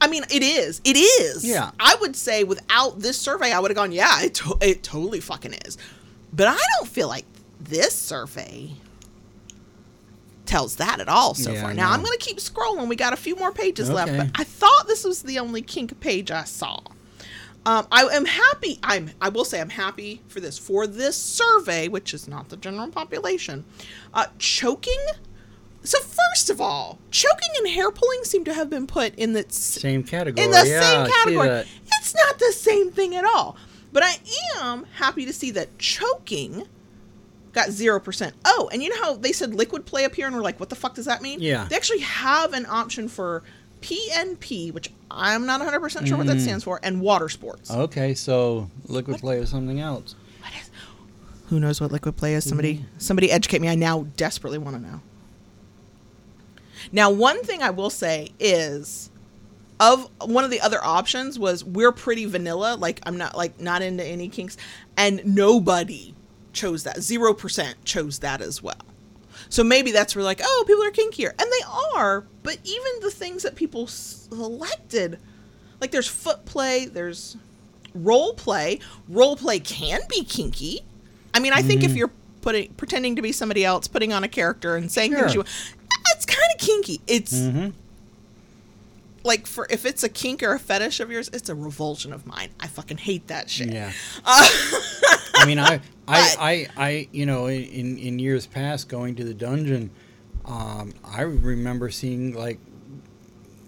I 0.00 0.06
mean, 0.08 0.24
it 0.30 0.42
is. 0.42 0.82
It 0.84 0.98
is. 0.98 1.46
Yeah. 1.46 1.70
I 1.80 1.96
would 2.02 2.14
say 2.14 2.44
without 2.44 2.98
this 2.98 3.18
survey, 3.18 3.52
I 3.52 3.60
would 3.60 3.70
have 3.70 3.76
gone, 3.76 3.90
yeah, 3.90 4.22
it, 4.22 4.34
to- 4.34 4.58
it 4.60 4.82
totally 4.82 5.20
fucking 5.20 5.54
is. 5.64 5.78
But 6.30 6.48
I 6.48 6.58
don't 6.76 6.88
feel 6.88 7.08
like 7.08 7.24
this 7.58 7.94
survey 7.94 8.72
tells 10.44 10.76
that 10.76 11.00
at 11.00 11.08
all 11.08 11.34
so 11.34 11.52
Yeah, 11.52 11.62
far. 11.62 11.72
Now, 11.74 11.90
I'm 11.90 12.02
going 12.02 12.16
to 12.18 12.22
keep 12.22 12.36
scrolling. 12.38 12.86
We 12.88 12.96
got 12.96 13.14
a 13.14 13.16
few 13.16 13.34
more 13.36 13.50
pages 13.52 13.88
left, 13.88 14.14
but 14.14 14.28
I 14.34 14.44
thought 14.44 14.86
this 14.86 15.04
was 15.04 15.22
the 15.22 15.38
only 15.38 15.62
kink 15.62 15.98
page 16.00 16.30
I 16.30 16.44
saw. 16.44 16.80
Um, 17.66 17.86
I 17.90 18.02
am 18.02 18.26
happy. 18.26 18.78
I'm. 18.82 19.10
I 19.20 19.28
will 19.30 19.44
say 19.44 19.60
I'm 19.60 19.70
happy 19.70 20.20
for 20.28 20.40
this. 20.40 20.58
For 20.58 20.86
this 20.86 21.16
survey, 21.16 21.88
which 21.88 22.12
is 22.12 22.28
not 22.28 22.48
the 22.50 22.56
general 22.56 22.88
population, 22.88 23.64
uh, 24.12 24.26
choking. 24.38 24.98
So 25.82 25.98
first 26.00 26.48
of 26.50 26.60
all, 26.60 26.98
choking 27.10 27.48
and 27.58 27.68
hair 27.68 27.90
pulling 27.90 28.24
seem 28.24 28.44
to 28.44 28.54
have 28.54 28.70
been 28.70 28.86
put 28.86 29.14
in 29.16 29.32
the 29.34 29.44
Same 29.48 30.02
category. 30.02 30.44
in 30.44 30.50
the 30.50 30.64
yeah, 30.66 30.80
same 30.80 31.12
category. 31.12 31.68
It's 31.86 32.14
not 32.14 32.38
the 32.38 32.52
same 32.52 32.90
thing 32.90 33.14
at 33.14 33.24
all. 33.24 33.56
But 33.92 34.02
I 34.02 34.16
am 34.60 34.86
happy 34.94 35.24
to 35.26 35.32
see 35.32 35.50
that 35.52 35.78
choking 35.78 36.66
got 37.52 37.68
0%. 37.68 38.32
Oh, 38.44 38.68
and 38.72 38.82
you 38.82 38.88
know 38.90 39.02
how 39.02 39.14
they 39.14 39.32
said 39.32 39.54
liquid 39.54 39.86
play 39.86 40.04
up 40.04 40.14
here 40.14 40.26
and 40.26 40.34
we're 40.34 40.42
like, 40.42 40.58
what 40.58 40.68
the 40.68 40.74
fuck 40.74 40.94
does 40.94 41.04
that 41.04 41.22
mean? 41.22 41.40
Yeah. 41.40 41.66
They 41.70 41.76
actually 41.76 42.00
have 42.00 42.52
an 42.52 42.66
option 42.66 43.08
for 43.08 43.44
PNP, 43.84 44.72
which 44.72 44.90
I'm 45.10 45.44
not 45.44 45.60
100% 45.60 46.06
sure 46.06 46.16
what 46.16 46.26
that 46.26 46.38
Mm. 46.38 46.42
stands 46.42 46.64
for, 46.64 46.80
and 46.82 47.00
water 47.02 47.28
sports. 47.28 47.70
Okay, 47.70 48.14
so 48.14 48.70
liquid 48.86 49.18
play 49.20 49.36
is 49.38 49.50
something 49.50 49.78
else. 49.78 50.14
What 50.40 50.52
is, 50.60 50.70
who 51.48 51.60
knows 51.60 51.80
what 51.82 51.92
liquid 51.92 52.16
play 52.16 52.34
is? 52.34 52.44
Somebody, 52.48 52.86
somebody 52.96 53.30
educate 53.30 53.60
me. 53.60 53.68
I 53.68 53.74
now 53.74 54.06
desperately 54.16 54.56
want 54.58 54.76
to 54.76 54.82
know. 54.82 55.00
Now, 56.92 57.10
one 57.10 57.42
thing 57.44 57.62
I 57.62 57.70
will 57.70 57.90
say 57.90 58.30
is, 58.40 59.10
of 59.80 60.08
one 60.22 60.44
of 60.44 60.50
the 60.50 60.60
other 60.60 60.78
options 60.82 61.38
was 61.38 61.64
we're 61.64 61.92
pretty 61.92 62.24
vanilla. 62.26 62.76
Like 62.78 63.00
I'm 63.04 63.16
not 63.18 63.36
like 63.36 63.60
not 63.60 63.82
into 63.82 64.04
any 64.04 64.28
kinks, 64.28 64.56
and 64.96 65.20
nobody 65.26 66.14
chose 66.52 66.84
that. 66.84 67.02
Zero 67.02 67.34
percent 67.34 67.84
chose 67.84 68.20
that 68.20 68.40
as 68.40 68.62
well. 68.62 68.76
So 69.48 69.62
maybe 69.64 69.90
that's 69.90 70.14
where 70.16 70.24
like, 70.24 70.40
oh, 70.42 70.64
people 70.66 70.82
are 70.84 70.90
kinkier, 70.90 71.30
and 71.30 71.40
they 71.50 71.66
are. 71.96 72.24
But 72.42 72.58
even 72.64 72.92
the 73.00 73.10
things 73.10 73.42
that 73.42 73.54
people 73.56 73.86
selected, 73.86 75.18
like 75.80 75.90
there's 75.90 76.08
foot 76.08 76.44
play, 76.44 76.86
there's 76.86 77.36
role 77.94 78.34
play. 78.34 78.80
Role 79.08 79.36
play 79.36 79.58
can 79.60 80.00
be 80.08 80.24
kinky. 80.24 80.80
I 81.32 81.40
mean, 81.40 81.52
I 81.52 81.62
think 81.62 81.82
if 81.82 81.94
you're 81.94 82.10
putting 82.42 82.72
pretending 82.74 83.16
to 83.16 83.22
be 83.22 83.32
somebody 83.32 83.64
else, 83.64 83.88
putting 83.88 84.12
on 84.12 84.22
a 84.24 84.28
character 84.28 84.76
and 84.76 84.90
saying 84.90 85.12
things 85.12 85.32
Sure. 85.32 85.42
you, 85.42 85.44
it's 86.14 86.26
kind 86.26 86.48
of 86.54 86.60
kinky. 86.60 87.00
It's 87.06 87.32
Mm-hmm. 87.34 87.70
Like 89.24 89.46
for 89.46 89.66
if 89.70 89.84
it's 89.86 90.02
a 90.04 90.08
kink 90.08 90.42
or 90.42 90.52
a 90.52 90.58
fetish 90.58 91.00
of 91.00 91.10
yours, 91.10 91.30
it's 91.32 91.48
a 91.48 91.54
revulsion 91.54 92.12
of 92.12 92.26
mine. 92.26 92.50
I 92.60 92.66
fucking 92.68 92.98
hate 92.98 93.26
that 93.28 93.50
shit. 93.50 93.72
Yeah. 93.72 93.92
Uh, 94.24 94.46
I 95.36 95.46
mean, 95.46 95.58
I, 95.58 95.80
I, 96.06 96.36
I, 96.38 96.66
I, 96.76 97.08
you 97.12 97.26
know, 97.26 97.46
in 97.48 97.98
in 97.98 98.18
years 98.18 98.46
past, 98.46 98.88
going 98.88 99.14
to 99.16 99.24
the 99.24 99.34
dungeon, 99.34 99.90
um, 100.44 100.92
I 101.04 101.22
remember 101.22 101.90
seeing 101.90 102.34
like, 102.34 102.58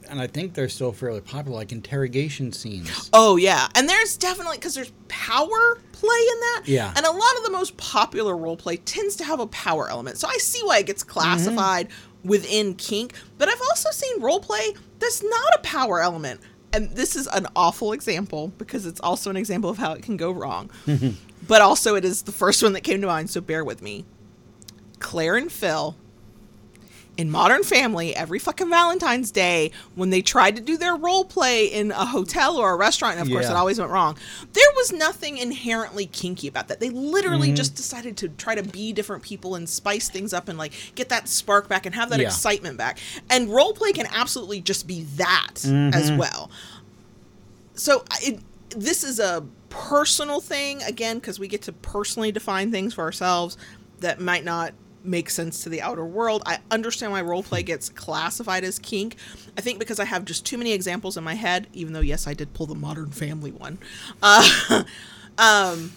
and 0.09 0.21
I 0.21 0.27
think 0.27 0.55
they're 0.55 0.69
still 0.69 0.93
fairly 0.93 1.21
popular, 1.21 1.57
like 1.59 1.73
interrogation 1.73 2.53
scenes. 2.53 3.11
Oh 3.13 3.37
yeah, 3.37 3.69
and 3.75 3.89
there's 3.89 4.17
definitely 4.17 4.59
because 4.59 4.75
there's 4.75 4.93
power 5.09 5.81
play 5.93 6.19
in 6.33 6.41
that. 6.41 6.63
Yeah. 6.67 6.93
and 6.95 7.07
a 7.07 7.11
lot 7.11 7.37
of 7.39 7.45
the 7.45 7.51
most 7.51 7.77
popular 7.77 8.37
role 8.37 8.57
play 8.57 8.77
tends 8.77 9.17
to 9.17 9.25
have 9.25 9.41
a 9.41 9.47
power 9.49 9.89
element, 9.91 10.19
so 10.19 10.29
I 10.29 10.37
see 10.39 10.61
why 10.63 10.79
it 10.79 10.87
gets 10.87 11.03
classified 11.03 11.89
within 12.25 12.75
kink. 12.75 13.15
But 13.39 13.49
I've 13.49 13.61
also 13.61 13.91
seen 13.91 14.21
role 14.21 14.41
play 14.41 14.75
that's 14.99 15.23
not 15.23 15.55
a 15.55 15.59
power 15.63 16.01
element, 16.01 16.41
and 16.73 16.91
this 16.91 17.17
is 17.17 17.27
an 17.29 17.47
awful 17.55 17.93
example 17.93 18.53
because 18.59 18.87
it's 18.87 19.01
also 19.01 19.31
an 19.31 19.37
example 19.37 19.71
of 19.71 19.79
how 19.79 19.93
it 19.93 20.03
can 20.03 20.17
go 20.17 20.31
wrong. 20.31 20.71
but 21.49 21.61
also, 21.63 21.95
it 21.95 22.05
is 22.05 22.23
the 22.23 22.33
first 22.33 22.63
one 22.63 22.73
that 22.75 22.83
came 22.83 23.01
to 23.01 23.07
mind, 23.07 23.31
so 23.31 23.41
bear 23.41 23.65
with 23.65 23.83
me. 23.83 24.05
Claire 24.99 25.37
and 25.37 25.53
Phil 25.53 25.97
in 27.17 27.31
Modern 27.31 27.63
Family 27.63 28.15
every 28.15 28.39
fucking 28.39 28.69
Valentine's 28.69 29.31
Day 29.31 29.71
when 29.95 30.11
they 30.11 30.21
tried 30.21 30.57
to 30.57 30.63
do 30.63 30.77
their 30.77 30.95
role 30.97 31.25
play 31.25 31.65
in 31.67 31.91
a 31.91 32.05
hotel 32.05 32.57
or 32.57 32.73
a 32.73 32.77
restaurant, 32.77 33.19
and 33.19 33.27
of 33.27 33.33
course 33.33 33.47
it 33.49 33.57
always 33.57 33.79
went 33.79 33.91
wrong. 33.91 34.17
There 34.53 34.71
was 34.77 34.93
nothing 34.93 35.39
inherently 35.39 36.07
kinky 36.07 36.47
about 36.49 36.69
that. 36.69 36.81
They 36.81 36.91
literally 36.91 37.49
Mm-hmm. 37.49 37.55
just 37.57 37.75
decided 37.75 38.17
to 38.19 38.29
try 38.29 38.55
to 38.55 38.63
be 38.63 38.93
different 38.93 39.23
people 39.23 39.55
and 39.55 39.69
spice 39.69 40.09
things 40.09 40.33
up 40.33 40.49
and 40.49 40.59
like 40.59 40.73
get 40.95 41.09
that 41.09 41.29
spark 41.29 41.69
back 41.69 41.87
and 41.87 41.95
have 41.95 42.11
that 42.11 42.21
Yeah. 42.21 42.27
excitement 42.27 42.77
back. 42.77 42.99
And 43.31 43.49
role 43.49 43.73
play 43.73 43.93
can 43.93 44.07
absolutely 44.13 44.61
just 44.61 44.87
be 44.87 45.03
that 45.17 45.53
as 45.57 45.65
Mm-hmm. 45.65 46.17
well. 46.19 46.51
So 47.75 48.05
it, 48.23 48.41
this 48.71 49.05
is 49.05 49.19
a 49.21 49.45
personal 49.69 50.41
thing 50.41 50.83
again 50.83 51.19
because 51.19 51.39
we 51.39 51.49
get 51.49 51.63
to 51.63 51.73
personally 51.73 52.33
define 52.33 52.71
things 52.71 52.95
for 52.95 53.03
ourselves 53.03 53.57
that 54.01 54.21
might 54.21 54.45
not 54.45 54.73
make 55.07 55.31
sense 55.31 55.63
to 55.63 55.69
the 55.69 55.81
outer 55.81 56.05
world. 56.05 56.43
I 56.47 56.59
understand 56.71 57.13
why 57.13 57.23
role 57.23 57.43
play 57.43 57.63
gets 57.63 57.89
classified 57.89 58.65
as 58.65 58.79
kink. 58.79 59.17
I 59.57 59.61
think 59.61 59.79
because 59.79 60.01
I 60.01 60.05
have 60.05 60.25
just 60.25 60.45
too 60.45 60.59
many 60.59 60.73
examples 60.73 61.17
in 61.17 61.25
my 61.25 61.35
head, 61.35 61.67
even 61.73 61.93
though 61.93 62.01
yes, 62.01 62.27
I 62.27 62.35
did 62.35 62.53
pull 62.55 62.67
the 62.67 62.75
Modern 62.75 63.11
Family 63.11 63.53
one. 63.53 63.79
Uh, 64.23 64.85
um, 65.39 65.93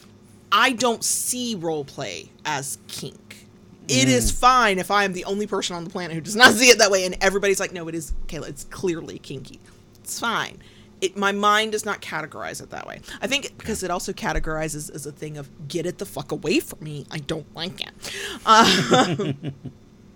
I 0.51 0.73
don't 0.73 1.03
see 1.03 1.55
role 1.55 1.85
play 1.85 2.29
as 2.45 2.77
kink. 2.87 3.47
It 3.87 4.07
is 4.07 4.29
fine 4.29 4.77
if 4.77 4.91
I 4.91 5.03
am 5.03 5.13
the 5.13 5.25
only 5.25 5.47
person 5.47 5.75
on 5.75 5.83
the 5.83 5.89
planet 5.89 6.13
who 6.13 6.21
does 6.21 6.35
not 6.35 6.53
see 6.55 6.69
it 6.69 6.77
that 6.77 6.91
way, 6.91 7.05
and 7.05 7.17
everybody's 7.21 7.59
like, 7.59 7.71
"No, 7.71 7.87
it 7.87 7.95
is, 7.95 8.13
Kayla. 8.27 8.49
It's 8.49 8.65
clearly 8.65 9.17
kinky. 9.17 9.59
It's 10.03 10.19
fine." 10.19 10.59
It, 11.01 11.15
my 11.15 11.31
mind 11.31 11.71
does 11.71 11.85
not 11.85 12.01
categorize 12.01 12.61
it 12.61 12.71
that 12.71 12.85
way. 12.85 12.99
I 13.21 13.27
think 13.27 13.57
because 13.57 13.83
it 13.83 13.89
also 13.91 14.11
categorizes 14.11 14.93
as 14.93 15.05
a 15.05 15.11
thing 15.11 15.37
of 15.37 15.49
"get 15.67 15.85
it 15.85 15.97
the 15.97 16.05
fuck 16.05 16.31
away 16.31 16.59
from 16.59 16.79
me." 16.83 17.05
I 17.09 17.19
don't 17.19 17.47
like 17.55 17.79
it. 17.81 18.13
Um, 18.45 19.53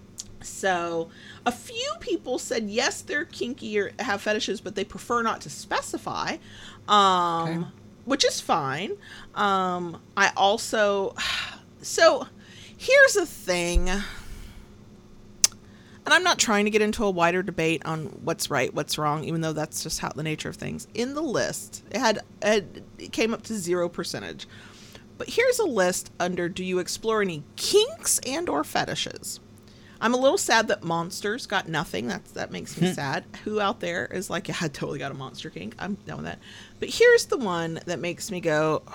so, 0.42 1.10
a 1.46 1.52
few 1.52 1.94
people 2.00 2.38
said 2.38 2.70
yes, 2.70 3.02
they're 3.02 3.26
kinky 3.26 3.80
or 3.80 3.92
have 4.00 4.22
fetishes, 4.22 4.60
but 4.60 4.76
they 4.76 4.84
prefer 4.84 5.22
not 5.22 5.40
to 5.42 5.50
specify, 5.50 6.38
um, 6.88 7.48
Okay. 7.50 7.68
which 8.06 8.26
is 8.26 8.42
fine. 8.42 8.92
Um, 9.36 10.02
I 10.18 10.32
also, 10.36 11.16
so 11.82 12.28
here's 12.78 13.14
the 13.14 13.26
thing. 13.26 13.90
And 16.06 16.14
I'm 16.14 16.24
not 16.24 16.40
trying 16.40 16.66
to 16.66 16.72
get 16.72 16.82
into 16.82 17.06
a 17.06 17.10
wider 17.10 17.42
debate 17.42 17.82
on 17.86 18.08
what's 18.24 18.50
right, 18.50 18.74
what's 18.74 18.98
wrong, 18.98 19.24
even 19.24 19.42
though 19.42 19.54
that's 19.54 19.84
just 19.84 20.00
how 20.00 20.10
the 20.10 20.24
nature 20.24 20.50
of 20.50 20.56
things. 20.56 20.88
In 20.94 21.14
the 21.14 21.22
list, 21.22 21.84
it 21.92 21.98
had, 21.98 22.20
it, 22.42 22.84
it 22.98 23.12
came 23.12 23.34
up 23.34 23.44
to 23.44 23.54
zero 23.54 23.88
percentage. 23.88 24.48
But 25.18 25.30
here's 25.30 25.60
a 25.60 25.66
list 25.66 26.12
under 26.20 26.50
do 26.50 26.64
you 26.64 26.80
explore 26.80 27.22
any 27.22 27.44
kinks 27.56 28.20
and 28.20 28.50
or 28.50 28.64
fetishes? 28.64 29.40
I'm 30.02 30.14
a 30.14 30.18
little 30.18 30.38
sad 30.38 30.68
that 30.68 30.84
monsters 30.84 31.46
got 31.46 31.70
nothing. 31.70 32.08
That's 32.08 32.32
that 32.32 32.52
makes 32.52 32.80
me 32.80 32.90
hmm. 32.90 32.94
sad. 32.94 33.24
Who 33.46 33.62
out 33.62 33.80
there 33.80 34.06
is 34.08 34.30
like, 34.30 34.50
yeah, 34.50 34.58
I 34.60 34.68
totally 34.68 35.00
got 35.00 35.14
a 35.14 35.16
monster 35.16 35.50
kink. 35.50 35.76
I'm 35.80 35.96
done 36.06 36.18
with 36.18 36.26
that. 36.26 36.40
But 36.82 36.90
here's 36.90 37.28
the 37.28 37.38
one 37.38 37.80
that 37.86 38.00
makes 38.00 38.30
me 38.30 38.42
go 38.42 38.84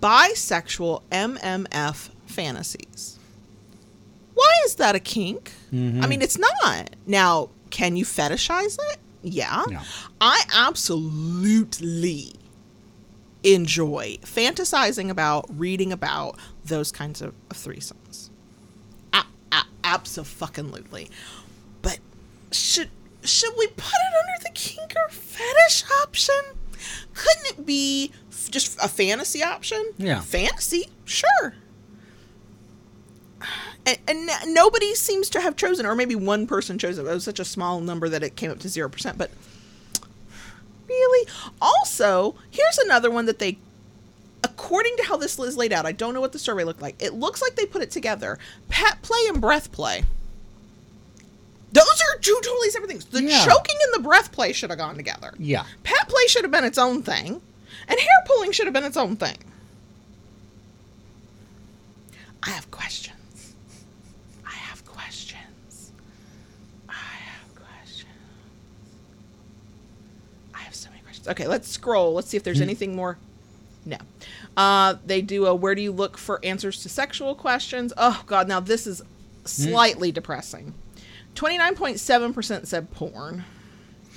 bisexual 0.00 1.02
MMF 1.10 2.08
fantasies. 2.24 3.19
Why 4.40 4.52
is 4.64 4.76
that 4.76 4.94
a 4.94 5.00
kink? 5.00 5.52
I 5.70 5.74
mm-hmm. 5.74 6.08
mean, 6.08 6.22
it's 6.22 6.38
not. 6.38 6.96
Now, 7.06 7.50
can 7.68 7.94
you 7.94 8.06
fetishize 8.06 8.78
it? 8.90 8.98
Yeah. 9.22 9.64
No. 9.68 9.80
I 10.18 10.44
absolutely 10.54 12.32
enjoy 13.44 14.16
fantasizing 14.22 15.10
about, 15.10 15.44
reading 15.50 15.92
about 15.92 16.38
those 16.64 16.90
kinds 16.90 17.20
of, 17.20 17.34
threesomes. 17.50 18.30
A- 19.12 19.26
a- 19.52 19.66
absolutely. 19.84 21.10
But 21.82 21.98
should 22.50 22.88
should 23.22 23.52
we 23.58 23.66
put 23.66 23.92
it 23.92 24.14
under 24.24 24.42
the 24.44 24.50
kink 24.54 24.94
or 24.96 25.10
fetish 25.10 25.84
option? 26.02 26.34
Couldn't 27.14 27.46
it 27.58 27.66
be 27.66 28.10
f- 28.30 28.50
just 28.50 28.78
a 28.82 28.88
fantasy 28.88 29.42
option? 29.42 29.92
Yeah. 29.98 30.22
Fantasy, 30.22 30.88
sure. 31.04 31.54
And, 33.86 33.98
and 34.06 34.54
nobody 34.54 34.94
seems 34.94 35.30
to 35.30 35.40
have 35.40 35.56
chosen, 35.56 35.86
or 35.86 35.94
maybe 35.94 36.14
one 36.14 36.46
person 36.46 36.78
chose 36.78 36.98
it. 36.98 37.06
It 37.06 37.14
was 37.14 37.24
such 37.24 37.40
a 37.40 37.44
small 37.44 37.80
number 37.80 38.08
that 38.08 38.22
it 38.22 38.36
came 38.36 38.50
up 38.50 38.58
to 38.60 38.68
zero 38.68 38.88
percent. 38.88 39.16
But 39.18 39.30
really, 40.88 41.28
also, 41.60 42.34
here's 42.50 42.78
another 42.78 43.10
one 43.10 43.26
that 43.26 43.38
they, 43.38 43.58
according 44.44 44.96
to 44.98 45.04
how 45.04 45.16
this 45.16 45.38
is 45.38 45.56
laid 45.56 45.72
out, 45.72 45.86
I 45.86 45.92
don't 45.92 46.12
know 46.14 46.20
what 46.20 46.32
the 46.32 46.38
survey 46.38 46.64
looked 46.64 46.82
like. 46.82 47.02
It 47.02 47.14
looks 47.14 47.40
like 47.40 47.56
they 47.56 47.64
put 47.66 47.82
it 47.82 47.90
together: 47.90 48.38
pet 48.68 49.00
play 49.02 49.20
and 49.28 49.40
breath 49.40 49.72
play. 49.72 50.04
Those 51.72 51.84
are 51.86 52.18
two 52.20 52.38
totally 52.42 52.68
separate 52.70 52.88
things. 52.90 53.04
The 53.04 53.22
Yeah. 53.22 53.44
choking 53.44 53.76
and 53.84 53.94
the 53.94 54.06
breath 54.06 54.32
play 54.32 54.52
should 54.52 54.70
have 54.70 54.78
gone 54.78 54.96
together. 54.96 55.32
Yeah. 55.38 55.64
Pet 55.84 56.08
play 56.08 56.26
should 56.26 56.42
have 56.42 56.50
been 56.50 56.64
its 56.64 56.78
own 56.78 57.02
thing, 57.02 57.40
and 57.88 57.98
hair 57.98 58.08
pulling 58.26 58.52
should 58.52 58.66
have 58.66 58.74
been 58.74 58.84
its 58.84 58.96
own 58.96 59.16
thing. 59.16 59.38
I 62.42 62.50
have 62.50 62.70
questions. 62.70 63.54
I 64.46 64.50
have 64.50 64.84
questions. 64.86 65.92
I 66.88 66.92
have 66.92 67.54
questions. 67.54 68.08
I 70.54 70.58
have 70.60 70.74
so 70.74 70.88
many 70.90 71.02
questions. 71.20 71.40
Okay, 71.40 71.48
let's 71.48 71.68
scroll. 71.68 72.14
Let's 72.14 72.28
see 72.28 72.36
if 72.36 72.42
there's 72.42 72.58
mm-hmm. 72.58 72.64
anything 72.64 72.96
more. 72.96 73.18
No. 73.84 73.98
Uh, 74.56 74.96
they 75.06 75.22
do 75.22 75.46
a 75.46 75.54
where 75.54 75.74
do 75.74 75.82
you 75.82 75.92
look 75.92 76.18
for 76.18 76.44
answers 76.44 76.82
to 76.82 76.88
sexual 76.88 77.34
questions? 77.34 77.92
Oh, 77.96 78.22
God. 78.26 78.48
Now, 78.48 78.60
this 78.60 78.86
is 78.86 79.00
mm-hmm. 79.00 79.46
slightly 79.46 80.12
depressing. 80.12 80.74
29.7% 81.34 82.66
said 82.66 82.90
porn. 82.90 83.44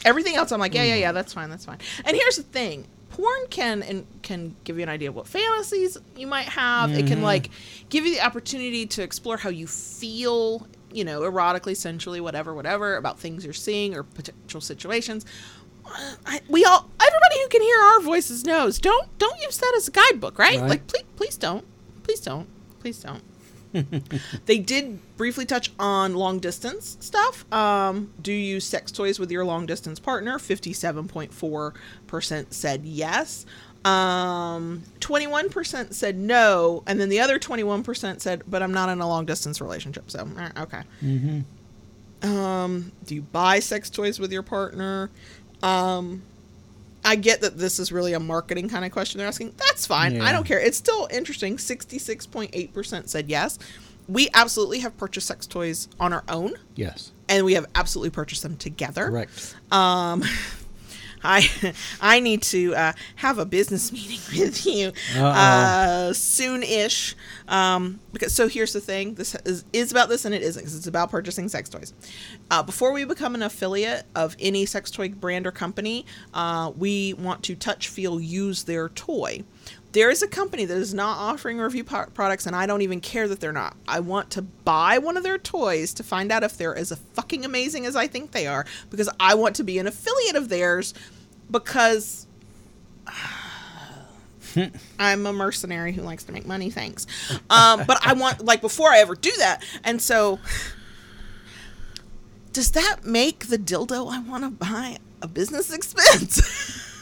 Everything 0.05 0.35
else, 0.35 0.51
I'm 0.51 0.59
like, 0.59 0.73
yeah, 0.73 0.83
yeah, 0.83 0.95
yeah, 0.95 1.11
mm. 1.11 1.13
that's 1.13 1.31
fine, 1.31 1.49
that's 1.49 1.63
fine. 1.63 1.77
And 2.03 2.17
here's 2.17 2.35
the 2.35 2.43
thing: 2.43 2.85
porn 3.11 3.47
can 3.49 3.81
and 3.83 4.05
can 4.21 4.53
give 4.65 4.75
you 4.75 4.83
an 4.83 4.89
idea 4.89 5.07
of 5.07 5.15
what 5.15 5.27
fantasies 5.27 5.97
you 6.17 6.27
might 6.27 6.47
have. 6.47 6.91
It 6.91 7.07
can 7.07 7.17
mm-hmm. 7.17 7.23
like 7.23 7.51
give 7.87 8.05
you 8.05 8.15
the 8.15 8.21
opportunity 8.21 8.85
to 8.85 9.01
explore 9.01 9.37
how 9.37 9.49
you 9.49 9.65
feel, 9.65 10.67
you 10.91 11.05
know, 11.05 11.21
erotically, 11.21 11.77
sensually, 11.77 12.19
whatever, 12.19 12.53
whatever, 12.53 12.97
about 12.97 13.17
things 13.17 13.45
you're 13.45 13.53
seeing 13.53 13.95
or 13.95 14.03
potential 14.03 14.59
situations. 14.59 15.25
I, 16.25 16.41
we 16.49 16.65
all, 16.65 16.89
everybody 16.99 17.41
who 17.41 17.47
can 17.49 17.61
hear 17.61 17.77
our 17.77 18.01
voices 18.01 18.45
knows. 18.45 18.79
Don't 18.79 19.17
don't 19.17 19.39
use 19.41 19.57
that 19.57 19.73
as 19.75 19.87
a 19.87 19.91
guidebook, 19.91 20.39
right? 20.39 20.59
Right. 20.59 20.69
Like, 20.69 20.87
please, 20.87 21.03
please 21.15 21.37
don't, 21.37 21.65
please 22.03 22.19
don't, 22.19 22.47
please 22.79 22.99
don't 22.99 23.23
they 24.45 24.59
did 24.59 24.99
briefly 25.17 25.45
touch 25.45 25.71
on 25.79 26.15
long 26.15 26.39
distance 26.39 26.97
stuff. 26.99 27.51
Um, 27.51 28.13
do 28.21 28.31
you 28.31 28.37
use 28.37 28.65
sex 28.65 28.91
toys 28.91 29.19
with 29.19 29.31
your 29.31 29.45
long 29.45 29.65
distance 29.65 29.99
partner? 29.99 30.37
57.4% 30.37 32.53
said 32.53 32.85
yes. 32.85 33.45
Um, 33.83 34.83
21% 34.99 35.93
said 35.93 36.17
no. 36.17 36.83
And 36.87 36.99
then 36.99 37.09
the 37.09 37.19
other 37.19 37.39
21% 37.39 38.21
said, 38.21 38.43
but 38.47 38.63
I'm 38.63 38.73
not 38.73 38.89
in 38.89 39.01
a 39.01 39.07
long 39.07 39.25
distance 39.25 39.59
relationship. 39.59 40.09
So, 40.09 40.27
eh, 40.37 40.61
okay. 40.61 40.83
Um, 42.21 42.91
do 43.05 43.15
you 43.15 43.21
buy 43.21 43.59
sex 43.59 43.89
toys 43.89 44.19
with 44.19 44.31
your 44.31 44.43
partner? 44.43 45.09
Um, 45.63 46.21
I 47.05 47.15
get 47.15 47.41
that 47.41 47.57
this 47.57 47.79
is 47.79 47.91
really 47.91 48.13
a 48.13 48.19
marketing 48.19 48.69
kind 48.69 48.85
of 48.85 48.91
question 48.91 49.17
they're 49.17 49.27
asking. 49.27 49.53
That's 49.57 49.85
fine. 49.85 50.21
I 50.21 50.31
don't 50.31 50.45
care. 50.45 50.59
It's 50.59 50.77
still 50.77 51.07
interesting. 51.11 51.57
66.8% 51.57 53.09
said 53.09 53.29
yes. 53.29 53.59
We 54.07 54.29
absolutely 54.33 54.79
have 54.79 54.95
purchased 54.97 55.27
sex 55.27 55.47
toys 55.47 55.87
on 55.99 56.11
our 56.13 56.23
own, 56.27 56.53
Yes. 56.75 57.11
and 57.29 57.45
we 57.45 57.53
have 57.53 57.65
absolutely 57.73 58.09
purchased 58.09 58.43
them 58.43 58.57
together. 58.57 59.09
Correct. 59.09 59.55
Um, 59.71 60.23
I 61.23 61.49
I 62.01 62.19
need 62.19 62.41
to 62.43 62.75
uh, 62.75 62.93
have 63.15 63.37
a 63.39 63.45
business 63.45 63.91
meeting 63.91 64.19
with 64.39 64.65
you 64.65 64.91
Uh-oh. 65.15 65.25
uh, 65.25 66.13
soon-ish. 66.13 67.15
Um, 67.47 67.99
because 68.11 68.33
so 68.33 68.47
here's 68.47 68.73
the 68.73 68.81
thing: 68.81 69.15
this 69.15 69.35
is, 69.45 69.65
is 69.73 69.91
about 69.91 70.09
this, 70.09 70.25
and 70.25 70.33
it 70.33 70.41
isn't. 70.41 70.63
'cause 70.63 70.75
it's 70.75 70.87
about 70.87 71.09
purchasing 71.11 71.49
sex 71.49 71.69
toys. 71.69 71.93
Uh, 72.51 72.63
before 72.63 72.91
we 72.93 73.03
become 73.05 73.35
an 73.35 73.43
affiliate 73.43 74.05
of 74.15 74.35
any 74.39 74.65
sex 74.65 74.89
toy 74.91 75.09
brand 75.09 75.45
or 75.47 75.51
company, 75.51 76.05
uh, 76.33 76.71
we 76.77 77.13
want 77.13 77.43
to 77.43 77.55
touch, 77.55 77.87
feel, 77.87 78.19
use 78.19 78.63
their 78.63 78.89
toy. 78.89 79.43
There 79.93 80.09
is 80.09 80.21
a 80.23 80.27
company 80.27 80.65
that 80.65 80.75
is 80.75 80.91
not 80.93 81.17
offering 81.17 81.59
review 81.59 81.83
po- 81.83 82.07
products, 82.13 82.47
and 82.47 82.55
I 82.55 82.65
don't 82.65 82.81
even 82.81 82.99
care 82.99 83.27
that 83.27 83.39
they're 83.39 83.51
not. 83.51 83.77
I 83.87 83.99
want 83.99 84.31
to 84.31 84.41
buy 84.41 84.97
one 84.97 85.17
of 85.17 85.23
their 85.23 85.37
toys 85.37 85.93
to 85.93 86.03
find 86.03 86.31
out 86.31 86.43
if 86.43 86.57
they're 86.57 86.75
as 86.75 86.91
fucking 87.13 87.45
amazing 87.45 87.85
as 87.85 87.95
I 87.95 88.07
think 88.07 88.31
they 88.31 88.47
are, 88.47 88.65
because 88.89 89.07
I 89.19 89.35
want 89.35 89.55
to 89.57 89.63
be 89.63 89.77
an 89.77 89.85
affiliate 89.85 90.35
of 90.35 90.49
theirs, 90.49 90.95
because 91.49 92.25
I'm 94.99 95.25
a 95.27 95.33
mercenary 95.33 95.93
who 95.93 96.01
likes 96.01 96.23
to 96.23 96.31
make 96.31 96.47
money. 96.47 96.71
Thanks, 96.71 97.05
um, 97.51 97.83
but 97.85 97.99
I 98.05 98.13
want 98.13 98.43
like 98.43 98.61
before 98.61 98.89
I 98.89 98.97
ever 98.97 99.13
do 99.13 99.31
that, 99.37 99.63
and 99.83 100.01
so 100.01 100.39
does 102.51 102.71
that 102.71 103.03
make 103.03 103.47
the 103.47 103.57
dildo 103.57 104.11
I 104.11 104.19
want 104.21 104.43
to 104.43 104.49
buy 104.49 104.97
a 105.21 105.27
business 105.27 105.71
expense? 105.71 106.89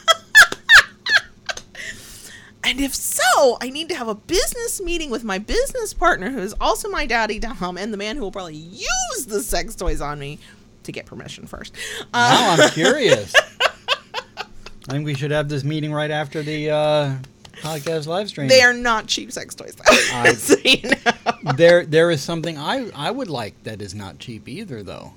And 2.64 2.80
if 2.80 2.94
so, 2.94 3.58
I 3.60 3.70
need 3.70 3.88
to 3.88 3.94
have 3.96 4.06
a 4.08 4.14
business 4.14 4.80
meeting 4.80 5.10
with 5.10 5.24
my 5.24 5.38
business 5.38 5.92
partner, 5.92 6.30
who 6.30 6.38
is 6.38 6.54
also 6.60 6.88
my 6.88 7.06
daddy 7.06 7.38
Dom, 7.38 7.76
and 7.76 7.92
the 7.92 7.96
man 7.96 8.16
who 8.16 8.22
will 8.22 8.30
probably 8.32 8.54
use 8.56 9.26
the 9.26 9.42
sex 9.42 9.74
toys 9.74 10.00
on 10.00 10.18
me 10.20 10.38
to 10.84 10.92
get 10.92 11.06
permission 11.06 11.46
first. 11.46 11.74
Uh, 12.14 12.54
Now 12.56 12.62
I'm 12.64 12.70
curious. 12.72 13.34
I 13.60 14.44
think 14.92 15.04
we 15.04 15.14
should 15.14 15.30
have 15.32 15.48
this 15.48 15.64
meeting 15.64 15.92
right 15.92 16.10
after 16.10 16.42
the 16.42 16.70
uh, 16.70 17.14
podcast 17.62 18.06
live 18.06 18.28
stream. 18.28 18.48
they 18.48 18.62
are 18.62 18.72
not 18.74 19.06
cheap 19.06 19.32
sex 19.32 19.54
toys, 19.54 19.74
though. 19.76 19.82
I- 20.18 20.32
so 20.34 20.54
you 20.64 20.88
know. 20.90 21.52
there, 21.54 21.84
there 21.84 22.10
is 22.10 22.22
something 22.22 22.58
I 22.58 22.90
I 22.94 23.10
would 23.10 23.28
like 23.28 23.60
that 23.64 23.82
is 23.82 23.94
not 23.94 24.18
cheap 24.18 24.48
either, 24.48 24.82
though. 24.82 25.14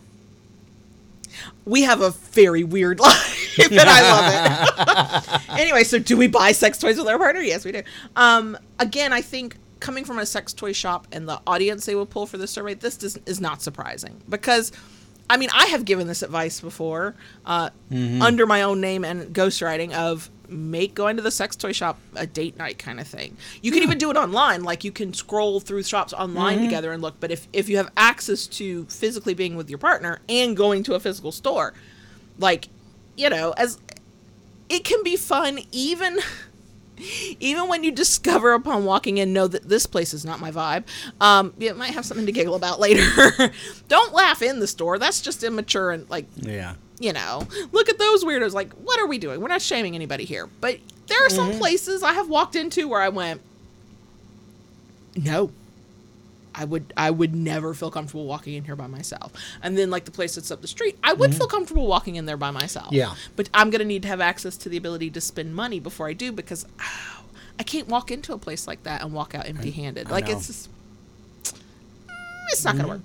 We 1.65 1.83
have 1.83 2.01
a 2.01 2.11
very 2.11 2.63
weird 2.63 2.99
life, 3.01 3.59
and 3.59 3.79
I 3.79 4.01
love 4.01 5.27
it. 5.27 5.49
anyway, 5.59 5.83
so 5.83 5.99
do 5.99 6.17
we 6.17 6.27
buy 6.27 6.51
sex 6.51 6.77
toys 6.77 6.97
with 6.97 7.07
our 7.07 7.17
partner? 7.17 7.41
Yes, 7.41 7.65
we 7.65 7.71
do. 7.71 7.83
Um, 8.15 8.57
again, 8.79 9.13
I 9.13 9.21
think 9.21 9.57
coming 9.79 10.05
from 10.05 10.19
a 10.19 10.25
sex 10.25 10.53
toy 10.53 10.73
shop 10.73 11.07
and 11.11 11.27
the 11.27 11.41
audience 11.45 11.85
they 11.85 11.95
will 11.95 12.05
pull 12.05 12.25
for 12.25 12.37
this 12.37 12.51
survey, 12.51 12.73
this 12.73 12.97
does, 12.97 13.17
is 13.25 13.41
not 13.41 13.61
surprising 13.61 14.21
because. 14.29 14.71
I 15.27 15.37
mean, 15.37 15.49
I 15.55 15.65
have 15.65 15.85
given 15.85 16.05
this 16.05 16.21
advice 16.21 16.61
before 16.61 17.15
uh, 17.47 17.71
under 18.21 18.45
my 18.45 18.61
own 18.61 18.79
name 18.79 19.03
and 19.03 19.33
ghostwriting 19.33 19.91
of 19.91 20.29
make 20.49 20.95
going 20.95 21.17
to 21.17 21.21
the 21.21 21.31
sex 21.31 21.55
toy 21.55 21.71
shop 21.71 21.97
a 22.15 22.25
date 22.25 22.57
night 22.57 22.77
kind 22.77 22.99
of 22.99 23.07
thing. 23.07 23.37
You 23.61 23.71
can 23.71 23.83
even 23.83 23.97
do 23.97 24.09
it 24.11 24.17
online. 24.17 24.63
Like 24.63 24.83
you 24.83 24.91
can 24.91 25.13
scroll 25.13 25.59
through 25.59 25.83
shops 25.83 26.13
online 26.13 26.61
together 26.61 26.91
and 26.91 27.01
look. 27.01 27.19
But 27.19 27.31
if, 27.31 27.47
if 27.53 27.69
you 27.69 27.77
have 27.77 27.91
access 27.97 28.47
to 28.47 28.85
physically 28.85 29.33
being 29.33 29.55
with 29.55 29.69
your 29.69 29.79
partner 29.79 30.19
and 30.29 30.55
going 30.55 30.83
to 30.83 30.95
a 30.95 30.99
physical 30.99 31.31
store, 31.31 31.73
like, 32.37 32.67
you 33.15 33.29
know, 33.29 33.53
as 33.57 33.79
it 34.69 34.83
can 34.83 35.03
be 35.03 35.15
fun 35.15 35.59
even 35.71 36.17
even 37.39 37.67
when 37.67 37.83
you 37.83 37.91
discover 37.91 38.53
upon 38.53 38.85
walking 38.85 39.17
in 39.17 39.33
know 39.33 39.47
that 39.47 39.67
this 39.67 39.85
place 39.85 40.13
is 40.13 40.23
not 40.23 40.39
my 40.39 40.49
vibe 40.49 40.85
um 41.19 41.53
it 41.59 41.75
might 41.77 41.91
have 41.91 42.05
something 42.05 42.25
to 42.25 42.31
giggle 42.31 42.55
about 42.55 42.79
later 42.85 43.03
don't 43.89 44.13
laugh 44.13 44.41
in 44.41 44.59
the 44.59 44.67
store 44.67 44.97
that's 44.97 45.19
just 45.21 45.43
immature 45.43 45.91
and 45.91 46.09
like 46.09 46.25
Yeah. 46.37 46.75
You 46.99 47.13
know 47.13 47.45
look 47.71 47.89
at 47.89 47.97
those 47.97 48.23
weirdos 48.23 48.53
like 48.53 48.71
what 48.73 48.99
are 48.99 49.07
we 49.07 49.17
doing 49.17 49.41
we're 49.41 49.47
not 49.47 49.61
shaming 49.61 49.95
anybody 49.95 50.25
here 50.25 50.47
but 50.61 50.79
there 51.07 51.25
are 51.25 51.29
some 51.29 51.51
places 51.57 52.03
i 52.03 52.13
have 52.13 52.29
walked 52.29 52.55
into 52.55 52.87
where 52.87 53.01
i 53.01 53.09
went 53.09 53.41
no 55.15 55.51
I 56.57 56.63
would 56.63 56.93
I 56.95 57.11
would 57.11 57.35
never 57.35 57.73
feel 57.73 57.91
comfortable 57.91 58.25
walking 58.25 58.53
in 58.53 58.63
here 58.63 58.75
by 58.75 58.87
myself. 58.87 59.33
And 59.61 59.77
then 59.77 59.89
like 59.89 60.05
the 60.05 60.11
place 60.11 60.35
that's 60.35 60.51
up 60.51 60.61
the 60.61 60.67
street, 60.67 60.97
I 61.03 61.13
would 61.13 61.35
feel 61.35 61.47
comfortable 61.47 61.85
walking 61.85 62.15
in 62.15 62.25
there 62.25 62.37
by 62.37 62.51
myself. 62.51 62.87
Mm-hmm. 62.87 62.95
Yeah. 62.95 63.15
But 63.35 63.49
I'm 63.53 63.69
gonna 63.69 63.83
need 63.83 64.03
to 64.03 64.07
have 64.07 64.21
access 64.21 64.55
to 64.57 64.69
the 64.69 64.77
ability 64.77 65.09
to 65.11 65.21
spend 65.21 65.53
money 65.53 65.79
before 65.79 66.07
I 66.07 66.13
do 66.13 66.31
because 66.31 66.65
ow, 66.79 67.23
I 67.59 67.63
can't 67.63 67.87
walk 67.89 68.09
into 68.09 68.33
a 68.33 68.37
place 68.37 68.67
like 68.67 68.83
that 68.83 69.01
and 69.01 69.11
walk 69.11 69.35
out 69.35 69.47
empty 69.47 69.71
handed. 69.71 70.09
Like 70.09 70.27
know. 70.27 70.37
it's 70.37 70.47
just 70.47 70.69
it's 72.51 72.63
not 72.63 72.77
gonna 72.77 72.87
work. 72.87 73.01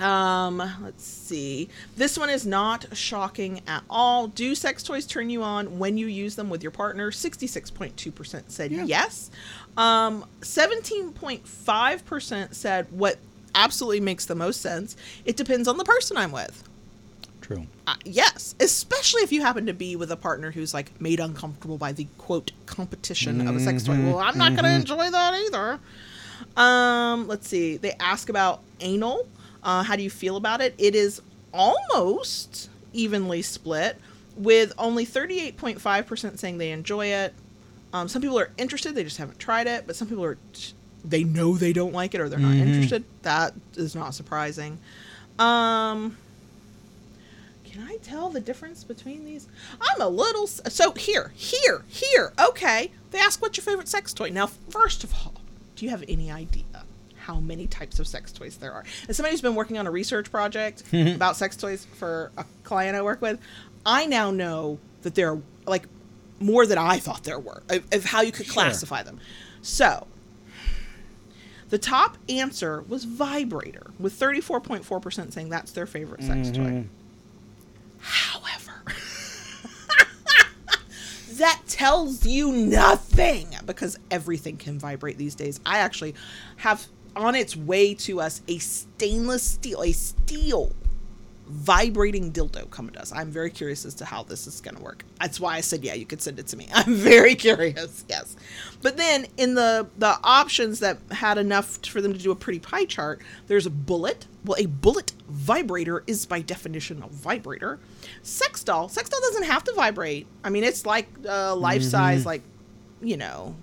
Um, 0.00 0.56
let's 0.82 1.04
see. 1.04 1.68
This 1.96 2.18
one 2.18 2.30
is 2.30 2.46
not 2.46 2.96
shocking 2.96 3.60
at 3.66 3.82
all. 3.90 4.26
Do 4.28 4.54
sex 4.54 4.82
toys 4.82 5.06
turn 5.06 5.28
you 5.30 5.42
on 5.42 5.78
when 5.78 5.96
you 5.98 6.06
use 6.06 6.34
them 6.34 6.48
with 6.50 6.62
your 6.62 6.72
partner? 6.72 7.10
66.2% 7.10 8.42
said 8.48 8.72
Yeah. 8.72 8.84
yes. 8.84 9.30
Um, 9.76 10.24
17.5% 10.40 12.54
said 12.54 12.86
what 12.90 13.18
absolutely 13.54 14.00
makes 14.00 14.24
the 14.26 14.34
most 14.34 14.60
sense. 14.60 14.96
It 15.24 15.36
depends 15.36 15.68
on 15.68 15.76
the 15.76 15.84
person 15.84 16.16
I'm 16.16 16.32
with. 16.32 16.64
True. 17.42 17.66
Uh, 17.86 17.94
yes, 18.04 18.54
especially 18.60 19.22
if 19.22 19.32
you 19.32 19.42
happen 19.42 19.66
to 19.66 19.74
be 19.74 19.96
with 19.96 20.10
a 20.12 20.16
partner 20.16 20.50
who's 20.52 20.72
like 20.72 20.98
made 21.00 21.20
uncomfortable 21.20 21.76
by 21.76 21.92
the 21.92 22.06
quote 22.16 22.52
competition 22.66 23.46
of 23.46 23.56
a 23.56 23.60
sex 23.60 23.82
toy. 23.82 23.98
Well, 24.02 24.18
I'm 24.20 24.38
not 24.38 24.52
going 24.52 24.64
to 24.64 24.70
enjoy 24.70 25.10
that 25.10 25.34
either. 25.34 25.80
Um, 26.56 27.26
let's 27.28 27.46
see. 27.48 27.76
They 27.76 27.92
ask 28.00 28.28
about 28.28 28.60
anal. 28.80 29.26
Uh, 29.62 29.82
how 29.82 29.96
do 29.96 30.02
you 30.02 30.10
feel 30.10 30.36
about 30.36 30.60
it? 30.60 30.74
It 30.78 30.94
is 30.94 31.22
almost 31.52 32.68
evenly 32.92 33.42
split, 33.42 33.98
with 34.36 34.72
only 34.78 35.06
38.5% 35.06 36.38
saying 36.38 36.58
they 36.58 36.72
enjoy 36.72 37.06
it. 37.06 37.34
Um, 37.92 38.08
some 38.08 38.22
people 38.22 38.38
are 38.38 38.50
interested; 38.56 38.94
they 38.94 39.04
just 39.04 39.18
haven't 39.18 39.38
tried 39.38 39.66
it. 39.66 39.86
But 39.86 39.96
some 39.96 40.08
people 40.08 40.24
are, 40.24 40.38
they 41.04 41.24
know 41.24 41.56
they 41.56 41.72
don't 41.72 41.92
like 41.92 42.14
it 42.14 42.20
or 42.20 42.28
they're 42.28 42.38
not 42.38 42.54
interested. 42.54 43.04
That 43.22 43.54
is 43.76 43.94
not 43.94 44.14
surprising. 44.14 44.78
Um, 45.38 46.16
can 47.64 47.82
I 47.86 47.96
tell 48.02 48.30
the 48.30 48.40
difference 48.40 48.84
between 48.84 49.24
these? 49.24 49.46
I'm 49.80 50.00
a 50.00 50.08
little. 50.08 50.46
So 50.46 50.92
here, 50.92 51.32
here, 51.36 51.84
here. 51.88 52.32
Okay. 52.38 52.90
They 53.10 53.18
ask 53.18 53.42
what's 53.42 53.58
your 53.58 53.64
favorite 53.64 53.88
sex 53.88 54.14
toy. 54.14 54.30
Now, 54.30 54.46
first 54.46 55.04
of 55.04 55.12
all, 55.14 55.34
do 55.76 55.84
you 55.84 55.90
have 55.90 56.04
any 56.08 56.30
idea 56.30 56.64
how 57.22 57.38
many 57.40 57.66
types 57.66 57.98
of 57.98 58.06
sex 58.06 58.32
toys 58.32 58.56
there 58.56 58.72
are? 58.72 58.84
As 59.08 59.16
somebody 59.16 59.32
who's 59.32 59.40
been 59.40 59.54
working 59.54 59.78
on 59.78 59.86
a 59.86 59.90
research 59.90 60.30
project 60.30 60.84
mm-hmm. 60.92 61.14
about 61.14 61.36
sex 61.36 61.56
toys 61.56 61.86
for 61.94 62.32
a 62.36 62.44
client 62.64 62.96
I 62.96 63.02
work 63.02 63.22
with, 63.22 63.40
I 63.86 64.06
now 64.06 64.30
know 64.30 64.78
that 65.02 65.14
there 65.14 65.32
are 65.32 65.42
like 65.66 65.86
more 66.40 66.66
than 66.66 66.78
I 66.78 66.98
thought 66.98 67.24
there 67.24 67.38
were 67.38 67.62
of, 67.68 67.84
of 67.92 68.04
how 68.04 68.20
you 68.22 68.32
could 68.32 68.46
Sure. 68.46 68.54
classify 68.54 69.02
them. 69.02 69.20
So, 69.62 70.06
the 71.70 71.78
top 71.78 72.18
answer 72.28 72.82
was 72.82 73.04
vibrator, 73.04 73.92
with 73.98 74.18
34.4% 74.18 75.32
saying 75.32 75.48
that's 75.48 75.72
their 75.72 75.86
favorite 75.86 76.22
sex 76.22 76.50
toy. 76.50 76.62
Mm-hmm. 76.64 76.88
However, 77.98 78.82
that 81.38 81.62
tells 81.68 82.26
you 82.26 82.52
nothing 82.52 83.48
because 83.64 83.98
everything 84.10 84.56
can 84.56 84.78
vibrate 84.78 85.16
these 85.16 85.34
days. 85.34 85.60
I 85.64 85.78
actually 85.78 86.14
have 86.56 86.86
on 87.16 87.34
its 87.34 87.56
way 87.56 87.94
to 87.94 88.20
us 88.20 88.42
a 88.48 88.58
stainless 88.58 89.42
steel, 89.42 89.82
a 89.82 89.92
steel 89.92 90.72
vibrating 91.52 92.32
dildo 92.32 92.70
coming 92.70 92.92
to 92.94 93.00
us. 93.00 93.12
I'm 93.12 93.30
very 93.30 93.50
curious 93.50 93.84
as 93.84 93.94
to 93.96 94.04
how 94.06 94.22
this 94.22 94.46
is 94.46 94.60
going 94.60 94.76
to 94.76 94.82
work. 94.82 95.04
That's 95.20 95.38
why 95.38 95.56
I 95.56 95.60
said, 95.60 95.84
yeah, 95.84 95.92
you 95.92 96.06
could 96.06 96.22
send 96.22 96.38
it 96.38 96.46
to 96.48 96.56
me. 96.56 96.68
I'm 96.74 96.94
very 96.94 97.34
curious. 97.34 98.04
Yes. 98.08 98.36
But 98.80 98.96
then 98.96 99.26
in 99.36 99.54
the 99.54 99.86
the 99.98 100.18
options 100.24 100.80
that 100.80 100.98
had 101.10 101.38
enough 101.38 101.78
for 101.84 102.00
them 102.00 102.12
to 102.12 102.18
do 102.18 102.30
a 102.30 102.36
pretty 102.36 102.58
pie 102.58 102.86
chart, 102.86 103.20
there's 103.48 103.66
a 103.66 103.70
bullet. 103.70 104.26
Well, 104.44 104.56
a 104.58 104.66
bullet 104.66 105.12
vibrator 105.28 106.02
is 106.06 106.26
by 106.26 106.40
definition 106.40 107.02
a 107.02 107.08
vibrator. 107.08 107.78
Sex 108.22 108.64
doll. 108.64 108.88
Sex 108.88 109.08
doll 109.08 109.20
doesn't 109.20 109.44
have 109.44 109.62
to 109.64 109.72
vibrate. 109.74 110.26
I 110.42 110.50
mean, 110.50 110.64
it's 110.64 110.86
like 110.86 111.08
uh, 111.28 111.54
life 111.54 111.82
size, 111.82 112.24
like 112.24 112.42
you 113.02 113.16
know, 113.16 113.56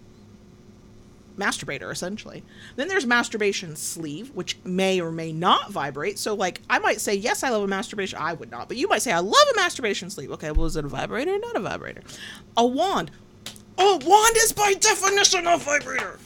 masturbator 1.40 1.92
essentially. 1.92 2.44
Then 2.76 2.88
there's 2.88 3.06
masturbation 3.06 3.76
sleeve, 3.76 4.32
which 4.36 4.58
may 4.64 5.00
or 5.02 5.12
may 5.12 5.32
not 5.32 5.72
vibrate. 5.72 6.20
So 6.20 6.34
like 6.34 6.62
I 6.70 6.80
might 6.80 7.02
say 7.02 7.16
yes, 7.16 7.44
I 7.44 7.50
love 7.50 7.64
a 7.64 7.68
masturbation. 7.68 8.20
I 8.20 8.34
would 8.34 8.52
not, 8.52 8.68
but 8.68 8.78
you 8.78 8.88
might 8.88 9.02
say 9.02 9.12
I 9.12 9.20
love 9.20 9.48
a 9.54 9.56
masturbation 9.56 10.10
sleeve. 10.10 10.32
Okay, 10.32 10.52
well 10.52 10.66
is 10.66 10.76
it 10.76 10.86
a 10.86 10.88
vibrator 10.88 11.36
or 11.36 11.40
not 11.40 11.56
a 11.56 11.60
vibrator? 11.60 12.02
A 12.58 12.66
wand. 12.66 13.12
A 13.78 13.98
wand 13.98 14.36
is 14.38 14.52
by 14.52 14.74
definition 14.74 15.48
a 15.48 15.58
vibrator. 15.58 16.20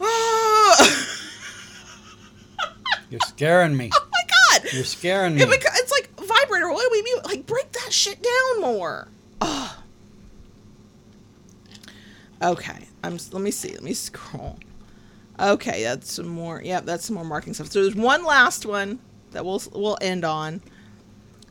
oh 0.00 1.08
You're 3.10 3.20
scaring 3.20 3.76
me. 3.76 3.90
Oh 3.94 4.08
my 4.10 4.22
god! 4.60 4.72
You're 4.72 4.84
scaring 4.84 5.34
me. 5.34 5.42
It's 5.42 5.92
like 5.92 6.10
vibrator. 6.18 6.70
What 6.72 6.82
do 6.82 6.88
we 6.90 7.02
mean? 7.02 7.16
Like 7.24 7.46
break 7.46 7.70
that 7.72 7.92
shit 7.92 8.22
down 8.22 8.60
more. 8.62 9.08
Ugh. 9.40 9.76
Okay, 12.42 12.86
I'm. 13.04 13.18
Let 13.30 13.42
me 13.42 13.50
see. 13.50 13.72
Let 13.72 13.82
me 13.82 13.94
scroll. 13.94 14.58
Okay, 15.38 15.82
that's 15.84 16.12
some 16.12 16.26
more. 16.28 16.60
Yep, 16.62 16.84
that's 16.86 17.06
some 17.06 17.14
more 17.14 17.24
marking 17.24 17.54
stuff. 17.54 17.68
So 17.70 17.82
there's 17.82 17.94
one 17.94 18.24
last 18.24 18.66
one 18.66 18.98
that 19.30 19.44
we'll 19.44 19.62
we'll 19.72 19.98
end 20.00 20.24
on. 20.24 20.60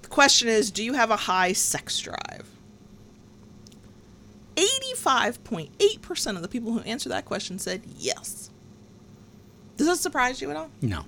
The 0.02 0.08
question 0.10 0.48
is, 0.50 0.70
do 0.72 0.84
you 0.84 0.94
have 0.94 1.10
a 1.12 1.16
high 1.16 1.54
sex 1.54 1.98
drive? 2.00 2.48
85.8% 4.56 6.36
of 6.36 6.42
the 6.42 6.48
people 6.48 6.74
who 6.74 6.80
answered 6.82 7.10
that 7.10 7.26
question 7.26 7.58
said 7.58 7.82
yes. 7.98 8.50
Does 9.78 9.88
that 9.88 9.98
surprise 9.98 10.42
you 10.42 10.50
at 10.52 10.58
all? 10.58 10.70
no. 10.82 11.06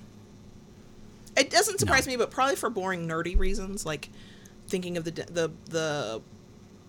It 1.36 1.50
doesn't 1.50 1.80
surprise 1.80 2.06
No. 2.06 2.12
me, 2.12 2.18
but 2.18 2.30
probably 2.30 2.56
for 2.56 2.70
boring 2.70 3.08
nerdy 3.08 3.38
reasons, 3.38 3.88
like 3.88 4.10
thinking 4.68 4.98
of 4.98 5.04
the 5.04 5.10
the 5.12 5.52
the 5.66 6.22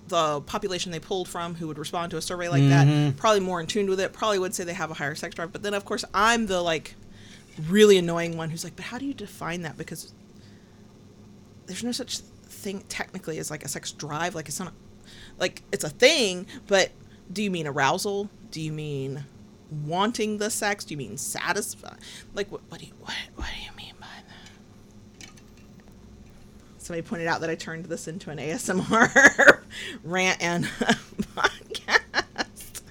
the 0.08 0.40
population 0.42 0.92
they 0.92 1.00
pulled 1.00 1.28
from 1.28 1.54
who 1.54 1.66
would 1.68 1.78
respond 1.78 2.10
to 2.10 2.16
a 2.16 2.22
survey 2.22 2.48
like 2.48 2.68
that, 2.68 2.86
mm-hmm. 2.86 3.16
probably 3.16 3.40
more 3.40 3.60
in 3.60 3.66
tune 3.66 3.88
with 3.88 4.00
it. 4.00 4.12
Probably 4.12 4.38
would 4.38 4.54
say 4.54 4.64
they 4.64 4.74
have 4.74 4.90
a 4.90 4.94
higher 4.94 5.14
sex 5.14 5.34
drive. 5.34 5.52
But 5.52 5.62
then, 5.62 5.74
of 5.74 5.84
course, 5.84 6.04
I'm 6.12 6.46
the 6.46 6.60
like 6.60 6.94
really 7.68 7.96
annoying 7.98 8.36
one 8.36 8.50
who's 8.50 8.64
like, 8.64 8.76
but 8.76 8.84
how 8.86 8.98
do 8.98 9.06
you 9.06 9.14
define 9.14 9.62
that? 9.62 9.76
Because 9.78 10.12
there's 11.66 11.84
no 11.84 11.92
such 11.92 12.18
thing 12.18 12.82
technically 12.88 13.38
as 13.38 13.50
like 13.50 13.64
a 13.64 13.68
sex 13.68 13.92
drive. 13.92 14.34
Like 14.34 14.48
it's 14.48 14.60
not 14.60 14.72
like 15.38 15.62
it's 15.72 15.84
a 15.84 15.90
thing, 15.90 16.46
but 16.66 16.90
do 17.32 17.42
you 17.42 17.50
mean 17.50 17.66
arousal? 17.66 18.30
Do 18.50 18.60
you 18.60 18.72
mean 18.72 19.24
wanting 19.84 20.38
the 20.38 20.50
sex? 20.50 20.84
Do 20.84 20.94
you 20.94 20.98
mean 20.98 21.16
satisfy? 21.16 21.94
Like 22.34 22.50
what? 22.50 22.62
What 22.68 22.80
do 22.80 22.86
you 22.86 22.92
what? 23.00 23.14
What 23.36 23.48
do 23.54 23.60
you 23.62 23.76
mean 23.76 23.94
by 24.00 24.06
that? 25.20 25.30
Somebody 26.84 27.00
pointed 27.00 27.28
out 27.28 27.40
that 27.40 27.48
I 27.48 27.54
turned 27.54 27.86
this 27.86 28.08
into 28.08 28.28
an 28.28 28.36
ASMR 28.36 29.62
rant 30.04 30.42
and 30.42 30.64
podcast. 31.34 32.82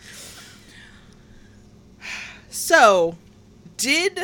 So, 2.50 3.18
did 3.78 4.20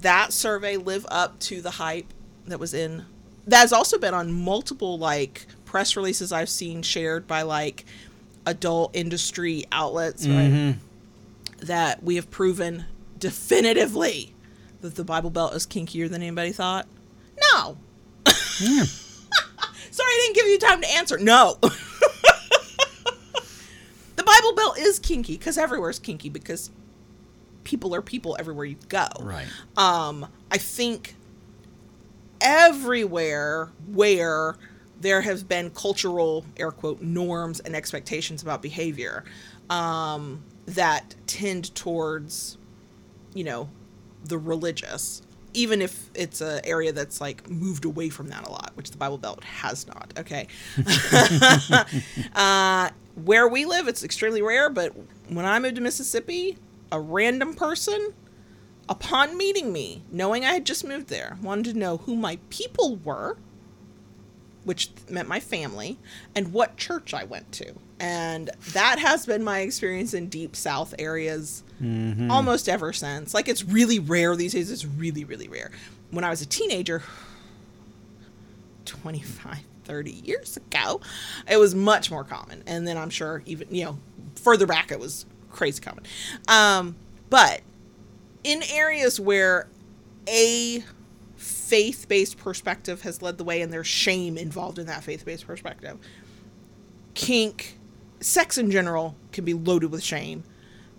that 0.00 0.32
survey 0.32 0.76
live 0.76 1.06
up 1.08 1.38
to 1.38 1.60
the 1.60 1.70
hype 1.70 2.12
that 2.48 2.58
was 2.58 2.74
in? 2.74 3.04
That 3.46 3.60
has 3.60 3.72
also 3.72 3.96
been 3.96 4.12
on 4.12 4.32
multiple 4.32 4.98
like 4.98 5.46
press 5.64 5.94
releases 5.94 6.32
I've 6.32 6.48
seen 6.48 6.82
shared 6.82 7.28
by 7.28 7.42
like 7.42 7.84
adult 8.44 8.90
industry 8.96 9.66
outlets, 9.70 10.26
right? 10.26 10.50
Mm-hmm. 10.50 11.64
That 11.64 12.02
we 12.02 12.16
have 12.16 12.28
proven 12.32 12.86
definitively 13.20 14.34
that 14.80 14.96
the 14.96 15.04
Bible 15.04 15.30
Belt 15.30 15.54
is 15.54 15.64
kinkier 15.64 16.10
than 16.10 16.22
anybody 16.22 16.50
thought. 16.50 16.88
No. 17.52 17.76
Sorry, 19.90 20.08
I 20.08 20.20
didn't 20.24 20.36
give 20.36 20.46
you 20.46 20.58
time 20.58 20.80
to 20.82 20.90
answer. 20.94 21.18
No. 21.18 21.58
the 24.16 24.22
Bible 24.24 24.54
Belt 24.54 24.78
is 24.78 24.98
kinky 24.98 25.36
because 25.36 25.58
everywhere's 25.58 25.98
kinky 25.98 26.28
because 26.28 26.70
people 27.64 27.94
are 27.94 28.02
people 28.02 28.36
everywhere 28.38 28.64
you 28.64 28.76
go. 28.88 29.06
Right. 29.20 29.46
Um, 29.76 30.26
I 30.50 30.58
think 30.58 31.14
everywhere 32.40 33.70
where 33.86 34.56
there 35.00 35.20
have 35.20 35.48
been 35.48 35.70
cultural 35.70 36.44
air 36.56 36.70
quote 36.70 37.00
norms 37.02 37.60
and 37.60 37.74
expectations 37.76 38.42
about 38.42 38.62
behavior 38.62 39.24
um, 39.70 40.42
that 40.66 41.14
tend 41.26 41.74
towards 41.74 42.56
you 43.34 43.44
know 43.44 43.68
the 44.24 44.38
religious 44.38 45.22
even 45.56 45.80
if 45.80 46.10
it's 46.14 46.40
an 46.40 46.60
area 46.64 46.92
that's 46.92 47.20
like 47.20 47.48
moved 47.48 47.84
away 47.84 48.08
from 48.08 48.28
that 48.28 48.46
a 48.46 48.50
lot 48.50 48.70
which 48.74 48.90
the 48.90 48.96
bible 48.96 49.18
belt 49.18 49.42
has 49.42 49.86
not 49.86 50.12
okay? 50.18 50.46
Uh, 52.34 52.90
where 53.14 53.48
we 53.48 53.64
live 53.64 53.88
it's 53.88 54.04
extremely 54.04 54.42
rare 54.42 54.68
but 54.68 54.92
when 55.28 55.46
i 55.46 55.58
moved 55.58 55.76
to 55.76 55.80
mississippi 55.80 56.58
a 56.92 57.00
random 57.00 57.54
person 57.54 58.12
upon 58.88 59.36
meeting 59.36 59.72
me 59.72 60.02
knowing 60.12 60.44
i 60.44 60.52
had 60.52 60.64
just 60.66 60.84
moved 60.84 61.08
there 61.08 61.36
wanted 61.42 61.72
to 61.72 61.78
know 61.78 61.96
who 61.98 62.14
my 62.14 62.38
people 62.50 62.96
were 62.96 63.38
which 64.66 64.90
meant 65.08 65.28
my 65.28 65.38
family, 65.38 65.96
and 66.34 66.52
what 66.52 66.76
church 66.76 67.14
I 67.14 67.22
went 67.24 67.52
to. 67.52 67.72
And 68.00 68.50
that 68.72 68.98
has 68.98 69.24
been 69.24 69.44
my 69.44 69.60
experience 69.60 70.12
in 70.12 70.28
deep 70.28 70.56
south 70.56 70.92
areas 70.98 71.62
almost 72.30 72.68
ever 72.68 72.92
since. 72.92 73.32
Like 73.32 73.48
it's 73.48 73.64
really 73.64 74.00
rare 74.00 74.34
these 74.34 74.52
days. 74.52 74.70
It's 74.70 74.84
really, 74.84 75.24
really 75.24 75.48
rare. 75.48 75.70
When 76.10 76.24
I 76.24 76.30
was 76.30 76.42
a 76.42 76.46
teenager, 76.46 77.02
25, 78.84 79.58
30 79.84 80.10
years 80.10 80.56
ago, 80.56 81.00
it 81.48 81.58
was 81.58 81.74
much 81.74 82.10
more 82.10 82.24
common. 82.24 82.64
And 82.66 82.86
then 82.88 82.98
I'm 82.98 83.10
sure 83.10 83.42
even, 83.46 83.72
you 83.72 83.84
know, 83.84 83.98
further 84.34 84.66
back 84.66 84.90
it 84.90 84.98
was 84.98 85.26
crazy 85.52 85.80
common. 85.80 86.04
Um, 86.48 86.96
but 87.30 87.60
in 88.42 88.62
areas 88.72 89.20
where 89.20 89.68
a 90.28 90.82
faith 91.36 92.06
based 92.08 92.38
perspective 92.38 93.02
has 93.02 93.22
led 93.22 93.38
the 93.38 93.44
way 93.44 93.62
and 93.62 93.72
there's 93.72 93.86
shame 93.86 94.36
involved 94.38 94.78
in 94.78 94.86
that 94.86 95.04
faith 95.04 95.24
based 95.24 95.46
perspective, 95.46 95.98
kink, 97.14 97.78
sex 98.20 98.58
in 98.58 98.70
general 98.70 99.14
can 99.32 99.44
be 99.44 99.54
loaded 99.54 99.90
with 99.90 100.02
shame. 100.02 100.42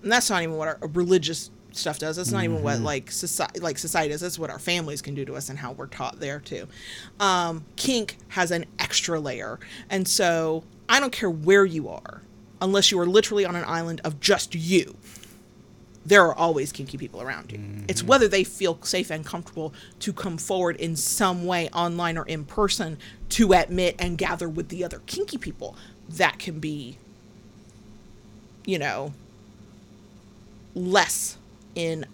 And 0.03 0.11
that's 0.11 0.29
not 0.29 0.43
even 0.43 0.55
what 0.55 0.67
our 0.67 0.79
religious 0.93 1.49
stuff 1.71 1.99
does. 1.99 2.15
That's 2.15 2.31
not 2.31 2.43
even 2.43 2.61
what 2.61 2.79
like 2.81 3.11
society 3.11 3.59
like 3.59 3.77
society 3.77 4.11
does. 4.11 4.21
That's 4.21 4.39
what 4.39 4.49
our 4.49 4.59
families 4.59 5.01
can 5.01 5.15
do 5.15 5.25
to 5.25 5.35
us 5.35 5.49
and 5.49 5.57
how 5.57 5.71
we're 5.71 5.87
taught 5.87 6.19
there 6.19 6.39
too. 6.39 6.67
Um, 7.19 7.65
kink 7.75 8.17
has 8.29 8.51
an 8.51 8.65
extra 8.79 9.19
layer, 9.19 9.59
and 9.89 10.07
so 10.07 10.63
I 10.89 10.99
don't 10.99 11.11
care 11.11 11.29
where 11.29 11.65
you 11.65 11.89
are, 11.89 12.21
unless 12.61 12.91
you 12.91 12.99
are 12.99 13.05
literally 13.05 13.45
on 13.45 13.55
an 13.55 13.65
island 13.65 14.01
of 14.03 14.19
just 14.19 14.55
you. 14.55 14.95
There 16.07 16.25
are 16.25 16.33
always 16.33 16.71
kinky 16.71 16.97
people 16.97 17.21
around 17.21 17.51
you. 17.51 17.59
It's 17.89 17.99
mm-hmm. 17.99 18.07
whether 18.07 18.29
they 18.29 18.45
feel 18.45 18.81
safe 18.81 19.11
and 19.11 19.25
comfortable 19.25 19.73
to 19.99 20.13
come 20.13 20.37
forward 20.37 20.77
in 20.77 20.95
some 20.95 21.45
way, 21.45 21.67
online 21.73 22.17
or 22.17 22.25
in 22.25 22.45
person, 22.45 22.97
to 23.29 23.51
admit 23.51 23.97
and 23.99 24.17
gather 24.17 24.47
with 24.47 24.69
the 24.69 24.85
other 24.85 25.01
kinky 25.05 25.37
people. 25.37 25.75
That 26.07 26.39
can 26.39 26.59
be, 26.59 26.97
you 28.65 28.79
know, 28.79 29.11
less 30.73 31.37
in 31.75 32.05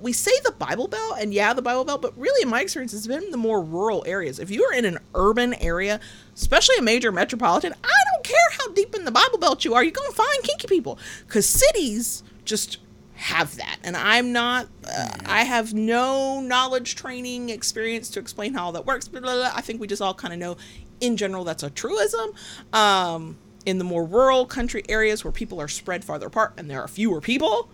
we 0.00 0.12
say 0.12 0.30
the 0.44 0.52
Bible 0.52 0.86
Belt, 0.86 1.16
and 1.18 1.34
yeah, 1.34 1.52
the 1.52 1.62
Bible 1.62 1.84
Belt, 1.84 2.02
but 2.02 2.16
really, 2.16 2.42
in 2.42 2.48
my 2.48 2.60
experience, 2.60 2.94
it's 2.94 3.06
been 3.06 3.30
the 3.30 3.36
more 3.36 3.60
rural 3.60 4.04
areas. 4.06 4.38
If 4.38 4.50
you 4.50 4.62
are 4.64 4.72
in 4.72 4.84
an 4.84 4.98
urban 5.14 5.54
area, 5.54 5.98
especially 6.36 6.76
a 6.78 6.82
major 6.82 7.10
metropolitan, 7.10 7.74
I 7.82 8.04
don't 8.12 8.24
care 8.24 8.36
how 8.58 8.72
deep 8.74 8.94
in 8.94 9.04
the 9.04 9.10
Bible 9.10 9.38
Belt 9.38 9.64
you 9.64 9.74
are, 9.74 9.82
you're 9.82 9.90
going 9.90 10.10
to 10.10 10.16
find 10.16 10.42
kinky 10.44 10.68
people. 10.68 10.98
Because 11.26 11.46
cities 11.46 12.22
just 12.44 12.78
have 13.18 13.56
that. 13.56 13.78
And 13.82 13.96
I'm 13.96 14.32
not, 14.32 14.68
uh, 14.86 15.08
I 15.26 15.42
have 15.42 15.74
no 15.74 16.40
knowledge, 16.40 16.94
training, 16.94 17.50
experience 17.50 18.08
to 18.10 18.20
explain 18.20 18.54
how 18.54 18.66
all 18.66 18.72
that 18.72 18.86
works. 18.86 19.08
Blah, 19.08 19.20
blah, 19.20 19.34
blah. 19.34 19.52
I 19.52 19.60
think 19.60 19.80
we 19.80 19.88
just 19.88 20.00
all 20.00 20.14
kind 20.14 20.32
of 20.32 20.38
know 20.38 20.56
in 21.00 21.16
general 21.16 21.42
that's 21.42 21.64
a 21.64 21.70
truism. 21.70 22.32
Um, 22.72 23.36
in 23.66 23.78
the 23.78 23.84
more 23.84 24.04
rural 24.04 24.46
country 24.46 24.84
areas 24.88 25.24
where 25.24 25.32
people 25.32 25.60
are 25.60 25.68
spread 25.68 26.04
farther 26.04 26.28
apart 26.28 26.54
and 26.56 26.70
there 26.70 26.80
are 26.80 26.86
fewer 26.88 27.20
people, 27.20 27.68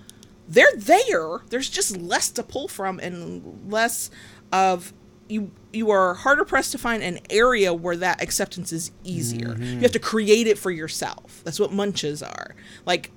they're 0.48 0.74
there. 0.76 1.40
There's 1.50 1.68
just 1.68 1.96
less 1.98 2.30
to 2.30 2.42
pull 2.42 2.66
from 2.66 2.98
and 2.98 3.70
less 3.70 4.10
of 4.50 4.94
you 5.28 5.50
you 5.72 5.90
are 5.90 6.14
harder 6.14 6.44
pressed 6.44 6.72
to 6.72 6.78
find 6.78 7.02
an 7.02 7.18
area 7.28 7.72
where 7.74 7.96
that 7.96 8.22
acceptance 8.22 8.72
is 8.72 8.92
easier. 9.04 9.56
You 9.58 9.80
have 9.80 9.92
to 9.92 9.98
create 9.98 10.46
it 10.46 10.58
for 10.58 10.70
yourself. 10.70 11.42
That's 11.44 11.60
what 11.60 11.72
munches 11.72 12.22
are. 12.22 12.54
Like 12.86 13.10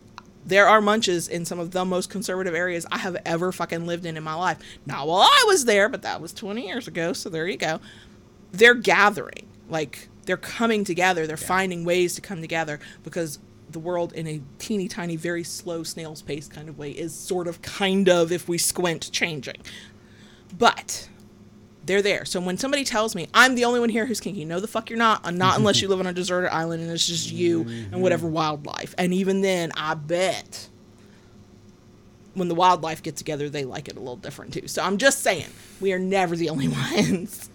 there 0.48 0.68
are 0.68 0.80
munches 0.80 1.28
in 1.28 1.44
some 1.44 1.60
of 1.60 1.72
the 1.72 1.84
most 1.84 2.10
conservative 2.10 2.56
areas 2.56 2.86
I 2.90 3.00
have 3.00 3.18
ever 3.26 3.52
fucking 3.52 3.86
lived 3.86 4.06
in 4.06 4.16
in 4.16 4.24
my 4.24 4.34
life. 4.34 4.58
Not 4.86 5.06
while 5.06 5.22
I 5.22 5.44
was 5.46 5.66
there, 5.66 5.90
but 5.90 6.02
that 6.04 6.22
was 6.22 6.34
20 6.34 6.66
years 6.66 6.88
ago, 6.88 7.12
so 7.14 7.30
there 7.30 7.48
you 7.48 7.58
go. 7.58 7.82
They're 8.54 8.74
gathering. 8.74 9.48
Like 9.70 10.08
they're 10.26 10.38
coming 10.38 10.86
together. 10.86 11.28
They're 11.28 11.36
finding 11.36 11.84
ways 11.84 12.16
to 12.16 12.22
come 12.22 12.40
together 12.40 12.80
because 13.04 13.40
the 13.70 13.80
world 13.80 14.14
in 14.14 14.26
a 14.26 14.42
teeny 14.58 14.88
tiny, 14.88 15.18
very 15.18 15.44
slow 15.44 15.84
snail's 15.84 16.22
pace 16.22 16.48
kind 16.48 16.70
of 16.70 16.78
way 16.78 16.92
is 16.92 17.14
sort 17.14 17.48
of 17.48 17.62
kind 17.62 18.08
of, 18.08 18.32
if 18.32 18.48
we 18.48 18.58
squint, 18.58 19.12
changing. 19.12 19.62
But 20.58 21.10
they're 21.88 22.02
there. 22.02 22.26
So 22.26 22.40
when 22.40 22.58
somebody 22.58 22.84
tells 22.84 23.16
me 23.16 23.28
I'm 23.34 23.56
the 23.56 23.66
only 23.66 23.80
one 23.80 23.90
here 23.90 24.06
who's 24.06 24.20
kinky, 24.20 24.46
no, 24.46 24.60
the 24.60 24.68
fuck 24.68 24.90
you're 24.90 25.00
not. 25.00 25.22
I'm 25.24 25.38
not 25.38 25.58
unless 25.58 25.82
you 25.82 25.88
live 25.88 26.00
on 26.00 26.08
a 26.08 26.14
deserted 26.14 26.54
island 26.54 26.84
and 26.84 26.92
it's 26.92 27.08
just 27.08 27.32
you 27.32 27.62
and 27.62 28.02
whatever 28.02 28.28
wildlife. 28.28 28.94
And 28.98 29.14
even 29.14 29.42
then, 29.42 29.72
I 29.76 29.96
bet 29.96 30.70
when 32.34 32.50
the 32.50 32.56
wildlife 32.56 33.02
get 33.02 33.16
together, 33.16 33.50
they 33.50 33.66
like 33.66 33.88
it 33.88 33.96
a 33.96 34.00
little 34.00 34.16
different 34.16 34.54
too. 34.54 34.68
So 34.68 34.84
I'm 34.84 34.98
just 34.98 35.22
saying, 35.22 35.48
we 35.82 35.92
are 35.94 36.00
never 36.00 36.36
the 36.36 36.50
only 36.50 36.68
ones. 36.96 37.50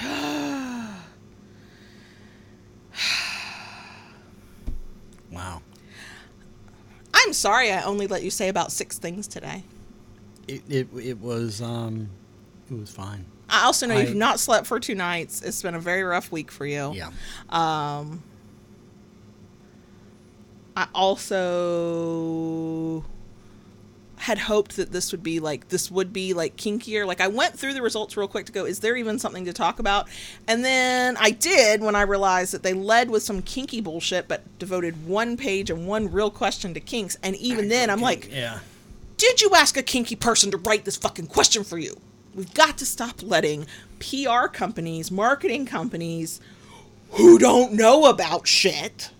Wow. 5.32 5.62
I'm 7.14 7.32
sorry 7.32 7.70
I 7.70 7.82
only 7.84 8.08
let 8.08 8.24
you 8.24 8.30
say 8.30 8.48
about 8.48 8.72
six 8.72 8.98
things 8.98 9.28
today. 9.28 9.62
It, 10.48 10.62
it, 10.68 10.88
it 11.00 11.20
was 11.20 11.62
um 11.62 12.10
it 12.70 12.78
was 12.78 12.90
fine. 12.90 13.24
I 13.48 13.64
also 13.64 13.86
know 13.86 13.96
I- 13.96 14.02
you've 14.02 14.14
not 14.14 14.38
slept 14.40 14.66
for 14.66 14.78
two 14.78 14.94
nights. 14.94 15.42
It's 15.42 15.62
been 15.62 15.74
a 15.74 15.80
very 15.80 16.02
rough 16.02 16.30
week 16.30 16.50
for 16.50 16.66
you. 16.66 16.92
Yeah. 16.94 17.10
Um, 17.48 18.22
I 20.76 20.86
also 20.94 23.04
had 24.16 24.38
hoped 24.38 24.76
that 24.76 24.92
this 24.92 25.12
would 25.12 25.22
be 25.22 25.40
like 25.40 25.68
this 25.68 25.90
would 25.90 26.12
be 26.12 26.34
like 26.34 26.56
kinkier. 26.56 27.06
Like 27.06 27.20
I 27.22 27.28
went 27.28 27.58
through 27.58 27.72
the 27.72 27.80
results 27.82 28.16
real 28.16 28.28
quick 28.28 28.46
to 28.46 28.52
go, 28.52 28.66
is 28.66 28.80
there 28.80 28.96
even 28.96 29.18
something 29.18 29.46
to 29.46 29.52
talk 29.52 29.78
about? 29.78 30.08
And 30.46 30.64
then 30.64 31.16
I 31.18 31.30
did 31.30 31.80
when 31.80 31.96
I 31.96 32.02
realized 32.02 32.52
that 32.52 32.62
they 32.62 32.74
led 32.74 33.10
with 33.10 33.22
some 33.22 33.42
kinky 33.42 33.80
bullshit, 33.80 34.28
but 34.28 34.42
devoted 34.58 35.06
one 35.06 35.36
page 35.36 35.70
and 35.70 35.88
one 35.88 36.12
real 36.12 36.30
question 36.30 36.74
to 36.74 36.80
kinks. 36.80 37.16
And 37.22 37.34
even 37.36 37.68
then, 37.68 37.88
I'm 37.90 38.00
like, 38.00 38.30
yeah. 38.30 38.58
did 39.16 39.40
you 39.40 39.50
ask 39.54 39.76
a 39.78 39.82
kinky 39.82 40.16
person 40.16 40.50
to 40.50 40.58
write 40.58 40.84
this 40.84 40.96
fucking 40.96 41.26
question 41.26 41.64
for 41.64 41.78
you? 41.78 41.98
We've 42.34 42.52
got 42.54 42.78
to 42.78 42.86
stop 42.86 43.22
letting 43.22 43.66
PR 43.98 44.46
companies, 44.46 45.10
marketing 45.10 45.66
companies 45.66 46.40
who 47.12 47.38
don't 47.38 47.72
know 47.72 48.06
about 48.06 48.46
shit 48.46 49.10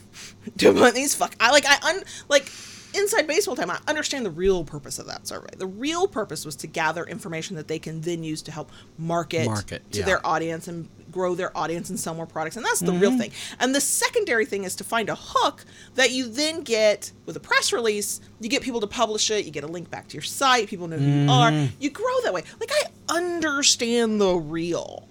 to 0.58 0.72
put 0.72 0.94
these 0.94 1.14
fuck 1.14 1.34
I 1.40 1.50
like 1.50 1.64
I 1.66 1.78
un 1.88 2.02
like 2.28 2.50
inside 2.94 3.26
baseball 3.26 3.56
time 3.56 3.70
I 3.70 3.78
understand 3.88 4.26
the 4.26 4.30
real 4.30 4.64
purpose 4.64 4.98
of 4.98 5.06
that 5.06 5.26
survey. 5.26 5.50
The 5.56 5.66
real 5.66 6.08
purpose 6.08 6.44
was 6.44 6.56
to 6.56 6.66
gather 6.66 7.04
information 7.04 7.56
that 7.56 7.68
they 7.68 7.78
can 7.78 8.00
then 8.00 8.22
use 8.24 8.42
to 8.42 8.52
help 8.52 8.70
market, 8.98 9.46
Market, 9.46 9.90
to 9.92 10.00
yeah. 10.00 10.04
their 10.04 10.26
audience 10.26 10.68
and 10.68 10.88
grow 11.10 11.34
their 11.34 11.56
audience 11.56 11.90
and 11.90 11.98
sell 11.98 12.14
more 12.14 12.26
products. 12.26 12.56
And 12.56 12.64
that's 12.64 12.80
the 12.80 12.92
Mm-hmm. 12.92 13.00
real 13.00 13.18
thing. 13.18 13.32
And 13.58 13.74
the 13.74 13.80
secondary 13.80 14.46
thing 14.46 14.64
is 14.64 14.76
to 14.76 14.84
find 14.84 15.08
a 15.08 15.16
hook 15.16 15.64
that 15.94 16.12
you 16.12 16.28
then 16.28 16.62
get 16.62 17.12
with 17.26 17.36
a 17.36 17.40
press 17.40 17.72
release. 17.72 18.20
You 18.40 18.48
get 18.48 18.62
people 18.62 18.80
to 18.80 18.86
publish 18.86 19.30
it. 19.30 19.44
You 19.44 19.50
get 19.50 19.64
a 19.64 19.68
link 19.68 19.90
back 19.90 20.08
to 20.08 20.14
your 20.14 20.22
site. 20.22 20.68
People 20.68 20.86
know 20.88 20.98
who 20.98 21.04
you 21.04 21.30
are. 21.30 21.50
Mm-hmm. 21.50 21.74
You 21.80 21.90
grow 21.90 22.20
that 22.24 22.32
way. 22.32 22.44
Like 22.60 22.70
I 22.72 23.14
understand 23.16 24.20
the 24.20 24.34
real 24.36 25.08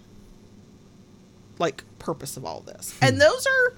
like 1.57 1.84
purpose 1.99 2.38
of 2.38 2.45
all 2.45 2.61
this. 2.61 2.95
Hmm. 2.99 3.06
And 3.06 3.22
those 3.22 3.45
are 3.45 3.73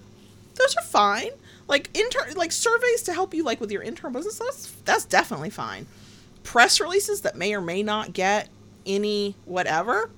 those 0.56 0.76
are 0.76 0.84
fine. 0.84 1.32
Like 1.72 1.90
intern 1.98 2.34
like 2.36 2.52
surveys 2.52 3.02
to 3.04 3.14
help 3.14 3.34
you 3.34 3.46
like 3.46 3.62
with 3.62 3.72
your 3.72 3.82
intern 3.82 4.12
business, 4.12 4.38
that's 4.38 4.72
that's 4.84 5.06
definitely 5.06 5.50
fine. 5.50 5.88
Press 6.44 6.82
releases 6.82 7.22
that 7.22 7.38
may 7.38 7.56
or 7.56 7.62
may 7.62 7.82
not 7.82 8.12
get 8.12 8.50
any 8.86 9.38
whatever, 9.46 10.10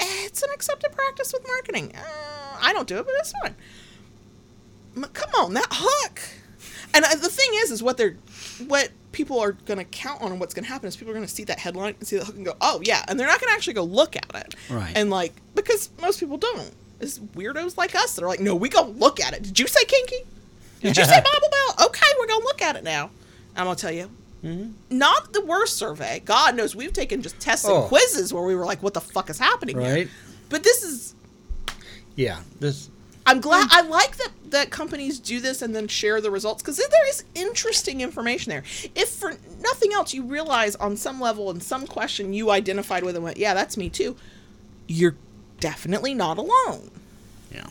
eh, 0.00 0.24
it's 0.24 0.42
an 0.42 0.48
accepted 0.50 0.92
practice 0.92 1.30
with 1.32 1.46
marketing. 1.46 1.92
Uh, 1.94 2.58
I 2.62 2.72
don't 2.72 2.88
do 2.88 2.96
it, 2.96 3.04
but 3.04 3.14
it's 3.18 3.32
fine. 3.32 3.54
Come 5.12 5.30
on, 5.38 5.52
that 5.54 5.68
hook. 5.70 6.20
And 6.94 7.04
uh, 7.04 7.16
the 7.16 7.28
thing 7.28 7.50
is, 7.56 7.70
is 7.70 7.82
what 7.82 7.98
they're, 7.98 8.16
what 8.66 8.90
people 9.12 9.38
are 9.40 9.52
going 9.52 9.78
to 9.78 9.84
count 9.84 10.22
on, 10.22 10.30
and 10.32 10.40
what's 10.40 10.54
going 10.54 10.64
to 10.64 10.70
happen 10.70 10.88
is 10.88 10.96
people 10.96 11.10
are 11.10 11.14
going 11.14 11.26
to 11.26 11.32
see 11.32 11.44
that 11.44 11.58
headline 11.58 11.96
and 11.98 12.08
see 12.08 12.16
the 12.16 12.24
hook 12.24 12.36
and 12.36 12.46
go, 12.46 12.54
oh 12.62 12.80
yeah, 12.82 13.04
and 13.08 13.20
they're 13.20 13.26
not 13.26 13.40
going 13.40 13.50
to 13.50 13.54
actually 13.54 13.74
go 13.74 13.84
look 13.84 14.16
at 14.16 14.34
it. 14.34 14.54
Right. 14.70 14.92
And 14.96 15.10
like, 15.10 15.34
because 15.54 15.90
most 16.00 16.18
people 16.18 16.38
don't. 16.38 16.72
It's 17.00 17.18
weirdos 17.18 17.76
like 17.76 17.94
us 17.94 18.14
that 18.16 18.24
are 18.24 18.28
like, 18.28 18.40
no, 18.40 18.56
we 18.56 18.68
gonna 18.70 18.88
look 18.88 19.20
at 19.20 19.34
it. 19.34 19.42
Did 19.42 19.60
you 19.60 19.68
say 19.68 19.84
kinky? 19.84 20.24
Did 20.80 20.96
you 20.96 21.04
say 21.04 21.20
Bible 21.20 21.48
Belt? 21.50 21.88
Okay, 21.88 22.06
we're 22.18 22.26
gonna 22.26 22.44
look 22.44 22.62
at 22.62 22.76
it 22.76 22.84
now. 22.84 23.10
I'm 23.56 23.64
gonna 23.64 23.76
tell 23.76 23.92
you, 23.92 24.10
mm-hmm. 24.44 24.70
not 24.96 25.32
the 25.32 25.44
worst 25.44 25.76
survey. 25.76 26.22
God 26.24 26.54
knows 26.56 26.76
we've 26.76 26.92
taken 26.92 27.22
just 27.22 27.40
tests 27.40 27.64
and 27.64 27.74
Oh. 27.74 27.82
quizzes 27.82 28.32
where 28.32 28.44
we 28.44 28.54
were 28.54 28.64
like, 28.64 28.82
what 28.82 28.94
the 28.94 29.00
fuck 29.00 29.30
is 29.30 29.38
happening 29.38 29.78
here? 29.78 29.94
Right. 29.94 30.08
But 30.48 30.62
this 30.62 30.82
is 30.82 31.14
Yeah. 32.16 32.40
This 32.60 32.90
I'm 33.26 33.40
glad 33.40 33.68
mm. 33.68 33.72
I 33.72 33.82
like 33.82 34.16
that 34.16 34.30
that 34.50 34.70
companies 34.70 35.18
do 35.18 35.40
this 35.40 35.60
and 35.60 35.76
then 35.76 35.86
share 35.86 36.20
the 36.22 36.30
results 36.30 36.62
because 36.62 36.78
there 36.78 37.08
is 37.08 37.24
interesting 37.34 38.00
information 38.00 38.48
there. 38.50 38.62
If 38.94 39.10
for 39.10 39.34
nothing 39.60 39.92
else, 39.92 40.14
you 40.14 40.22
realize 40.22 40.74
on 40.76 40.96
some 40.96 41.20
level 41.20 41.50
in 41.50 41.60
some 41.60 41.86
question 41.86 42.32
you 42.32 42.50
identified 42.50 43.04
with 43.04 43.16
and 43.16 43.24
went, 43.24 43.36
"Yeah, 43.36 43.52
that's 43.52 43.76
me 43.76 43.90
too." 43.90 44.16
You're 44.86 45.16
definitely 45.60 46.14
not 46.14 46.38
alone. 46.38 46.90
yeah. 47.52 47.66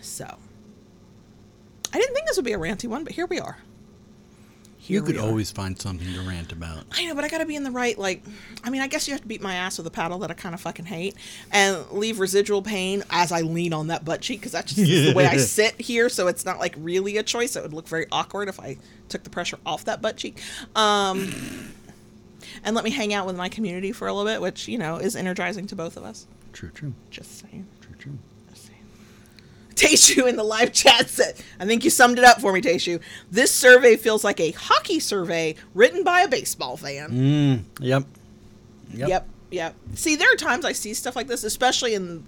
So, 0.00 0.38
I 1.96 1.98
didn't 1.98 2.14
think 2.14 2.26
this 2.26 2.36
would 2.36 2.44
be 2.44 2.52
a 2.52 2.58
ranty 2.58 2.86
one, 2.90 3.04
but 3.04 3.14
here 3.14 3.24
we 3.24 3.40
are. 3.40 3.56
here 4.76 4.96
You 4.96 5.02
could 5.02 5.16
always 5.16 5.50
find 5.50 5.80
something 5.80 6.06
to 6.12 6.20
rant 6.28 6.52
about. 6.52 6.84
I 6.92 7.06
know, 7.06 7.14
but 7.14 7.24
I 7.24 7.28
gotta 7.28 7.46
be 7.46 7.56
in 7.56 7.62
the 7.64 7.70
right, 7.70 7.96
like, 7.96 8.22
I 8.62 8.68
mean, 8.68 8.82
I 8.82 8.86
guess 8.86 9.08
you 9.08 9.14
have 9.14 9.22
to 9.22 9.26
beat 9.26 9.40
my 9.40 9.54
ass 9.54 9.78
with 9.78 9.86
a 9.86 9.90
paddle 9.90 10.18
that 10.18 10.30
I 10.30 10.34
kind 10.34 10.54
of 10.54 10.60
fucking 10.60 10.84
hate 10.84 11.14
and 11.50 11.90
leave 11.90 12.20
residual 12.20 12.60
pain 12.60 13.02
as 13.08 13.32
I 13.32 13.40
lean 13.40 13.72
on 13.72 13.86
that 13.86 14.04
butt 14.04 14.20
cheek 14.20 14.40
because 14.40 14.52
that's 14.52 14.74
just 14.74 14.86
the 14.86 15.14
way 15.14 15.24
I 15.24 15.36
sit 15.38 15.80
here. 15.80 16.10
So 16.10 16.26
it's 16.26 16.44
not 16.44 16.58
like 16.58 16.74
really 16.76 17.16
a 17.16 17.22
choice. 17.22 17.56
It 17.56 17.62
would 17.62 17.72
look 17.72 17.88
very 17.88 18.04
awkward 18.12 18.50
if 18.50 18.60
I 18.60 18.76
took 19.08 19.24
the 19.24 19.30
pressure 19.30 19.56
off 19.64 19.86
that 19.86 20.02
butt 20.02 20.18
cheek. 20.18 20.38
Um, 20.74 21.32
and 22.62 22.76
let 22.76 22.84
me 22.84 22.90
hang 22.90 23.14
out 23.14 23.24
with 23.26 23.38
my 23.38 23.48
community 23.48 23.90
for 23.90 24.06
a 24.06 24.12
little 24.12 24.30
bit, 24.30 24.42
which, 24.42 24.68
you 24.68 24.76
know, 24.76 24.98
is 24.98 25.16
energizing 25.16 25.66
to 25.68 25.76
both 25.76 25.96
of 25.96 26.04
us. 26.04 26.26
True, 26.52 26.68
true, 26.74 26.92
Just 27.08 27.38
saying. 27.38 27.66
true, 27.80 27.94
true. 27.98 28.18
Taishu 29.76 30.26
in 30.28 30.36
the 30.36 30.42
live 30.42 30.72
chat 30.72 31.08
said, 31.08 31.34
I 31.60 31.66
think 31.66 31.84
you 31.84 31.90
summed 31.90 32.18
it 32.18 32.24
up 32.24 32.40
for 32.40 32.52
me, 32.52 32.60
Taishu. 32.62 33.00
This 33.30 33.52
survey 33.52 33.96
feels 33.96 34.24
like 34.24 34.40
a 34.40 34.50
hockey 34.52 34.98
survey 35.00 35.54
written 35.74 36.02
by 36.02 36.22
a 36.22 36.28
baseball 36.28 36.76
fan. 36.76 37.10
Mm, 37.10 37.62
yep. 37.80 38.04
Yep. 38.94 39.08
Yep. 39.08 39.28
Yep. 39.50 39.74
See, 39.94 40.16
there 40.16 40.32
are 40.32 40.36
times 40.36 40.64
I 40.64 40.72
see 40.72 40.94
stuff 40.94 41.14
like 41.14 41.26
this, 41.28 41.44
especially 41.44 41.94
in 41.94 42.24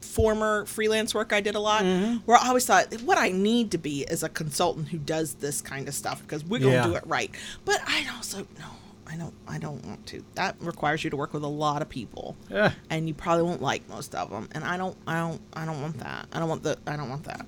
former 0.00 0.64
freelance 0.66 1.14
work 1.14 1.32
I 1.32 1.40
did 1.40 1.54
a 1.56 1.60
lot, 1.60 1.82
Mm-hmm. 1.82 2.16
where 2.24 2.38
I 2.38 2.48
always 2.48 2.64
thought 2.64 2.92
what 3.02 3.18
I 3.18 3.30
need 3.30 3.72
to 3.72 3.78
be 3.78 4.02
is 4.04 4.22
a 4.22 4.28
consultant 4.28 4.88
who 4.88 4.96
does 4.98 5.34
this 5.34 5.60
kind 5.60 5.88
of 5.88 5.94
stuff 5.94 6.22
because 6.22 6.44
we're 6.44 6.60
gonna 6.60 6.72
Yeah. 6.72 6.86
do 6.86 6.94
it 6.94 7.06
right. 7.06 7.30
But 7.64 7.80
I 7.86 8.06
also 8.14 8.46
no, 8.58 8.64
I 9.08 9.16
don't. 9.16 9.34
I 9.46 9.58
don't 9.58 9.84
want 9.86 10.04
to. 10.06 10.24
That 10.34 10.56
requires 10.60 11.04
you 11.04 11.10
to 11.10 11.16
work 11.16 11.32
with 11.32 11.42
a 11.44 11.48
lot 11.48 11.80
of 11.82 11.88
people, 11.88 12.36
Yeah. 12.50 12.72
and 12.90 13.06
you 13.08 13.14
probably 13.14 13.44
won't 13.44 13.62
like 13.62 13.88
most 13.88 14.14
of 14.14 14.30
them. 14.30 14.48
And 14.52 14.64
I 14.64 14.76
don't. 14.76 14.96
I 15.06 15.18
don't. 15.18 15.40
I 15.54 15.64
don't 15.64 15.80
want 15.80 15.98
that. 15.98 16.26
I 16.32 16.38
don't 16.40 16.48
want 16.48 16.62
the. 16.64 16.76
I 16.86 16.96
don't 16.96 17.08
want 17.08 17.24
that. 17.24 17.46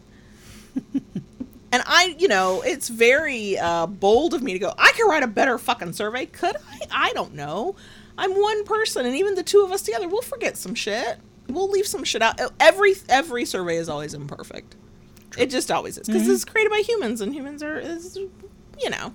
And 1.70 1.82
I, 1.84 2.16
you 2.18 2.28
know, 2.28 2.62
it's 2.62 2.88
very 2.88 3.58
uh, 3.58 3.86
bold 3.86 4.32
of 4.32 4.42
me 4.42 4.54
to 4.54 4.58
go. 4.58 4.72
I 4.78 4.90
could 4.96 5.06
write 5.06 5.22
a 5.22 5.26
better 5.26 5.58
fucking 5.58 5.92
survey. 5.92 6.24
Could 6.24 6.56
I? 6.56 6.80
I 6.90 7.12
don't 7.12 7.34
know. 7.34 7.76
I'm 8.16 8.30
one 8.40 8.64
person, 8.64 9.04
and 9.04 9.14
even 9.14 9.34
the 9.34 9.42
two 9.42 9.62
of 9.62 9.70
us 9.70 9.82
together, 9.82 10.08
we'll 10.08 10.22
forget 10.22 10.56
some 10.56 10.74
shit. 10.74 11.18
We'll 11.46 11.68
leave 11.68 11.86
some 11.86 12.04
shit 12.04 12.22
out. 12.22 12.40
Every 12.58 12.94
every 13.10 13.44
survey 13.44 13.76
is 13.76 13.90
always 13.90 14.14
imperfect. 14.14 14.76
It 15.36 15.50
just 15.50 15.70
always 15.70 15.98
is 15.98 16.06
because 16.06 16.26
it's 16.26 16.46
created 16.46 16.70
by 16.70 16.78
humans, 16.78 17.20
and 17.20 17.34
humans 17.34 17.62
are, 17.62 17.78
is, 17.78 18.16
you 18.16 18.88
know. 18.88 19.12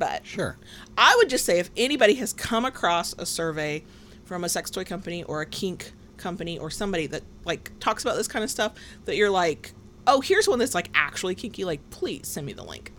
But 0.00 0.26
Sure. 0.26 0.56
I 0.98 1.14
would 1.18 1.28
just 1.30 1.44
say 1.44 1.60
if 1.60 1.70
anybody 1.76 2.14
has 2.14 2.32
come 2.32 2.64
across 2.64 3.14
a 3.18 3.24
survey 3.26 3.84
from 4.24 4.42
a 4.42 4.48
sex 4.48 4.70
toy 4.70 4.82
company 4.82 5.22
or 5.24 5.42
a 5.42 5.46
kink 5.46 5.92
company 6.16 6.58
or 6.58 6.70
somebody 6.70 7.06
that 7.08 7.22
like 7.44 7.70
talks 7.80 8.02
about 8.02 8.16
this 8.16 8.26
kind 8.26 8.42
of 8.42 8.50
stuff 8.50 8.72
that 9.04 9.14
you're 9.16 9.30
like, 9.30 9.72
"Oh, 10.06 10.20
here's 10.20 10.48
one 10.48 10.58
that's 10.58 10.74
like 10.74 10.90
actually 10.94 11.34
kinky," 11.34 11.64
like 11.64 11.88
please 11.90 12.26
send 12.26 12.46
me 12.46 12.52
the 12.54 12.64
link. 12.64 12.92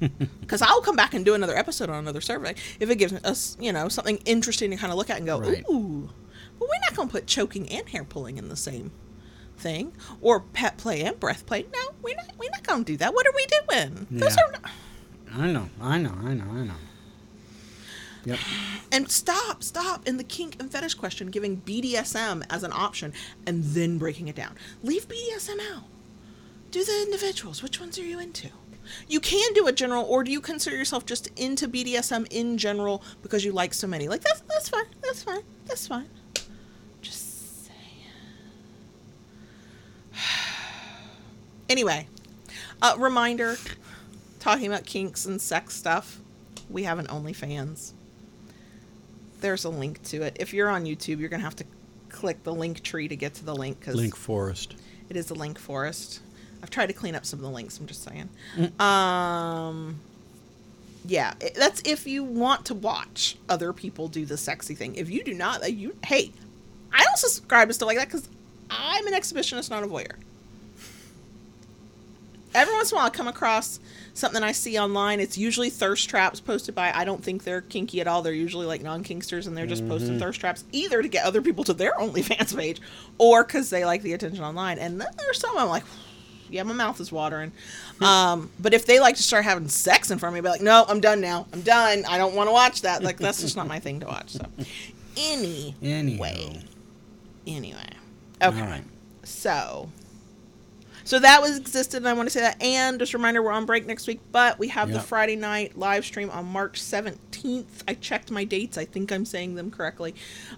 Cuz 0.48 0.60
I'll 0.62 0.82
come 0.82 0.96
back 0.96 1.14
and 1.14 1.24
do 1.24 1.34
another 1.34 1.56
episode 1.56 1.88
on 1.88 1.96
another 1.96 2.20
survey 2.20 2.56
if 2.80 2.90
it 2.90 2.96
gives 2.96 3.12
us, 3.12 3.56
you 3.60 3.72
know, 3.72 3.88
something 3.88 4.16
interesting 4.24 4.70
to 4.72 4.76
kind 4.76 4.90
of 4.92 4.98
look 4.98 5.10
at 5.10 5.18
and 5.18 5.26
go, 5.26 5.40
Right. 5.40 5.64
"Ooh." 5.70 6.10
well, 6.58 6.68
we're 6.68 6.80
not 6.80 6.94
going 6.96 7.08
to 7.08 7.12
put 7.12 7.26
choking 7.26 7.68
and 7.70 7.88
hair 7.88 8.02
pulling 8.04 8.36
in 8.36 8.48
the 8.48 8.56
same 8.56 8.90
thing 9.56 9.92
or 10.20 10.40
pet 10.40 10.76
play 10.76 11.02
and 11.02 11.18
breath 11.20 11.46
play. 11.46 11.66
No, 11.72 11.80
we're 12.02 12.16
not 12.16 12.32
we're 12.36 12.50
not 12.50 12.64
going 12.66 12.84
to 12.84 12.92
do 12.92 12.96
that. 12.98 13.14
What 13.14 13.26
are 13.28 13.32
we 13.34 13.46
doing? 13.46 14.06
Those 14.10 14.36
are 14.36 14.50
not, 14.52 14.70
I 15.34 15.50
know. 15.50 15.68
I 15.80 15.98
know. 15.98 16.14
I 16.22 16.34
know. 16.34 16.44
I 16.44 16.64
know. 16.64 16.74
Yep. 18.24 18.38
And 18.92 19.10
stop, 19.10 19.62
stop 19.62 20.06
in 20.06 20.16
the 20.16 20.24
kink 20.24 20.56
and 20.60 20.70
fetish 20.70 20.94
question 20.94 21.28
giving 21.28 21.60
BDSM 21.62 22.44
as 22.50 22.62
an 22.62 22.72
option 22.72 23.12
and 23.46 23.64
then 23.64 23.98
breaking 23.98 24.28
it 24.28 24.36
down. 24.36 24.56
Leave 24.82 25.08
BDSM 25.08 25.58
out. 25.74 25.84
Do 26.70 26.84
the 26.84 27.02
individuals. 27.02 27.62
Which 27.62 27.80
ones 27.80 27.98
are 27.98 28.04
you 28.04 28.20
into? 28.20 28.48
You 29.08 29.20
can 29.20 29.52
do 29.54 29.66
a 29.66 29.72
general, 29.72 30.04
or 30.04 30.24
do 30.24 30.30
you 30.32 30.40
consider 30.40 30.76
yourself 30.76 31.06
just 31.06 31.28
into 31.36 31.68
BDSM 31.68 32.26
in 32.30 32.58
general 32.58 33.02
because 33.22 33.44
you 33.44 33.52
like 33.52 33.74
so 33.74 33.86
many? 33.86 34.08
Like 34.08 34.22
that's 34.22 34.40
that's 34.42 34.68
fine. 34.68 34.86
That's 35.02 35.22
fine. 35.22 35.42
That's 35.66 35.86
fine. 35.86 36.08
Just 37.00 37.66
saying. 37.66 37.76
anyway, 41.68 42.08
uh, 42.80 42.96
reminder: 42.98 43.56
talking 44.42 44.66
about 44.66 44.84
kinks 44.84 45.26
and 45.26 45.40
sex 45.40 45.74
stuff. 45.74 46.20
We 46.68 46.84
have 46.84 46.98
an 46.98 47.06
OnlyFans 47.06 47.92
there's 49.42 49.64
a 49.64 49.68
link 49.68 50.02
to 50.04 50.22
it. 50.22 50.36
If 50.40 50.54
you're 50.54 50.70
on 50.70 50.84
YouTube, 50.84 51.20
you're 51.20 51.28
gonna 51.28 51.42
have 51.42 51.56
to 51.56 51.64
click 52.08 52.42
the 52.44 52.54
Linktree 52.54 53.10
to 53.10 53.16
get 53.16 53.34
to 53.34 53.44
the 53.44 53.54
link 53.54 53.78
because 53.80 53.96
Link 53.96 54.16
Forest. 54.16 54.76
it 55.10 55.16
is 55.16 55.28
a 55.30 55.34
link 55.34 55.58
forest. 55.58 56.20
I've 56.62 56.70
tried 56.70 56.86
to 56.86 56.92
clean 56.92 57.14
up 57.14 57.26
some 57.26 57.40
of 57.40 57.42
the 57.42 57.50
links. 57.50 57.78
I'm 57.78 57.86
just 57.86 58.04
saying. 58.04 58.28
Um, 58.80 60.00
yeah, 61.04 61.34
that's 61.56 61.82
if 61.84 62.06
you 62.06 62.22
want 62.22 62.66
to 62.66 62.74
watch 62.74 63.36
other 63.48 63.72
people 63.72 64.06
do 64.08 64.24
the 64.24 64.36
sexy 64.36 64.74
thing. 64.74 64.94
If 64.94 65.10
you 65.10 65.24
do 65.24 65.34
not, 65.34 65.70
you 65.72 65.96
hey, 66.06 66.30
I 66.92 67.02
don't 67.02 67.18
subscribe 67.18 67.68
to 67.68 67.74
stuff 67.74 67.88
like 67.88 67.98
that 67.98 68.06
because 68.06 68.28
I'm 68.70 69.06
an 69.08 69.12
exhibitionist, 69.12 69.70
not 69.70 69.82
a 69.82 69.86
voyeur. 69.88 70.14
Every 72.54 72.74
once 72.74 72.90
in 72.90 72.96
a 72.96 72.98
while, 72.98 73.06
I 73.06 73.10
come 73.10 73.28
across 73.28 73.80
something 74.14 74.42
I 74.42 74.52
see 74.52 74.78
online. 74.78 75.20
It's 75.20 75.38
usually 75.38 75.70
thirst 75.70 76.08
traps 76.10 76.40
posted 76.40 76.74
by. 76.74 76.92
I 76.94 77.04
don't 77.04 77.22
think 77.24 77.44
they're 77.44 77.62
kinky 77.62 78.00
at 78.00 78.06
all. 78.06 78.22
They're 78.22 78.32
usually 78.32 78.66
like 78.66 78.82
non-kinksters, 78.82 79.46
and 79.46 79.56
they're 79.56 79.66
just 79.66 79.88
posting 79.88 80.18
thirst 80.18 80.40
traps 80.40 80.64
either 80.72 81.00
to 81.02 81.08
get 81.08 81.24
other 81.24 81.40
people 81.42 81.64
to 81.64 81.72
their 81.72 81.92
OnlyFans 81.98 82.56
page, 82.56 82.80
or 83.18 83.44
because 83.44 83.70
they 83.70 83.84
like 83.84 84.02
the 84.02 84.12
attention 84.12 84.44
online. 84.44 84.78
And 84.78 85.00
then 85.00 85.08
there's 85.18 85.38
some 85.40 85.56
I'm 85.56 85.68
like, 85.68 85.84
yeah, 86.50 86.62
my 86.64 86.74
mouth 86.74 87.00
is 87.00 87.10
watering. 87.10 87.52
Um, 88.02 88.50
but 88.60 88.74
if 88.74 88.84
they 88.84 89.00
like 89.00 89.16
to 89.16 89.22
start 89.22 89.44
having 89.44 89.68
sex 89.68 90.10
in 90.10 90.18
front 90.18 90.36
of 90.36 90.42
me, 90.44 90.46
I'll 90.46 90.54
be 90.54 90.58
like, 90.58 90.64
no, 90.64 90.84
I'm 90.86 91.00
done 91.00 91.20
now. 91.22 91.46
I'm 91.52 91.62
done. 91.62 92.04
I 92.06 92.18
don't 92.18 92.34
want 92.34 92.48
to 92.48 92.52
watch 92.52 92.82
that. 92.82 93.02
Like 93.02 93.16
that's 93.16 93.40
just 93.40 93.56
not 93.56 93.66
my 93.66 93.78
thing 93.78 94.00
to 94.00 94.06
watch. 94.06 94.32
So, 94.32 94.44
anyway, 95.16 95.74
Anyhow. 95.82 96.60
anyway, 97.46 97.86
okay. 98.42 98.60
Right. 98.60 98.84
So, 99.24 99.88
so 101.04 101.18
that 101.18 101.40
was 101.42 101.58
existed, 101.58 101.98
and 101.98 102.08
I 102.08 102.12
want 102.12 102.26
to 102.26 102.30
say 102.30 102.40
that. 102.40 102.62
And 102.62 102.98
just 102.98 103.14
a 103.14 103.18
reminder, 103.18 103.42
we're 103.42 103.52
on 103.52 103.66
break 103.66 103.86
next 103.86 104.06
week, 104.06 104.20
but 104.30 104.58
we 104.58 104.68
have 104.68 104.90
the 104.92 105.00
Friday 105.00 105.36
night 105.36 105.76
live 105.76 106.04
stream 106.04 106.30
on 106.30 106.46
March 106.46 106.80
seventeenth. 106.80 107.84
I 107.86 107.94
checked 107.94 108.30
my 108.30 108.44
dates. 108.44 108.78
I 108.78 108.84
think 108.84 109.12
I'm 109.12 109.24
saying 109.24 109.54
them 109.54 109.70
correctly. 109.70 110.14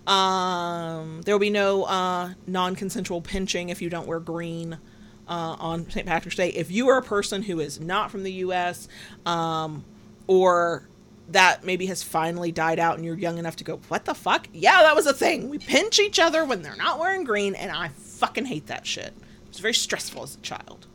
Um, 0.06 1.22
there 1.22 1.34
will 1.34 1.40
be 1.40 1.50
no 1.50 1.84
uh, 1.84 2.34
non-consensual 2.46 3.20
pinching 3.22 3.68
if 3.70 3.80
you 3.82 3.90
don't 3.90 4.06
wear 4.06 4.20
green. 4.20 4.78
Uh, 5.26 5.56
on 5.58 5.88
St. 5.88 6.06
Patrick's 6.06 6.36
Day, 6.36 6.50
if 6.50 6.70
you 6.70 6.88
are 6.88 6.98
a 6.98 7.02
person 7.02 7.42
who 7.42 7.58
is 7.58 7.80
not 7.80 8.10
from 8.10 8.24
the 8.24 8.32
U.S. 8.32 8.88
Um, 9.24 9.82
or 10.26 10.86
that 11.28 11.64
maybe 11.64 11.86
has 11.86 12.02
finally 12.02 12.52
died 12.52 12.78
out 12.78 12.96
and 12.96 13.04
you're 13.04 13.16
young 13.16 13.38
enough 13.38 13.56
to 13.56 13.64
go, 13.64 13.80
what 13.88 14.04
the 14.04 14.14
fuck? 14.14 14.48
Yeah, 14.52 14.82
that 14.82 14.94
was 14.94 15.06
a 15.06 15.14
thing. 15.14 15.48
We 15.48 15.58
pinch 15.58 15.98
each 15.98 16.18
other 16.18 16.44
when 16.44 16.62
they're 16.62 16.76
not 16.76 16.98
wearing 16.98 17.24
green, 17.24 17.54
and 17.54 17.70
I 17.70 17.88
fucking 17.88 18.44
hate 18.44 18.66
that 18.66 18.86
shit. 18.86 19.14
Was 19.54 19.60
very 19.60 19.74
stressful 19.74 20.24
as 20.24 20.34
a 20.34 20.40
child. 20.40 20.88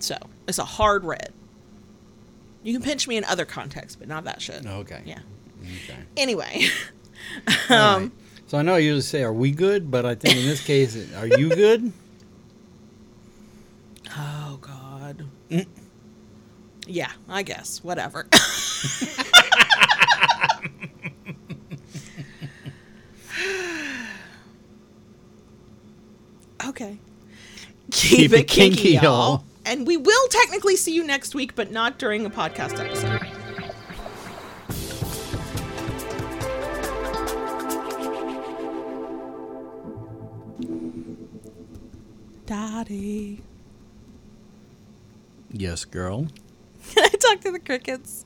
So, 0.00 0.18
it's 0.46 0.58
a 0.58 0.66
hard 0.66 1.02
red. 1.02 1.32
You 2.62 2.74
can 2.74 2.82
pinch 2.82 3.08
me 3.08 3.16
in 3.16 3.24
other 3.24 3.46
contexts, 3.46 3.96
but 3.96 4.06
not 4.06 4.24
that 4.24 4.42
shit. 4.42 4.66
Okay. 4.66 5.00
Yeah. 5.06 5.20
Okay. 5.62 5.96
Anyway, 6.14 6.66
um, 7.70 8.02
right. 8.02 8.10
So 8.48 8.58
I 8.58 8.62
know 8.62 8.74
I 8.74 8.80
usually 8.80 9.00
say, 9.00 9.22
"Are 9.22 9.32
we 9.32 9.50
good?" 9.50 9.90
But 9.90 10.04
I 10.04 10.14
think 10.14 10.36
in 10.36 10.44
this 10.44 10.62
case, 10.62 10.94
are 11.14 11.26
you 11.26 11.48
good? 11.48 11.90
oh 14.14 14.58
god. 14.60 15.24
Mm. 15.50 15.66
Yeah, 16.86 17.12
I 17.30 17.42
guess. 17.42 17.82
Whatever. 17.82 18.26
okay. 26.68 26.98
Keep, 27.92 28.32
it 28.32 28.48
kinky, 28.48 28.94
y'all. 28.94 29.44
And 29.66 29.86
we 29.86 29.96
will 29.96 30.28
technically 30.28 30.76
see 30.76 30.94
you 30.94 31.04
next 31.04 31.34
week, 31.34 31.54
but 31.54 31.70
not 31.70 31.98
during 31.98 32.24
a 32.24 32.30
podcast 32.30 32.80
episode. 32.80 33.20
Daddy. 42.46 43.42
Yes, 45.50 45.84
girl. 45.84 46.26
Can 46.94 47.04
I 47.04 47.08
talk 47.08 47.40
to 47.42 47.52
the 47.52 47.60
crickets? 47.60 48.24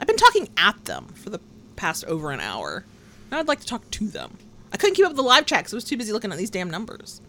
I've 0.00 0.06
been 0.06 0.16
talking 0.16 0.48
at 0.56 0.86
them 0.86 1.08
for 1.14 1.30
the 1.30 1.40
past 1.76 2.04
over 2.06 2.30
an 2.30 2.40
hour. 2.40 2.84
Now 3.30 3.38
I'd 3.38 3.48
like 3.48 3.60
to 3.60 3.66
talk 3.66 3.88
to 3.90 4.08
them. 4.08 4.38
I 4.72 4.76
couldn't 4.76 4.96
keep 4.96 5.04
up 5.04 5.10
with 5.10 5.18
the 5.18 5.22
live 5.22 5.46
chat 5.46 5.60
because 5.60 5.74
I 5.74 5.76
was 5.76 5.84
too 5.84 5.96
busy 5.96 6.12
looking 6.12 6.32
at 6.32 6.38
these 6.38 6.50
damn 6.50 6.70
numbers. 6.70 7.20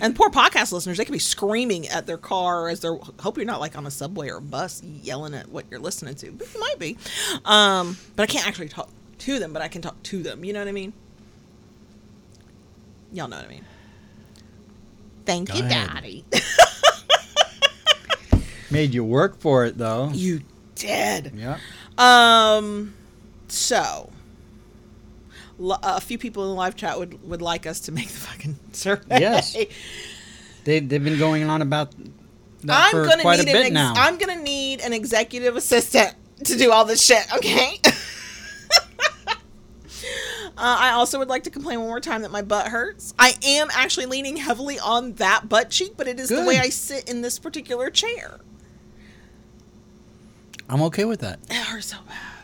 And 0.00 0.14
poor 0.14 0.30
podcast 0.30 0.72
listeners, 0.72 0.98
they 0.98 1.04
could 1.04 1.12
be 1.12 1.18
screaming 1.18 1.88
at 1.88 2.06
their 2.06 2.18
car 2.18 2.68
as 2.68 2.80
they're. 2.80 2.98
Hope 3.20 3.36
you're 3.36 3.46
not 3.46 3.60
like 3.60 3.76
on 3.76 3.86
a 3.86 3.90
subway 3.90 4.28
or 4.28 4.36
a 4.36 4.42
bus 4.42 4.82
yelling 4.82 5.34
at 5.34 5.48
what 5.48 5.64
you're 5.70 5.80
listening 5.80 6.14
to, 6.16 6.32
but 6.32 6.52
you 6.52 6.60
might 6.60 6.78
be. 6.78 6.98
Um, 7.44 7.96
but 8.14 8.24
I 8.24 8.26
can't 8.26 8.46
actually 8.46 8.68
talk 8.68 8.90
to 9.18 9.38
them, 9.38 9.52
but 9.52 9.62
I 9.62 9.68
can 9.68 9.82
talk 9.82 10.00
to 10.04 10.22
them. 10.22 10.44
You 10.44 10.52
know 10.52 10.60
what 10.60 10.68
I 10.68 10.72
mean? 10.72 10.92
Y'all 13.12 13.28
know 13.28 13.36
what 13.36 13.46
I 13.46 13.48
mean. 13.48 13.64
Thank 15.24 15.50
Go 15.50 15.58
you, 15.58 15.64
ahead. 15.64 15.90
Daddy. 15.92 16.24
Made 18.70 18.94
you 18.94 19.04
work 19.04 19.40
for 19.40 19.64
it 19.64 19.78
though. 19.78 20.10
You 20.12 20.42
did. 20.74 21.32
Yeah. 21.34 21.58
Um, 21.98 22.94
so 23.48 24.10
a 25.60 26.00
few 26.00 26.18
people 26.18 26.42
in 26.44 26.50
the 26.50 26.54
live 26.54 26.76
chat 26.76 26.98
would 26.98 27.22
would 27.28 27.42
like 27.42 27.66
us 27.66 27.80
to 27.80 27.92
make 27.92 28.08
the 28.08 28.18
fucking 28.18 28.56
survey. 28.72 29.20
Yes. 29.20 29.56
They 30.64 30.80
they've 30.80 31.02
been 31.02 31.18
going 31.18 31.44
on 31.44 31.62
about 31.62 31.94
that 32.64 32.86
I'm 32.86 32.90
for 32.90 33.06
gonna 33.06 33.22
quite 33.22 33.40
a 33.40 33.44
need 33.44 33.52
bit 33.52 33.60
an 33.60 33.66
ex- 33.66 33.74
now. 33.74 33.94
I'm 33.96 34.18
gonna 34.18 34.42
need 34.42 34.80
an 34.80 34.92
executive 34.92 35.56
assistant 35.56 36.14
to 36.44 36.56
do 36.56 36.72
all 36.72 36.84
this 36.84 37.04
shit. 37.04 37.24
Okay. 37.34 37.80
Uh, 40.58 40.74
I 40.80 40.90
also 40.92 41.18
would 41.18 41.28
like 41.28 41.42
to 41.42 41.50
complain 41.50 41.80
one 41.80 41.88
more 41.88 42.00
time 42.00 42.22
that 42.22 42.30
my 42.30 42.40
butt 42.40 42.68
hurts. 42.68 43.12
I 43.18 43.34
am 43.42 43.68
actually 43.74 44.06
leaning 44.06 44.38
heavily 44.38 44.78
on 44.78 45.12
that 45.14 45.50
butt 45.50 45.68
cheek, 45.68 45.92
but 45.98 46.08
it 46.08 46.18
is 46.18 46.30
the 46.30 46.44
way 46.46 46.58
I 46.58 46.70
sit 46.70 47.10
in 47.10 47.20
this 47.20 47.38
particular 47.38 47.90
chair. 47.90 48.40
I'm 50.66 50.80
okay 50.84 51.04
with 51.04 51.20
that. 51.20 51.40
It 51.50 51.56
hurts 51.56 51.88
so 51.88 51.98
bad. 52.08 52.35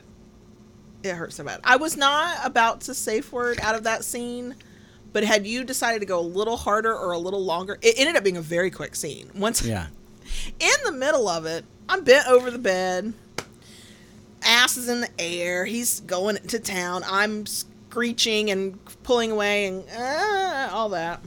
It 1.03 1.15
hurts 1.15 1.37
so 1.37 1.45
bad. 1.45 1.61
I 1.65 1.77
was 1.77 1.97
not 1.97 2.39
about 2.45 2.83
to 2.83 2.95
safe 2.95 3.33
word 3.33 3.59
out 3.61 3.75
of 3.75 3.85
that 3.85 4.05
scene, 4.05 4.55
but 5.13 5.25
had 5.25 5.47
you 5.47 5.65
decided 5.65 6.01
to 6.01 6.07
go 6.07 6.21
a 6.21 6.23
little 6.23 6.57
harder 6.57 6.95
or 6.95 7.13
a 7.13 7.19
little 7.19 7.45
longer, 7.45 7.79
it 7.83 7.95
ended 7.99 8.17
up 8.17 8.25
being 8.25 8.37
a 8.37 8.43
very 8.43 8.71
quick 8.71 8.95
scene. 8.95 9.31
Once 9.35 9.63
Yeah. 9.63 9.87
in 10.61 10.71
the 10.85 10.93
middle 10.93 11.29
of 11.29 11.45
it, 11.47 11.65
I'm 11.89 12.05
bent 12.05 12.29
over 12.29 12.51
the 12.51 12.59
bed, 12.59 13.13
ass 14.45 14.77
is 14.77 14.89
in 14.89 15.03
the 15.03 15.11
air. 15.19 15.65
He's 15.65 16.01
going 16.01 16.37
to 16.37 16.59
town. 16.59 17.03
I'm 17.07 17.47
screeching 17.47 18.51
and 18.51 18.79
pulling 19.03 19.31
away 19.31 19.67
and 19.67 19.85
uh, 19.91 20.69
all 20.73 20.91
that. 20.91 21.21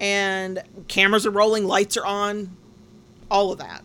And 0.00 0.62
cameras 0.88 1.26
are 1.26 1.30
rolling, 1.30 1.66
lights 1.66 1.96
are 1.96 2.06
on, 2.06 2.56
all 3.30 3.52
of 3.52 3.58
that. 3.58 3.84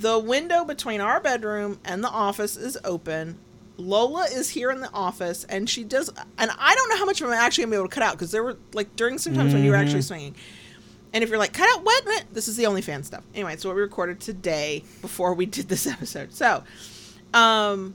The 0.00 0.18
window 0.18 0.64
between 0.64 1.02
our 1.02 1.20
bedroom 1.20 1.78
and 1.84 2.02
the 2.02 2.08
office 2.08 2.56
is 2.56 2.78
open. 2.84 3.38
Lola 3.76 4.24
is 4.32 4.48
here 4.48 4.70
in 4.70 4.80
the 4.80 4.90
office, 4.94 5.44
and 5.44 5.68
she 5.68 5.84
does. 5.84 6.08
And 6.38 6.50
I 6.58 6.74
don't 6.74 6.88
know 6.88 6.96
how 6.96 7.04
much 7.04 7.20
of 7.20 7.26
I'm 7.28 7.34
actually 7.34 7.64
gonna 7.64 7.72
be 7.72 7.76
able 7.76 7.88
to 7.88 7.94
cut 7.94 8.02
out 8.02 8.12
because 8.12 8.30
there 8.30 8.42
were 8.42 8.56
like 8.72 8.96
during 8.96 9.18
some 9.18 9.34
times 9.34 9.52
when 9.52 9.62
you 9.62 9.70
were 9.70 9.76
actually 9.76 10.00
swinging. 10.00 10.34
And 11.12 11.22
if 11.22 11.28
you're 11.28 11.38
like, 11.38 11.52
cut 11.52 11.68
out 11.76 11.84
what? 11.84 12.06
What?" 12.06 12.24
This 12.32 12.48
is 12.48 12.56
the 12.56 12.64
OnlyFans 12.64 13.04
stuff. 13.04 13.24
Anyway, 13.34 13.52
it's 13.52 13.62
what 13.62 13.74
we 13.74 13.82
recorded 13.82 14.20
today 14.20 14.84
before 15.02 15.34
we 15.34 15.44
did 15.44 15.68
this 15.68 15.86
episode. 15.86 16.32
So, 16.32 16.64
um, 17.34 17.94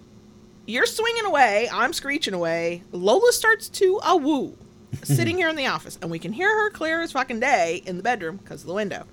you're 0.68 0.86
swinging 0.86 1.26
away. 1.26 1.68
I'm 1.73 1.91
screeching 1.91 2.36
away. 2.36 2.84
Lola 2.91 3.32
starts 3.32 3.68
to 3.69 3.99
a 4.06 4.15
woo, 4.15 4.56
sitting 5.02 5.38
here 5.40 5.49
in 5.49 5.56
the 5.56 5.65
office, 5.65 5.98
and 6.03 6.11
we 6.11 6.19
can 6.19 6.34
hear 6.34 6.49
her 6.49 6.69
clear 6.69 7.02
as 7.02 7.14
fucking 7.14 7.40
day 7.40 7.82
in 7.88 7.98
the 7.98 8.03
bedroom 8.03 8.38
because 8.38 8.61
of 8.61 8.68
the 8.68 8.76
window. 8.76 9.07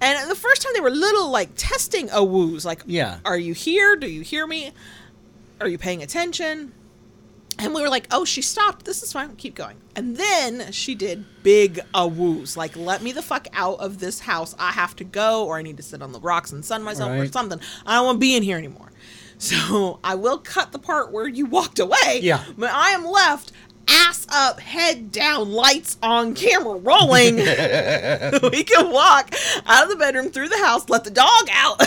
And 0.00 0.30
the 0.30 0.34
first 0.34 0.62
time 0.62 0.72
they 0.74 0.80
were 0.80 0.90
little 0.90 1.30
like 1.30 1.50
testing 1.56 2.10
a 2.10 2.22
woos, 2.22 2.64
like, 2.64 2.82
Yeah. 2.86 3.18
are 3.24 3.38
you 3.38 3.54
here? 3.54 3.96
Do 3.96 4.06
you 4.08 4.20
hear 4.22 4.46
me? 4.46 4.72
Are 5.60 5.68
you 5.68 5.78
paying 5.78 6.02
attention? 6.02 6.72
And 7.58 7.72
we 7.74 7.80
were 7.80 7.88
like, 7.88 8.06
oh, 8.10 8.26
she 8.26 8.42
stopped. 8.42 8.84
This 8.84 9.02
is 9.02 9.10
fine. 9.14 9.34
Keep 9.36 9.54
going. 9.54 9.78
And 9.94 10.16
then 10.18 10.70
she 10.72 10.94
did 10.94 11.24
big 11.42 11.80
a 11.94 12.06
woos, 12.06 12.54
like, 12.54 12.76
let 12.76 13.02
me 13.02 13.12
the 13.12 13.22
fuck 13.22 13.48
out 13.54 13.80
of 13.80 13.98
this 13.98 14.20
house. 14.20 14.54
I 14.58 14.72
have 14.72 14.94
to 14.96 15.04
go, 15.04 15.46
or 15.46 15.56
I 15.56 15.62
need 15.62 15.78
to 15.78 15.82
sit 15.82 16.02
on 16.02 16.12
the 16.12 16.20
rocks 16.20 16.52
and 16.52 16.62
sun 16.62 16.82
myself, 16.82 17.12
or 17.12 17.26
something. 17.28 17.58
I 17.86 17.94
don't 17.94 18.04
want 18.04 18.16
to 18.16 18.20
be 18.20 18.36
in 18.36 18.42
here 18.42 18.58
anymore. 18.58 18.90
So 19.38 20.00
I 20.02 20.14
will 20.14 20.38
cut 20.38 20.72
the 20.72 20.78
part 20.78 21.12
where 21.12 21.28
you 21.28 21.44
walked 21.44 21.78
away. 21.78 22.20
Yeah. 22.22 22.42
But 22.56 22.70
I 22.70 22.92
am 22.92 23.04
left 23.04 23.52
ass 23.88 24.26
up, 24.30 24.60
head 24.60 25.12
down, 25.12 25.52
lights 25.52 25.96
on, 26.02 26.34
camera 26.34 26.76
rolling. 26.76 27.36
we 28.50 28.64
can 28.64 28.90
walk 28.90 29.34
out 29.66 29.84
of 29.84 29.90
the 29.90 29.96
bedroom 29.98 30.30
through 30.30 30.48
the 30.48 30.58
house, 30.58 30.88
let 30.88 31.04
the 31.04 31.10
dog 31.10 31.48
out. 31.52 31.80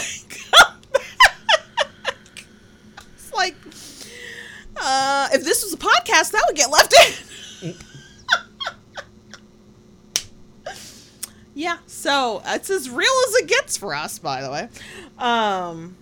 it's 3.13 3.34
like, 3.34 3.55
uh, 4.77 5.30
if 5.34 5.43
this 5.43 5.63
was 5.63 5.73
a 5.73 5.77
podcast, 5.77 6.31
that 6.31 6.43
would 6.47 6.55
get 6.55 6.69
left 6.71 6.93
in. 7.63 7.76
yeah, 11.53 11.77
so 11.85 12.41
it's 12.45 12.69
as 12.69 12.89
real 12.89 13.11
as 13.27 13.35
it 13.35 13.47
gets 13.47 13.77
for 13.77 13.93
us, 13.93 14.19
by 14.19 14.41
the 14.41 14.51
way. 14.51 14.69
Um, 15.17 15.97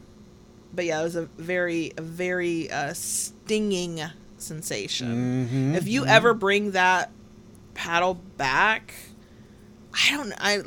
but 0.74 0.86
yeah, 0.86 1.00
it 1.00 1.04
was 1.04 1.16
a 1.16 1.26
very, 1.38 1.92
a 1.98 2.02
very 2.02 2.70
uh, 2.70 2.94
stinging 2.94 4.04
sensation. 4.42 5.48
Mhm, 5.74 5.76
If 5.76 5.88
you 5.88 6.06
ever 6.06 6.34
bring 6.34 6.72
that 6.72 7.12
paddle 7.74 8.16
back, 8.38 8.94
I 9.94 10.16
don't. 10.16 10.34
I 10.38 10.62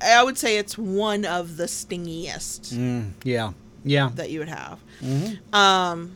I 0.00 0.22
would 0.22 0.36
say 0.38 0.58
it's 0.58 0.76
one 0.76 1.24
of 1.24 1.56
the 1.56 1.64
stingiest 1.64 2.74
Mm, 2.74 3.12
yeah. 3.24 3.52
Yeah. 3.84 4.10
that 4.14 4.30
you 4.30 4.40
would 4.40 4.48
have. 4.48 4.78
Mhm. 5.02 5.54
Um, 5.54 6.12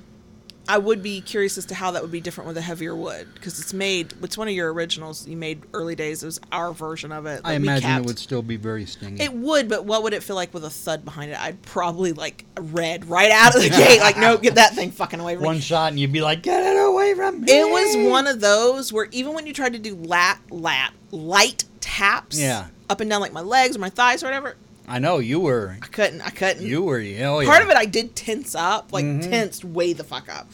I 0.70 0.78
would 0.78 1.02
be 1.02 1.20
curious 1.20 1.58
as 1.58 1.66
to 1.66 1.74
how 1.74 1.90
that 1.90 2.00
would 2.02 2.12
be 2.12 2.20
different 2.20 2.46
with 2.46 2.56
a 2.56 2.60
heavier 2.60 2.94
wood 2.94 3.26
because 3.34 3.58
it's 3.58 3.74
made. 3.74 4.14
It's 4.22 4.38
one 4.38 4.46
of 4.46 4.54
your 4.54 4.72
originals 4.72 5.26
you 5.26 5.36
made 5.36 5.62
early 5.74 5.96
days. 5.96 6.22
It 6.22 6.26
was 6.26 6.40
our 6.52 6.72
version 6.72 7.10
of 7.10 7.26
it. 7.26 7.40
I 7.44 7.54
that 7.54 7.60
we 7.60 7.66
imagine 7.66 7.90
it 7.90 8.06
would 8.06 8.20
still 8.20 8.40
be 8.40 8.54
very 8.56 8.86
stingy. 8.86 9.20
It 9.22 9.32
would, 9.32 9.68
but 9.68 9.84
what 9.84 10.04
would 10.04 10.12
it 10.12 10.22
feel 10.22 10.36
like 10.36 10.54
with 10.54 10.64
a 10.64 10.70
thud 10.70 11.04
behind 11.04 11.32
it? 11.32 11.40
I'd 11.42 11.60
probably 11.62 12.12
like 12.12 12.44
red 12.56 13.06
right 13.06 13.32
out 13.32 13.56
of 13.56 13.62
the 13.62 13.68
gate. 13.70 13.98
Like, 14.00 14.16
no, 14.16 14.38
get 14.38 14.54
that 14.54 14.74
thing 14.76 14.92
fucking 14.92 15.18
away 15.18 15.34
from 15.34 15.42
me. 15.42 15.46
One 15.46 15.58
shot 15.60 15.90
and 15.90 15.98
you'd 15.98 16.12
be 16.12 16.22
like, 16.22 16.42
get 16.42 16.62
it 16.62 16.78
away 16.78 17.14
from 17.14 17.40
me. 17.40 17.50
It 17.52 17.68
was 17.68 18.08
one 18.08 18.28
of 18.28 18.40
those 18.40 18.92
where 18.92 19.08
even 19.10 19.34
when 19.34 19.48
you 19.48 19.52
tried 19.52 19.72
to 19.72 19.78
do 19.80 19.96
lat 19.96 20.38
lat 20.50 20.92
light 21.10 21.64
taps, 21.80 22.38
Yeah. 22.38 22.68
up 22.88 23.00
and 23.00 23.10
down 23.10 23.20
like 23.20 23.32
my 23.32 23.40
legs 23.40 23.74
or 23.74 23.80
my 23.80 23.90
thighs 23.90 24.22
or 24.22 24.26
whatever, 24.26 24.54
I 24.90 24.98
know 24.98 25.18
you 25.18 25.38
were. 25.40 25.76
I 25.80 25.86
couldn't. 25.86 26.20
I 26.20 26.30
couldn't. 26.30 26.66
You 26.66 26.82
were. 26.82 26.98
Oh 26.98 27.00
yeah. 27.40 27.46
Part 27.48 27.62
of 27.62 27.70
it 27.70 27.76
I 27.76 27.86
did 27.86 28.16
tense 28.16 28.54
up, 28.56 28.92
like 28.92 29.04
Mhm. 29.04 29.22
tensed 29.30 29.64
way 29.64 29.92
the 29.92 30.04
fuck 30.04 30.28
up. 30.28 30.50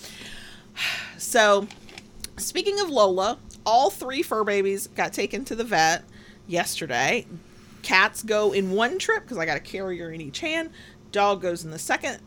So, 1.18 1.66
speaking 2.36 2.78
of 2.80 2.90
Lola, 2.90 3.38
all 3.64 3.88
three 3.88 4.22
fur 4.22 4.44
babies 4.44 4.86
got 4.88 5.12
taken 5.14 5.44
to 5.46 5.54
the 5.54 5.64
vet 5.64 6.04
yesterday. 6.46 7.26
Cats 7.82 8.22
go 8.22 8.52
in 8.52 8.72
one 8.72 8.98
trip 8.98 9.22
because 9.22 9.38
I 9.38 9.46
got 9.46 9.56
a 9.56 9.60
carrier 9.60 10.10
in 10.10 10.20
each 10.20 10.40
hand. 10.40 10.70
Dog 11.12 11.40
goes 11.40 11.64
in 11.64 11.70
the 11.70 11.78
second. 11.78 12.18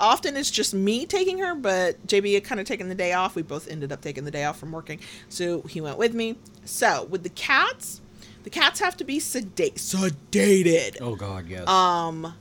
Often 0.00 0.36
it's 0.36 0.50
just 0.50 0.74
me 0.74 1.06
taking 1.06 1.38
her, 1.38 1.54
but 1.54 2.04
JB 2.08 2.34
had 2.34 2.42
kind 2.44 2.60
of 2.60 2.66
taken 2.66 2.88
the 2.88 2.94
day 2.96 3.12
off. 3.12 3.36
We 3.36 3.42
both 3.42 3.68
ended 3.70 3.92
up 3.92 4.00
taking 4.00 4.24
the 4.24 4.30
day 4.32 4.42
off 4.44 4.58
from 4.58 4.72
working, 4.72 4.98
so 5.28 5.62
he 5.62 5.80
went 5.80 5.96
with 5.98 6.12
me. 6.14 6.36
So 6.64 7.04
with 7.08 7.22
the 7.22 7.28
cats, 7.28 8.00
the 8.44 8.50
cats 8.50 8.78
have 8.80 8.96
to 8.98 9.04
be 9.04 9.18
sedate, 9.18 9.76
sedated 9.76 10.98
Oh 11.00 11.16
God, 11.16 11.46
yes. 11.48 11.66
um 11.68 12.34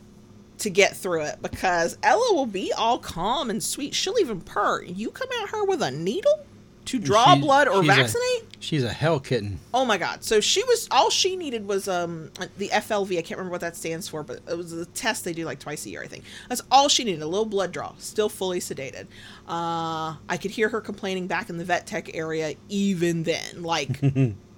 to 0.59 0.69
get 0.69 0.95
through 0.95 1.23
it 1.23 1.41
because 1.41 1.97
Ella 2.03 2.33
will 2.33 2.45
be 2.45 2.71
all 2.71 2.97
calm 2.99 3.49
and 3.49 3.61
sweet. 3.61 3.93
She'll 3.93 4.19
even 4.19 4.39
purr. 4.39 4.83
You 4.83 5.09
come 5.09 5.27
at 5.41 5.49
her 5.49 5.65
with 5.65 5.81
a 5.81 5.91
needle 5.91 6.45
to 6.85 6.99
draw 6.99 7.33
She- 7.35 7.41
blood 7.41 7.67
or 7.67 7.81
she's 7.81 7.91
a- 7.91 7.95
vaccinate? 7.95 8.43
she's 8.59 8.83
a 8.83 8.91
hell 8.93 9.19
kitten. 9.19 9.59
oh 9.73 9.83
my 9.85 9.97
god. 9.97 10.23
So 10.23 10.39
she 10.39 10.63
was 10.65 10.87
all 10.91 11.09
she 11.09 11.35
needed 11.35 11.67
was 11.67 11.87
um 11.87 12.29
the 12.57 12.69
FLV. 12.69 13.11
I 13.17 13.21
can't 13.21 13.37
remember 13.37 13.51
what 13.51 13.61
that 13.61 13.75
stands 13.75 14.07
for, 14.07 14.21
but 14.23 14.39
it 14.47 14.57
was 14.57 14.71
a 14.73 14.85
test 14.87 15.25
they 15.25 15.33
do 15.33 15.43
like 15.45 15.59
twice 15.59 15.85
a 15.85 15.89
year, 15.89 16.03
I 16.03 16.07
think. 16.07 16.23
That's 16.49 16.61
all 16.71 16.87
she 16.87 17.03
needed, 17.03 17.21
a 17.23 17.27
little 17.27 17.45
blood 17.45 17.71
draw, 17.71 17.93
still 17.97 18.29
fully 18.29 18.59
sedated. 18.59 19.07
Uh 19.47 20.15
I 20.29 20.37
could 20.39 20.51
hear 20.51 20.69
her 20.69 20.81
complaining 20.81 21.27
back 21.27 21.49
in 21.49 21.57
the 21.57 21.65
vet 21.65 21.87
tech 21.87 22.13
area 22.15 22.55
even 22.69 23.23
then. 23.23 23.63
Like 23.63 23.99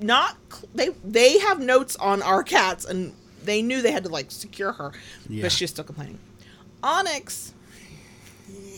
not 0.00 0.36
they 0.74 0.88
they 1.04 1.38
have 1.38 1.60
notes 1.60 1.96
on 1.96 2.22
our 2.22 2.42
cats 2.42 2.84
and 2.84 3.12
they 3.44 3.62
knew 3.62 3.80
they 3.82 3.92
had 3.92 4.04
to 4.04 4.10
like 4.10 4.30
secure 4.30 4.72
her 4.72 4.92
Yeah. 5.28 5.42
but 5.42 5.52
she's 5.52 5.70
still 5.70 5.84
complaining 5.84 6.18
onyx 6.82 7.54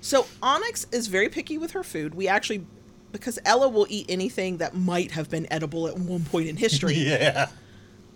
so 0.00 0.26
onyx 0.42 0.86
is 0.92 1.06
very 1.08 1.28
picky 1.28 1.58
with 1.58 1.72
her 1.72 1.82
food 1.82 2.14
we 2.14 2.28
actually 2.28 2.64
because 3.10 3.38
ella 3.44 3.68
will 3.68 3.86
eat 3.90 4.06
anything 4.08 4.58
that 4.58 4.74
might 4.74 5.10
have 5.12 5.28
been 5.28 5.46
edible 5.52 5.86
at 5.88 5.98
one 5.98 6.24
point 6.24 6.48
in 6.48 6.56
history 6.56 6.94
yeah. 6.96 7.48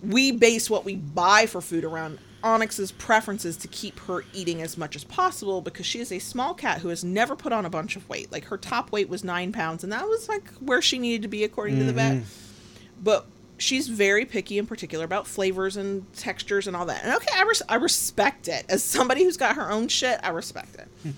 we 0.02 0.32
base 0.32 0.70
what 0.70 0.84
we 0.84 0.96
buy 0.96 1.46
for 1.46 1.60
food 1.60 1.84
around 1.84 2.18
Onyx's 2.46 2.92
preferences 2.92 3.56
to 3.56 3.68
keep 3.68 3.98
her 4.00 4.24
eating 4.32 4.62
as 4.62 4.78
much 4.78 4.94
as 4.94 5.02
possible 5.02 5.60
because 5.60 5.84
she 5.84 5.98
is 5.98 6.12
a 6.12 6.20
small 6.20 6.54
cat 6.54 6.80
who 6.80 6.88
has 6.88 7.02
never 7.02 7.34
put 7.34 7.52
on 7.52 7.66
a 7.66 7.70
bunch 7.70 7.96
of 7.96 8.08
weight. 8.08 8.30
Like 8.30 8.44
her 8.44 8.56
top 8.56 8.92
weight 8.92 9.08
was 9.08 9.24
nine 9.24 9.52
pounds, 9.52 9.82
and 9.82 9.92
that 9.92 10.06
was 10.06 10.28
like 10.28 10.48
where 10.60 10.80
she 10.80 10.98
needed 10.98 11.22
to 11.22 11.28
be 11.28 11.42
according 11.42 11.78
to 11.78 11.84
the 11.84 11.92
vet. 11.92 12.14
Mm-hmm. 12.14 13.02
But 13.02 13.26
she's 13.58 13.88
very 13.88 14.24
picky 14.24 14.58
in 14.58 14.66
particular 14.66 15.04
about 15.04 15.26
flavors 15.26 15.76
and 15.76 16.10
textures 16.14 16.68
and 16.68 16.76
all 16.76 16.86
that. 16.86 17.02
And 17.04 17.14
okay, 17.16 17.34
I, 17.34 17.42
res- 17.42 17.62
I 17.68 17.74
respect 17.74 18.46
it. 18.46 18.64
As 18.68 18.82
somebody 18.82 19.24
who's 19.24 19.36
got 19.36 19.56
her 19.56 19.70
own 19.70 19.88
shit, 19.88 20.20
I 20.22 20.28
respect 20.30 20.76
it. 20.76 21.14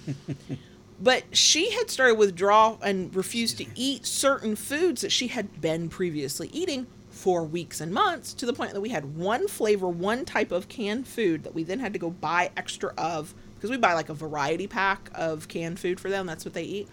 but 1.01 1.25
she 1.37 1.71
had 1.73 1.91
started 1.91 2.17
withdrawal 2.17 2.79
and 2.83 3.15
refused 3.15 3.59
to 3.59 3.67
eat 3.75 4.07
certain 4.07 4.57
foods 4.57 5.03
that 5.03 5.13
she 5.13 5.29
had 5.29 5.61
been 5.61 5.91
previously 5.91 6.49
eating 6.53 6.87
for 7.19 7.43
weeks 7.43 7.81
and 7.81 7.93
months 7.93 8.33
to 8.33 8.47
the 8.47 8.53
point 8.53 8.73
that 8.73 8.81
we 8.81 8.91
had 8.91 9.17
one 9.17 9.49
flavor, 9.49 9.89
one 9.89 10.25
type 10.25 10.53
of 10.53 10.69
canned 10.69 11.05
food 11.09 11.43
that 11.43 11.53
we 11.53 11.65
then 11.65 11.81
had 11.81 11.93
to 11.93 11.99
go 11.99 12.11
buy 12.11 12.49
extra 12.57 12.95
of 12.97 13.35
because 13.57 13.71
we 13.71 13.77
buy 13.77 13.93
like 13.93 14.09
a 14.09 14.15
variety 14.15 14.69
pack 14.69 15.11
of 15.17 15.49
canned 15.49 15.81
food 15.81 15.99
for 15.99 16.09
them. 16.09 16.27
That's 16.27 16.45
what 16.45 16.55
they 16.55 16.63
eat. 16.63 16.89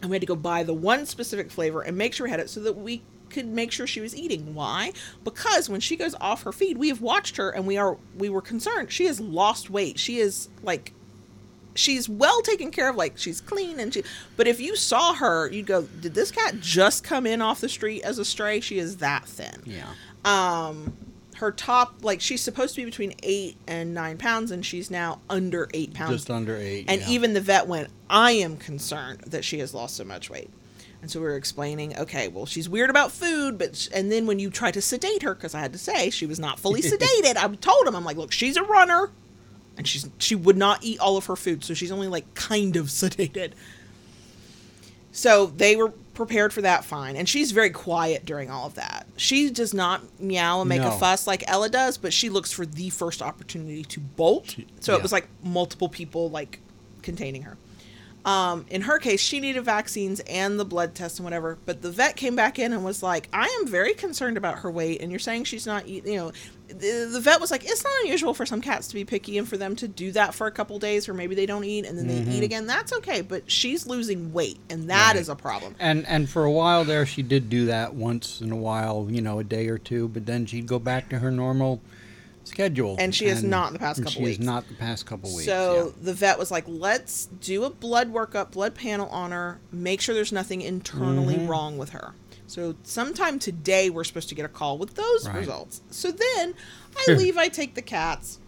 And 0.00 0.10
we 0.10 0.16
had 0.16 0.22
to 0.22 0.26
go 0.26 0.34
buy 0.34 0.64
the 0.64 0.74
one 0.74 1.06
specific 1.06 1.52
flavor 1.52 1.82
and 1.82 1.96
make 1.96 2.14
sure 2.14 2.24
we 2.24 2.32
had 2.32 2.40
it 2.40 2.50
so 2.50 2.58
that 2.62 2.72
we 2.72 3.02
could 3.30 3.46
make 3.46 3.70
sure 3.70 3.86
she 3.86 4.00
was 4.00 4.16
eating. 4.16 4.56
Why? 4.56 4.92
Because 5.22 5.68
when 5.68 5.80
she 5.80 5.94
goes 5.94 6.16
off 6.20 6.42
her 6.42 6.50
feed, 6.50 6.76
we 6.76 6.88
have 6.88 7.00
watched 7.00 7.36
her 7.36 7.50
and 7.50 7.64
we 7.64 7.76
are 7.76 7.98
we 8.18 8.28
were 8.28 8.42
concerned. 8.42 8.90
She 8.90 9.06
has 9.06 9.20
lost 9.20 9.70
weight. 9.70 10.00
She 10.00 10.18
is 10.18 10.48
like 10.64 10.94
she's 11.74 12.08
well 12.08 12.42
taken 12.42 12.70
care 12.70 12.90
of 12.90 12.96
like 12.96 13.16
she's 13.16 13.40
clean 13.40 13.80
and 13.80 13.94
she 13.94 14.02
but 14.36 14.46
if 14.46 14.60
you 14.60 14.76
saw 14.76 15.14
her 15.14 15.48
you'd 15.50 15.66
go 15.66 15.82
did 16.00 16.14
this 16.14 16.30
cat 16.30 16.54
just 16.60 17.02
come 17.04 17.26
in 17.26 17.40
off 17.40 17.60
the 17.60 17.68
street 17.68 18.02
as 18.02 18.18
a 18.18 18.24
stray 18.24 18.60
she 18.60 18.78
is 18.78 18.98
that 18.98 19.24
thin 19.26 19.62
Yeah. 19.64 19.86
um 20.24 20.92
her 21.36 21.50
top 21.50 22.04
like 22.04 22.20
she's 22.20 22.40
supposed 22.40 22.74
to 22.74 22.80
be 22.82 22.84
between 22.84 23.14
eight 23.22 23.56
and 23.66 23.94
nine 23.94 24.16
pounds 24.18 24.50
and 24.50 24.64
she's 24.64 24.90
now 24.90 25.20
under 25.30 25.68
eight 25.74 25.92
pounds 25.94 26.12
Just 26.12 26.30
under 26.30 26.56
eight. 26.56 26.84
and 26.88 27.00
yeah. 27.00 27.08
even 27.08 27.32
the 27.34 27.40
vet 27.40 27.66
went 27.66 27.88
i 28.08 28.32
am 28.32 28.56
concerned 28.56 29.20
that 29.26 29.44
she 29.44 29.58
has 29.58 29.72
lost 29.74 29.96
so 29.96 30.04
much 30.04 30.30
weight 30.30 30.50
and 31.00 31.10
so 31.10 31.18
we 31.20 31.26
were 31.26 31.34
explaining 31.36 31.98
okay 31.98 32.28
well 32.28 32.46
she's 32.46 32.68
weird 32.68 32.90
about 32.90 33.10
food 33.10 33.58
but 33.58 33.74
sh- 33.74 33.88
and 33.92 34.12
then 34.12 34.26
when 34.26 34.38
you 34.38 34.50
try 34.50 34.70
to 34.70 34.80
sedate 34.80 35.22
her 35.22 35.34
because 35.34 35.54
i 35.54 35.58
had 35.60 35.72
to 35.72 35.78
say 35.78 36.10
she 36.10 36.26
was 36.26 36.38
not 36.38 36.60
fully 36.60 36.80
sedated 36.82 37.36
i 37.36 37.48
told 37.56 37.86
him 37.88 37.96
i'm 37.96 38.04
like 38.04 38.16
look 38.16 38.30
she's 38.30 38.56
a 38.56 38.62
runner 38.62 39.10
and 39.76 39.86
she's 39.88 40.08
she 40.18 40.34
would 40.34 40.56
not 40.56 40.82
eat 40.82 40.98
all 41.00 41.16
of 41.16 41.26
her 41.26 41.36
food 41.36 41.64
so 41.64 41.74
she's 41.74 41.90
only 41.92 42.08
like 42.08 42.32
kind 42.34 42.76
of 42.76 42.86
sedated 42.88 43.52
so 45.12 45.46
they 45.46 45.76
were 45.76 45.90
prepared 46.14 46.52
for 46.52 46.60
that 46.62 46.84
fine 46.84 47.16
and 47.16 47.28
she's 47.28 47.52
very 47.52 47.70
quiet 47.70 48.24
during 48.26 48.50
all 48.50 48.66
of 48.66 48.74
that 48.74 49.06
she 49.16 49.48
does 49.50 49.72
not 49.72 50.02
meow 50.20 50.60
and 50.60 50.68
make 50.68 50.82
No. 50.82 50.88
a 50.88 50.98
fuss 50.98 51.26
like 51.26 51.42
ella 51.48 51.68
does 51.70 51.96
but 51.96 52.12
she 52.12 52.28
looks 52.28 52.52
for 52.52 52.66
the 52.66 52.90
first 52.90 53.22
opportunity 53.22 53.82
to 53.84 54.00
bolt 54.00 54.56
so 54.80 54.94
it 54.94 55.02
was 55.02 55.10
like 55.12 55.26
multiple 55.42 55.88
people 55.88 56.28
like 56.30 56.60
containing 57.02 57.42
her 57.42 57.56
um, 58.24 58.66
in 58.70 58.82
her 58.82 59.00
case, 59.00 59.18
she 59.20 59.40
needed 59.40 59.64
vaccines 59.64 60.20
and 60.28 60.60
the 60.60 60.64
blood 60.64 60.94
test 60.94 61.18
and 61.18 61.24
whatever. 61.24 61.58
But 61.66 61.82
the 61.82 61.90
vet 61.90 62.14
came 62.14 62.36
back 62.36 62.56
in 62.60 62.72
and 62.72 62.84
was 62.84 63.02
like, 63.02 63.28
"I 63.32 63.46
am 63.60 63.66
very 63.66 63.94
concerned 63.94 64.36
about 64.36 64.60
her 64.60 64.70
weight, 64.70 65.00
and 65.02 65.10
you're 65.10 65.18
saying 65.18 65.42
she's 65.42 65.66
not 65.66 65.88
eat. 65.88 66.06
You 66.06 66.16
know, 66.16 66.32
the, 66.72 67.08
the 67.12 67.20
vet 67.20 67.40
was 67.40 67.50
like, 67.50 67.64
it's 67.64 67.84
not 67.84 67.92
unusual 68.02 68.34
for 68.34 68.44
some 68.46 68.60
cats 68.60 68.88
to 68.88 68.94
be 68.94 69.04
picky 69.04 69.38
and 69.38 69.48
for 69.48 69.56
them 69.56 69.76
to 69.76 69.86
do 69.88 70.12
that 70.12 70.34
for 70.34 70.46
a 70.46 70.50
couple 70.50 70.78
days, 70.78 71.08
or 71.08 71.14
maybe 71.14 71.34
they 71.34 71.46
don't 71.46 71.64
eat 71.64 71.84
and 71.86 71.96
then 71.98 72.06
they 72.06 72.32
eat 72.32 72.42
again. 72.42 72.66
That's 72.66 72.92
okay, 72.94 73.20
but 73.20 73.50
she's 73.50 73.86
losing 73.86 74.32
weight, 74.32 74.58
and 74.70 74.90
that 74.90 75.16
is 75.16 75.28
Right. 75.28 75.38
a 75.38 75.40
problem. 75.42 75.74
And 75.78 76.06
and 76.06 76.28
for 76.28 76.44
a 76.44 76.50
while 76.52 76.84
there, 76.84 77.06
she 77.06 77.22
did 77.22 77.48
do 77.50 77.66
that 77.66 77.94
once 77.94 78.40
in 78.40 78.50
a 78.52 78.56
while, 78.56 79.08
you 79.10 79.20
know, 79.22 79.38
a 79.38 79.44
day 79.44 79.68
or 79.68 79.78
two. 79.78 80.08
But 80.08 80.26
then 80.26 80.46
she'd 80.46 80.66
go 80.66 80.78
back 80.78 81.08
to 81.10 81.18
her 81.20 81.30
normal 81.30 81.80
schedule. 82.44 82.96
And 82.98 83.14
she 83.14 83.26
is 83.26 83.44
not 83.44 83.72
the 83.72 83.78
past 83.78 83.98
and 83.98 84.06
couple 84.06 84.18
she 84.20 84.24
weeks. 84.24 84.38
has 84.38 84.46
not 84.46 84.66
the 84.68 84.74
past 84.74 85.06
couple 85.06 85.30
weeks. 85.32 85.44
So 85.46 85.94
the 86.02 86.12
vet 86.12 86.38
was 86.38 86.50
like, 86.50 86.64
let's 86.66 87.26
do 87.26 87.62
a 87.64 87.70
blood 87.70 88.12
workup, 88.12 88.50
blood 88.50 88.74
panel 88.74 89.08
on 89.10 89.30
her, 89.30 89.60
make 89.70 90.00
sure 90.00 90.14
there's 90.14 90.32
nothing 90.32 90.60
internally 90.60 91.36
Mm-hmm. 91.36 91.46
wrong 91.46 91.78
with 91.78 91.90
her. 91.90 92.14
So 92.52 92.74
sometime 92.82 93.38
today 93.38 93.88
we're 93.88 94.04
supposed 94.04 94.28
to 94.28 94.34
get 94.34 94.44
a 94.44 94.48
call 94.48 94.76
with 94.76 94.92
those 94.94 95.26
Right. 95.26 95.36
results. 95.38 95.80
So 95.90 96.10
then 96.10 96.54
I 97.08 97.12
leave, 97.14 97.38
I 97.38 97.48
take 97.48 97.74
the 97.74 97.80
cats, 97.80 98.40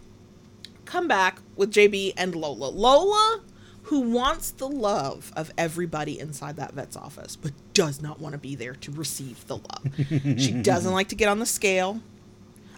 come 0.85 1.07
back 1.07 1.39
with 1.55 1.71
JB 1.71 2.13
and 2.15 2.35
Lola. 2.35 2.67
Lola, 2.67 3.41
who 3.83 4.01
wants 4.01 4.51
the 4.51 4.67
love 4.69 5.33
of 5.35 5.51
everybody 5.57 6.19
inside 6.19 6.55
that 6.57 6.73
vet's 6.73 6.95
office, 6.95 7.35
but 7.35 7.51
does 7.73 7.99
not 7.99 8.21
want 8.21 8.33
to 8.33 8.37
be 8.37 8.53
there 8.53 8.75
to 8.75 8.91
receive 8.91 9.43
the 9.47 9.55
love. 9.57 9.89
she 10.39 10.51
doesn't 10.51 10.93
like 10.93 11.07
to 11.07 11.15
get 11.15 11.27
on 11.27 11.39
the 11.39 11.45
scale. 11.47 12.01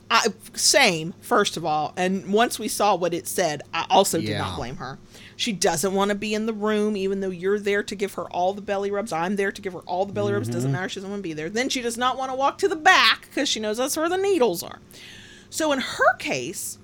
I, 0.09 0.27
same, 0.53 1.13
first 1.19 1.57
of 1.57 1.65
all. 1.65 1.93
And 1.97 2.31
once 2.31 2.57
we 2.57 2.69
saw 2.69 2.95
what 2.95 3.13
it 3.13 3.27
said, 3.27 3.63
I 3.73 3.85
also 3.89 4.21
did 4.21 4.37
not 4.37 4.55
blame 4.55 4.77
her. 4.77 4.97
She 5.37 5.53
doesn't 5.53 5.93
want 5.93 6.09
to 6.09 6.15
be 6.15 6.33
in 6.33 6.47
the 6.47 6.53
room, 6.53 6.97
even 6.97 7.19
though 7.21 7.29
you're 7.29 7.59
there 7.59 7.83
to 7.83 7.95
give 7.95 8.15
her 8.15 8.23
all 8.31 8.53
the 8.53 8.61
belly 8.61 8.89
rubs. 8.91 9.13
I'm 9.13 9.35
there 9.37 9.51
to 9.51 9.61
give 9.61 9.71
her 9.73 9.79
all 9.81 10.05
the 10.05 10.11
belly 10.11 10.33
rubs. 10.33 10.47
Mm-hmm. 10.47 10.55
Doesn't 10.55 10.71
matter. 10.71 10.89
She 10.89 10.95
doesn't 10.95 11.09
want 11.11 11.19
to 11.19 11.29
be 11.29 11.33
there. 11.33 11.49
Then 11.49 11.69
she 11.69 11.81
does 11.81 11.95
not 11.97 12.17
want 12.17 12.31
to 12.31 12.35
walk 12.35 12.57
to 12.57 12.67
the 12.67 12.75
back 12.75 13.21
because 13.29 13.47
she 13.47 13.59
knows 13.59 13.77
that's 13.77 13.95
where 13.95 14.09
the 14.09 14.17
needles 14.17 14.63
are. 14.63 14.79
So 15.51 15.71
in 15.71 15.79
her 15.79 16.15
case, 16.17 16.79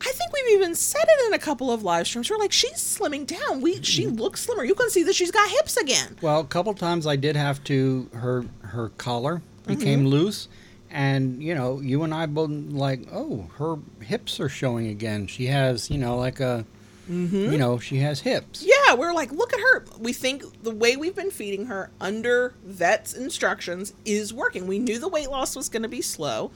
I 0.00 0.12
think 0.12 0.32
we've 0.32 0.56
even 0.58 0.74
said 0.76 1.02
it 1.02 1.26
in 1.26 1.34
a 1.34 1.38
couple 1.38 1.72
of 1.72 1.82
live 1.82 2.06
streams. 2.06 2.30
We're 2.30 2.36
like, 2.38 2.52
she's 2.52 2.74
slimming 2.74 3.26
down. 3.26 3.60
We 3.60 3.82
she 3.82 4.04
Mm-hmm. 4.04 4.16
looks 4.16 4.42
slimmer. 4.42 4.62
You 4.64 4.74
can 4.76 4.88
see 4.88 5.02
that 5.02 5.14
she's 5.16 5.32
got 5.32 5.50
hips 5.50 5.76
again. 5.76 6.16
Well, 6.22 6.38
a 6.40 6.44
couple 6.44 6.72
times 6.74 7.06
I 7.08 7.16
did 7.16 7.34
have 7.34 7.62
to 7.64 8.08
her 8.14 8.44
her 8.60 8.90
collar 8.90 9.42
became 9.66 10.00
Mm-hmm. 10.00 10.08
loose, 10.08 10.48
and 10.92 11.42
you 11.42 11.54
know 11.56 11.80
you 11.80 12.04
and 12.04 12.14
I 12.14 12.26
both 12.26 12.50
like 12.50 13.00
oh 13.10 13.48
her 13.58 13.76
hips 14.04 14.38
are 14.38 14.48
showing 14.48 14.86
again. 14.86 15.26
She 15.26 15.46
has 15.46 15.90
you 15.90 15.98
know 15.98 16.16
like 16.16 16.38
a 16.38 16.64
Mm-hmm. 17.08 17.52
you 17.52 17.58
know 17.58 17.78
she 17.78 17.98
has 17.98 18.20
hips. 18.20 18.64
Yeah, 18.66 18.94
we're 18.94 19.12
like, 19.12 19.30
look 19.32 19.52
at 19.52 19.60
her. 19.60 19.84
We 19.98 20.12
think 20.12 20.42
the 20.62 20.72
way 20.72 20.96
we've 20.96 21.14
been 21.14 21.30
feeding 21.30 21.66
her 21.66 21.90
under 22.00 22.54
vet's 22.64 23.14
instructions 23.14 23.92
is 24.04 24.34
working. 24.34 24.66
We 24.66 24.78
knew 24.78 24.98
the 24.98 25.08
weight 25.08 25.30
loss 25.30 25.54
was 25.54 25.68
going 25.68 25.82
to 25.84 25.88
be 25.88 26.02
slow. 26.02 26.50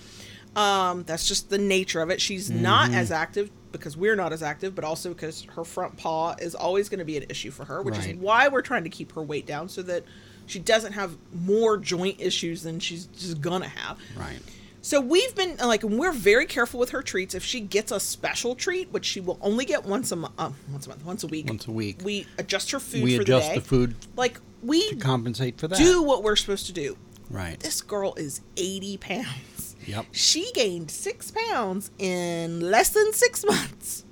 Um, 0.56 1.04
that's 1.04 1.28
just 1.28 1.48
the 1.50 1.58
nature 1.58 2.00
of 2.02 2.10
it. 2.10 2.20
She's 2.20 2.50
not 2.50 2.90
as 2.92 3.12
active 3.12 3.50
because 3.70 3.96
we're 3.96 4.16
not 4.16 4.32
as 4.32 4.42
active, 4.42 4.74
but 4.74 4.82
also 4.84 5.10
because 5.10 5.44
her 5.54 5.62
front 5.62 5.96
paw 5.96 6.34
is 6.40 6.56
always 6.56 6.88
going 6.88 6.98
to 6.98 7.04
be 7.04 7.16
an 7.16 7.24
issue 7.28 7.52
for 7.52 7.64
her, 7.66 7.82
which 7.82 7.94
Right. 7.96 8.10
is 8.10 8.16
why 8.16 8.48
we're 8.48 8.62
trying 8.62 8.82
to 8.82 8.90
keep 8.90 9.12
her 9.12 9.22
weight 9.22 9.46
down 9.46 9.68
so 9.68 9.82
that 9.82 10.02
she 10.46 10.58
doesn't 10.58 10.94
have 10.94 11.16
more 11.32 11.76
joint 11.76 12.20
issues 12.20 12.64
than 12.64 12.80
she's 12.80 13.06
just 13.06 13.40
gonna 13.40 13.68
have. 13.68 13.98
Right. 14.16 14.40
So 14.82 15.00
we've 15.00 15.34
been 15.34 15.56
like, 15.58 15.82
we're 15.82 16.12
very 16.12 16.46
careful 16.46 16.80
with 16.80 16.90
her 16.90 17.02
treats. 17.02 17.34
If 17.34 17.44
she 17.44 17.60
gets 17.60 17.92
a 17.92 18.00
special 18.00 18.54
treat, 18.54 18.90
which 18.92 19.04
she 19.04 19.20
will 19.20 19.38
only 19.42 19.64
get 19.66 19.84
once 19.84 20.10
a 20.10 20.16
month, 20.16 20.32
uh, 20.38 20.50
once 20.72 20.86
a 20.86 20.88
month, 20.88 21.04
once 21.04 21.22
a 21.22 21.26
week, 21.26 21.46
Once 21.48 21.66
a 21.66 21.70
week. 21.70 22.00
we 22.02 22.26
adjust 22.38 22.70
her 22.70 22.80
food 22.80 23.02
we 23.02 23.16
for 23.16 23.22
adjust 23.22 23.48
the 23.48 23.54
day. 23.54 23.58
the 23.60 23.64
food 23.66 23.94
Like 24.16 24.40
we 24.62 24.88
to 24.90 24.96
compensate 24.96 25.58
for 25.58 25.68
that. 25.68 25.78
do 25.78 26.02
what 26.02 26.22
we're 26.22 26.36
supposed 26.36 26.66
to 26.66 26.72
do. 26.72 26.96
right. 27.28 27.60
This 27.60 27.82
girl 27.82 28.14
is 28.16 28.40
eighty 28.56 28.96
pounds. 28.96 29.76
Yep. 29.86 30.06
She 30.12 30.50
gained 30.52 30.90
six 30.90 31.30
pounds 31.30 31.90
in 31.98 32.60
less 32.60 32.90
than 32.90 33.12
six 33.12 33.44
months, 33.44 34.04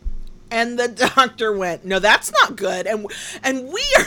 and 0.51 0.79
the 0.79 0.89
doctor 1.17 1.53
went, 1.57 1.85
"No, 1.85 1.99
that's 1.99 2.31
not 2.33 2.57
good." 2.57 2.87
And 2.87 3.07
and 3.43 3.69
we 3.69 3.83
are 3.99 4.05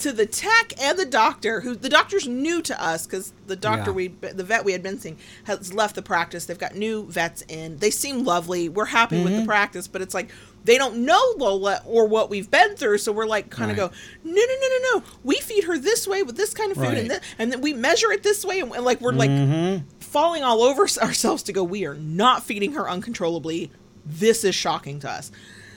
to 0.00 0.12
the 0.12 0.26
tech 0.26 0.72
and 0.80 0.98
the 0.98 1.04
doctor, 1.06 1.60
who 1.60 1.74
the 1.74 1.88
doctor's 1.88 2.26
new 2.28 2.60
to 2.62 2.82
us 2.82 3.06
because 3.06 3.32
the 3.46 3.56
doctor 3.56 3.90
Yeah. 3.90 3.94
we 3.96 4.08
the 4.08 4.44
vet 4.44 4.64
we 4.64 4.72
had 4.72 4.82
been 4.82 4.98
seeing 4.98 5.16
has 5.44 5.72
left 5.72 5.94
the 5.94 6.02
practice. 6.02 6.44
They've 6.46 6.58
got 6.58 6.74
new 6.74 7.06
vets 7.06 7.42
in. 7.48 7.78
They 7.78 7.90
seem 7.90 8.24
lovely. 8.24 8.68
We're 8.68 8.86
happy 8.86 9.16
with 9.22 9.32
the 9.32 9.38
Mm-hmm. 9.38 9.46
practice, 9.46 9.86
but 9.88 10.02
it's 10.02 10.14
like 10.14 10.30
they 10.64 10.78
don't 10.78 11.04
know 11.04 11.20
Lola 11.36 11.80
or 11.84 12.06
what 12.08 12.28
we've 12.28 12.50
been 12.50 12.74
through, 12.76 12.98
so 12.98 13.12
we're 13.12 13.26
like 13.26 13.50
kind 13.50 13.70
of 13.70 13.78
Right. 13.78 13.90
go, 13.90 13.96
no, 14.24 14.32
no, 14.34 14.40
no, 14.60 14.68
no, 14.68 14.98
no. 14.98 15.04
We 15.22 15.36
feed 15.36 15.64
her 15.64 15.78
this 15.78 16.08
way 16.08 16.22
with 16.24 16.36
this 16.36 16.52
kind 16.54 16.72
of 16.72 16.76
food, 16.78 16.86
and, 16.98 17.08
Right. 17.08 17.08
th- 17.08 17.22
and 17.38 17.52
then 17.52 17.60
we 17.60 17.72
measure 17.72 18.10
it 18.10 18.22
this 18.24 18.44
way, 18.44 18.58
and, 18.60 18.72
and, 18.74 18.84
like 18.84 19.00
we're 19.00 19.12
like 19.12 19.30
Mm-hmm. 19.30 19.86
falling 20.00 20.42
all 20.42 20.62
over 20.62 20.82
ourselves 21.02 21.42
to 21.44 21.52
go. 21.52 21.62
We 21.62 21.86
are 21.86 21.94
not 21.94 22.42
feeding 22.44 22.72
her 22.72 22.88
uncontrollably. 22.90 23.70
This 24.04 24.42
is 24.44 24.54
shocking 24.54 24.98
to 25.00 25.10
us. 25.10 25.30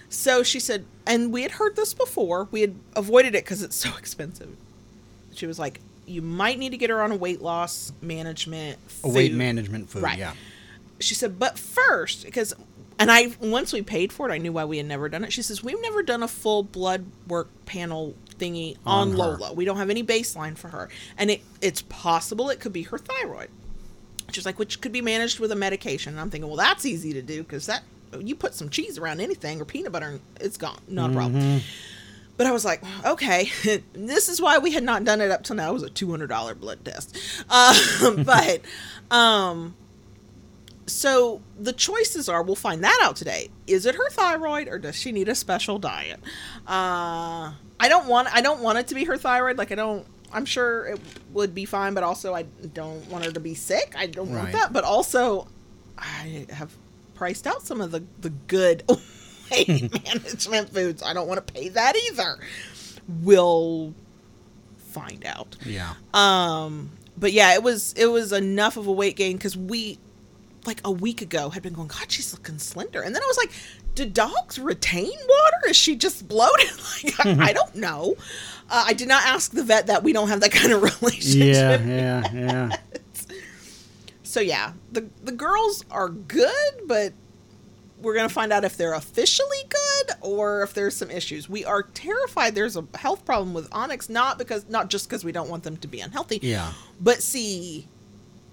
So 0.10 0.42
she 0.44 0.60
said, 0.60 0.86
and 1.06 1.32
we 1.32 1.44
had 1.44 1.52
heard 1.52 1.76
this 1.76 1.94
before. 1.94 2.48
We 2.52 2.62
had 2.62 2.76
avoided 2.96 3.36
it 3.36 3.44
because 3.46 3.62
it's 3.62 3.76
so 3.76 3.90
expensive. 3.98 4.56
She 5.34 5.46
was 5.46 5.60
like, 5.60 5.80
"You 6.06 6.22
might 6.22 6.58
need 6.60 6.72
to 6.72 6.78
get 6.78 6.90
her 6.90 7.02
on 7.02 7.12
a 7.12 7.16
weight 7.16 7.42
loss 7.42 7.94
management, 8.02 8.80
A 9.04 9.10
weight 9.10 9.34
management 9.34 9.90
food. 9.90 10.02
Right. 10.04 10.18
Yeah. 10.18 10.34
she 11.00 11.14
said, 11.16 11.38
but 11.40 11.58
first, 11.60 12.26
because, 12.26 12.54
and 12.98 13.10
I, 13.12 13.34
once 13.40 13.72
we 13.72 13.82
paid 13.84 14.12
for 14.12 14.30
it, 14.30 14.34
I 14.34 14.38
knew 14.40 14.52
why 14.52 14.66
we 14.66 14.78
had 14.78 14.86
never 14.88 15.08
done 15.08 15.24
it. 15.24 15.32
She 15.32 15.42
says, 15.44 15.64
we've 15.64 15.82
never 15.82 16.02
done 16.04 16.24
a 16.24 16.28
full 16.28 16.64
blood 16.64 17.06
work 17.28 17.48
panel 17.66 18.16
thingy 18.38 18.78
on, 18.86 19.12
On. 19.12 19.16
Lola. 19.18 19.54
We 19.54 19.64
don't 19.66 19.78
have 19.78 19.90
any 19.90 20.04
baseline 20.04 20.58
for 20.58 20.70
her. 20.70 20.90
And 21.18 21.30
it, 21.30 21.42
it's 21.62 21.84
possible 21.84 22.50
it 22.50 22.60
could 22.60 22.74
be 22.74 22.84
her 22.84 22.98
thyroid. 22.98 23.50
She's 24.32 24.46
like, 24.46 24.60
which 24.60 24.82
could 24.82 24.92
be 24.92 25.02
managed 25.02 25.40
with 25.40 25.52
a 25.52 25.56
medication. 25.56 26.14
And 26.14 26.20
I'm 26.22 26.30
thinking, 26.30 26.48
well, 26.50 26.58
that's 26.58 26.86
easy 26.86 27.14
to 27.14 27.22
do 27.22 27.44
because 27.44 27.66
that, 27.68 27.84
you 28.20 28.36
put 28.36 28.54
some 28.54 28.70
cheese 28.70 28.98
around 28.98 29.20
anything 29.22 29.62
or 29.62 29.66
peanut 29.66 29.92
butter 29.92 30.08
and 30.08 30.22
it's 30.40 30.58
gone. 30.58 30.82
Not 30.88 31.12
a 31.12 31.14
problem. 31.14 31.62
But 32.38 32.48
I 32.48 32.52
was 32.52 32.64
like, 32.64 32.82
okay, 33.06 33.52
this 33.94 34.30
is 34.30 34.42
why 34.42 34.60
we 34.60 34.72
had 34.72 34.84
not 34.84 35.04
done 35.04 35.20
it 35.20 35.30
up 35.30 35.44
till 35.44 35.58
now. 35.58 35.72
It 35.72 35.74
was 35.74 35.84
a 35.84 35.90
two 35.90 36.10
hundred 36.10 36.28
dollar 36.28 36.56
blood 36.56 36.86
test, 36.86 37.18
um, 37.50 38.24
but 38.24 38.62
um, 39.12 39.76
so 40.86 41.42
the 41.60 41.74
choices 41.74 42.30
are 42.30 42.42
we'll 42.42 42.56
find 42.56 42.84
that 42.84 43.00
out 43.04 43.16
today. 43.16 43.50
Is 43.68 43.86
it 43.86 43.96
her 43.96 44.10
thyroid 44.10 44.68
or 44.68 44.80
does 44.80 44.96
she 44.96 45.12
need 45.12 45.28
a 45.28 45.36
special 45.36 45.80
diet? 45.80 46.20
Uh, 46.66 47.54
I 47.80 47.88
don't 47.90 48.08
want 48.08 48.34
I 48.34 48.42
don't 48.42 48.62
want 48.62 48.78
it 48.78 48.88
to 48.88 48.96
be 48.96 49.06
her 49.06 49.18
thyroid. 49.18 49.58
Like 49.58 49.72
I 49.72 49.76
don't. 49.76 50.06
I'm 50.32 50.46
sure 50.46 50.86
it 50.86 51.00
would 51.34 51.56
be 51.56 51.66
fine, 51.66 51.94
but 51.96 52.04
also 52.04 52.36
I 52.36 52.44
don't 52.44 53.06
want 53.10 53.26
her 53.26 53.32
to 53.32 53.40
be 53.40 53.56
sick. 53.56 53.96
I 53.98 54.06
don't 54.06 54.32
want 54.32 54.52
that. 54.52 54.72
But 54.72 54.84
also, 54.84 55.48
I 55.98 56.46
have 56.52 56.72
priced 57.20 57.46
out 57.46 57.62
some 57.62 57.82
of 57.82 57.92
the 57.92 58.02
the 58.22 58.30
good 58.30 58.84
weight 59.52 60.06
management 60.06 60.70
foods. 60.74 61.04
I 61.04 61.14
don't 61.14 61.28
want 61.28 61.46
to 61.46 61.54
pay 61.54 61.68
that 61.68 61.96
either. 62.08 62.40
We'll 63.22 63.94
find 64.78 65.26
out. 65.26 65.58
Yeah. 65.66 65.96
Um, 66.14 66.92
but 67.18 67.34
yeah, 67.34 67.54
it 67.56 67.62
was 67.62 67.94
it 67.98 68.06
was 68.06 68.32
enough 68.32 68.78
of 68.78 68.88
a 68.88 68.92
weight 68.92 69.18
gain 69.18 69.36
because 69.36 69.58
we, 69.58 70.00
like 70.66 70.80
a 70.86 70.92
week 70.92 71.22
ago, 71.22 71.50
had 71.50 71.62
been 71.62 71.74
going. 71.74 71.90
God, 71.90 72.10
she's 72.10 72.34
looking 72.34 72.58
slender, 72.58 73.02
and 73.02 73.14
then 73.14 73.22
I 73.22 73.26
was 73.28 73.38
like, 73.38 73.52
do 73.96 74.06
dogs 74.06 74.58
retain 74.58 75.12
water? 75.12 75.70
Is 75.70 75.76
she 75.76 75.98
just 75.98 76.26
bloated? 76.26 76.72
like 77.04 77.26
I, 77.26 77.50
I 77.50 77.54
don't 77.54 77.76
know. 77.76 78.16
Uh, 78.70 78.86
I 78.88 78.94
did 78.94 79.10
not 79.10 79.26
ask 79.26 79.52
the 79.52 79.64
vet 79.64 79.88
that. 79.88 80.04
We 80.04 80.14
don't 80.14 80.30
have 80.30 80.40
that 80.40 80.54
kind 80.54 80.72
of 80.72 80.82
relationship. 81.02 81.82
Yeah. 81.82 81.84
Yeah. 81.86 82.34
Yeah. 82.34 82.78
So 84.30 84.40
yeah, 84.42 84.74
the 84.92 85.10
the 85.24 85.32
girls 85.32 85.84
are 85.90 86.08
good, 86.08 86.82
but 86.86 87.14
we're 88.00 88.14
gonna 88.14 88.30
find 88.30 88.54
out 88.54 88.64
if 88.64 88.78
they're 88.78 88.94
officially 88.94 89.58
good 89.68 90.16
or 90.22 90.62
if 90.62 90.76
there's 90.76 90.96
some 90.96 91.10
issues. 91.10 91.50
We 91.50 91.66
are 91.66 91.82
terrified 91.82 92.54
there's 92.54 92.78
a 92.78 92.86
health 92.94 93.26
problem 93.26 93.56
with 93.56 93.68
Onyx, 93.72 94.08
not 94.08 94.38
because 94.38 94.70
not 94.70 94.92
just 94.92 95.10
because 95.10 95.26
we 95.26 95.32
don't 95.32 95.50
want 95.50 95.64
them 95.64 95.78
to 95.78 95.88
be 95.88 96.00
unhealthy. 96.00 96.38
Yeah. 96.44 96.74
But 97.02 97.24
see, 97.24 97.88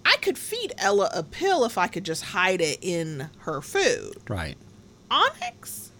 I 0.07 0.17
could 0.17 0.39
feed 0.39 0.73
Ella 0.79 1.11
a 1.13 1.23
pill 1.23 1.67
if 1.67 1.77
I 1.77 1.89
could 1.89 2.05
just 2.05 2.25
hide 2.25 2.63
it 2.63 2.79
in 2.81 3.29
her 3.41 3.61
food. 3.61 4.17
Right. 4.31 4.57
Onyx, 5.11 5.93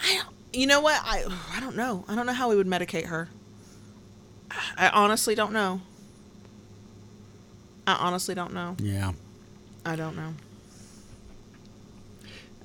I 0.00 0.20
don't. 0.22 0.36
You 0.52 0.68
know 0.68 0.80
what? 0.80 1.02
I 1.04 1.24
I 1.52 1.58
don't 1.58 1.74
know. 1.74 2.04
I 2.06 2.14
don't 2.14 2.26
know 2.26 2.32
how 2.32 2.48
we 2.48 2.54
would 2.54 2.68
medicate 2.68 3.06
her. 3.06 3.28
I 4.76 4.88
honestly 4.90 5.34
don't 5.34 5.52
know. 5.52 5.80
I 7.86 7.94
honestly 7.94 8.34
don't 8.34 8.52
know. 8.54 8.76
Yeah. 8.80 9.12
I 9.84 9.96
don't 9.96 10.16
know. 10.16 10.34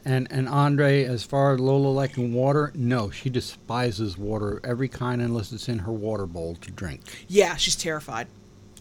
And 0.06 0.28
and 0.32 0.48
Andre, 0.48 1.04
as 1.04 1.24
far 1.24 1.54
as 1.54 1.60
Lola 1.60 1.90
liking 1.90 2.34
water, 2.34 2.72
no, 2.74 3.10
she 3.10 3.30
despises 3.30 4.18
water 4.18 4.62
every 4.64 4.88
kind 4.88 5.22
unless 5.22 5.52
it's 5.52 5.68
in 5.68 5.80
her 5.80 5.91
water 5.91 6.26
bowl 6.26 6.56
to 6.62 6.72
drink. 6.72 7.02
Yeah, 7.28 7.58
she's 7.58 7.76
terrified. 7.76 8.28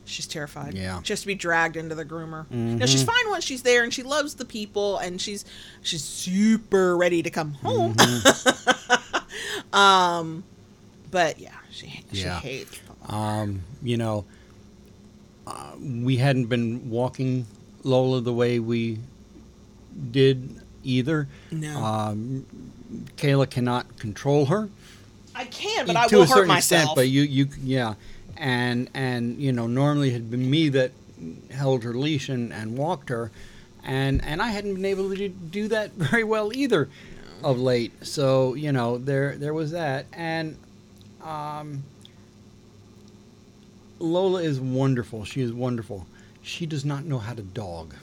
She's 0.05 0.27
terrified. 0.29 0.75
Yeah. 0.75 1.03
She 1.03 1.13
has 1.13 1.21
to 1.23 1.27
be 1.27 1.35
dragged 1.35 1.77
into 1.77 1.95
the 1.97 2.05
groomer. 2.05 2.49
Now 2.51 2.87
she's 2.87 3.03
fine 3.03 3.29
once 3.29 3.45
she's 3.45 3.63
there 3.63 3.83
and 3.85 3.93
she 3.93 4.03
loves 4.05 4.37
the 4.37 4.45
people 4.45 4.97
and 4.99 5.21
she's 5.21 5.45
she's 5.83 6.03
super 6.05 6.97
ready 6.97 7.23
to 7.23 7.31
come 7.31 7.53
home. 7.55 7.95
um 9.73 10.45
but 11.11 11.39
yeah, 11.39 11.55
she 11.71 12.03
she 12.13 12.23
Yeah. 12.23 12.41
hates 12.41 12.79
Um, 13.07 13.63
you 13.83 13.97
know, 13.97 14.25
uh, 15.49 15.73
we 15.79 16.17
hadn't 16.17 16.47
been 16.47 16.91
walking 16.91 17.47
Lola 17.85 18.21
the 18.21 18.33
way 18.33 18.59
we 18.59 18.99
did 20.11 20.61
either. 20.85 21.29
No. 21.51 21.83
Um, 21.83 22.47
Kayla 23.17 23.49
cannot 23.49 23.99
control 23.99 24.47
her. 24.47 24.69
I 25.35 25.45
can, 25.45 25.87
but 25.87 25.97
I 25.97 26.07
to 26.09 26.17
will 26.17 26.23
a 26.23 26.27
hurt 26.27 26.35
certain 26.35 26.49
myself. 26.49 26.81
extent, 26.83 26.97
but 26.97 27.09
you, 27.09 27.23
you, 27.23 27.49
yeah, 27.63 27.95
and 28.37 28.91
and 28.93 29.41
you 29.41 29.53
know, 29.53 29.67
normally 29.67 30.09
it 30.11 30.15
had 30.15 30.31
been 30.31 30.51
me 30.51 30.69
that 30.71 30.93
held 31.51 31.85
her 31.85 31.95
leash 31.95 32.29
and, 32.29 32.53
and 32.53 32.77
walked 32.77 33.09
her, 33.09 33.31
and 33.85 34.25
and 34.25 34.43
I 34.43 34.49
hadn't 34.49 34.75
been 34.75 34.85
able 34.85 35.15
to 35.15 35.29
do 35.29 35.69
that 35.69 35.93
very 35.97 36.25
well 36.25 36.53
either, 36.53 36.89
of 37.45 37.61
late. 37.61 37.93
So 38.05 38.55
you 38.55 38.73
know, 38.73 38.99
there 38.99 39.37
there 39.37 39.55
was 39.55 39.71
that, 39.71 40.07
and 40.13 40.57
um, 41.23 41.85
Lola 43.99 44.43
is 44.43 44.61
wonderful. 44.61 45.25
She 45.25 45.41
is 45.41 45.53
wonderful. 45.53 46.07
She 46.43 46.67
does 46.67 46.85
not 46.85 47.05
know 47.05 47.19
how 47.19 47.35
to 47.35 47.43
dog. 47.43 47.95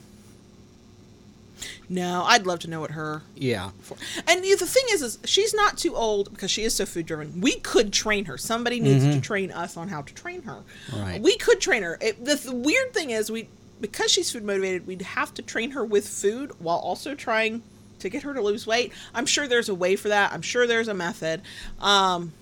no, 1.88 2.22
I'd 2.24 2.46
love 2.46 2.58
to 2.60 2.70
know 2.70 2.80
what 2.80 2.92
her 2.92 3.22
Yeah, 3.34 3.70
for. 3.80 3.96
And 4.28 4.44
the 4.44 4.54
thing 4.56 4.84
is, 4.90 5.02
is 5.02 5.18
she's 5.24 5.54
not 5.54 5.78
too 5.78 5.96
old 5.96 6.30
because 6.32 6.50
she 6.50 6.64
is 6.64 6.74
so 6.74 6.86
food 6.86 7.06
driven. 7.06 7.40
We 7.40 7.56
could 7.56 7.92
train 7.92 8.26
her. 8.26 8.36
Somebody 8.36 8.80
needs 8.80 9.04
to 9.04 9.20
train 9.20 9.50
us 9.50 9.76
on 9.76 9.88
how 9.88 10.02
to 10.02 10.14
train 10.14 10.42
her. 10.42 10.62
Right. 10.94 11.20
We 11.20 11.36
could 11.38 11.60
train 11.60 11.82
her. 11.82 11.98
It, 12.00 12.24
the, 12.24 12.34
the 12.36 12.54
weird 12.54 12.92
thing 12.92 13.10
is, 13.10 13.30
we 13.30 13.48
because 13.80 14.10
she's 14.10 14.30
food 14.30 14.44
motivated, 14.44 14.86
we'd 14.86 15.02
have 15.02 15.34
to 15.34 15.42
train 15.42 15.72
her 15.72 15.84
with 15.84 16.08
food 16.08 16.52
while 16.58 16.78
also 16.78 17.14
trying 17.14 17.62
to 17.98 18.08
get 18.08 18.22
her 18.22 18.34
to 18.34 18.40
lose 18.40 18.66
weight. 18.66 18.92
I'm 19.14 19.26
sure 19.26 19.46
there's 19.46 19.68
a 19.68 19.74
way 19.74 19.96
for 19.96 20.08
that. 20.08 20.32
I'm 20.32 20.42
sure 20.42 20.66
there's 20.66 20.88
a 20.88 20.94
method. 20.94 21.42
Um, 21.80 22.32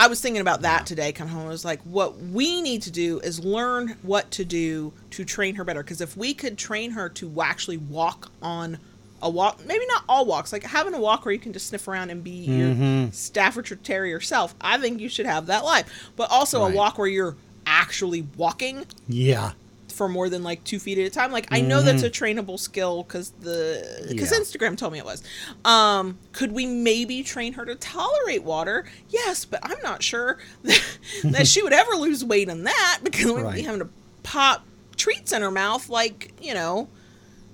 I 0.00 0.06
was 0.06 0.18
thinking 0.18 0.40
about 0.40 0.62
that 0.62 0.86
today. 0.86 1.12
Kind 1.12 1.30
of, 1.30 1.36
I 1.36 1.46
was 1.46 1.62
like, 1.62 1.82
what 1.82 2.16
we 2.16 2.62
need 2.62 2.80
to 2.82 2.90
do 2.90 3.20
is 3.20 3.44
learn 3.44 3.98
what 4.00 4.30
to 4.30 4.46
do 4.46 4.94
to 5.10 5.26
train 5.26 5.56
her 5.56 5.64
better. 5.64 5.82
Because 5.82 6.00
if 6.00 6.16
we 6.16 6.32
could 6.32 6.56
train 6.56 6.92
her 6.92 7.10
to 7.10 7.42
actually 7.42 7.76
walk 7.76 8.32
on 8.40 8.78
a 9.20 9.28
walk, 9.28 9.62
maybe 9.66 9.84
not 9.88 10.04
all 10.08 10.24
walks, 10.24 10.54
like 10.54 10.62
having 10.62 10.94
a 10.94 10.98
walk 10.98 11.26
where 11.26 11.34
you 11.34 11.38
can 11.38 11.52
just 11.52 11.66
sniff 11.66 11.86
around 11.86 12.08
and 12.08 12.24
be 12.24 12.30
your 12.30 12.68
mm-hmm. 12.68 13.10
Staffordshire 13.10 13.76
Terrier 13.76 14.20
self, 14.20 14.54
I 14.58 14.78
think 14.78 15.00
you 15.00 15.10
should 15.10 15.26
have 15.26 15.44
that 15.46 15.66
life. 15.66 16.10
But 16.16 16.30
also 16.30 16.62
Right. 16.62 16.72
a 16.72 16.76
walk 16.76 16.96
where 16.96 17.06
you're 17.06 17.36
actually 17.66 18.26
walking 18.38 18.86
yeah, 19.06 19.52
for 20.00 20.08
more 20.08 20.30
than 20.30 20.42
like 20.42 20.64
two 20.64 20.78
feet 20.78 20.96
at 20.96 21.04
a 21.06 21.10
time. 21.10 21.30
Like 21.30 21.46
I 21.50 21.60
know 21.60 21.82
that's 21.82 22.02
a 22.02 22.08
trainable 22.08 22.58
skill 22.58 23.02
because 23.02 23.32
the 23.40 24.06
because 24.08 24.32
Yeah. 24.32 24.38
Instagram 24.38 24.74
told 24.78 24.94
me 24.94 24.98
it 24.98 25.04
was. 25.04 25.22
Um, 25.62 26.16
could 26.32 26.52
we 26.52 26.64
maybe 26.64 27.22
train 27.22 27.52
her 27.52 27.66
to 27.66 27.74
tolerate 27.74 28.42
water? 28.42 28.86
Yes, 29.10 29.44
but 29.44 29.60
I'm 29.62 29.76
not 29.82 30.02
sure 30.02 30.38
that, 30.62 30.82
that 31.24 31.46
she 31.46 31.62
would 31.62 31.74
ever 31.74 31.92
lose 31.96 32.24
weight 32.24 32.48
in 32.48 32.64
that 32.64 33.00
because 33.04 33.30
we'd 33.30 33.52
be 33.52 33.60
having 33.60 33.80
to 33.80 33.90
pop 34.22 34.64
treats 34.96 35.34
in 35.34 35.42
her 35.42 35.50
mouth 35.50 35.90
like 35.90 36.32
you 36.40 36.54
know 36.54 36.88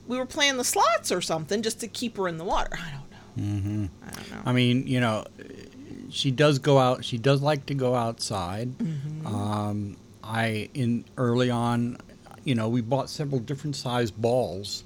we 0.06 0.16
were 0.16 0.26
playing 0.26 0.56
the 0.56 0.62
slots 0.64 1.10
or 1.10 1.20
something 1.20 1.62
just 1.62 1.80
to 1.80 1.88
keep 1.88 2.16
her 2.16 2.28
in 2.28 2.38
the 2.38 2.44
water. 2.44 2.70
I 2.80 2.92
don't 2.92 3.10
know. 3.10 3.58
Mm-hmm. 3.58 3.84
I 4.06 4.10
don't 4.12 4.30
know. 4.30 4.42
I 4.46 4.52
mean, 4.52 4.86
you 4.86 5.00
know, 5.00 5.24
she 6.10 6.30
does 6.30 6.60
go 6.60 6.78
out. 6.78 7.04
She 7.04 7.18
does 7.18 7.42
like 7.42 7.66
to 7.66 7.74
go 7.74 7.96
outside. 7.96 8.72
Um, 9.26 9.96
I 10.22 10.68
in 10.74 11.04
early 11.16 11.50
on, 11.50 11.98
you 12.46 12.54
know, 12.54 12.68
we 12.68 12.80
bought 12.80 13.10
several 13.10 13.40
different 13.40 13.74
size 13.76 14.10
balls, 14.10 14.84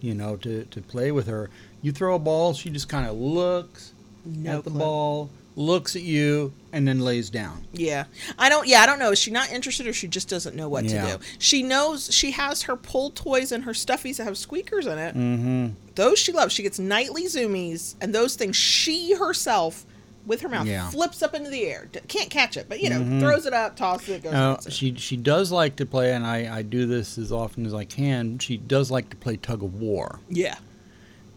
you 0.00 0.14
know, 0.14 0.36
to 0.36 0.64
to 0.66 0.80
play 0.82 1.10
with 1.10 1.26
her. 1.26 1.48
You 1.82 1.90
throw 1.92 2.14
a 2.14 2.18
ball, 2.18 2.52
she 2.54 2.70
just 2.70 2.88
kind 2.88 3.06
of 3.08 3.16
looks 3.16 3.92
No 4.24 4.58
at 4.58 4.64
the 4.64 4.70
ball, 4.70 5.30
looks 5.56 5.96
at 5.96 6.02
you, 6.02 6.52
and 6.72 6.86
then 6.86 7.00
lays 7.00 7.30
down. 7.30 7.64
Yeah. 7.72 8.04
I 8.38 8.48
don't 8.50 8.68
yeah, 8.68 8.82
I 8.82 8.86
don't 8.86 8.98
know. 8.98 9.12
Is 9.12 9.18
she 9.18 9.30
not 9.30 9.50
interested 9.50 9.86
or 9.86 9.92
she 9.94 10.06
just 10.06 10.28
doesn't 10.28 10.54
know 10.54 10.68
what 10.68 10.84
Yeah. 10.84 11.12
to 11.12 11.18
do? 11.18 11.24
She 11.38 11.62
knows 11.62 12.12
she 12.12 12.32
has 12.32 12.62
her 12.64 12.76
pull 12.76 13.10
toys 13.10 13.52
and 13.52 13.64
her 13.64 13.72
stuffies 13.72 14.18
that 14.18 14.24
have 14.24 14.36
squeakers 14.36 14.86
in 14.86 14.98
it. 14.98 15.14
Mm-hmm. 15.16 15.66
Those 15.94 16.18
she 16.18 16.32
loves. 16.32 16.52
She 16.52 16.62
gets 16.62 16.78
nightly 16.78 17.24
zoomies 17.24 17.94
and 18.02 18.14
those 18.14 18.36
things 18.36 18.54
she 18.54 19.14
herself 19.14 19.86
with 20.28 20.42
her 20.42 20.48
mouth 20.48 20.66
Yeah. 20.66 20.82
Mm-hmm. 20.82 20.90
flips 20.90 21.22
up 21.22 21.34
into 21.34 21.50
the 21.50 21.64
air. 21.64 21.88
Can't 22.06 22.30
catch 22.30 22.56
it, 22.56 22.66
but 22.68 22.80
you 22.80 22.90
know, 22.90 23.18
throws 23.18 23.46
it 23.46 23.52
up, 23.52 23.74
tosses 23.74 24.08
it, 24.10 24.22
goes 24.22 24.32
nuts. 24.32 24.72
she 24.72 24.94
she 24.94 25.16
does 25.16 25.50
like 25.50 25.74
to 25.76 25.86
play, 25.86 26.12
and 26.12 26.24
I 26.24 26.58
I 26.58 26.62
do 26.62 26.86
this 26.86 27.18
as 27.18 27.32
often 27.32 27.66
as 27.66 27.74
I 27.74 27.84
can. 27.84 28.38
She 28.38 28.56
does 28.56 28.90
like 28.90 29.10
to 29.10 29.16
play 29.16 29.36
tug 29.36 29.62
of 29.64 29.74
war. 29.80 30.20
Yeah. 30.28 30.56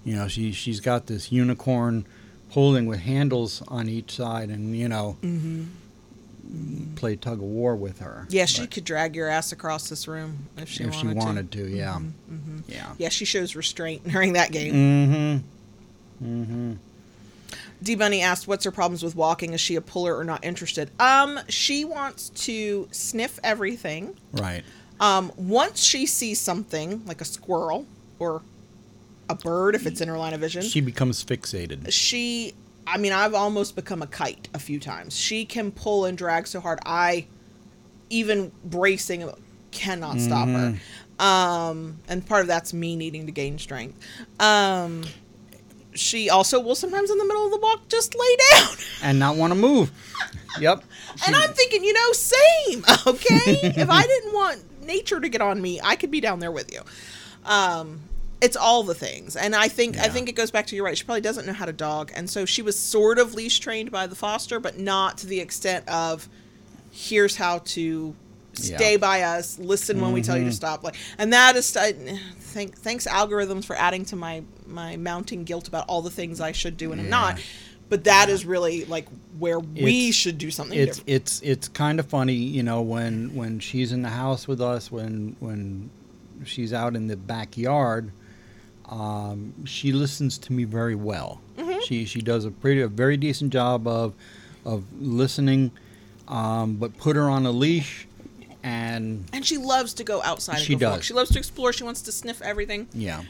You 0.06 0.16
know, 0.16 0.28
she 0.28 0.52
she's 0.52 0.80
got 0.80 1.08
this 1.08 1.32
unicorn 1.32 2.06
holding 2.50 2.86
with 2.86 3.00
handles 3.00 3.64
on 3.70 3.88
each 3.88 4.12
side, 4.16 4.50
and 4.50 4.76
you 4.76 4.90
know, 4.90 5.16
play 6.96 7.16
tug 7.16 7.38
of 7.38 7.44
war 7.46 7.76
with 7.76 8.00
her. 8.00 8.28
Yeah, 8.30 8.46
she 8.46 8.68
could 8.68 8.84
drag 8.84 9.16
your 9.16 9.30
ass 9.30 9.52
across 9.52 9.90
this 9.90 10.08
room 10.08 10.50
if 10.58 10.68
she 10.68 10.84
if 10.84 10.90
wanted 10.96 11.08
she 11.08 11.14
to. 11.14 11.26
wanted 11.26 11.52
to, 11.54 11.68
yeah, 11.70 12.00
yeah. 12.68 12.94
Yeah, 12.98 13.10
she 13.10 13.26
shows 13.26 13.56
restraint 13.56 14.06
during 14.08 14.34
that 14.34 14.52
game. 14.52 14.74
Mm-hmm. 14.74 16.42
Mm-hmm. 16.42 16.74
D 17.84 17.96
Bunny 17.96 18.22
asked, 18.22 18.48
"What's 18.48 18.64
her 18.66 18.72
problems 18.72 19.04
with 19.04 19.16
walking? 19.16 19.54
Is 19.54 19.62
she 19.62 19.76
a 19.76 19.82
puller 19.82 20.16
or 20.16 20.24
not 20.24 20.44
interested?" 20.44 20.92
Um, 21.00 21.40
she 21.50 21.84
wants 21.84 22.30
to 22.30 22.88
sniff 22.92 23.40
everything. 23.44 24.16
Right. 24.34 24.64
Um, 25.00 25.32
once 25.36 25.84
she 25.84 26.06
sees 26.06 26.40
something 26.40 27.04
like 27.06 27.22
a 27.22 27.26
squirrel 27.26 27.88
or 28.20 28.44
a 29.30 29.36
bird, 29.36 29.74
if 29.74 29.88
it's 29.88 30.00
in 30.02 30.08
her 30.08 30.18
line 30.18 30.34
of 30.34 30.42
vision, 30.42 30.62
She 30.62 30.82
becomes 30.82 31.24
fixated. 31.24 31.88
she 31.92 32.54
I 32.86 32.98
mean, 32.98 33.14
I've 33.14 33.34
almost 33.34 33.76
become 33.76 34.02
a 34.02 34.08
kite 34.08 34.48
a 34.54 34.60
few 34.60 34.80
times. 34.80 35.16
She 35.18 35.46
can 35.46 35.72
pull 35.72 36.06
and 36.06 36.18
drag 36.18 36.48
so 36.48 36.60
hard. 36.60 36.80
I 36.86 37.28
even 38.10 38.52
bracing 38.66 39.30
cannot 39.72 40.20
stop 40.20 40.48
her. 40.50 40.78
Um, 41.20 42.00
and 42.10 42.26
part 42.26 42.42
of 42.42 42.48
that's 42.48 42.74
me 42.74 42.96
needing 42.96 43.28
to 43.28 43.32
gain 43.32 43.58
strength. 43.60 44.00
Um, 44.40 45.04
she 45.94 46.30
also 46.30 46.60
will 46.60 46.76
sometimes 46.76 47.10
in 47.12 47.18
the 47.18 47.26
middle 47.26 47.46
of 47.46 47.52
the 47.52 47.58
walk 47.58 47.88
just 47.90 48.16
lay 48.16 48.36
down. 48.52 48.68
And 49.04 49.20
not 49.20 49.36
want 49.36 49.52
to 49.52 49.60
move. 49.60 49.92
Yep. 50.60 50.84
And 51.26 51.36
I'm 51.36 51.54
thinking, 51.54 51.84
you 51.84 51.94
know, 51.94 52.12
same. 52.14 52.84
Okay, 53.08 53.74
if 53.76 53.90
I 53.90 54.04
didn't 54.08 54.34
want 54.34 54.86
nature 54.86 55.20
to 55.20 55.28
get 55.30 55.42
on 55.42 55.62
me, 55.62 55.80
I 55.84 55.96
could 55.96 56.12
be 56.12 56.22
down 56.22 56.40
there 56.40 56.52
with 56.52 56.72
you. 56.72 56.82
Um, 57.46 58.02
it's 58.42 58.56
all 58.58 58.84
the 58.84 58.94
things, 58.96 59.36
and 59.36 59.56
I 59.56 59.68
think 59.68 59.98
I 59.98 60.08
think 60.08 60.28
it 60.30 60.34
goes 60.34 60.50
back 60.52 60.66
to 60.68 60.76
you're 60.76 60.86
right. 60.86 60.98
She 60.98 61.04
probably 61.04 61.22
doesn't 61.22 61.46
know 61.46 61.54
how 61.54 61.66
to 61.66 61.74
dog, 61.74 62.12
and 62.16 62.30
so 62.30 62.46
she 62.46 62.62
was 62.62 62.78
sort 62.78 63.20
of 63.20 63.34
leash 63.36 63.60
trained 63.60 63.92
by 63.92 64.08
the 64.08 64.16
foster, 64.16 64.60
but 64.60 64.78
not 64.80 65.18
to 65.20 65.28
the 65.28 65.40
extent 65.40 65.88
of 65.88 66.28
here's 66.92 67.36
how 67.36 67.60
to 67.60 68.16
stay 68.54 68.94
Yeah. 68.94 68.98
by 68.98 69.22
us, 69.22 69.58
listen 69.60 70.02
when 70.02 70.12
we 70.12 70.22
tell 70.22 70.38
you 70.38 70.46
to 70.46 70.52
stop. 70.52 70.84
Like, 70.84 70.96
and 71.18 71.32
that 71.34 71.56
is 71.56 71.66
thank, 72.52 72.78
thanks 72.78 73.08
algorithms 73.08 73.66
for 73.66 73.76
adding 73.76 74.06
to 74.06 74.16
my 74.16 74.44
my 74.68 74.96
mounting 74.98 75.44
guilt 75.44 75.68
about 75.68 75.86
all 75.88 76.02
the 76.02 76.10
things 76.12 76.40
I 76.40 76.52
should 76.52 76.78
do 76.78 76.92
and 76.92 77.02
I'm 77.02 77.10
not. 77.10 77.38
Yeah. 77.38 77.44
But 77.90 78.06
that 78.06 78.30
is 78.30 78.46
really 78.46 78.86
like 78.86 79.08
where 79.38 79.60
we 79.60 79.82
It's- 80.10 80.16
should 80.16 80.38
do 80.38 80.50
something 80.52 80.78
it's 80.80 81.00
different. 81.00 81.16
it's 81.16 81.42
it's 81.42 81.68
kind 81.68 82.00
of 82.00 82.06
funny, 82.06 82.34
you 82.36 82.64
know, 82.64 82.82
when 82.82 83.36
when 83.36 83.60
she's 83.60 83.92
in 83.92 84.02
the 84.02 84.10
house 84.10 84.48
with 84.48 84.62
us, 84.62 84.90
when 84.92 85.36
when 85.42 85.90
she's 86.46 86.72
out 86.74 86.96
in 86.96 87.08
the 87.08 87.18
backyard, 87.18 88.12
um, 88.90 89.54
she 89.66 89.92
listens 89.92 90.38
to 90.40 90.54
me 90.54 90.64
very 90.64 90.96
well. 90.96 91.42
Mm-hmm. 91.58 91.80
She 91.86 92.06
she 92.06 92.22
does 92.22 92.46
a 92.46 92.52
pretty 92.52 92.82
a 92.82 92.88
very 92.88 93.18
decent 93.18 93.52
job 93.52 93.88
of 93.88 94.14
of 94.66 94.84
listening, 95.02 95.72
um, 96.28 96.76
but 96.76 96.98
put 96.98 97.16
her 97.16 97.30
on 97.30 97.46
a 97.46 97.52
leash, 97.52 98.08
and 98.64 99.26
And 99.34 99.46
she 99.46 99.58
loves 99.58 99.94
to 99.96 100.04
go 100.04 100.22
outside. 100.24 100.56
And 100.58 100.64
She 100.64 100.76
go 100.76 100.96
does. 100.96 101.06
She 101.06 101.14
loves 101.14 101.32
to 101.32 101.38
explore. 101.40 101.74
She 101.74 101.84
wants 101.84 102.02
to 102.04 102.12
sniff 102.12 102.42
everything. 102.42 102.88
yeah, 102.94 103.22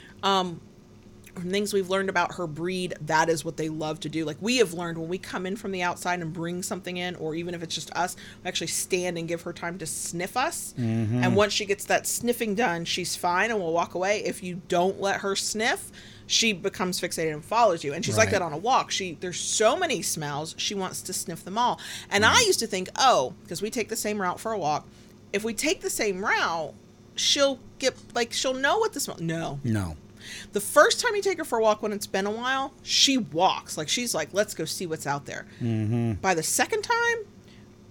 From 1.34 1.50
things 1.50 1.72
we've 1.74 1.90
learned 1.90 2.10
about 2.10 2.36
her 2.36 2.46
breed, 2.46 2.94
that 3.06 3.30
is 3.30 3.46
what 3.46 3.56
they 3.56 3.70
love 3.70 4.02
to 4.02 4.10
do. 4.10 4.26
Like 4.26 4.36
we 4.42 4.58
have 4.58 4.74
learned 4.74 4.98
when 4.98 5.08
we 5.08 5.18
come 5.18 5.46
in 5.46 5.56
from 5.56 5.72
the 5.72 5.82
outside 5.82 6.20
and 6.20 6.34
bring 6.34 6.62
something 6.62 6.98
in, 6.98 7.16
or 7.16 7.36
even 7.36 7.56
if 7.56 7.64
it's 7.64 7.74
just 7.74 7.90
us, 7.94 8.18
we 8.44 8.50
actually 8.50 8.68
stand 8.68 9.18
and 9.18 9.30
give 9.30 9.42
her 9.44 9.54
time 9.54 9.78
to 9.78 9.86
sniff 9.86 10.36
us. 10.36 10.74
Mm-hmm. 10.78 11.24
And 11.24 11.34
once 11.38 11.54
she 11.54 11.66
gets 11.66 11.86
that 11.86 12.06
sniffing 12.06 12.54
done, 12.54 12.84
she's 12.84 13.16
fine 13.16 13.50
and 13.50 13.62
will 13.62 13.72
walk 13.72 13.96
away. 13.96 14.22
If 14.26 14.44
you 14.44 14.62
don't 14.68 15.00
let 15.00 15.22
her 15.22 15.38
sniff, 15.38 15.90
she 16.28 16.52
becomes 16.52 17.00
fixated 17.00 17.32
and 17.34 17.44
follows 17.46 17.82
you. 17.86 17.94
And 17.94 18.04
she's 18.04 18.18
like 18.18 18.32
that 18.32 18.42
on 18.42 18.52
a 18.52 18.58
walk. 18.58 18.92
She 18.92 19.18
there's 19.22 19.40
so 19.40 19.78
many 19.78 20.02
smells, 20.02 20.54
she 20.58 20.76
wants 20.76 21.02
to 21.04 21.14
sniff 21.14 21.46
them 21.46 21.58
all. 21.58 21.80
And 22.10 22.26
Mm. 22.26 22.36
I 22.36 22.42
used 22.42 22.60
to 22.60 22.68
think, 22.68 22.90
oh, 22.98 23.36
because 23.44 23.62
we 23.62 23.70
take 23.70 23.88
the 23.88 23.96
same 23.96 24.22
route 24.22 24.40
for 24.42 24.52
a 24.52 24.58
walk. 24.58 24.86
If 25.34 25.44
we 25.44 25.54
take 25.54 25.82
the 25.82 25.90
same 25.90 26.24
route, 26.24 26.74
she'll 27.16 27.60
get 27.80 27.96
like 28.14 28.34
she'll 28.34 28.54
know 28.54 28.78
what 28.80 28.94
the 28.94 29.00
smell. 29.00 29.18
No, 29.20 29.60
no, 29.64 29.96
the 30.54 30.62
first 30.62 31.00
time 31.00 31.16
you 31.16 31.22
take 31.22 31.38
her 31.38 31.44
for 31.44 31.60
a 31.60 31.62
walk 31.62 31.82
when 31.82 31.92
it's 31.92 32.08
been 32.08 32.26
a 32.26 32.32
while, 32.32 32.74
she 32.84 33.18
walks. 33.18 33.78
Like 33.78 33.90
she's 33.90 34.14
like, 34.14 34.30
let's 34.34 34.54
go 34.54 34.66
see 34.66 34.86
what's 34.86 35.08
out 35.08 35.26
there. 35.26 35.46
Mm-hmm. 35.62 36.14
By 36.14 36.34
the 36.34 36.44
second 36.44 36.84
time, 36.84 37.26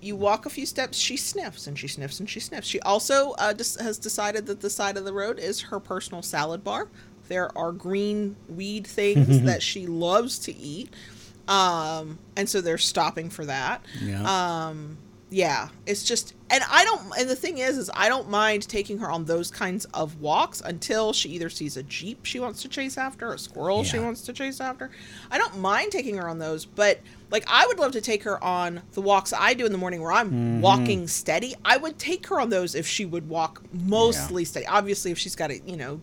you 0.01 0.17
walk 0.17 0.47
a 0.47 0.51
few 0.51 0.67
steps, 0.67 0.97
she 0.99 1.17
sniffs 1.17 1.67
and 1.67 1.79
she 1.79 1.89
sniffs 1.89 2.21
and 2.21 2.29
she 2.29 2.41
sniffs. 2.41 2.67
She 2.67 2.81
also 2.81 3.33
uh, 3.33 3.53
just 3.53 3.81
has 3.81 3.99
decided 3.99 4.47
that 4.47 4.61
the 4.61 4.71
side 4.71 4.97
of 4.97 5.05
the 5.05 5.13
road 5.13 5.39
is 5.39 5.61
her 5.63 5.79
personal 5.79 6.23
salad 6.23 6.65
bar. 6.65 6.89
There 7.29 7.57
are 7.57 7.73
green 7.73 8.37
weed 8.49 8.87
things 8.87 9.43
that 9.45 9.63
she 9.63 9.87
loves 9.87 10.39
to 10.41 10.57
eat. 10.57 10.93
Um, 11.49 12.19
and 12.37 12.49
so 12.49 12.61
they're 12.61 12.79
stopping 12.79 13.29
for 13.29 13.45
that 13.45 13.85
yeah, 14.01 14.69
yeah 15.33 15.69
it's 15.87 16.03
just 16.03 16.35
and 16.51 16.65
i 16.69 16.83
don't 16.85 17.01
and 17.19 17.31
the 17.31 17.37
thing 17.37 17.59
is 17.59 17.79
is 17.79 17.89
i 17.95 18.09
don't 18.09 18.29
mind 18.29 18.69
taking 18.69 18.99
her 18.99 19.09
on 19.09 19.25
those 19.27 19.49
kinds 19.49 19.85
of 19.95 20.21
walks 20.21 20.61
until 20.61 21.13
she 21.13 21.29
either 21.29 21.49
sees 21.49 21.77
a 21.77 21.85
jeep 21.85 22.25
she 22.25 22.41
wants 22.41 22.63
to 22.63 22.69
chase 22.69 22.99
after 22.99 23.33
a 23.33 23.39
squirrel 23.39 23.85
she 23.85 24.01
wants 24.01 24.23
to 24.23 24.33
chase 24.33 24.61
after. 24.61 24.91
I 25.31 25.39
don't 25.39 25.59
mind 25.59 25.93
taking 25.93 26.17
her 26.17 26.29
on 26.29 26.39
those 26.41 26.67
but 26.67 26.99
like 27.31 27.45
i 27.47 27.65
would 27.67 27.79
love 27.79 27.93
to 27.93 28.01
take 28.01 28.25
her 28.25 28.43
on 28.43 28.83
the 28.95 29.01
walks 29.01 29.33
i 29.33 29.55
do 29.55 29.65
in 29.65 29.71
the 29.73 29.79
morning 29.79 30.03
where 30.03 30.11
i'm 30.13 30.31
Mm-hmm. 30.31 30.61
walking 30.63 31.07
steady. 31.07 31.55
I 31.65 31.77
would 31.77 31.97
take 31.99 32.27
her 32.27 32.41
on 32.41 32.51
those 32.51 32.75
if 32.75 32.87
she 32.87 33.05
would 33.07 33.29
walk 33.29 33.63
mostly 33.73 34.45
steady. 34.45 34.67
Obviously 34.67 35.13
if 35.13 35.19
she's 35.19 35.37
got 35.37 35.49
to 35.51 35.61
you 35.65 35.77
know 35.77 36.01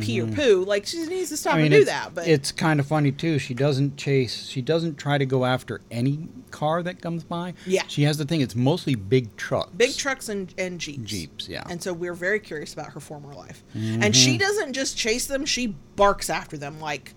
pee 0.00 0.20
or 0.20 0.26
poo 0.26 0.64
like 0.64 0.84
she 0.86 1.04
needs 1.06 1.28
to 1.30 1.36
stop 1.36 1.54
and 1.56 1.70
do 1.70 1.76
Mm-hmm. 1.78 1.84
that 1.86 2.14
but 2.14 2.26
it's 2.26 2.50
kind 2.50 2.80
of 2.80 2.86
funny 2.86 3.12
too. 3.12 3.38
She 3.38 3.54
doesn't 3.54 3.96
chase. 3.96 4.46
She 4.48 4.60
doesn't 4.60 4.96
try 4.98 5.18
to 5.18 5.24
go 5.26 5.44
after 5.44 5.80
any 5.90 6.26
car 6.50 6.82
that 6.82 7.00
comes 7.00 7.22
by. 7.22 7.54
Yeah. 7.66 7.82
she 7.86 8.02
has 8.02 8.16
the 8.18 8.24
thing. 8.24 8.40
It's 8.40 8.56
mostly 8.56 8.96
big 8.96 9.36
trucks. 9.36 9.70
big 9.76 9.94
trucks 9.94 10.28
and, 10.28 10.52
and 10.58 10.80
jeeps 10.80 11.08
Jeeps, 11.10 11.48
yeah. 11.48 11.62
and 11.70 11.80
so 11.82 11.92
we're 11.92 12.14
very 12.14 12.40
curious 12.40 12.72
about 12.72 12.92
her 12.92 13.00
former 13.00 13.32
life 13.34 13.62
Mm-hmm. 13.76 14.02
and 14.02 14.16
she 14.16 14.36
doesn't 14.38 14.72
just 14.72 14.96
chase 14.96 15.26
them 15.26 15.44
she 15.44 15.68
barks 15.96 16.28
after 16.30 16.56
them 16.56 16.80
like 16.80 17.14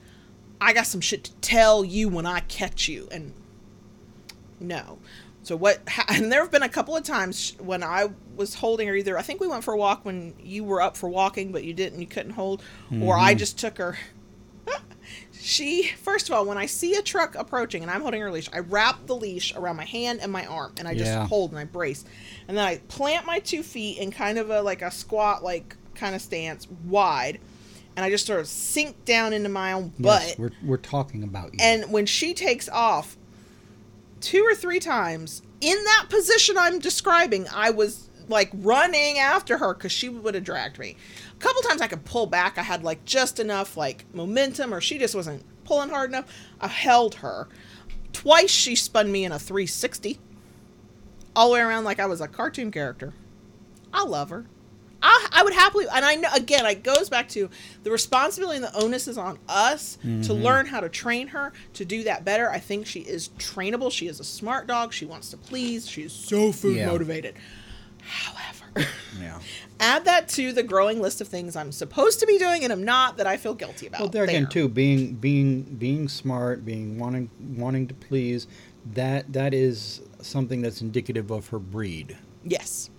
i 0.59 0.73
got 0.73 0.85
some 0.85 1.01
shit 1.01 1.23
to 1.23 1.33
tell 1.35 1.83
you 1.83 2.07
when 2.09 2.25
i 2.25 2.41
catch 2.41 2.87
you 2.87 3.07
and 3.11 3.33
no 4.59 4.99
so 5.43 5.55
what 5.55 5.79
and 6.09 6.31
there 6.31 6.41
have 6.41 6.51
been 6.51 6.61
a 6.63 6.69
couple 6.69 6.95
of 6.95 7.03
times 7.03 7.55
when 7.59 7.83
i 7.83 8.09
was 8.41 8.55
holding 8.55 8.87
her 8.87 8.95
either 8.95 9.17
i 9.17 9.21
think 9.21 9.39
we 9.39 9.47
went 9.47 9.63
for 9.63 9.73
a 9.73 9.77
walk 9.77 10.03
when 10.03 10.33
you 10.39 10.63
were 10.63 10.81
up 10.81 10.97
for 10.97 11.07
walking 11.09 11.51
but 11.51 11.63
you 11.63 11.73
didn't 11.73 11.99
you 12.01 12.07
couldn't 12.07 12.33
hold 12.33 12.61
or 12.91 12.95
Mm-hmm. 13.15 13.25
i 13.29 13.33
just 13.33 13.57
took 13.59 13.77
her 13.77 13.97
she 15.33 15.83
first 16.01 16.29
of 16.29 16.35
all 16.35 16.45
when 16.45 16.57
i 16.57 16.65
see 16.65 16.95
a 16.95 17.01
truck 17.01 17.35
approaching 17.35 17.81
and 17.81 17.91
i'm 17.91 18.01
holding 18.01 18.21
her 18.21 18.31
leash 18.31 18.49
i 18.53 18.59
wrap 18.59 19.05
the 19.07 19.15
leash 19.15 19.55
around 19.55 19.75
my 19.75 19.85
hand 19.85 20.19
and 20.21 20.31
my 20.31 20.45
arm 20.45 20.73
and 20.77 20.87
i 20.87 20.93
just 20.93 21.05
Yeah. 21.11 21.27
hold 21.27 21.51
and 21.51 21.59
i 21.59 21.63
brace 21.65 22.05
and 22.47 22.55
then 22.57 22.65
i 22.65 22.77
plant 22.87 23.25
my 23.25 23.39
two 23.39 23.63
feet 23.63 23.97
in 23.97 24.11
kind 24.11 24.37
of 24.37 24.49
a 24.49 24.61
like 24.61 24.81
a 24.81 24.91
squat 24.91 25.43
like 25.43 25.75
kind 25.95 26.15
of 26.15 26.21
stance 26.21 26.67
wide 26.85 27.39
and 27.95 28.05
i 28.05 28.09
just 28.09 28.25
sort 28.25 28.39
of 28.39 28.47
sink 28.47 29.03
down 29.05 29.33
into 29.33 29.49
my 29.49 29.73
own 29.73 29.91
butt 29.99 30.21
Yes, 30.23 30.37
we're 30.37 30.51
we're 30.63 30.77
talking 30.77 31.23
about 31.23 31.53
you. 31.53 31.59
and 31.61 31.91
when 31.91 32.05
she 32.05 32.33
takes 32.33 32.69
off 32.69 33.17
two 34.19 34.43
or 34.43 34.53
three 34.55 34.79
times 34.79 35.41
in 35.59 35.83
that 35.85 36.05
position 36.09 36.55
i'm 36.57 36.77
describing 36.79 37.47
i 37.53 37.71
was 37.71 38.09
like 38.27 38.49
running 38.53 39.17
after 39.17 39.57
her 39.57 39.73
because 39.73 39.91
she 39.91 40.09
would 40.09 40.35
have 40.35 40.43
dragged 40.43 40.77
me 40.79 40.95
a 41.31 41.39
couple 41.39 41.61
times 41.63 41.81
i 41.81 41.87
could 41.87 42.03
pull 42.05 42.25
back 42.25 42.57
i 42.57 42.61
had 42.61 42.83
like 42.83 43.03
just 43.05 43.39
enough 43.39 43.77
like 43.77 44.05
momentum 44.13 44.73
or 44.73 44.81
she 44.81 44.97
just 44.97 45.15
wasn't 45.15 45.43
pulling 45.63 45.89
hard 45.89 46.09
enough 46.09 46.25
i 46.59 46.67
held 46.67 47.15
her 47.15 47.47
twice 48.13 48.51
she 48.51 48.75
spun 48.75 49.11
me 49.11 49.23
in 49.25 49.31
a 49.31 49.39
360 49.39 50.19
all 51.35 51.49
the 51.49 51.53
way 51.53 51.61
around 51.61 51.83
like 51.83 51.99
i 51.99 52.05
was 52.05 52.21
a 52.21 52.27
cartoon 52.27 52.71
character 52.71 53.13
i 53.93 54.03
love 54.03 54.29
her 54.29 54.45
I, 55.03 55.27
I 55.31 55.43
would 55.43 55.53
happily, 55.53 55.85
and 55.91 56.05
I 56.05 56.15
know 56.15 56.29
again, 56.33 56.65
it 56.65 56.83
goes 56.83 57.09
back 57.09 57.27
to 57.29 57.49
the 57.83 57.91
responsibility 57.91 58.57
and 58.57 58.65
the 58.65 58.75
onus 58.75 59.07
is 59.07 59.17
on 59.17 59.39
us 59.49 59.95
to 59.95 60.07
mm-hmm. 60.07 60.33
learn 60.33 60.65
how 60.67 60.79
to 60.79 60.89
train 60.89 61.27
her 61.27 61.53
to 61.73 61.85
do 61.85 62.03
that 62.03 62.23
better. 62.23 62.49
I 62.49 62.59
think 62.59 62.85
she 62.85 62.99
is 63.01 63.29
trainable. 63.39 63.91
She 63.91 64.07
is 64.07 64.19
a 64.19 64.23
smart 64.23 64.67
dog. 64.67 64.93
She 64.93 65.05
wants 65.05 65.31
to 65.31 65.37
please. 65.37 65.89
She 65.89 66.03
is 66.03 66.13
so 66.13 66.51
food 66.51 66.77
Yeah. 66.77 66.87
motivated. 66.87 67.35
However, 68.01 68.87
yeah. 69.19 69.39
add 69.79 70.05
that 70.05 70.27
to 70.29 70.53
the 70.53 70.63
growing 70.63 71.01
list 71.01 71.21
of 71.21 71.27
things 71.27 71.55
I'm 71.55 71.71
supposed 71.71 72.19
to 72.19 72.25
be 72.25 72.37
doing 72.37 72.63
and 72.63 72.71
I'm 72.71 72.83
not 72.83 73.17
that 73.17 73.27
I 73.27 73.37
feel 73.37 73.53
guilty 73.53 73.87
about. 73.87 73.99
Well, 74.01 74.09
there 74.09 74.23
again, 74.23 74.47
too, 74.47 74.67
being 74.67 75.15
being 75.15 75.63
being 75.63 76.07
smart, 76.07 76.65
being 76.65 76.97
wanting 76.99 77.29
wanting 77.55 77.87
to 77.87 77.93
please, 77.93 78.47
that 78.93 79.31
that 79.33 79.53
is 79.53 80.01
something 80.21 80.61
that's 80.61 80.81
indicative 80.81 81.31
of 81.31 81.47
her 81.49 81.59
breed. 81.59 82.17
Yes. 82.43 82.89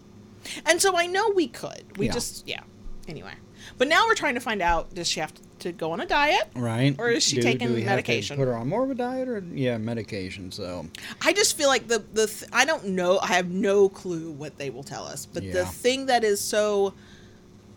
And 0.66 0.80
so 0.82 0.96
I 0.96 1.06
know 1.06 1.30
we 1.30 1.48
could. 1.48 1.96
We 1.98 2.06
Yeah. 2.06 2.12
just, 2.12 2.46
yeah. 2.48 2.62
Anyway. 3.08 3.34
But 3.78 3.88
now 3.88 4.04
we're 4.06 4.14
trying 4.14 4.34
to 4.34 4.40
find 4.40 4.62
out 4.62 4.94
does 4.94 5.08
she 5.08 5.20
have 5.20 5.32
to 5.60 5.72
go 5.72 5.92
on 5.92 6.00
a 6.00 6.06
diet? 6.06 6.48
Right? 6.54 6.94
Or 6.98 7.08
is 7.08 7.22
she 7.22 7.36
Do- 7.36 7.42
taking 7.42 7.68
do 7.68 7.74
we 7.74 7.82
have 7.82 7.90
to 7.90 7.96
medication? 7.96 8.36
Put 8.36 8.48
her 8.48 8.56
on 8.56 8.68
more 8.68 8.84
of 8.84 8.90
a 8.90 8.94
diet, 8.94 9.28
or 9.28 9.42
yeah, 9.52 9.78
medication. 9.78 10.50
So 10.50 10.86
I 11.22 11.32
just 11.32 11.56
feel 11.56 11.68
like 11.68 11.88
the 11.88 12.04
the 12.12 12.26
th- 12.26 12.50
I 12.52 12.64
don't 12.64 12.88
know. 12.88 13.18
I 13.20 13.28
have 13.28 13.50
no 13.50 13.88
clue 13.88 14.30
what 14.32 14.58
they 14.58 14.70
will 14.70 14.84
tell 14.84 15.06
us. 15.06 15.26
But 15.26 15.50
the 15.50 15.64
thing 15.64 16.06
that 16.06 16.24
is 16.24 16.40
so 16.40 16.94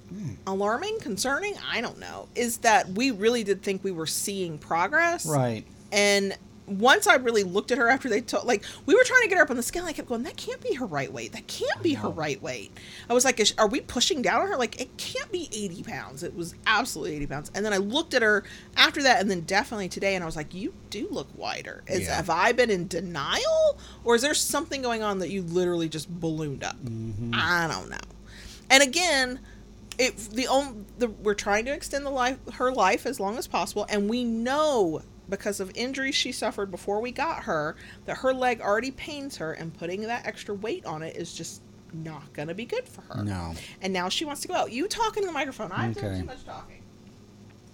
hmm. 0.10 0.32
alarming, 0.48 1.00
concerning, 1.00 1.56
I 1.72 1.82
don't 1.82 2.00
know, 2.00 2.28
is 2.36 2.58
that 2.58 2.90
we 2.90 3.12
really 3.12 3.44
did 3.44 3.62
think 3.62 3.84
we 3.84 3.92
were 3.92 4.08
seeing 4.08 4.58
progress. 4.58 5.26
right. 5.26 5.66
And 5.92 6.36
once 6.68 7.08
I 7.08 7.16
really 7.16 7.44
looked 7.44 7.72
at 7.72 7.78
her 7.78 7.90
after 7.90 8.10
they 8.10 8.22
told, 8.22 8.46
like, 8.46 8.64
we 8.86 8.96
were 8.96 9.04
trying 9.04 9.22
to 9.24 9.28
get 9.28 9.38
her 9.38 9.44
up 9.44 9.50
on 9.50 9.56
the 9.56 9.64
scale. 9.64 9.86
I 9.86 9.94
kept 9.94 10.08
going, 10.08 10.24
that 10.24 10.38
can't 10.38 10.62
be 10.62 10.74
her 10.76 10.86
right 10.86 11.12
weight. 11.12 11.34
That 11.34 11.48
can't 11.48 11.82
be 11.84 11.94
her 11.96 12.10
right 12.10 12.42
weight. 12.42 12.72
I 13.10 13.14
was 13.14 13.26
like, 13.26 13.40
are 13.58 13.68
we 13.68 13.82
pushing 13.82 14.22
down 14.22 14.42
on 14.42 14.48
her? 14.48 14.58
Like, 14.58 14.82
it 14.82 14.98
can't 14.98 15.32
be 15.32 15.50
80 15.52 15.84
pounds. 15.84 16.24
It 16.24 16.36
was 16.36 16.56
absolutely 16.66 17.16
80 17.18 17.28
pounds. 17.28 17.52
And 17.54 17.66
then 17.66 17.74
I 17.74 17.78
looked 17.78 18.14
at 18.14 18.22
her 18.22 18.44
after 18.78 19.04
that, 19.04 19.22
and 19.22 19.30
then 19.30 19.42
definitely 19.42 19.90
today, 19.90 20.16
and 20.16 20.24
I 20.24 20.26
was 20.26 20.36
like, 20.36 20.54
you 20.54 20.74
do 20.90 21.08
look 21.12 21.28
wider. 21.36 21.84
Is, 21.88 22.08
Yeah. 22.08 22.16
Have 22.16 22.30
I 22.30 22.52
been 22.52 22.70
in 22.70 22.88
denial? 22.88 23.80
Or 24.04 24.16
is 24.16 24.22
there 24.22 24.34
something 24.34 24.82
going 24.82 25.04
on 25.04 25.20
that 25.20 25.30
you 25.30 25.44
literally 25.44 25.90
just 25.90 26.10
ballooned 26.10 26.64
up? 26.64 26.78
Mm-hmm. 26.84 27.32
I 27.36 27.68
don't 27.68 27.90
know. 27.90 27.98
And 28.70 28.82
again, 28.82 29.40
it 29.98 30.18
the 30.18 30.48
only 30.48 30.84
the, 30.98 31.08
we're 31.08 31.36
trying 31.36 31.66
to 31.66 31.72
extend 31.72 32.06
the 32.06 32.10
life 32.10 32.38
her 32.54 32.72
life 32.72 33.06
as 33.06 33.20
long 33.20 33.38
as 33.38 33.48
possible, 33.48 33.86
and 33.90 34.10
we 34.10 34.24
know 34.24 35.02
because 35.30 35.60
of 35.60 35.72
injuries 35.76 36.16
she 36.16 36.32
suffered 36.32 36.72
before 36.72 37.00
we 37.02 37.12
got 37.12 37.44
her 37.44 37.76
that 38.06 38.18
her 38.18 38.34
leg 38.34 38.62
already 38.62 38.92
pains 38.92 39.38
her, 39.38 39.54
and 39.54 39.74
putting 39.78 40.02
that 40.02 40.26
extra 40.26 40.54
weight 40.56 40.86
on 40.86 41.02
it 41.02 41.16
is 41.16 41.34
just 41.34 41.62
not 41.94 42.32
going 42.34 42.48
to 42.50 42.54
be 42.54 42.66
good 42.66 42.88
for 42.88 43.02
her. 43.14 43.24
No. 43.24 43.54
And 43.82 43.94
now 43.94 44.10
she 44.10 44.26
wants 44.26 44.42
to 44.42 44.48
go 44.48 44.54
out. 44.54 44.72
You 44.72 44.88
talk 44.88 45.18
in 45.18 45.26
the 45.26 45.32
microphone. 45.32 45.72
I'm 45.72 45.92
Okay. 45.92 46.20
too 46.20 46.26
much 46.26 46.44
talking. 46.46 46.82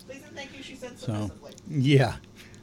Please 0.08 0.22
and 0.28 0.36
thank 0.36 0.56
you. 0.56 0.62
She 0.64 0.76
said 0.76 0.98
So 1.00 1.32
yeah. 1.70 2.16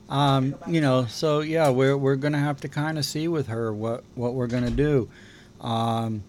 Um, 0.08 0.54
you 0.66 0.80
know, 0.80 1.04
so 1.06 1.40
yeah, 1.40 1.68
we're 1.68 1.96
we're 1.96 2.16
gonna 2.16 2.38
have 2.38 2.60
to 2.62 2.68
kind 2.68 2.96
of 2.98 3.04
see 3.04 3.28
with 3.28 3.48
her 3.48 3.72
what 3.72 4.04
what 4.14 4.34
we're 4.34 4.46
gonna 4.46 4.70
do. 4.70 5.08
Um, 5.60 6.22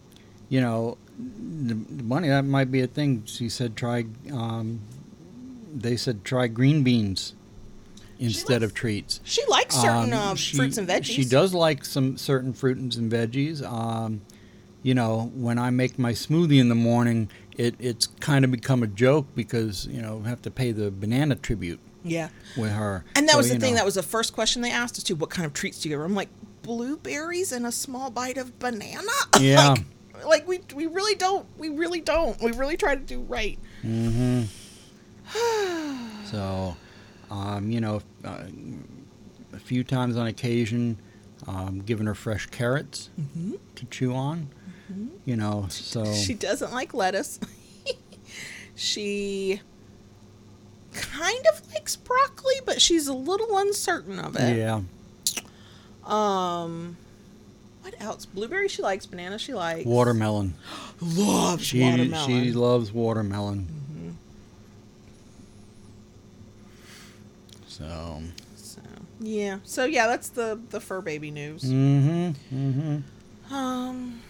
you 0.50 0.60
know, 0.60 0.98
the, 1.18 1.76
the 1.76 2.04
money 2.04 2.28
that 2.28 2.44
might 2.44 2.72
be 2.72 2.82
a 2.82 2.88
thing. 2.88 3.24
She 3.26 3.48
said 3.50 3.76
try. 3.78 4.06
Um, 4.34 4.82
they 5.74 5.96
said 5.96 6.26
try 6.26 6.48
green 6.48 6.84
beans 6.84 7.36
instead 8.20 8.62
of 8.64 8.74
treats. 8.74 9.20
She 9.24 9.42
likes 9.48 9.76
certain 9.76 10.14
Um, 10.14 10.32
uh, 10.32 10.36
she- 10.36 10.58
fruits 10.58 10.78
and 10.78 10.88
veggies. 10.88 11.06
She 11.06 11.26
does 11.26 11.54
like 11.54 11.86
some 11.86 12.18
certain 12.18 12.54
fruits 12.54 12.96
and 12.98 13.12
veggies. 13.12 13.64
Um, 13.64 14.22
you 14.84 14.94
know, 14.94 15.32
when 15.36 15.58
I 15.58 15.70
make 15.72 15.98
my 15.98 16.12
smoothie 16.14 16.60
in 16.60 16.70
the 16.70 16.76
morning, 16.76 17.30
it, 17.58 17.76
it's 17.80 18.08
kind 18.20 18.46
of 18.46 18.52
become 18.52 18.84
a 18.84 18.88
joke 18.88 19.28
because 19.36 19.88
you 19.88 20.02
know 20.02 20.22
I 20.26 20.30
have 20.30 20.42
to 20.44 20.52
pay 20.52 20.72
the 20.72 20.90
banana 20.92 21.36
tribute 21.36 21.80
Yeah. 22.04 22.30
with 22.56 22.72
her. 22.72 23.04
And 23.16 23.28
that 23.28 23.34
So, 23.34 23.38
was 23.40 23.50
the 23.50 23.60
thing. 23.60 23.72
know, 23.74 23.78
That 23.80 23.86
was 23.86 23.96
the 23.96 24.04
first 24.04 24.34
question 24.34 24.62
they 24.62 24.72
asked 24.72 24.98
us 24.98 25.04
to. 25.06 25.16
What 25.16 25.30
kind 25.30 25.46
of 25.46 25.54
treats 25.54 25.80
do 25.80 25.90
you 25.90 25.94
give 25.94 26.00
her? 26.00 26.06
I'm 26.06 26.16
like, 26.16 26.30
blueberries 26.64 27.52
and 27.52 27.66
a 27.66 27.72
small 27.72 28.10
bite 28.10 28.38
of 28.38 28.58
banana. 28.60 29.02
Yeah. 29.40 29.70
like, 29.70 30.26
like 30.26 30.48
we 30.48 30.60
we 30.76 30.86
really 30.88 31.16
don't. 31.16 31.46
We 31.58 31.70
really 31.70 32.02
don't. 32.02 32.42
We 32.42 32.52
really 32.54 32.76
try 32.78 32.96
to 32.96 33.02
do 33.02 33.20
right. 33.22 33.58
Mm-hmm. 33.86 34.44
so, 36.26 36.76
um, 37.30 37.70
you 37.72 37.80
know, 37.82 38.02
uh, 38.26 38.44
a 39.54 39.60
few 39.60 39.84
times 39.84 40.18
on 40.18 40.28
occasion, 40.28 40.98
um, 41.48 41.82
giving 41.86 42.06
her 42.06 42.16
fresh 42.16 42.46
carrots 42.48 43.10
Mm-hmm. 43.20 43.54
to 43.76 43.86
chew 43.86 44.14
on. 44.14 44.50
You 45.26 45.36
know, 45.36 45.68
so 45.70 46.04
She 46.14 46.34
doesn't 46.34 46.72
like 46.74 46.94
lettuce. 46.96 47.40
she 48.76 49.62
kind 50.94 51.46
of 51.54 51.62
likes 51.74 51.96
broccoli, 51.96 52.56
but 52.66 52.82
she's 52.82 53.08
a 53.08 53.14
little 53.14 53.58
uncertain 53.60 54.18
of 54.20 54.36
it. 54.36 54.58
yeah. 54.58 54.82
Um, 56.06 56.98
what 57.82 57.94
else? 58.00 58.26
Blueberry 58.26 58.68
she 58.68 58.82
likes. 58.82 59.06
Banana 59.06 59.38
she 59.38 59.54
likes. 59.54 59.86
Watermelon. 59.86 60.56
Loves 61.02 61.64
She 61.64 61.82
watermelon. 61.82 62.28
she 62.28 62.52
loves 62.52 62.92
watermelon. 62.92 63.68
So. 67.80 68.22
so 68.56 68.82
yeah. 69.20 69.60
So 69.64 69.86
yeah, 69.86 70.08
that's 70.08 70.30
the 70.30 70.60
the 70.70 70.80
fur 70.80 71.02
baby 71.02 71.32
news. 71.32 71.64
Mm-hmm. 71.64 72.30
Mm-hmm. 72.56 73.54
Um, 73.54 74.22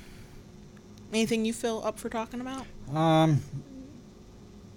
anything 1.12 1.46
you 1.46 1.54
feel 1.54 1.82
up 1.84 2.00
for 2.00 2.10
talking 2.10 2.42
about? 2.42 2.66
Um. 2.96 3.42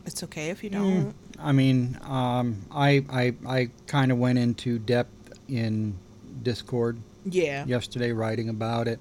It's 0.04 0.22
okay 0.24 0.50
if 0.50 0.64
you 0.64 0.70
mm, 0.70 0.72
don't. 0.72 1.14
I 1.38 1.52
mean, 1.52 1.98
um, 2.02 2.62
I 2.72 3.04
I 3.08 3.34
I 3.46 3.70
kind 3.86 4.10
of 4.10 4.18
went 4.18 4.38
into 4.38 4.78
depth 4.78 5.38
in 5.48 5.96
Discord 6.42 6.98
Yeah. 7.24 7.64
yesterday 7.66 8.12
writing 8.12 8.48
about 8.48 8.88
it. 8.88 8.98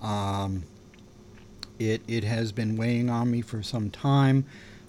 Um, 0.00 0.64
it 1.78 2.02
it 2.06 2.24
has 2.24 2.52
been 2.52 2.76
weighing 2.76 3.10
on 3.10 3.30
me 3.30 3.40
for 3.40 3.62
some 3.62 3.90
time. 3.90 4.44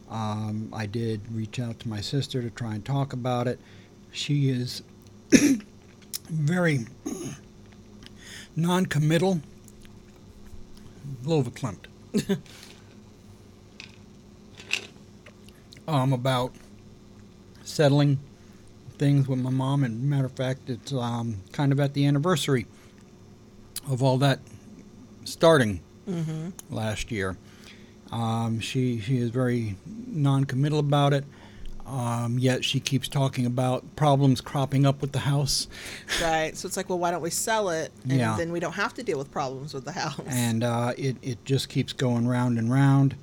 Um, 0.09 0.69
I 0.73 0.85
did 0.85 1.21
reach 1.33 1.59
out 1.59 1.79
to 1.79 1.89
my 1.89 2.01
sister 2.01 2.41
to 2.41 2.49
try 2.49 2.75
and 2.75 2.83
talk 2.83 3.13
about 3.13 3.47
it. 3.47 3.59
She 4.11 4.49
is 4.49 4.83
very 6.29 6.85
non-committal. 8.55 9.41
Blow 11.23 11.43
verklempt. 11.43 11.85
um, 15.87 16.13
about 16.13 16.53
settling 17.63 18.19
things 18.97 19.27
with 19.27 19.39
my 19.39 19.49
mom. 19.49 19.83
And 19.83 20.03
matter 20.03 20.25
of 20.25 20.33
fact, 20.33 20.69
it's 20.69 20.93
um, 20.93 21.37
kind 21.51 21.71
of 21.71 21.79
at 21.79 21.93
the 21.93 22.05
anniversary 22.05 22.67
of 23.89 24.03
all 24.03 24.17
that 24.19 24.39
starting 25.23 25.81
Mm-hmm. 26.09 26.49
last 26.75 27.11
year. 27.11 27.37
Um, 28.11 28.59
she 28.59 28.99
she 28.99 29.17
is 29.19 29.29
very 29.29 29.75
non-committal 29.85 30.79
about 30.79 31.13
it. 31.13 31.23
Um, 31.91 32.39
yet 32.39 32.63
she 32.63 32.79
keeps 32.79 33.09
talking 33.09 33.45
about 33.45 33.97
problems 33.97 34.39
cropping 34.39 34.85
up 34.85 35.01
with 35.01 35.11
the 35.11 35.19
house, 35.19 35.67
Right. 36.21 36.55
So 36.55 36.65
it's 36.65 36.77
like, 36.77 36.87
well, 36.87 36.99
why 36.99 37.11
don't 37.11 37.21
we 37.21 37.29
sell 37.31 37.69
it? 37.69 37.91
And 38.03 38.13
Yeah. 38.13 38.37
then 38.37 38.53
we 38.53 38.61
don't 38.61 38.71
have 38.73 38.93
to 38.93 39.03
deal 39.03 39.17
with 39.17 39.29
problems 39.29 39.73
with 39.73 39.83
the 39.83 39.91
house. 39.91 40.21
and 40.27 40.63
uh, 40.63 40.93
it 40.97 41.17
it 41.21 41.43
just 41.43 41.67
keeps 41.67 41.91
going 41.91 42.25
round 42.27 42.57
and 42.57 42.71
round. 42.71 43.15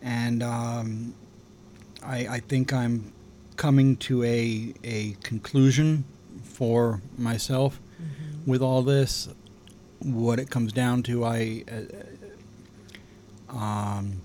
And 0.00 0.42
um, 0.42 1.14
I 2.02 2.26
I 2.36 2.40
think 2.40 2.72
I'm 2.72 3.12
coming 3.56 3.96
to 4.08 4.24
a 4.24 4.72
a 4.82 5.16
conclusion 5.22 6.04
for 6.42 7.02
myself 7.18 7.80
with 8.46 8.62
all 8.62 8.80
this. 8.82 9.28
What 10.00 10.38
it 10.38 10.48
comes 10.48 10.72
down 10.72 11.02
to, 11.04 11.24
I. 11.24 11.64
Uh, 11.70 13.56
um, 13.56 14.22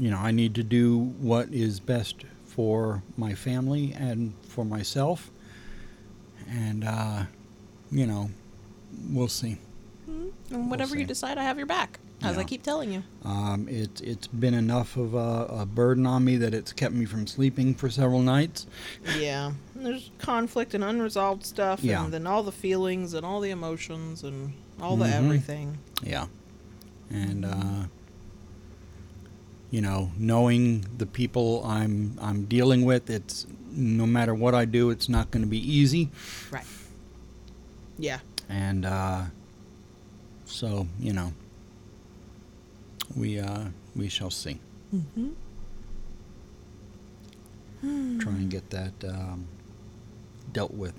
you 0.00 0.10
know, 0.10 0.18
I 0.18 0.30
need 0.30 0.54
to 0.56 0.62
do 0.62 0.98
what 0.98 1.52
is 1.52 1.78
best 1.78 2.24
for 2.46 3.02
my 3.16 3.34
family 3.34 3.92
and 3.92 4.32
for 4.42 4.64
myself. 4.64 5.30
And, 6.48 6.84
uh, 6.84 7.24
you 7.92 8.06
know, 8.06 8.30
we'll 9.10 9.28
see. 9.28 9.58
And 10.50 10.70
whatever 10.70 10.94
you 10.96 11.02
see. 11.02 11.06
decide, 11.08 11.38
I 11.38 11.44
have 11.44 11.58
your 11.58 11.66
back, 11.66 12.00
as 12.22 12.36
I 12.38 12.42
keep 12.44 12.62
telling 12.64 12.92
you. 12.92 13.04
Um, 13.24 13.68
it, 13.68 14.00
it's 14.00 14.26
been 14.26 14.54
enough 14.54 14.96
of 14.96 15.14
a, 15.14 15.46
a 15.60 15.66
burden 15.66 16.06
on 16.06 16.24
me 16.24 16.36
that 16.38 16.52
it's 16.54 16.72
kept 16.72 16.94
me 16.94 17.04
from 17.04 17.26
sleeping 17.28 17.74
for 17.74 17.88
several 17.90 18.20
nights. 18.20 18.66
Yeah. 19.18 19.52
There's 19.76 20.10
conflict 20.18 20.74
and 20.74 20.82
unresolved 20.82 21.44
stuff, 21.44 21.84
Yeah. 21.84 22.04
and 22.04 22.12
then 22.12 22.26
all 22.26 22.42
the 22.42 22.50
feelings 22.52 23.14
and 23.14 23.24
all 23.24 23.40
the 23.40 23.50
emotions 23.50 24.24
and 24.24 24.52
all 24.80 24.96
the 24.96 25.04
Mhm. 25.06 25.12
everything. 25.12 25.78
Yeah. 26.02 26.26
And, 27.10 27.44
uh, 27.44 27.84
you 29.70 29.80
know, 29.80 30.10
knowing 30.18 30.84
the 30.98 31.06
people 31.06 31.62
I'm 31.64 32.18
I'm 32.20 32.44
dealing 32.46 32.84
with, 32.84 33.08
it's 33.10 33.46
no 33.72 34.06
matter 34.06 34.34
what 34.34 34.54
I 34.54 34.64
do, 34.64 34.90
it's 34.90 35.08
not 35.08 35.30
going 35.30 35.42
to 35.44 35.48
be 35.48 35.58
easy. 35.58 36.10
Right. 36.50 36.64
Yeah. 37.98 38.18
and 38.48 38.84
uh, 38.84 39.22
so 40.44 40.86
you 40.98 41.12
know 41.12 41.32
we 43.16 43.38
uh, 43.38 43.64
we 43.94 44.08
shall 44.08 44.30
see 44.30 44.58
Mm-hmm. 44.94 45.28
try 48.18 48.32
and 48.32 48.50
get 48.50 48.70
that 48.70 48.92
um, 49.04 49.46
dealt 50.52 50.74
with 50.74 50.94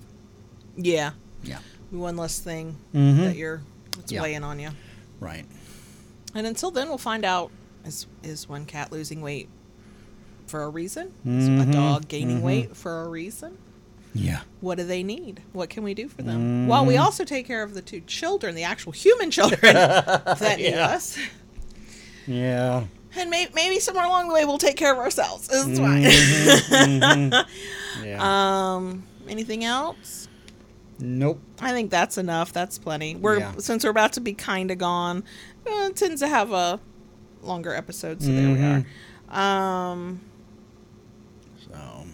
Yeah. 0.76 1.10
yeah 1.42 1.58
One 1.90 2.16
less 2.16 2.38
thing 2.40 2.76
Mhm. 2.94 3.18
that 3.18 3.36
you're 3.36 3.60
that's 3.96 4.10
Yeah. 4.10 4.22
weighing 4.22 4.42
on 4.44 4.58
you. 4.58 4.70
right 5.20 5.44
And 6.34 6.46
until 6.46 6.70
then, 6.70 6.88
we'll 6.88 6.96
find 6.96 7.24
out 7.26 7.50
is 7.84 8.06
is 8.22 8.48
one 8.48 8.64
cat 8.64 8.92
losing 8.92 9.20
weight 9.22 9.48
for 10.46 10.62
a 10.62 10.68
reason? 10.68 11.12
Mhm, 11.26 11.38
Is 11.62 11.68
a 11.68 11.72
dog 11.72 12.08
gaining 12.08 12.38
mhm. 12.40 12.42
weight 12.42 12.76
for 12.76 13.02
a 13.02 13.08
reason? 13.08 13.56
yeah 14.14 14.40
What 14.60 14.76
do 14.76 14.84
they 14.84 15.02
need? 15.02 15.40
What 15.54 15.70
can 15.70 15.82
we 15.84 15.94
do 15.94 16.06
for 16.08 16.20
them? 16.22 16.66
While 16.68 16.84
we 16.84 16.98
also 16.98 17.24
take 17.24 17.46
care 17.46 17.62
of 17.62 17.72
the 17.72 17.80
two 17.80 18.00
children, 18.02 18.54
the 18.54 18.64
actual 18.64 18.92
human 18.92 19.30
children 19.30 19.60
that 19.74 20.54
need 20.58 20.70
Yeah. 20.74 20.86
us. 20.88 21.16
yeah 22.26 22.84
And 23.16 23.30
may- 23.30 23.48
maybe 23.54 23.78
somewhere 23.78 24.04
along 24.06 24.28
the 24.28 24.34
way 24.34 24.44
we'll 24.44 24.58
take 24.58 24.76
care 24.76 24.92
of 24.92 24.98
ourselves. 24.98 25.48
It's 25.50 25.78
Mhm, 25.78 25.78
fine. 25.78 27.30
mhm. 27.32 27.46
yeah 28.04 28.74
um, 28.74 29.02
anything 29.28 29.64
else? 29.64 30.28
nope 30.98 31.40
I 31.60 31.72
think 31.72 31.90
that's 31.90 32.18
enough. 32.18 32.52
That's 32.52 32.76
plenty. 32.78 33.14
We're 33.16 33.38
Yeah. 33.38 33.52
since 33.58 33.84
we're 33.84 33.90
about 33.90 34.12
to 34.14 34.20
be 34.20 34.34
kind 34.34 34.70
of 34.70 34.78
gone. 34.78 35.22
Uh, 35.66 35.86
it 35.90 35.96
tends 35.96 36.20
to 36.20 36.28
have 36.28 36.52
a 36.52 36.80
longer 37.42 37.74
episode, 37.74 38.22
so 38.22 38.28
there 38.30 38.48
we 38.48 38.54
Mhm. 38.58 38.84
are. 39.30 39.38
Um, 39.92 40.20
so 41.68 42.04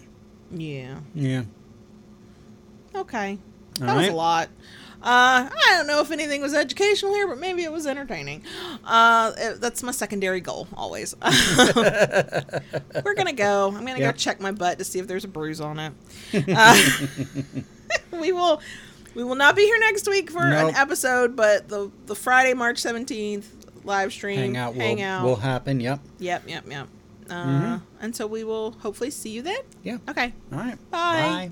yeah. 0.51 0.99
yeah 1.13 1.43
Okay. 2.95 3.37
All 3.81 3.87
That 3.87 3.95
was 3.97 4.07
a 4.07 4.13
lot. 4.13 4.49
Uh, 5.01 5.47
I 5.49 5.65
don't 5.77 5.87
know 5.87 6.01
if 6.01 6.11
anything 6.11 6.41
was 6.41 6.53
educational 6.53 7.13
here, 7.13 7.25
but 7.25 7.37
maybe 7.39 7.63
it 7.63 7.71
was 7.71 7.87
entertaining. 7.87 8.43
Uh, 8.83 9.31
it- 9.37 9.61
that's 9.61 9.81
my 9.81 9.91
secondary 9.93 10.41
goal 10.41 10.67
always. 10.75 11.15
We're 13.05 13.13
gonna 13.15 13.31
go. 13.33 13.67
I'm 13.67 13.85
gonna 13.85 13.99
go 13.99 14.11
check 14.11 14.41
my 14.41 14.51
butt 14.51 14.77
to 14.79 14.83
see 14.83 14.99
if 14.99 15.07
there's 15.07 15.23
a 15.23 15.27
bruise 15.29 15.61
on 15.61 15.79
it. 15.79 15.93
Uh, 16.55 16.77
we 18.19 18.31
will. 18.31 18.61
We 19.15 19.23
will 19.23 19.35
not 19.35 19.55
be 19.55 19.63
here 19.63 19.79
next 19.79 20.07
week 20.07 20.29
for 20.29 20.47
Nope. 20.47 20.69
an 20.69 20.75
episode, 20.75 21.35
but 21.35 21.67
the 21.69 21.89
the 22.05 22.13
Friday, 22.15 22.53
March 22.53 22.77
17th 22.77 23.45
live 23.89 24.13
stream 24.13 24.37
hangout 24.39 24.73
will, 24.75 24.81
hangout. 24.81 25.23
will 25.25 25.35
happen 25.41 25.79
yep 25.81 25.99
Yep, 26.19 26.43
yep, 26.47 26.63
yep. 26.69 26.87
Uh, 27.29 27.33
Mhm. 27.45 27.81
And 28.01 28.15
so 28.15 28.25
we 28.25 28.43
will 28.43 28.71
hopefully 28.85 29.11
see 29.11 29.29
you 29.35 29.41
then. 29.41 29.61
yeah 29.83 29.97
Okay. 30.07 30.33
all 30.53 30.59
right 30.59 30.77
Bye. 30.91 31.49
bye 31.49 31.51